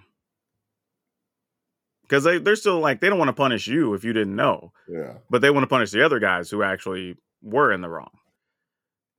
Because 2.03 2.23
they, 2.23 2.37
they're 2.37 2.55
still 2.55 2.79
like, 2.79 3.01
they 3.01 3.09
don't 3.09 3.19
want 3.19 3.27
to 3.27 3.33
punish 3.33 3.67
you 3.67 3.93
if 3.93 4.05
you 4.05 4.13
didn't 4.13 4.35
know, 4.35 4.71
yeah. 4.87 5.15
but 5.29 5.41
they 5.41 5.49
want 5.49 5.63
to 5.63 5.67
punish 5.67 5.91
the 5.91 6.05
other 6.05 6.19
guys 6.19 6.49
who 6.49 6.63
actually 6.63 7.15
were 7.41 7.69
in 7.71 7.81
the 7.81 7.89
wrong. 7.89 8.11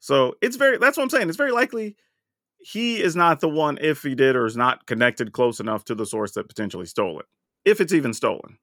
So 0.01 0.35
it's 0.41 0.57
very, 0.57 0.79
that's 0.79 0.97
what 0.97 1.03
I'm 1.03 1.11
saying. 1.11 1.29
It's 1.29 1.37
very 1.37 1.53
likely 1.53 1.97
he 2.61 3.03
is 3.03 3.15
not 3.15 3.41
the 3.41 3.49
one 3.49 3.77
if 3.81 4.03
he 4.03 4.15
did 4.15 4.37
or 4.37 4.47
is 4.47 4.57
not 4.57 4.87
connected 4.87 5.33
close 5.33 5.61
enough 5.61 5.85
to 5.85 5.95
the 5.95 6.07
source 6.07 6.33
that 6.33 6.49
potentially 6.49 6.87
stole 6.87 7.21
it, 7.21 7.27
if 7.69 7.81
it's 7.81 7.93
even 7.93 8.13
stolen. 8.15 8.59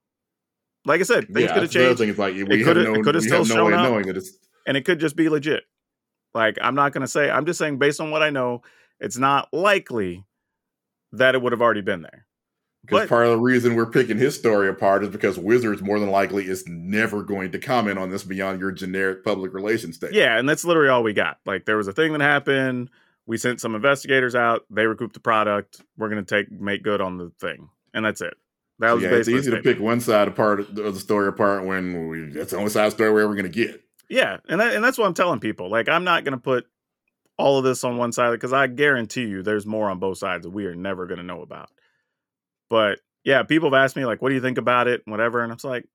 Like 0.86 1.00
I 1.02 1.04
said, 1.04 1.28
things 1.28 1.42
yeah, 1.42 1.48
could 1.48 1.64
have 1.64 1.72
that's 1.72 1.74
the 1.74 1.80
other 1.92 1.96
changed 1.96 2.18
thing. 2.18 2.42
Like 2.42 2.50
we 2.50 2.64
have 2.64 2.76
coulda- 2.76 2.84
no, 3.14 3.20
still 3.20 3.40
have 3.40 3.48
no 3.50 3.66
way 3.66 3.72
shown 3.72 3.74
of 3.74 3.80
up. 3.80 3.90
knowing 3.90 4.08
that 4.08 4.18
it's 4.18 4.32
and 4.68 4.78
it 4.78 4.86
could 4.86 5.00
just 5.00 5.16
be 5.16 5.30
legit. 5.30 5.64
Like 6.34 6.58
I'm 6.62 6.76
not 6.76 6.92
going 6.94 7.02
to 7.02 7.08
say. 7.08 7.30
I'm 7.30 7.46
just 7.46 7.58
saying 7.60 7.80
based 7.80 8.00
on 8.00 8.12
what 8.12 8.22
I 8.22 8.30
know, 8.30 8.62
it's 9.00 9.18
not 9.18 9.52
likely 9.54 10.26
that 11.14 11.34
it 11.34 11.42
would 11.42 11.54
have 11.54 11.62
already 11.62 11.82
been 11.82 12.02
there. 12.02 12.26
because 12.86 13.08
part 13.10 13.26
of 13.26 13.32
the 13.32 13.40
reason 13.40 13.76
we're 13.76 13.86
picking 13.86 14.18
his 14.18 14.38
story 14.38 14.68
apart 14.70 15.04
is 15.04 15.10
because 15.10 15.40
Wizards 15.40 15.82
more 15.82 16.00
than 16.00 16.12
likely 16.12 16.46
is 16.46 16.68
never 16.68 17.24
going 17.24 17.52
to 17.54 17.58
comment 17.60 17.98
on 17.98 18.10
this 18.10 18.24
beyond 18.24 18.60
your 18.60 18.72
generic 18.72 19.24
public 19.24 19.54
relations 19.54 19.96
statement. 19.96 20.16
Yeah, 20.16 20.38
and 20.38 20.48
that's 20.48 20.66
literally 20.66 20.90
all 20.90 21.04
we 21.04 21.14
got. 21.14 21.38
Like 21.46 21.66
there 21.66 21.78
was 21.78 21.88
a 21.88 21.94
thing 21.94 22.12
that 22.14 22.22
happened. 22.22 22.90
We 23.26 23.38
sent 23.38 23.60
some 23.60 23.74
investigators 23.74 24.36
out. 24.36 24.66
They 24.70 24.86
recouped 24.86 25.16
the 25.16 25.20
product. 25.20 25.82
We're 25.98 26.10
going 26.10 26.24
to 26.24 26.36
take 26.36 26.52
make 26.52 26.84
good 26.84 27.02
on 27.02 27.18
the 27.18 27.32
thing, 27.40 27.70
and 27.94 28.06
that's 28.06 28.22
it. 28.22 28.36
That 28.80 28.90
So 28.90 28.96
was 28.96 29.04
yeah, 29.04 29.10
it's 29.12 29.30
easy 29.30 29.52
to 29.52 29.62
pick 29.62 29.80
one 29.80 30.00
side 30.02 30.28
apart 30.28 30.60
of 30.60 30.76
the 30.76 31.00
story 31.00 31.28
apart 31.28 31.66
when 31.66 32.08
we, 32.10 32.30
that's 32.30 32.52
the 32.52 32.58
only 32.58 32.70
side 32.70 32.86
of 32.86 32.92
the 32.92 32.96
story 32.98 33.12
we're 33.12 33.22
ever 33.24 33.34
going 33.34 33.46
to 33.46 33.50
get. 33.50 33.82
Yeah, 34.10 34.38
and 34.50 34.60
that, 34.60 34.76
and 34.76 34.84
that's 34.84 34.98
what 34.98 35.08
I'm 35.08 35.14
telling 35.14 35.40
people. 35.40 35.70
Like 35.70 35.88
I'm 35.90 36.04
not 36.04 36.24
going 36.24 36.34
to 36.34 36.42
put 36.42 36.66
all 37.38 37.58
of 37.58 37.64
this 37.64 37.84
on 37.84 37.98
one 37.98 38.12
side 38.12 38.32
because 38.32 38.54
I 38.54 38.68
guarantee 38.68 39.26
you 39.26 39.44
there's 39.44 39.66
more 39.66 39.90
on 39.90 40.00
both 40.00 40.18
sides 40.18 40.44
that 40.44 40.52
we 40.52 40.66
are 40.66 40.76
never 40.76 41.08
going 41.08 41.18
to 41.18 41.24
know 41.24 41.42
about. 41.42 41.70
But 42.70 43.00
yeah, 43.24 43.44
people 43.44 43.72
have 43.72 43.82
asked 43.82 43.96
me 43.96 44.06
like, 44.06 44.22
"What 44.22 44.30
do 44.30 44.36
you 44.36 44.42
think 44.42 44.58
about 44.58 44.88
it?" 44.88 45.02
and 45.06 45.12
whatever, 45.12 45.42
and 45.42 45.52
I'm 45.52 45.58
like, 45.64 45.86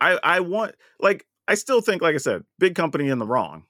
I 0.00 0.18
I 0.22 0.40
want 0.40 0.74
like 1.00 1.26
I 1.48 1.54
still 1.54 1.80
think 1.80 2.02
like 2.02 2.14
I 2.14 2.18
said, 2.18 2.44
big 2.58 2.74
company 2.74 3.08
in 3.08 3.18
the 3.18 3.26
wrong. 3.26 3.64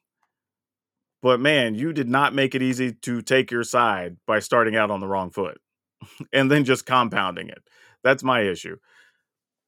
But 1.23 1.41
man, 1.41 1.77
you 1.77 1.93
did 1.93 2.09
not 2.09 2.35
make 2.35 2.55
it 2.55 2.63
easy 2.63 2.93
to 2.93 3.23
take 3.23 3.51
your 3.51 3.63
side 3.63 4.17
by 4.27 4.41
starting 4.41 4.75
out 4.75 4.91
on 4.91 5.01
the 5.01 5.07
wrong 5.07 5.31
foot 5.31 5.61
and 6.33 6.51
then 6.51 6.65
just 6.65 6.85
compounding 6.85 7.49
it. 7.49 7.63
That's 8.05 8.23
my 8.25 8.43
issue. 8.43 8.77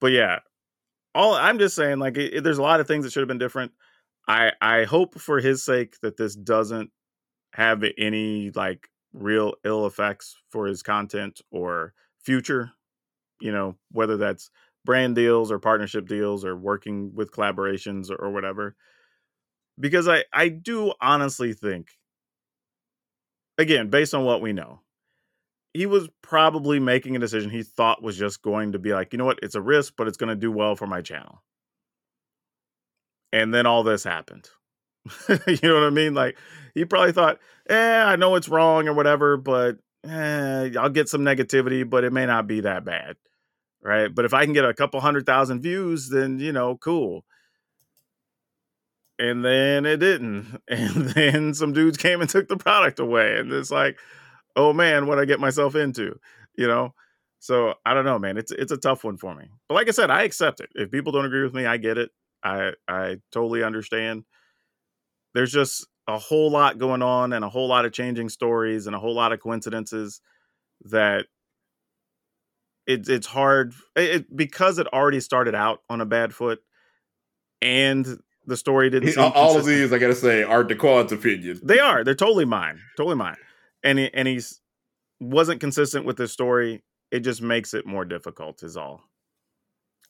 But 0.00 0.12
yeah, 0.12 0.40
all 1.14 1.34
I'm 1.34 1.58
just 1.58 1.76
saying, 1.76 1.98
like, 1.98 2.16
it, 2.18 2.44
there's 2.44 2.58
a 2.58 2.62
lot 2.62 2.80
of 2.80 2.86
things 2.88 3.04
that 3.04 3.12
should 3.12 3.22
have 3.22 3.28
been 3.28 3.38
different. 3.38 3.72
I 4.28 4.52
I 4.60 4.84
hope 4.84 5.20
for 5.20 5.40
his 5.40 5.64
sake 5.64 5.96
that 6.02 6.16
this 6.16 6.34
doesn't 6.36 6.90
have 7.54 7.84
any 7.98 8.50
like 8.52 8.88
real 9.12 9.54
ill 9.64 9.86
effects 9.86 10.36
for 10.50 10.66
his 10.66 10.82
content 10.82 11.40
or 11.50 11.94
future. 12.22 12.72
You 13.40 13.52
know, 13.52 13.76
whether 13.92 14.16
that's 14.16 14.50
brand 14.84 15.16
deals 15.16 15.52
or 15.52 15.58
partnership 15.58 16.08
deals 16.08 16.44
or 16.44 16.56
working 16.56 17.14
with 17.14 17.32
collaborations 17.32 18.10
or, 18.10 18.16
or 18.16 18.30
whatever. 18.32 18.76
Because 19.78 20.08
I 20.08 20.24
I 20.32 20.48
do 20.48 20.94
honestly 21.00 21.52
think, 21.52 21.96
again, 23.58 23.88
based 23.90 24.14
on 24.14 24.24
what 24.24 24.40
we 24.40 24.52
know, 24.52 24.80
he 25.74 25.86
was 25.86 26.08
probably 26.22 26.78
making 26.78 27.16
a 27.16 27.18
decision 27.18 27.50
he 27.50 27.64
thought 27.64 28.02
was 28.02 28.16
just 28.16 28.40
going 28.42 28.72
to 28.72 28.78
be 28.78 28.94
like, 28.94 29.12
you 29.12 29.18
know 29.18 29.24
what, 29.24 29.40
it's 29.42 29.56
a 29.56 29.60
risk, 29.60 29.94
but 29.98 30.06
it's 30.06 30.16
going 30.16 30.28
to 30.28 30.36
do 30.36 30.52
well 30.52 30.76
for 30.76 30.86
my 30.86 31.02
channel. 31.02 31.42
And 33.32 33.52
then 33.52 33.66
all 33.66 33.82
this 33.82 34.04
happened. 34.04 34.48
you 35.28 35.58
know 35.64 35.74
what 35.74 35.82
I 35.82 35.90
mean? 35.90 36.14
Like 36.14 36.38
he 36.74 36.84
probably 36.84 37.10
thought, 37.10 37.40
eh, 37.68 38.02
I 38.02 38.14
know 38.14 38.36
it's 38.36 38.48
wrong 38.48 38.86
or 38.86 38.94
whatever, 38.94 39.36
but 39.36 39.78
eh, 40.04 40.70
I'll 40.78 40.88
get 40.90 41.08
some 41.08 41.22
negativity, 41.22 41.88
but 41.88 42.04
it 42.04 42.12
may 42.12 42.24
not 42.24 42.46
be 42.46 42.60
that 42.60 42.84
bad. 42.84 43.16
Right. 43.82 44.14
But 44.14 44.24
if 44.24 44.32
I 44.32 44.44
can 44.44 44.54
get 44.54 44.64
a 44.64 44.72
couple 44.72 45.00
hundred 45.00 45.26
thousand 45.26 45.60
views, 45.60 46.08
then, 46.08 46.38
you 46.38 46.52
know, 46.52 46.76
cool. 46.76 47.24
And 49.18 49.44
then 49.44 49.84
it 49.86 49.96
didn't. 49.96 50.62
And 50.68 51.08
then 51.10 51.52
some 51.54 51.72
dudes 51.72 51.98
came 51.98 52.20
and 52.20 52.30
took 52.30 52.48
the 52.48 52.56
product 52.56 53.00
away. 53.00 53.36
And 53.38 53.52
it's 53.52 53.72
like, 53.72 53.98
oh 54.56 54.72
man, 54.72 55.06
what 55.06 55.18
I 55.18 55.24
get 55.24 55.40
myself 55.40 55.74
into, 55.74 56.18
you 56.56 56.66
know? 56.66 56.94
So 57.38 57.74
I 57.84 57.92
don't 57.92 58.06
know, 58.06 58.18
man. 58.18 58.38
It's 58.38 58.52
it's 58.52 58.72
a 58.72 58.76
tough 58.76 59.04
one 59.04 59.16
for 59.16 59.34
me. 59.34 59.44
But 59.68 59.74
like 59.74 59.88
I 59.88 59.90
said, 59.90 60.10
I 60.10 60.22
accept 60.22 60.60
it. 60.60 60.70
If 60.74 60.90
people 60.90 61.12
don't 61.12 61.26
agree 61.26 61.42
with 61.42 61.54
me, 61.54 61.66
I 61.66 61.76
get 61.76 61.98
it. 61.98 62.10
I 62.42 62.72
I 62.88 63.18
totally 63.32 63.62
understand. 63.62 64.24
There's 65.34 65.52
just 65.52 65.86
a 66.06 66.18
whole 66.18 66.50
lot 66.50 66.78
going 66.78 67.02
on 67.02 67.32
and 67.32 67.44
a 67.44 67.48
whole 67.48 67.68
lot 67.68 67.84
of 67.84 67.92
changing 67.92 68.28
stories 68.28 68.86
and 68.86 68.94
a 68.94 68.98
whole 68.98 69.14
lot 69.14 69.32
of 69.32 69.40
coincidences 69.40 70.20
that 70.86 71.26
it's 72.86 73.08
it's 73.08 73.26
hard 73.26 73.74
it, 73.96 74.34
because 74.34 74.78
it 74.78 74.86
already 74.92 75.20
started 75.20 75.54
out 75.54 75.80
on 75.88 76.00
a 76.00 76.06
bad 76.06 76.34
foot 76.34 76.60
and 77.62 78.06
the 78.46 78.56
story 78.56 78.90
didn't 78.90 79.16
all 79.16 79.56
of 79.56 79.64
these, 79.64 79.92
I 79.92 79.98
gotta 79.98 80.14
say, 80.14 80.42
are 80.42 80.62
DeQuan's 80.62 81.12
opinion. 81.12 81.60
They 81.62 81.78
are. 81.78 82.04
They're 82.04 82.14
totally 82.14 82.44
mine. 82.44 82.80
Totally 82.96 83.16
mine. 83.16 83.36
And 83.84 83.98
he, 83.98 84.10
and 84.12 84.26
he's 84.26 84.60
wasn't 85.20 85.60
consistent 85.60 86.04
with 86.04 86.16
the 86.16 86.26
story. 86.26 86.82
It 87.10 87.20
just 87.20 87.42
makes 87.42 87.74
it 87.74 87.86
more 87.86 88.04
difficult. 88.04 88.62
Is 88.62 88.76
all. 88.76 89.02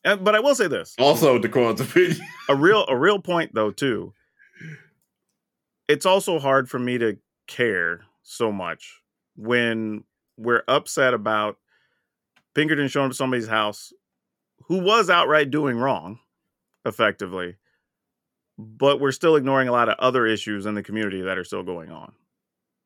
And, 0.05 0.25
but 0.25 0.35
I 0.35 0.41
will 0.41 0.55
say 0.55 0.69
this: 0.69 0.95
Also, 0.99 1.39
DeQuan's 1.39 1.81
opinion. 1.81 2.21
a 2.49 2.55
real 2.55 2.87
a 2.89 2.97
real 2.97 3.19
point 3.21 3.55
though 3.55 3.71
too. 3.71 4.15
It's 5.89 6.07
also 6.07 6.39
hard 6.39 6.71
for 6.71 6.79
me 6.79 6.97
to 6.99 7.19
care 7.47 8.05
so 8.23 8.51
much 8.51 9.03
when 9.37 10.05
we're 10.37 10.63
upset 10.67 11.13
about 11.13 11.59
Pinkerton 12.55 12.89
showing 12.89 13.07
up 13.07 13.11
at 13.11 13.17
somebody's 13.17 13.49
house 13.49 13.93
who 14.67 14.79
was 14.79 15.11
outright 15.11 15.51
doing 15.51 15.77
wrong, 15.77 16.21
effectively, 16.87 17.57
but 18.57 19.01
we're 19.01 19.13
still 19.13 19.37
ignoring 19.37 19.69
a 19.69 19.73
lot 19.73 19.89
of 19.89 19.99
other 19.99 20.27
issues 20.27 20.65
in 20.65 20.75
the 20.75 20.83
community 20.83 21.21
that 21.21 21.37
are 21.37 21.45
still 21.45 21.63
going 21.63 21.91
on. 21.91 22.13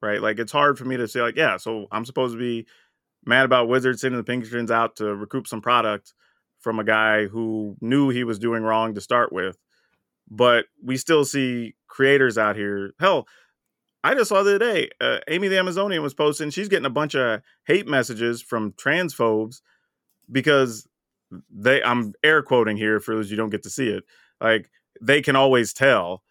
Right? 0.01 0.23
Like 0.23 0.39
it's 0.39 0.53
hard 0.53 0.79
for 0.79 0.85
me 0.85 0.97
to 0.97 1.09
say, 1.09 1.20
like, 1.20 1.37
yeah, 1.37 1.57
so 1.57 1.87
I'm 1.91 2.05
supposed 2.05 2.35
to 2.35 2.39
be 2.39 2.66
mad 3.25 3.45
about 3.45 3.69
Wizards 3.69 4.01
sending 4.01 4.19
the 4.19 4.25
Pinkertons 4.25 4.70
out 4.70 4.97
to 4.97 5.15
recoup 5.15 5.47
some 5.47 5.61
product 5.61 6.15
from 6.61 6.79
a 6.79 6.85
guy 6.85 7.27
who 7.27 7.77
knew 7.81 8.09
he 8.09 8.25
was 8.25 8.39
doing 8.39 8.62
wrong 8.62 8.95
to 8.95 9.01
start 9.01 9.33
with. 9.33 9.59
But 10.31 10.66
we 10.83 10.97
still 10.97 11.25
see 11.25 11.75
creators 11.89 12.39
out 12.39 12.57
here. 12.57 12.93
Hell, 13.01 13.27
I 14.05 14.15
just 14.15 14.29
saw 14.29 14.43
the 14.43 14.57
other 14.57 14.59
day, 14.59 14.91
uh, 15.01 15.19
Amy 15.29 15.49
the 15.49 15.59
Amazonian 15.59 16.03
was 16.03 16.15
posting, 16.15 16.51
she's 16.51 16.69
getting 16.69 16.87
a 16.87 16.91
bunch 16.91 17.15
of 17.15 17.43
hate 17.66 17.89
messages 17.89 18.41
from 18.41 18.73
transphobes 18.73 19.61
because 20.31 20.87
they, 21.51 21.83
I'm 21.83 22.15
air 22.23 22.43
quoting 22.43 22.77
here 22.77 23.01
for 23.01 23.15
those 23.15 23.31
you 23.31 23.37
don't 23.37 23.51
get 23.51 23.65
to 23.65 23.70
see 23.70 23.89
it, 23.89 24.05
like 24.41 24.70
they 25.01 25.20
can 25.20 25.37
always 25.37 25.73
tell 25.73 26.23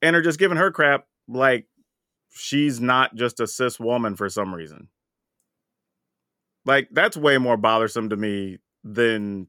and 0.00 0.14
are 0.14 0.22
just 0.22 0.38
giving 0.38 0.58
her 0.58 0.70
crap 0.70 1.06
like 1.28 1.66
she's 2.36 2.80
not 2.80 3.14
just 3.14 3.40
a 3.40 3.46
cis 3.46 3.80
woman 3.80 4.16
for 4.16 4.28
some 4.28 4.54
reason. 4.54 4.88
Like 6.64 6.88
that's 6.90 7.16
way 7.16 7.38
more 7.38 7.56
bothersome 7.56 8.08
to 8.10 8.16
me 8.16 8.58
than 8.84 9.48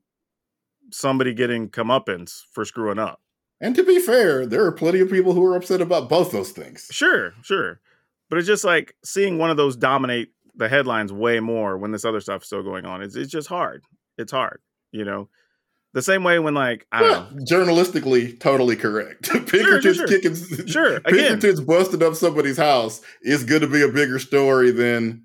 somebody 0.91 1.33
getting 1.33 1.69
comeuppance 1.69 2.41
for 2.51 2.63
screwing 2.63 2.99
up. 2.99 3.21
And 3.59 3.75
to 3.75 3.83
be 3.83 3.99
fair, 3.99 4.45
there 4.45 4.63
are 4.65 4.71
plenty 4.71 4.99
of 4.99 5.09
people 5.09 5.33
who 5.33 5.43
are 5.45 5.55
upset 5.55 5.81
about 5.81 6.09
both 6.09 6.31
those 6.31 6.51
things. 6.51 6.87
Sure, 6.91 7.33
sure. 7.41 7.79
But 8.29 8.37
it's 8.39 8.47
just 8.47 8.63
like 8.63 8.95
seeing 9.03 9.37
one 9.37 9.49
of 9.49 9.57
those 9.57 9.75
dominate 9.75 10.29
the 10.55 10.69
headlines 10.69 11.11
way 11.11 11.39
more 11.39 11.77
when 11.77 11.91
this 11.91 12.05
other 12.05 12.19
stuff's 12.19 12.47
still 12.47 12.63
going 12.63 12.85
on. 12.85 13.01
It's 13.01 13.15
it's 13.15 13.31
just 13.31 13.47
hard. 13.47 13.83
It's 14.17 14.31
hard, 14.31 14.59
you 14.91 15.05
know. 15.05 15.29
The 15.97 16.03
same 16.03 16.23
way 16.23 16.37
when 16.37 16.53
like 16.53 16.85
I 16.91 17.01
know. 17.01 17.27
journalistically, 17.49 18.39
totally 18.39 18.75
correct. 18.75 19.31
Pinkerton's 19.47 19.95
sure. 19.97 20.07
kicking, 20.07 20.35
Sure. 20.67 20.99
Pinkerton's 21.05 21.59
busting 21.59 22.03
up 22.03 22.13
somebody's 22.13 22.57
house 22.57 23.01
is 23.23 23.43
going 23.43 23.61
to 23.61 23.67
be 23.67 23.81
a 23.81 23.87
bigger 23.87 24.19
story 24.19 24.69
than 24.69 25.23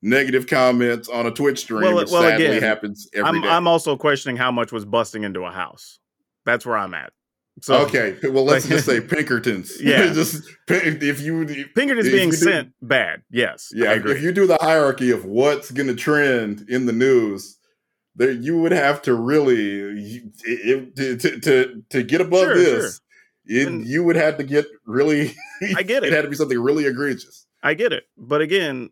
negative 0.00 0.46
comments 0.46 1.10
on 1.10 1.26
a 1.26 1.30
Twitch 1.30 1.58
stream, 1.58 1.82
Well, 1.82 1.98
uh, 1.98 2.00
which 2.00 2.10
well, 2.10 2.22
sadly 2.22 2.46
again, 2.46 2.62
happens 2.62 3.06
every 3.12 3.28
I'm 3.28 3.42
day. 3.42 3.48
I'm 3.48 3.68
also 3.68 3.94
questioning 3.98 4.38
how 4.38 4.50
much 4.50 4.72
was 4.72 4.86
busting 4.86 5.22
into 5.22 5.42
a 5.44 5.50
house. 5.50 5.98
That's 6.46 6.64
where 6.64 6.78
I'm 6.78 6.94
at. 6.94 7.12
So 7.60 7.74
okay, 7.84 8.16
well, 8.22 8.44
let's 8.44 8.66
just 8.66 8.86
say 8.86 9.00
Pinkertons. 9.06 9.82
Yeah. 9.82 10.14
just 10.14 10.48
if 10.68 11.20
you, 11.20 11.44
Pinkerton's 11.74 12.06
if 12.06 12.12
being 12.14 12.28
you 12.28 12.32
do- 12.32 12.36
sent 12.38 12.72
bad. 12.80 13.20
Yes, 13.30 13.68
I 13.74 13.78
yeah, 13.80 13.90
agree. 13.92 14.12
if 14.12 14.22
you 14.22 14.32
do 14.32 14.46
the 14.46 14.56
hierarchy 14.62 15.10
of 15.10 15.26
what's 15.26 15.70
going 15.70 15.88
to 15.88 15.94
trend 15.94 16.64
in 16.70 16.86
the 16.86 16.94
news, 16.94 17.55
there 18.16 18.30
you 18.32 18.58
would 18.58 18.72
have 18.72 19.02
to 19.02 19.14
really 19.14 19.56
you- 20.00 20.32
it, 20.44 20.96
to, 21.20 21.40
to 21.40 21.82
to 21.90 22.02
get 22.02 22.20
above 22.20 22.40
Sure, 22.44 22.54
this. 22.54 23.00
It, 23.46 23.68
And- 23.68 23.86
you 23.86 24.02
would 24.04 24.16
have 24.16 24.38
to 24.38 24.44
get 24.44 24.66
really. 24.86 25.34
I 25.76 25.82
get 25.82 26.02
It 26.02 26.12
it. 26.12 26.16
had 26.16 26.22
to 26.22 26.28
be 26.28 26.36
something 26.36 26.58
really 26.60 26.86
egregious. 26.86 27.46
I 27.62 27.74
get 27.74 27.92
it. 27.92 28.04
But 28.16 28.40
again, 28.40 28.90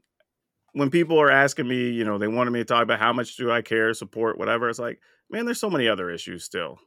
when 0.72 0.90
people 0.90 1.20
are 1.20 1.30
asking 1.30 1.68
me, 1.68 1.90
you 1.90 2.05
know, 2.05 2.18
they 2.18 2.28
wanted 2.28 2.51
me 2.52 2.60
to 2.60 2.64
talk 2.64 2.82
about 2.82 2.98
how 3.01 3.12
much 3.12 3.36
do 3.36 3.51
I 3.51 3.62
care, 3.62 3.92
support, 3.94 4.38
whatever, 4.38 4.68
it's 4.68 4.78
like, 4.78 5.01
man, 5.30 5.44
there's 5.44 5.60
so 5.60 5.70
many 5.70 5.88
other 5.88 6.10
issues 6.10 6.44
still 6.44 6.78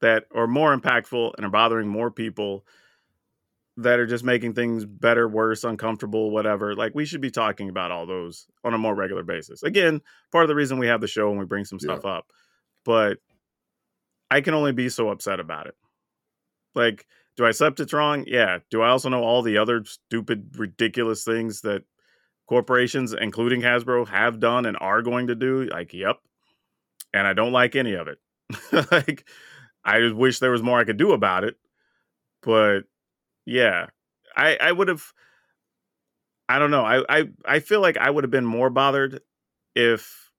that 0.00 0.24
are 0.34 0.46
more 0.46 0.76
impactful 0.76 1.32
and 1.36 1.46
are 1.46 1.50
bothering 1.50 1.88
more 1.88 2.10
people 2.10 2.64
that 3.76 3.98
are 3.98 4.06
just 4.06 4.24
making 4.24 4.54
things 4.54 4.84
better, 4.84 5.26
worse, 5.28 5.64
uncomfortable, 5.64 6.30
whatever. 6.30 6.74
Like 6.74 6.94
we 6.94 7.04
should 7.04 7.20
be 7.20 7.30
talking 7.30 7.68
about 7.68 7.90
all 7.90 8.06
those 8.06 8.46
on 8.62 8.72
a 8.74 8.78
more 8.78 8.94
regular 8.94 9.24
basis. 9.24 9.62
Again, 9.62 10.00
part 10.30 10.44
of 10.44 10.48
the 10.48 10.54
reason 10.54 10.78
we 10.78 10.86
have 10.86 11.00
the 11.00 11.08
show 11.08 11.30
and 11.30 11.38
we 11.38 11.44
bring 11.44 11.64
some 11.64 11.78
Yeah. 11.82 11.94
stuff 11.94 12.04
up. 12.04 12.26
But 12.84 13.18
I 14.30 14.40
can 14.40 14.54
only 14.54 14.72
be 14.72 14.88
so 14.88 15.08
upset 15.10 15.40
about 15.40 15.66
it. 15.66 15.74
Like, 16.74 17.06
do 17.36 17.44
I 17.44 17.48
accept 17.50 17.80
it's 17.80 17.92
wrong? 17.92 18.24
Yeah. 18.28 18.58
Do 18.70 18.80
I 18.82 18.90
also 18.90 19.08
know 19.08 19.22
all 19.24 19.42
the 19.42 19.58
other 19.58 19.84
stupid, 19.84 20.54
ridiculous 20.56 21.24
things 21.24 21.62
that 21.62 21.82
corporations, 22.46 23.12
including 23.12 23.60
Hasbro, 23.62 24.06
have 24.08 24.38
done 24.38 24.66
and 24.66 24.76
are 24.80 25.02
going 25.02 25.26
to 25.28 25.34
do? 25.34 25.64
Like, 25.64 25.92
yep. 25.92 26.18
And 27.12 27.26
I 27.26 27.32
don't 27.32 27.52
like 27.52 27.74
any 27.74 27.94
of 27.94 28.06
it. 28.08 28.18
like, 28.92 29.28
I 29.84 29.98
just 30.00 30.14
wish 30.14 30.38
there 30.38 30.50
was 30.50 30.62
more 30.62 30.78
I 30.78 30.84
could 30.84 30.96
do 30.96 31.12
about 31.12 31.42
it. 31.44 31.56
But 32.42 32.82
yeah, 33.46 33.86
I 34.36 34.56
I 34.56 34.72
would 34.72 34.88
have. 34.88 35.12
I 36.48 36.58
don't 36.58 36.70
know. 36.70 36.84
I 36.84 37.04
I 37.08 37.28
I 37.44 37.60
feel 37.60 37.80
like 37.80 37.96
I 37.96 38.10
would 38.10 38.24
have 38.24 38.30
been 38.30 38.44
more 38.44 38.70
bothered 38.70 39.20
if 39.74 40.30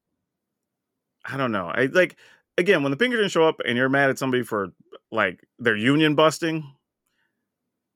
I 1.26 1.38
don't 1.38 1.52
know. 1.52 1.68
I 1.68 1.86
like 1.88 2.18
again 2.57 2.84
when 2.84 2.91
the 2.91 2.98
Pinkertons 2.98 3.32
show 3.32 3.48
up 3.48 3.60
and 3.65 3.77
you're 3.77 3.90
mad 3.90 4.10
at 4.10 4.19
somebody 4.19 4.44
for 4.44 4.69
like 5.11 5.45
their 5.60 5.76
union 5.76 6.15
busting, 6.15 6.64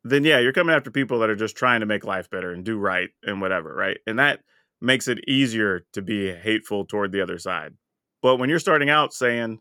then 0.04 0.24
yeah, 0.24 0.40
you're 0.40 0.54
coming 0.54 0.76
after 0.76 0.92
people 0.92 1.20
that 1.20 1.30
are 1.30 1.36
just 1.36 1.56
trying 1.56 1.82
to 1.82 1.86
make 1.86 2.04
life 2.06 2.30
better 2.30 2.52
and 2.52 2.64
do 2.64 2.78
right 2.78 3.10
and 3.24 3.42
whatever, 3.42 3.74
right? 3.74 3.98
And 4.08 4.18
that 4.20 4.42
makes 4.82 5.08
it 5.08 5.20
easier 5.28 5.86
to 5.94 6.02
be 6.02 6.32
hateful 6.34 6.86
toward 6.86 7.12
the 7.12 7.22
other 7.22 7.38
side. 7.38 7.74
But 8.22 8.38
when 8.38 8.50
you're 8.50 8.60
starting 8.60 8.90
out 8.90 9.14
saying, 9.14 9.60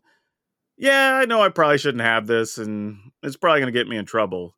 "Yeah, 0.77 1.15
I 1.15 1.25
know 1.25 1.41
I 1.43 1.49
probably 1.49 1.79
shouldn't 1.79 2.03
have 2.03 2.27
this 2.27 2.57
and 2.59 3.11
it's 3.23 3.37
probably 3.37 3.61
going 3.61 3.73
to 3.73 3.79
get 3.79 3.89
me 3.89 3.97
in 3.97 4.05
trouble." 4.05 4.55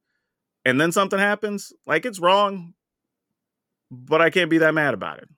And 0.65 0.79
then 0.79 0.91
something 0.91 1.17
happens, 1.19 1.73
like 1.87 2.05
it's 2.05 2.19
wrong, 2.19 2.73
but 3.89 4.21
I 4.21 4.29
can't 4.29 4.49
be 4.49 4.59
that 4.59 4.73
mad 4.73 4.93
about 4.93 5.19
it. 5.19 5.29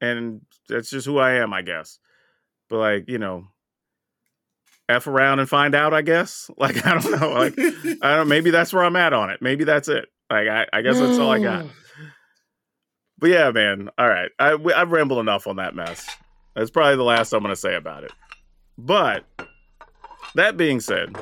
And 0.00 0.42
that's 0.68 0.90
just 0.90 1.06
who 1.06 1.18
I 1.18 1.34
am, 1.34 1.52
I 1.52 1.62
guess. 1.62 1.98
But 2.68 2.78
like, 2.78 3.04
you 3.08 3.18
know, 3.18 3.46
F 4.88 5.06
around 5.06 5.38
and 5.38 5.48
find 5.48 5.74
out, 5.74 5.94
I 5.94 6.02
guess. 6.02 6.50
Like, 6.58 6.84
I 6.86 6.98
don't 6.98 7.20
know. 7.20 7.30
Like, 7.30 7.54
I 8.02 8.16
don't 8.16 8.28
maybe 8.28 8.50
that's 8.50 8.72
where 8.72 8.84
I'm 8.84 8.96
at 8.96 9.12
on 9.12 9.30
it. 9.30 9.40
Maybe 9.40 9.64
that's 9.64 9.88
it. 9.88 10.06
Like, 10.30 10.48
I, 10.48 10.66
I 10.72 10.82
guess 10.82 10.98
that's 10.98 11.18
all 11.18 11.30
I 11.30 11.38
got. 11.40 11.66
But 13.18 13.30
yeah, 13.30 13.50
man. 13.52 13.90
All 13.96 14.08
right. 14.08 14.30
I, 14.38 14.56
we- 14.56 14.72
I've 14.74 14.90
rambled 14.90 15.20
enough 15.20 15.46
on 15.46 15.56
that 15.56 15.74
mess. 15.74 16.06
That's 16.54 16.70
probably 16.70 16.96
the 16.96 17.02
last 17.04 17.32
I'm 17.32 17.40
going 17.42 17.52
to 17.54 17.60
say 17.60 17.74
about 17.76 18.04
it. 18.04 18.12
But 18.76 19.24
that 20.34 20.56
being 20.56 20.80
said, 20.80 21.16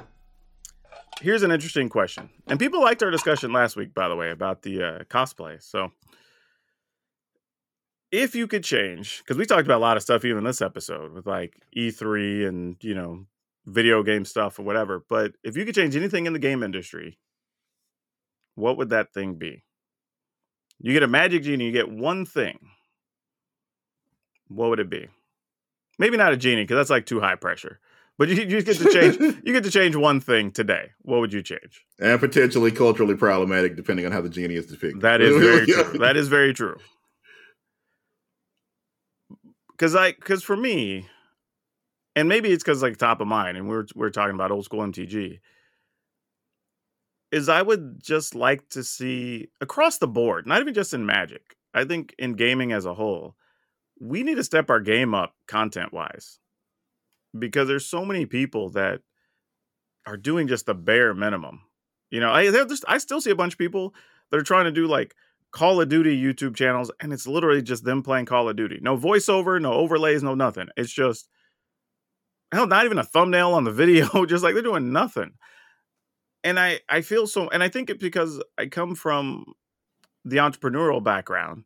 here's 1.23 1.43
an 1.45 1.53
interesting 1.53 1.89
question. 1.89 2.31
And 2.49 2.59
people 2.59 2.83
liked 2.83 3.03
our 3.03 3.11
discussion 3.11 3.53
last 3.53 3.77
week, 3.77 3.95
by 3.95 4.09
the 4.09 4.17
way, 4.17 4.31
about 4.31 4.63
the 4.63 4.83
uh, 4.83 4.99
cosplay. 5.05 5.63
So 5.63 5.93
if 8.13 8.35
you 8.35 8.47
could 8.47 8.65
change, 8.65 9.19
because 9.21 9.39
we 9.39 9.47
talked 9.47 9.67
about 9.67 9.79
a 9.79 9.87
lot 9.87 9.97
of 9.97 10.03
stuff 10.03 10.25
even 10.25 10.45
this 10.45 10.63
episode 10.63 11.13
with 11.13 11.27
like 11.27 11.57
E3 11.77 12.49
and, 12.49 12.77
you 12.83 12.95
know, 12.95 13.27
video 13.67 14.03
game 14.03 14.25
stuff 14.25 14.59
or 14.59 14.63
whatever. 14.65 15.05
But 15.09 15.33
if 15.45 15.57
you 15.57 15.65
could 15.65 15.75
change 15.75 15.97
anything 15.97 16.27
in 16.27 16.35
the 16.35 16.41
game 16.41 16.63
industry, 16.63 17.19
what 18.57 18.77
would 18.79 18.91
that 18.91 19.15
thing 19.15 19.37
be? 19.37 19.65
You 20.81 20.93
get 20.93 21.05
a 21.05 21.09
magic 21.09 21.45
genie, 21.45 21.67
you 21.67 21.73
get 21.73 21.91
one 21.91 22.27
thing. 22.27 22.59
what 24.49 24.71
would 24.71 24.81
it 24.81 24.91
be? 24.91 25.09
Maybe 25.99 26.17
not 26.17 26.33
a 26.33 26.37
genie 26.37 26.65
because 26.65 26.77
that's 26.77 26.91
like 26.91 27.07
too 27.07 27.21
high 27.21 27.37
pressure. 27.37 27.81
But 28.19 28.29
you, 28.29 28.37
you 28.37 28.63
get 28.63 28.77
to 28.79 28.93
change. 28.93 29.19
you 29.45 29.53
get 29.53 29.65
to 29.65 29.71
change 29.71 29.97
one 29.97 30.21
thing 30.21 30.51
today. 30.53 30.91
What 31.03 31.21
would 31.21 31.33
you 31.33 31.43
change? 31.43 31.85
and 31.99 32.19
potentially 32.21 32.71
culturally 32.71 33.15
problematic 33.15 33.77
depending 33.77 34.05
on 34.07 34.13
how 34.13 34.21
the 34.21 34.29
genie 34.29 34.57
is 34.57 34.67
depicted. 34.67 35.01
That 35.03 35.21
is 35.21 35.37
very 35.37 35.67
true. 35.67 35.99
That 35.99 36.17
is 36.17 36.29
very 36.29 36.53
true. 36.53 36.77
Because 39.71 39.95
I, 39.95 40.13
because 40.13 40.43
for 40.43 40.57
me, 40.57 41.07
and 42.15 42.29
maybe 42.29 42.51
it's 42.51 42.63
because 42.63 42.83
like 42.83 42.97
top 42.99 43.21
of 43.21 43.27
mind, 43.29 43.57
and 43.57 43.69
we're 43.69 43.87
we're 43.95 44.11
talking 44.11 44.35
about 44.35 44.51
old 44.51 44.65
school 44.65 44.81
MTG. 44.81 45.41
Is 47.31 47.49
I 47.49 47.63
would 47.63 48.03
just 48.03 48.35
like 48.35 48.69
to 48.71 48.85
see 48.85 49.49
across 49.63 49.97
the 49.99 50.07
board, 50.07 50.47
not 50.47 50.61
even 50.61 50.75
just 50.75 50.93
in 50.93 51.07
Magic. 51.07 51.57
I 51.73 51.85
think 51.85 52.15
in 52.19 52.35
gaming 52.35 52.73
as 52.73 52.85
a 52.85 52.93
whole, 52.93 53.37
we 53.99 54.23
need 54.23 54.35
to 54.35 54.45
step 54.45 54.69
our 54.69 54.81
game 54.81 55.15
up 55.15 55.35
content 55.49 55.93
wise, 55.95 56.39
because 57.39 57.69
there's 57.69 57.87
so 57.87 58.05
many 58.05 58.27
people 58.27 58.71
that 58.71 59.01
are 60.07 60.17
doing 60.17 60.49
just 60.49 60.67
the 60.67 60.75
bare 60.75 61.15
minimum. 61.15 61.63
You 62.11 62.21
know, 62.21 62.31
I 62.33 62.51
just, 62.51 62.85
I 62.87 62.99
still 62.99 63.21
see 63.21 63.31
a 63.31 63.37
bunch 63.37 63.55
of 63.55 63.59
people 63.59 63.95
that 64.31 64.39
are 64.39 64.45
trying 64.45 64.65
to 64.65 64.73
do 64.73 64.87
like 64.87 65.15
Call 65.51 65.81
of 65.81 65.89
Duty 65.89 66.21
YouTube 66.21 66.57
channels, 66.57 66.91
and 67.01 67.13
it's 67.13 67.27
literally 67.27 67.63
just 67.63 67.85
them 67.85 68.03
playing 68.03 68.27
Call 68.27 68.49
of 68.49 68.57
Duty. 68.57 68.79
No 68.83 68.97
voiceover, 68.97 69.61
no 69.61 69.73
overlays, 69.75 70.23
no 70.23 70.35
nothing. 70.35 70.69
It's 70.77 70.93
just 70.93 71.29
hell, 72.53 72.67
not 72.67 72.85
even 72.85 72.99
a 72.99 73.05
thumbnail 73.05 73.53
on 73.53 73.65
the 73.65 73.73
video. 73.73 74.27
just 74.27 74.43
like 74.45 74.55
they're 74.55 74.63
doing 74.63 74.93
nothing. 74.93 75.33
And 76.45 76.59
I 76.59 76.81
I 76.89 77.03
feel 77.03 77.27
so, 77.27 77.49
and 77.49 77.63
I 77.63 77.69
think 77.69 77.91
it's 77.91 78.03
because 78.03 78.43
I 78.59 78.67
come 78.67 78.95
from 78.95 79.45
the 80.25 80.39
entrepreneurial 80.39 81.03
background. 81.03 81.65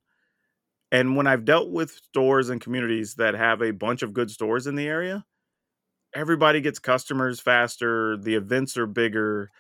And 0.93 1.17
when 1.17 1.27
I've 1.27 1.45
dealt 1.45 1.71
with 1.71 1.91
stores 1.91 2.49
and 2.49 2.61
communities 2.61 3.15
that 3.17 3.35
have 3.35 3.61
a 3.63 3.73
bunch 3.73 4.03
of 4.03 4.13
good 4.13 4.31
stores 4.31 4.67
in 4.67 4.77
the 4.77 4.87
area, 4.87 5.25
everybody 6.17 6.63
gets 6.63 6.79
customers 6.79 7.41
faster, 7.41 8.17
the 8.17 8.35
events 8.35 8.77
are 8.79 8.87
bigger, 8.87 9.51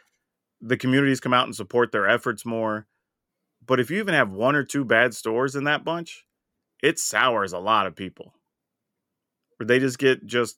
the 0.61 0.77
communities 0.77 1.21
come 1.21 1.35
out 1.35 1.45
and 1.45 1.55
support 1.55 1.93
their 1.93 2.09
efforts 2.09 2.47
more. 2.47 2.87
But 3.65 3.79
if 3.79 3.91
you 3.91 3.99
even 3.99 4.15
have 4.15 4.33
one 4.33 4.57
or 4.57 4.65
two 4.65 4.85
bad 4.85 5.15
stores 5.15 5.55
in 5.55 5.65
that 5.65 5.85
bunch, 5.85 6.25
it 6.83 6.99
sours 6.99 7.53
a 7.53 7.59
lot 7.59 7.87
of 7.87 7.95
people. 7.95 8.33
Where 9.57 9.67
they 9.67 9.79
just 9.79 9.99
get 9.99 10.25
just 10.27 10.57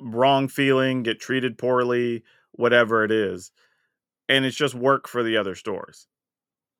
wrong 0.00 0.48
feeling, 0.48 1.02
get 1.02 1.20
treated 1.20 1.58
poorly, 1.58 2.24
whatever 2.52 3.04
it 3.04 3.10
is. 3.10 3.52
And 4.28 4.44
it's 4.44 4.56
just 4.56 4.74
work 4.74 5.06
for 5.06 5.22
the 5.22 5.36
other 5.36 5.54
stores. 5.54 6.06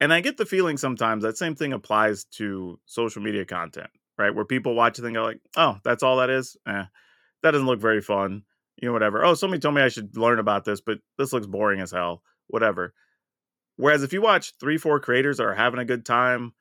And 0.01 0.13
I 0.13 0.21
get 0.21 0.39
the 0.39 0.47
feeling 0.47 0.79
sometimes 0.79 1.23
that 1.23 1.37
same 1.37 1.55
thing 1.55 1.73
applies 1.73 2.25
to 2.37 2.81
social 2.87 3.23
media 3.23 3.45
content, 3.45 3.91
right? 4.17 4.35
Where 4.35 4.45
people 4.45 4.75
watch 4.75 4.99
it 4.99 5.05
and 5.05 5.15
go 5.15 5.25
like, 5.25 5.41
oh, 5.57 5.79
that's 5.85 6.03
all 6.03 6.17
that 6.17 6.31
is? 6.31 6.57
Eh, 6.67 6.85
that 7.43 7.53
doesn't 7.53 7.67
look 7.67 7.81
very 7.81 8.01
fun. 8.01 8.43
You 8.77 8.89
know, 8.89 8.93
whatever. 8.93 9.25
Oh, 9.25 9.35
somebody 9.35 9.61
told 9.61 9.75
me 9.75 9.83
I 9.83 9.89
should 9.89 10.17
learn 10.17 10.39
about 10.39 10.65
this, 10.65 10.81
but 10.81 10.99
this 11.19 11.33
looks 11.33 11.47
boring 11.47 11.81
as 11.81 11.91
hell. 11.91 12.23
Whatever. 12.49 12.95
Whereas 13.77 14.03
if 14.03 14.13
you 14.13 14.23
watch 14.23 14.55
three, 14.59 14.77
four 14.77 15.01
creators 15.01 15.41
are 15.41 15.55
having 15.55 15.81
a 15.81 15.85
good 15.85 16.05
time, 16.05 16.53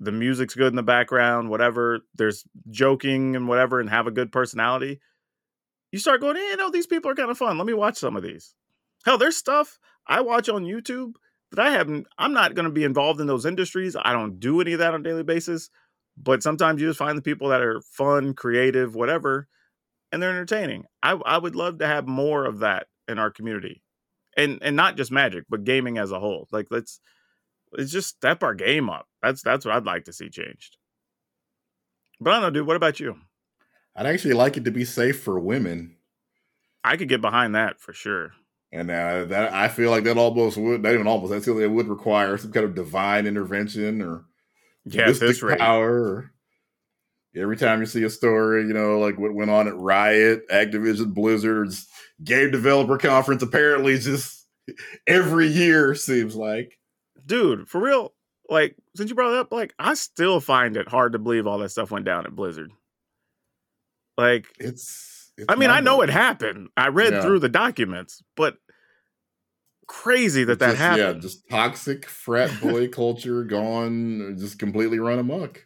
the 0.00 0.12
music's 0.12 0.54
good 0.54 0.68
in 0.68 0.76
the 0.76 0.82
background, 0.82 1.48
whatever, 1.48 2.00
there's 2.14 2.44
joking 2.70 3.34
and 3.34 3.48
whatever, 3.48 3.80
and 3.80 3.88
have 3.88 4.06
a 4.06 4.10
good 4.10 4.30
personality, 4.30 5.00
you 5.92 5.98
start 5.98 6.20
going, 6.20 6.36
eh, 6.36 6.40
hey, 6.40 6.50
you 6.50 6.56
know, 6.56 6.70
these 6.70 6.86
people 6.86 7.10
are 7.10 7.14
kind 7.14 7.30
of 7.30 7.38
fun. 7.38 7.56
Let 7.56 7.66
me 7.66 7.72
watch 7.72 7.96
some 7.96 8.16
of 8.16 8.22
these. 8.22 8.54
Hell, 9.04 9.18
there's 9.18 9.36
stuff 9.36 9.78
I 10.06 10.20
watch 10.20 10.48
on 10.48 10.64
YouTube 10.64 11.14
that 11.52 11.66
I 11.66 11.70
haven't, 11.70 12.06
I'm 12.18 12.32
not 12.32 12.54
going 12.54 12.66
to 12.66 12.72
be 12.72 12.84
involved 12.84 13.20
in 13.20 13.26
those 13.26 13.46
industries. 13.46 13.96
I 13.96 14.12
don't 14.12 14.38
do 14.38 14.60
any 14.60 14.74
of 14.74 14.80
that 14.80 14.94
on 14.94 15.00
a 15.00 15.04
daily 15.04 15.22
basis. 15.22 15.70
But 16.16 16.42
sometimes 16.42 16.80
you 16.80 16.88
just 16.88 16.98
find 16.98 17.16
the 17.16 17.22
people 17.22 17.48
that 17.48 17.60
are 17.60 17.80
fun, 17.82 18.34
creative, 18.34 18.94
whatever, 18.94 19.48
and 20.12 20.22
they're 20.22 20.30
entertaining. 20.30 20.84
I, 21.02 21.12
I 21.12 21.38
would 21.38 21.54
love 21.56 21.78
to 21.78 21.86
have 21.86 22.06
more 22.06 22.44
of 22.44 22.60
that 22.60 22.86
in 23.08 23.18
our 23.18 23.30
community. 23.30 23.82
And 24.36 24.58
and 24.62 24.76
not 24.76 24.96
just 24.98 25.10
magic, 25.10 25.44
but 25.48 25.64
gaming 25.64 25.96
as 25.96 26.12
a 26.12 26.20
whole. 26.20 26.46
Like 26.52 26.66
let's 26.70 27.00
let's 27.72 27.90
just 27.90 28.08
step 28.08 28.42
our 28.42 28.54
game 28.54 28.90
up. 28.90 29.06
That's 29.22 29.42
that's 29.42 29.64
what 29.64 29.74
I'd 29.74 29.86
like 29.86 30.04
to 30.04 30.12
see 30.12 30.28
changed. 30.28 30.76
But 32.20 32.30
I 32.30 32.34
don't 32.34 32.42
know, 32.42 32.50
dude. 32.50 32.66
What 32.66 32.76
about 32.76 33.00
you? 33.00 33.16
I'd 33.94 34.04
actually 34.06 34.34
like 34.34 34.58
it 34.58 34.64
to 34.64 34.70
be 34.70 34.84
safe 34.84 35.22
for 35.22 35.40
women. 35.40 35.96
I 36.84 36.98
could 36.98 37.08
get 37.08 37.22
behind 37.22 37.54
that 37.54 37.80
for 37.80 37.94
sure. 37.94 38.32
And 38.72 38.90
uh, 38.90 39.24
that 39.26 39.54
I 39.54 39.68
feel 39.68 39.90
like 39.90 40.04
that 40.04 40.18
almost 40.18 40.58
would 40.58 40.82
not 40.82 40.92
even 40.92 41.06
almost 41.06 41.32
that's 41.32 41.48
it 41.48 41.70
would 41.70 41.88
require 41.88 42.36
some 42.36 42.52
kind 42.52 42.66
of 42.66 42.74
divine 42.74 43.26
intervention 43.26 44.02
or 44.02 44.26
Yeah, 44.84 45.10
this 45.12 45.42
rate. 45.42 45.58
power. 45.58 45.90
Or 45.90 46.32
every 47.36 47.56
time 47.56 47.80
you 47.80 47.86
see 47.86 48.02
a 48.04 48.10
story, 48.10 48.62
you 48.66 48.72
know, 48.72 48.98
like 48.98 49.18
what 49.18 49.34
went 49.34 49.50
on 49.50 49.68
at 49.68 49.76
Riot, 49.76 50.48
Activision, 50.48 51.12
Blizzard's 51.14 51.86
game 52.24 52.50
developer 52.50 52.98
conference, 52.98 53.42
apparently 53.42 53.98
just 53.98 54.46
every 55.06 55.46
year 55.48 55.94
seems 55.94 56.34
like. 56.34 56.78
Dude, 57.24 57.68
for 57.68 57.80
real, 57.80 58.12
like 58.48 58.76
since 58.94 59.10
you 59.10 59.16
brought 59.16 59.32
it 59.34 59.38
up, 59.38 59.52
like 59.52 59.74
I 59.78 59.94
still 59.94 60.40
find 60.40 60.76
it 60.76 60.88
hard 60.88 61.12
to 61.12 61.18
believe 61.18 61.46
all 61.46 61.58
that 61.58 61.70
stuff 61.70 61.90
went 61.90 62.04
down 62.04 62.24
at 62.26 62.34
Blizzard. 62.36 62.70
Like 64.16 64.46
It's, 64.58 65.30
it's 65.36 65.46
I 65.48 65.56
mean, 65.56 65.70
I 65.70 65.80
know 65.80 66.00
it 66.02 66.08
happened. 66.10 66.68
I 66.76 66.88
read 66.88 67.12
Yeah. 67.12 67.22
through 67.22 67.40
the 67.40 67.48
documents, 67.48 68.22
but 68.36 68.56
crazy 69.86 70.44
that 70.44 70.58
that 70.60 70.70
Just- 70.70 70.78
happened. 70.80 71.16
Yeah, 71.16 71.20
just 71.20 71.48
toxic 71.50 72.06
frat 72.06 72.50
boy 72.60 72.88
culture 72.88 73.44
gone, 73.44 74.36
just 74.38 74.58
completely 74.58 74.98
run 74.98 75.18
amok. 75.18 75.65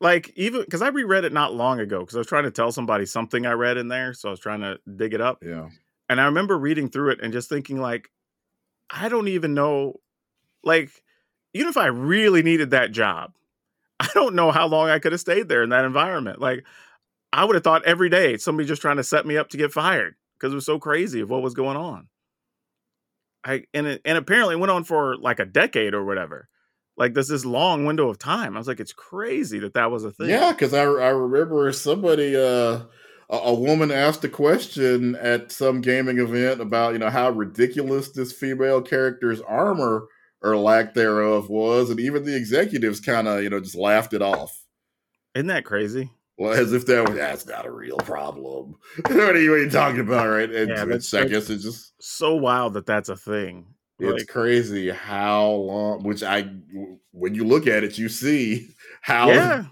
Like 0.00 0.32
even 0.36 0.60
because 0.62 0.82
I 0.82 0.88
reread 0.88 1.24
it 1.24 1.32
not 1.32 1.54
long 1.54 1.80
ago 1.80 2.00
because 2.00 2.14
I 2.14 2.18
was 2.18 2.26
trying 2.26 2.44
to 2.44 2.50
tell 2.50 2.72
somebody 2.72 3.06
something 3.06 3.46
I 3.46 3.52
read 3.52 3.76
in 3.76 3.88
there, 3.88 4.12
so 4.14 4.28
I 4.28 4.30
was 4.30 4.40
trying 4.40 4.60
to 4.60 4.78
dig 4.96 5.14
it 5.14 5.20
up, 5.20 5.42
Yeah. 5.44 5.68
and 6.08 6.20
I 6.20 6.26
remember 6.26 6.58
reading 6.58 6.88
through 6.88 7.10
it 7.10 7.20
and 7.22 7.32
just 7.32 7.48
thinking 7.48 7.80
like, 7.80 8.10
I 8.90 9.08
don't 9.08 9.28
even 9.28 9.54
know, 9.54 10.00
like, 10.62 10.90
even 11.54 11.68
if 11.68 11.76
I 11.76 11.86
really 11.86 12.42
needed 12.42 12.70
that 12.70 12.92
job, 12.92 13.32
I 14.00 14.08
don't 14.14 14.34
know 14.34 14.50
how 14.52 14.66
long 14.66 14.88
I 14.90 14.98
could 15.00 15.12
have 15.12 15.20
stayed 15.20 15.48
there 15.48 15.62
in 15.62 15.70
that 15.70 15.84
environment. 15.84 16.40
Like, 16.40 16.64
I 17.32 17.44
would 17.44 17.56
have 17.56 17.64
thought 17.64 17.84
every 17.84 18.08
day 18.08 18.36
somebody 18.36 18.66
just 18.68 18.80
trying 18.82 18.96
to 18.96 19.04
set 19.04 19.26
me 19.26 19.36
up 19.36 19.48
to 19.50 19.56
get 19.56 19.72
fired 19.72 20.14
because 20.38 20.52
it 20.52 20.56
was 20.56 20.66
so 20.66 20.78
crazy 20.78 21.20
of 21.20 21.28
what 21.28 21.42
was 21.42 21.54
going 21.54 21.76
on. 21.76 22.08
I 23.44 23.64
and 23.74 23.86
it, 23.86 24.02
and 24.04 24.16
apparently 24.18 24.54
it 24.54 24.58
went 24.58 24.70
on 24.70 24.84
for 24.84 25.16
like 25.16 25.38
a 25.40 25.44
decade 25.44 25.94
or 25.94 26.04
whatever. 26.04 26.48
Like 26.98 27.14
there's 27.14 27.28
this 27.28 27.44
long 27.44 27.84
window 27.86 28.08
of 28.08 28.18
time. 28.18 28.56
I 28.56 28.58
was 28.58 28.68
like, 28.68 28.80
it's 28.80 28.92
crazy 28.92 29.60
that 29.60 29.74
that 29.74 29.90
was 29.90 30.04
a 30.04 30.10
thing. 30.10 30.28
Yeah, 30.28 30.52
because 30.52 30.74
I 30.74 30.82
I 30.82 31.10
remember 31.10 31.72
somebody 31.72 32.36
uh 32.36 32.80
a, 33.30 33.54
woman 33.54 33.90
asked 33.90 34.24
a 34.24 34.28
question 34.28 35.14
at 35.16 35.52
some 35.52 35.80
gaming 35.80 36.18
event 36.18 36.60
about 36.60 36.94
you 36.94 36.98
know 36.98 37.10
how 37.10 37.30
ridiculous 37.30 38.10
this 38.10 38.32
female 38.32 38.80
character's 38.82 39.40
armor 39.42 40.08
or 40.40 40.56
lack 40.56 40.94
thereof 40.94 41.48
was, 41.48 41.90
and 41.90 42.00
even 42.00 42.24
the 42.24 42.36
executives 42.36 43.00
kind 43.00 43.28
of 43.28 43.42
you 43.42 43.50
know 43.50 43.60
just 43.60 43.76
laughed 43.76 44.12
it 44.14 44.22
off. 44.22 44.50
Isn't 45.34 45.48
that 45.48 45.64
crazy? 45.64 46.10
Well, 46.38 46.52
as 46.52 46.72
if 46.72 46.86
that 46.86 47.08
was 47.08 47.16
that's 47.16 47.46
not 47.46 47.66
a 47.66 47.70
real 47.70 47.98
problem. 47.98 48.76
what, 49.06 49.12
are 49.16 49.40
you, 49.40 49.50
what 49.50 49.60
are 49.60 49.64
you 49.64 49.70
talking 49.70 50.00
about, 50.00 50.28
right? 50.28 50.50
And 50.50 50.68
Yeah, 50.70 50.84
it's, 50.88 51.10
that's- 51.10 51.14
I 51.14 51.28
guess 51.28 51.50
it's 51.50 51.64
just 51.64 51.92
So 52.00 52.34
wild 52.36 52.74
that 52.74 52.86
that's 52.86 53.08
a 53.08 53.16
thing. 53.16 53.66
It's 53.98 54.22
Like, 54.22 54.28
crazy 54.28 54.90
how 54.90 55.50
long. 55.50 56.02
Which 56.02 56.22
I, 56.22 56.42
when 57.12 57.34
you 57.34 57.44
look 57.44 57.66
at 57.66 57.84
it, 57.84 57.98
you 57.98 58.08
see 58.08 58.74
how 59.02 59.28
yeah, 59.28 59.64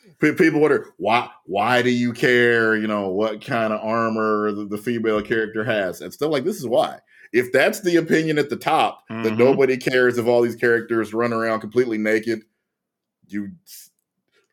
people 0.20 0.60
wonder 0.60 0.94
why 0.98 1.30
why 1.46 1.82
do 1.82 1.90
you 1.90 2.12
care 2.12 2.76
you 2.76 2.86
know 2.86 3.08
what 3.08 3.44
kind 3.44 3.72
of 3.72 3.80
armor 3.82 4.52
the, 4.52 4.64
the 4.66 4.78
female 4.78 5.22
character 5.22 5.64
has 5.64 6.00
and 6.00 6.12
stuff 6.12 6.30
like 6.30 6.44
this 6.44 6.56
is 6.56 6.66
why 6.66 6.98
if 7.32 7.52
that's 7.52 7.80
the 7.80 7.96
opinion 7.96 8.38
at 8.38 8.50
the 8.50 8.56
top 8.56 9.04
that 9.22 9.32
Mhm. 9.32 9.38
nobody 9.38 9.76
cares 9.76 10.18
if 10.18 10.26
all 10.26 10.42
these 10.42 10.56
characters 10.56 11.14
run 11.14 11.32
around 11.32 11.60
completely 11.60 11.98
naked 11.98 12.42
you 13.28 13.50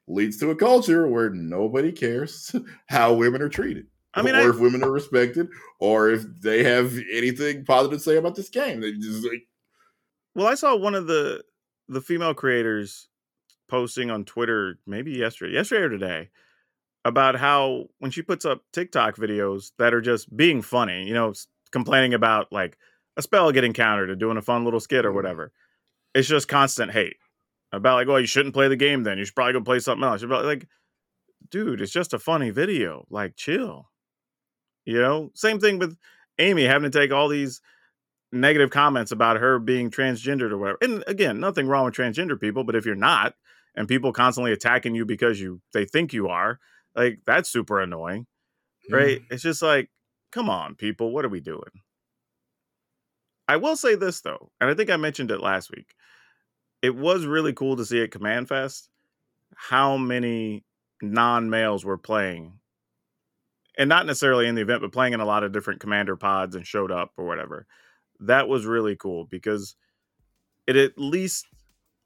leads 0.07 0.37
to 0.37 0.49
a 0.51 0.55
culture 0.55 1.07
where 1.07 1.29
nobody 1.29 1.91
cares 1.91 2.55
how 2.87 3.13
women 3.13 3.41
are 3.41 3.49
treated 3.49 3.87
I 4.15 4.21
mean, 4.21 4.35
or 4.35 4.39
I, 4.39 4.49
if 4.49 4.59
women 4.59 4.83
are 4.83 4.91
respected 4.91 5.49
or 5.79 6.09
if 6.11 6.23
they 6.41 6.63
have 6.63 6.93
anything 7.11 7.65
positive 7.65 7.99
to 7.99 8.03
say 8.03 8.17
about 8.17 8.35
this 8.35 8.49
game 8.49 8.81
they 8.81 8.91
just 8.93 9.23
like 9.25 9.47
well, 10.35 10.47
I 10.47 10.55
saw 10.55 10.75
one 10.75 10.95
of 10.95 11.07
the 11.07 11.43
the 11.87 12.01
female 12.01 12.33
creators 12.33 13.07
posting 13.69 14.11
on 14.11 14.25
Twitter 14.25 14.79
maybe 14.87 15.11
yesterday, 15.11 15.53
yesterday 15.53 15.83
or 15.83 15.89
today, 15.89 16.29
about 17.05 17.35
how 17.35 17.85
when 17.99 18.11
she 18.11 18.21
puts 18.21 18.45
up 18.45 18.63
TikTok 18.73 19.17
videos 19.17 19.71
that 19.79 19.93
are 19.93 20.01
just 20.01 20.35
being 20.35 20.61
funny, 20.61 21.05
you 21.07 21.13
know, 21.13 21.33
complaining 21.71 22.13
about 22.13 22.51
like 22.51 22.77
a 23.17 23.21
spell 23.21 23.51
getting 23.51 23.73
countered 23.73 24.09
or 24.09 24.15
doing 24.15 24.37
a 24.37 24.41
fun 24.41 24.63
little 24.65 24.79
skit 24.79 25.05
or 25.05 25.11
Mhm. 25.11 25.15
whatever, 25.15 25.51
it's 26.15 26.27
just 26.27 26.47
constant 26.47 26.91
hate 26.91 27.17
about 27.71 27.95
like, 27.95 28.07
oh, 28.07 28.17
you 28.17 28.27
shouldn't 28.27 28.55
play 28.55 28.67
the 28.69 28.75
game 28.77 29.03
then. 29.03 29.17
You 29.17 29.25
should 29.25 29.35
probably 29.35 29.53
go 29.53 29.61
play 29.61 29.79
something 29.79 30.03
else. 30.07 30.21
You're 30.21 30.43
like, 30.43 30.67
dude, 31.49 31.81
it's 31.81 31.91
just 31.91 32.13
a 32.13 32.19
funny 32.19 32.51
video. 32.51 33.05
Like, 33.09 33.35
chill. 33.37 33.89
You 34.85 35.01
know, 35.01 35.31
same 35.33 35.59
thing 35.59 35.79
with 35.79 35.97
Amy 36.39 36.63
having 36.63 36.89
to 36.89 36.99
take 36.99 37.11
all 37.11 37.27
these 37.27 37.61
negative 38.31 38.71
comments 38.71 39.11
about 39.11 39.37
her 39.37 39.59
being 39.59 39.91
transgendered 39.91 40.51
or 40.51 40.57
whatever. 40.57 40.77
And 40.81 41.03
again, 41.07 41.39
nothing 41.39 41.67
wrong 41.67 41.85
with 41.85 41.93
transgender 41.93 42.39
people, 42.39 42.63
but 42.63 42.75
if 42.75 42.85
you're 42.85 42.95
not, 42.95 43.35
and 43.75 43.87
people 43.87 44.11
constantly 44.11 44.51
attacking 44.51 44.95
you 44.95 45.05
because 45.05 45.39
you 45.39 45.61
they 45.73 45.85
think 45.85 46.13
you 46.13 46.27
are, 46.27 46.59
like 46.95 47.19
that's 47.25 47.49
super 47.49 47.79
annoying. 47.79 48.27
Right? 48.89 49.21
Mm. 49.21 49.25
It's 49.31 49.43
just 49.43 49.61
like, 49.61 49.89
come 50.31 50.49
on, 50.49 50.75
people, 50.75 51.11
what 51.11 51.23
are 51.23 51.29
we 51.29 51.39
doing? 51.39 51.61
I 53.47 53.57
will 53.57 53.75
say 53.75 53.95
this 53.95 54.21
though, 54.21 54.51
and 54.59 54.69
I 54.69 54.73
think 54.73 54.89
I 54.89 54.97
mentioned 54.97 55.31
it 55.31 55.39
last 55.39 55.69
week. 55.71 55.93
It 56.81 56.95
was 56.95 57.25
really 57.25 57.53
cool 57.53 57.77
to 57.77 57.85
see 57.85 58.01
at 58.01 58.11
Command 58.11 58.49
Fest 58.49 58.89
how 59.55 59.95
many 59.95 60.65
non-males 61.01 61.85
were 61.85 61.97
playing 61.97 62.59
and 63.77 63.89
not 63.89 64.05
necessarily 64.05 64.47
in 64.47 64.55
the 64.55 64.61
event, 64.61 64.81
but 64.81 64.91
playing 64.91 65.13
in 65.13 65.19
a 65.19 65.25
lot 65.25 65.43
of 65.43 65.51
different 65.51 65.79
commander 65.79 66.15
pods 66.15 66.55
and 66.55 66.65
showed 66.65 66.91
up 66.91 67.11
or 67.17 67.25
whatever. 67.25 67.65
That 68.19 68.47
was 68.47 68.65
really 68.65 68.95
cool 68.95 69.25
because 69.25 69.75
it 70.67 70.75
at 70.75 70.97
least, 70.97 71.47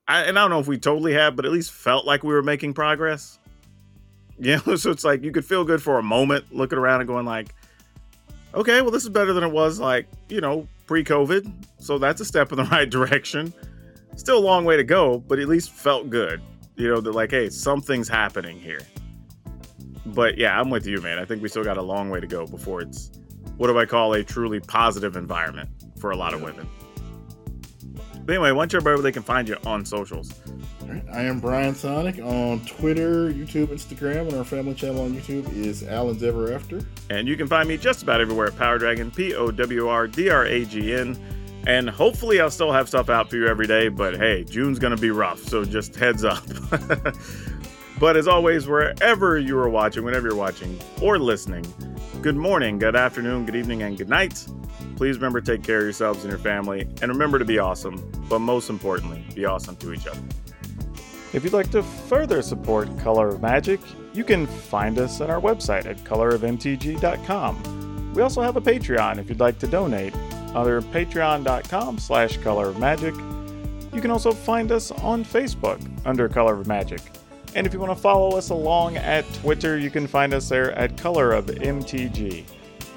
I, 0.08 0.24
and 0.24 0.40
I 0.40 0.44
don't 0.44 0.52
know 0.52 0.60
if 0.60 0.68
we 0.68 0.78
totally 0.78 1.14
have, 1.14 1.36
but 1.36 1.46
at 1.46 1.52
least 1.52 1.72
felt 1.72 2.06
like 2.06 2.24
we 2.24 2.34
were 2.34 2.44
making 2.44 2.74
progress. 2.74 3.40
You 4.40 4.62
know, 4.68 4.76
so 4.76 4.92
it's 4.92 5.04
like 5.04 5.24
you 5.24 5.32
could 5.32 5.46
feel 5.46 5.64
good 5.64 5.82
for 5.82 5.98
a 5.98 6.04
moment 6.04 6.54
looking 6.54 6.78
around 6.78 7.02
and 7.02 7.08
going 7.08 7.26
like, 7.26 7.56
okay, 8.54 8.84
well, 8.84 8.92
this 8.92 9.02
is 9.02 9.10
better 9.10 9.34
than 9.34 9.44
it 9.44 9.52
was 9.52 9.80
like, 9.80 10.06
you 10.30 10.42
know, 10.42 10.68
pre-COVID. 10.86 11.52
So 11.80 11.98
that's 11.98 12.22
a 12.22 12.26
step 12.26 12.52
in 12.52 12.60
the 12.60 12.64
right 12.72 12.88
direction. 12.88 13.52
Still 14.16 14.38
a 14.38 14.46
long 14.46 14.64
way 14.64 14.78
to 14.78 14.84
go, 14.84 15.18
but 15.18 15.40
at 15.40 15.48
least 15.48 15.72
felt 15.72 16.12
good. 16.12 16.40
You 16.76 16.88
know, 16.88 17.02
that 17.02 17.14
like, 17.14 17.32
hey, 17.32 17.50
something's 17.50 18.08
happening 18.08 18.60
here 18.60 18.82
but 20.14 20.38
yeah, 20.38 20.60
I'm 20.60 20.70
with 20.70 20.86
you, 20.86 21.02
man. 21.02 21.20
I 21.20 21.26
think 21.26 21.42
we 21.42 21.50
still 21.50 21.64
got 21.64 21.78
a 21.78 21.82
long 21.82 22.10
way 22.10 22.20
to 22.20 22.28
go 22.28 22.46
before 22.46 22.82
it's 22.82 23.12
what 23.58 23.68
do 23.68 23.80
I 23.80 23.86
call 23.86 24.14
a 24.14 24.24
truly 24.24 24.60
positive 24.60 25.16
environment 25.16 25.70
for 25.98 26.12
a 26.12 26.16
lot 26.16 26.34
of 26.34 26.42
women. 26.42 26.70
But 28.28 28.34
anyway, 28.34 28.52
once 28.52 28.74
you're 28.74 28.82
where 28.82 28.98
they 29.00 29.12
can 29.12 29.24
find 29.24 29.48
you 29.48 29.56
on 29.66 29.86
socials. 29.86 30.34
I 31.14 31.22
am 31.22 31.40
Brian 31.40 31.74
Psionic 31.74 32.20
on 32.20 32.60
Twitter, 32.66 33.32
YouTube, 33.32 33.68
Instagram, 33.68 34.28
and 34.28 34.34
our 34.34 34.44
family 34.44 34.74
channel 34.74 35.02
on 35.04 35.14
YouTube 35.14 35.52
is 35.54 35.84
Alan's 35.84 36.22
Ever 36.24 36.54
After. 36.54 36.82
And 37.10 37.28
you 37.28 37.38
can 37.38 37.48
find 37.48 37.68
me 37.68 37.78
just 37.78 38.04
about 38.04 38.20
everywhere 38.22 38.48
at 38.48 38.58
Power 38.58 38.78
Dragon, 38.78 39.12
P 39.12 39.34
O 39.34 39.50
W 39.50 39.88
R 39.88 40.08
D 40.08 40.30
R 40.30 40.46
A 40.46 40.66
G 40.66 40.94
N. 40.94 41.18
And 41.66 41.90
hopefully, 41.90 42.40
I'll 42.40 42.52
still 42.52 42.72
have 42.72 42.88
stuff 42.88 43.10
out 43.10 43.30
for 43.30 43.38
you 43.38 43.48
every 43.48 43.68
day. 43.68 43.88
But 43.88 44.18
hey, 44.18 44.44
June's 44.44 44.80
going 44.80 44.96
to 44.96 45.02
be 45.02 45.10
rough, 45.10 45.40
so 45.40 45.66
just 45.66 45.96
heads 45.96 46.24
up. 46.24 46.44
But 48.00 48.16
as 48.16 48.28
always, 48.28 48.68
wherever 48.68 49.40
you 49.40 49.58
are 49.58 49.70
watching, 49.70 50.04
whenever 50.04 50.28
you're 50.28 50.38
watching 50.38 50.80
or 51.02 51.18
listening, 51.18 51.66
good 52.22 52.36
morning, 52.36 52.78
good 52.78 52.96
afternoon, 52.96 53.46
good 53.46 53.56
evening, 53.56 53.82
and 53.82 53.98
good 53.98 54.10
night. 54.10 54.46
Please 54.96 55.16
remember 55.16 55.42
to 55.42 55.58
take 55.58 55.64
care 55.64 55.80
of 55.80 55.84
yourselves 55.84 56.24
and 56.24 56.30
your 56.30 56.40
family, 56.40 56.82
and 57.02 57.12
remember 57.12 57.40
to 57.40 57.46
be 57.46 57.60
awesome, 57.60 58.12
but 58.30 58.40
most 58.40 58.70
importantly, 58.70 59.24
be 59.34 59.46
awesome 59.46 59.76
to 59.78 59.94
each 59.94 60.06
other. 60.06 60.22
If 61.34 61.44
you'd 61.44 61.54
like 61.54 61.72
to 61.72 61.84
further 61.84 62.42
support 62.42 62.98
Color 63.00 63.30
of 63.30 63.42
Magic, 63.42 63.80
you 64.14 64.24
can 64.24 64.48
find 64.48 64.98
us 64.98 65.22
on 65.22 65.30
our 65.30 65.42
website 65.42 65.86
at 65.86 65.98
colorofmtg.com. 65.98 68.14
We 68.14 68.22
also 68.22 68.42
have 68.42 68.58
a 68.58 68.62
Patreon 68.62 69.20
if 69.20 69.30
you'd 69.30 69.40
like 69.40 69.60
to 69.60 69.68
donate 69.68 70.16
under 70.56 70.82
patreon.com 70.82 72.00
slash 72.00 72.38
color 72.38 72.70
of 72.70 72.80
magic. 72.80 73.14
You 73.94 74.02
can 74.02 74.12
also 74.12 74.32
find 74.32 74.72
us 74.72 74.92
on 74.92 75.24
Facebook 75.24 75.80
under 76.06 76.28
Color 76.28 76.60
of 76.60 76.68
Magic. 76.68 77.02
And 77.56 77.66
if 77.66 77.74
you 77.74 77.80
want 77.80 77.92
to 77.92 78.02
follow 78.02 78.38
us 78.38 78.50
along 78.50 78.98
at 78.98 79.26
Twitter, 79.36 79.78
you 79.78 79.90
can 79.90 80.08
find 80.08 80.34
us 80.34 80.50
there 80.50 80.74
at 80.74 80.98
Color 80.98 81.34
of 81.34 81.48
MTG. 81.48 82.44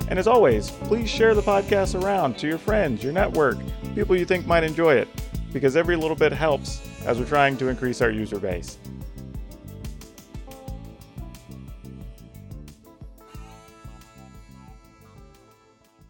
And 0.09 0.19
as 0.19 0.27
always, 0.27 0.71
please 0.71 1.09
share 1.09 1.35
the 1.35 1.43
podcast 1.43 2.01
around 2.01 2.37
to 2.39 2.47
your 2.47 2.59
friends, 2.59 3.03
your 3.03 3.13
network, 3.13 3.59
people 3.95 4.17
you 4.17 4.25
think 4.25 4.47
might 4.47 4.65
enjoy 4.65 4.95
it, 4.95 5.09
because 5.53 5.77
every 5.77 5.97
little 5.97 6.17
bit 6.17 6.33
helps 6.33 6.81
as 7.07 7.19
we're 7.19 7.27
trying 7.27 7.57
to 7.59 7.69
increase 7.69 8.01
our 8.01 8.11
user 8.11 8.39
base. 8.39 8.79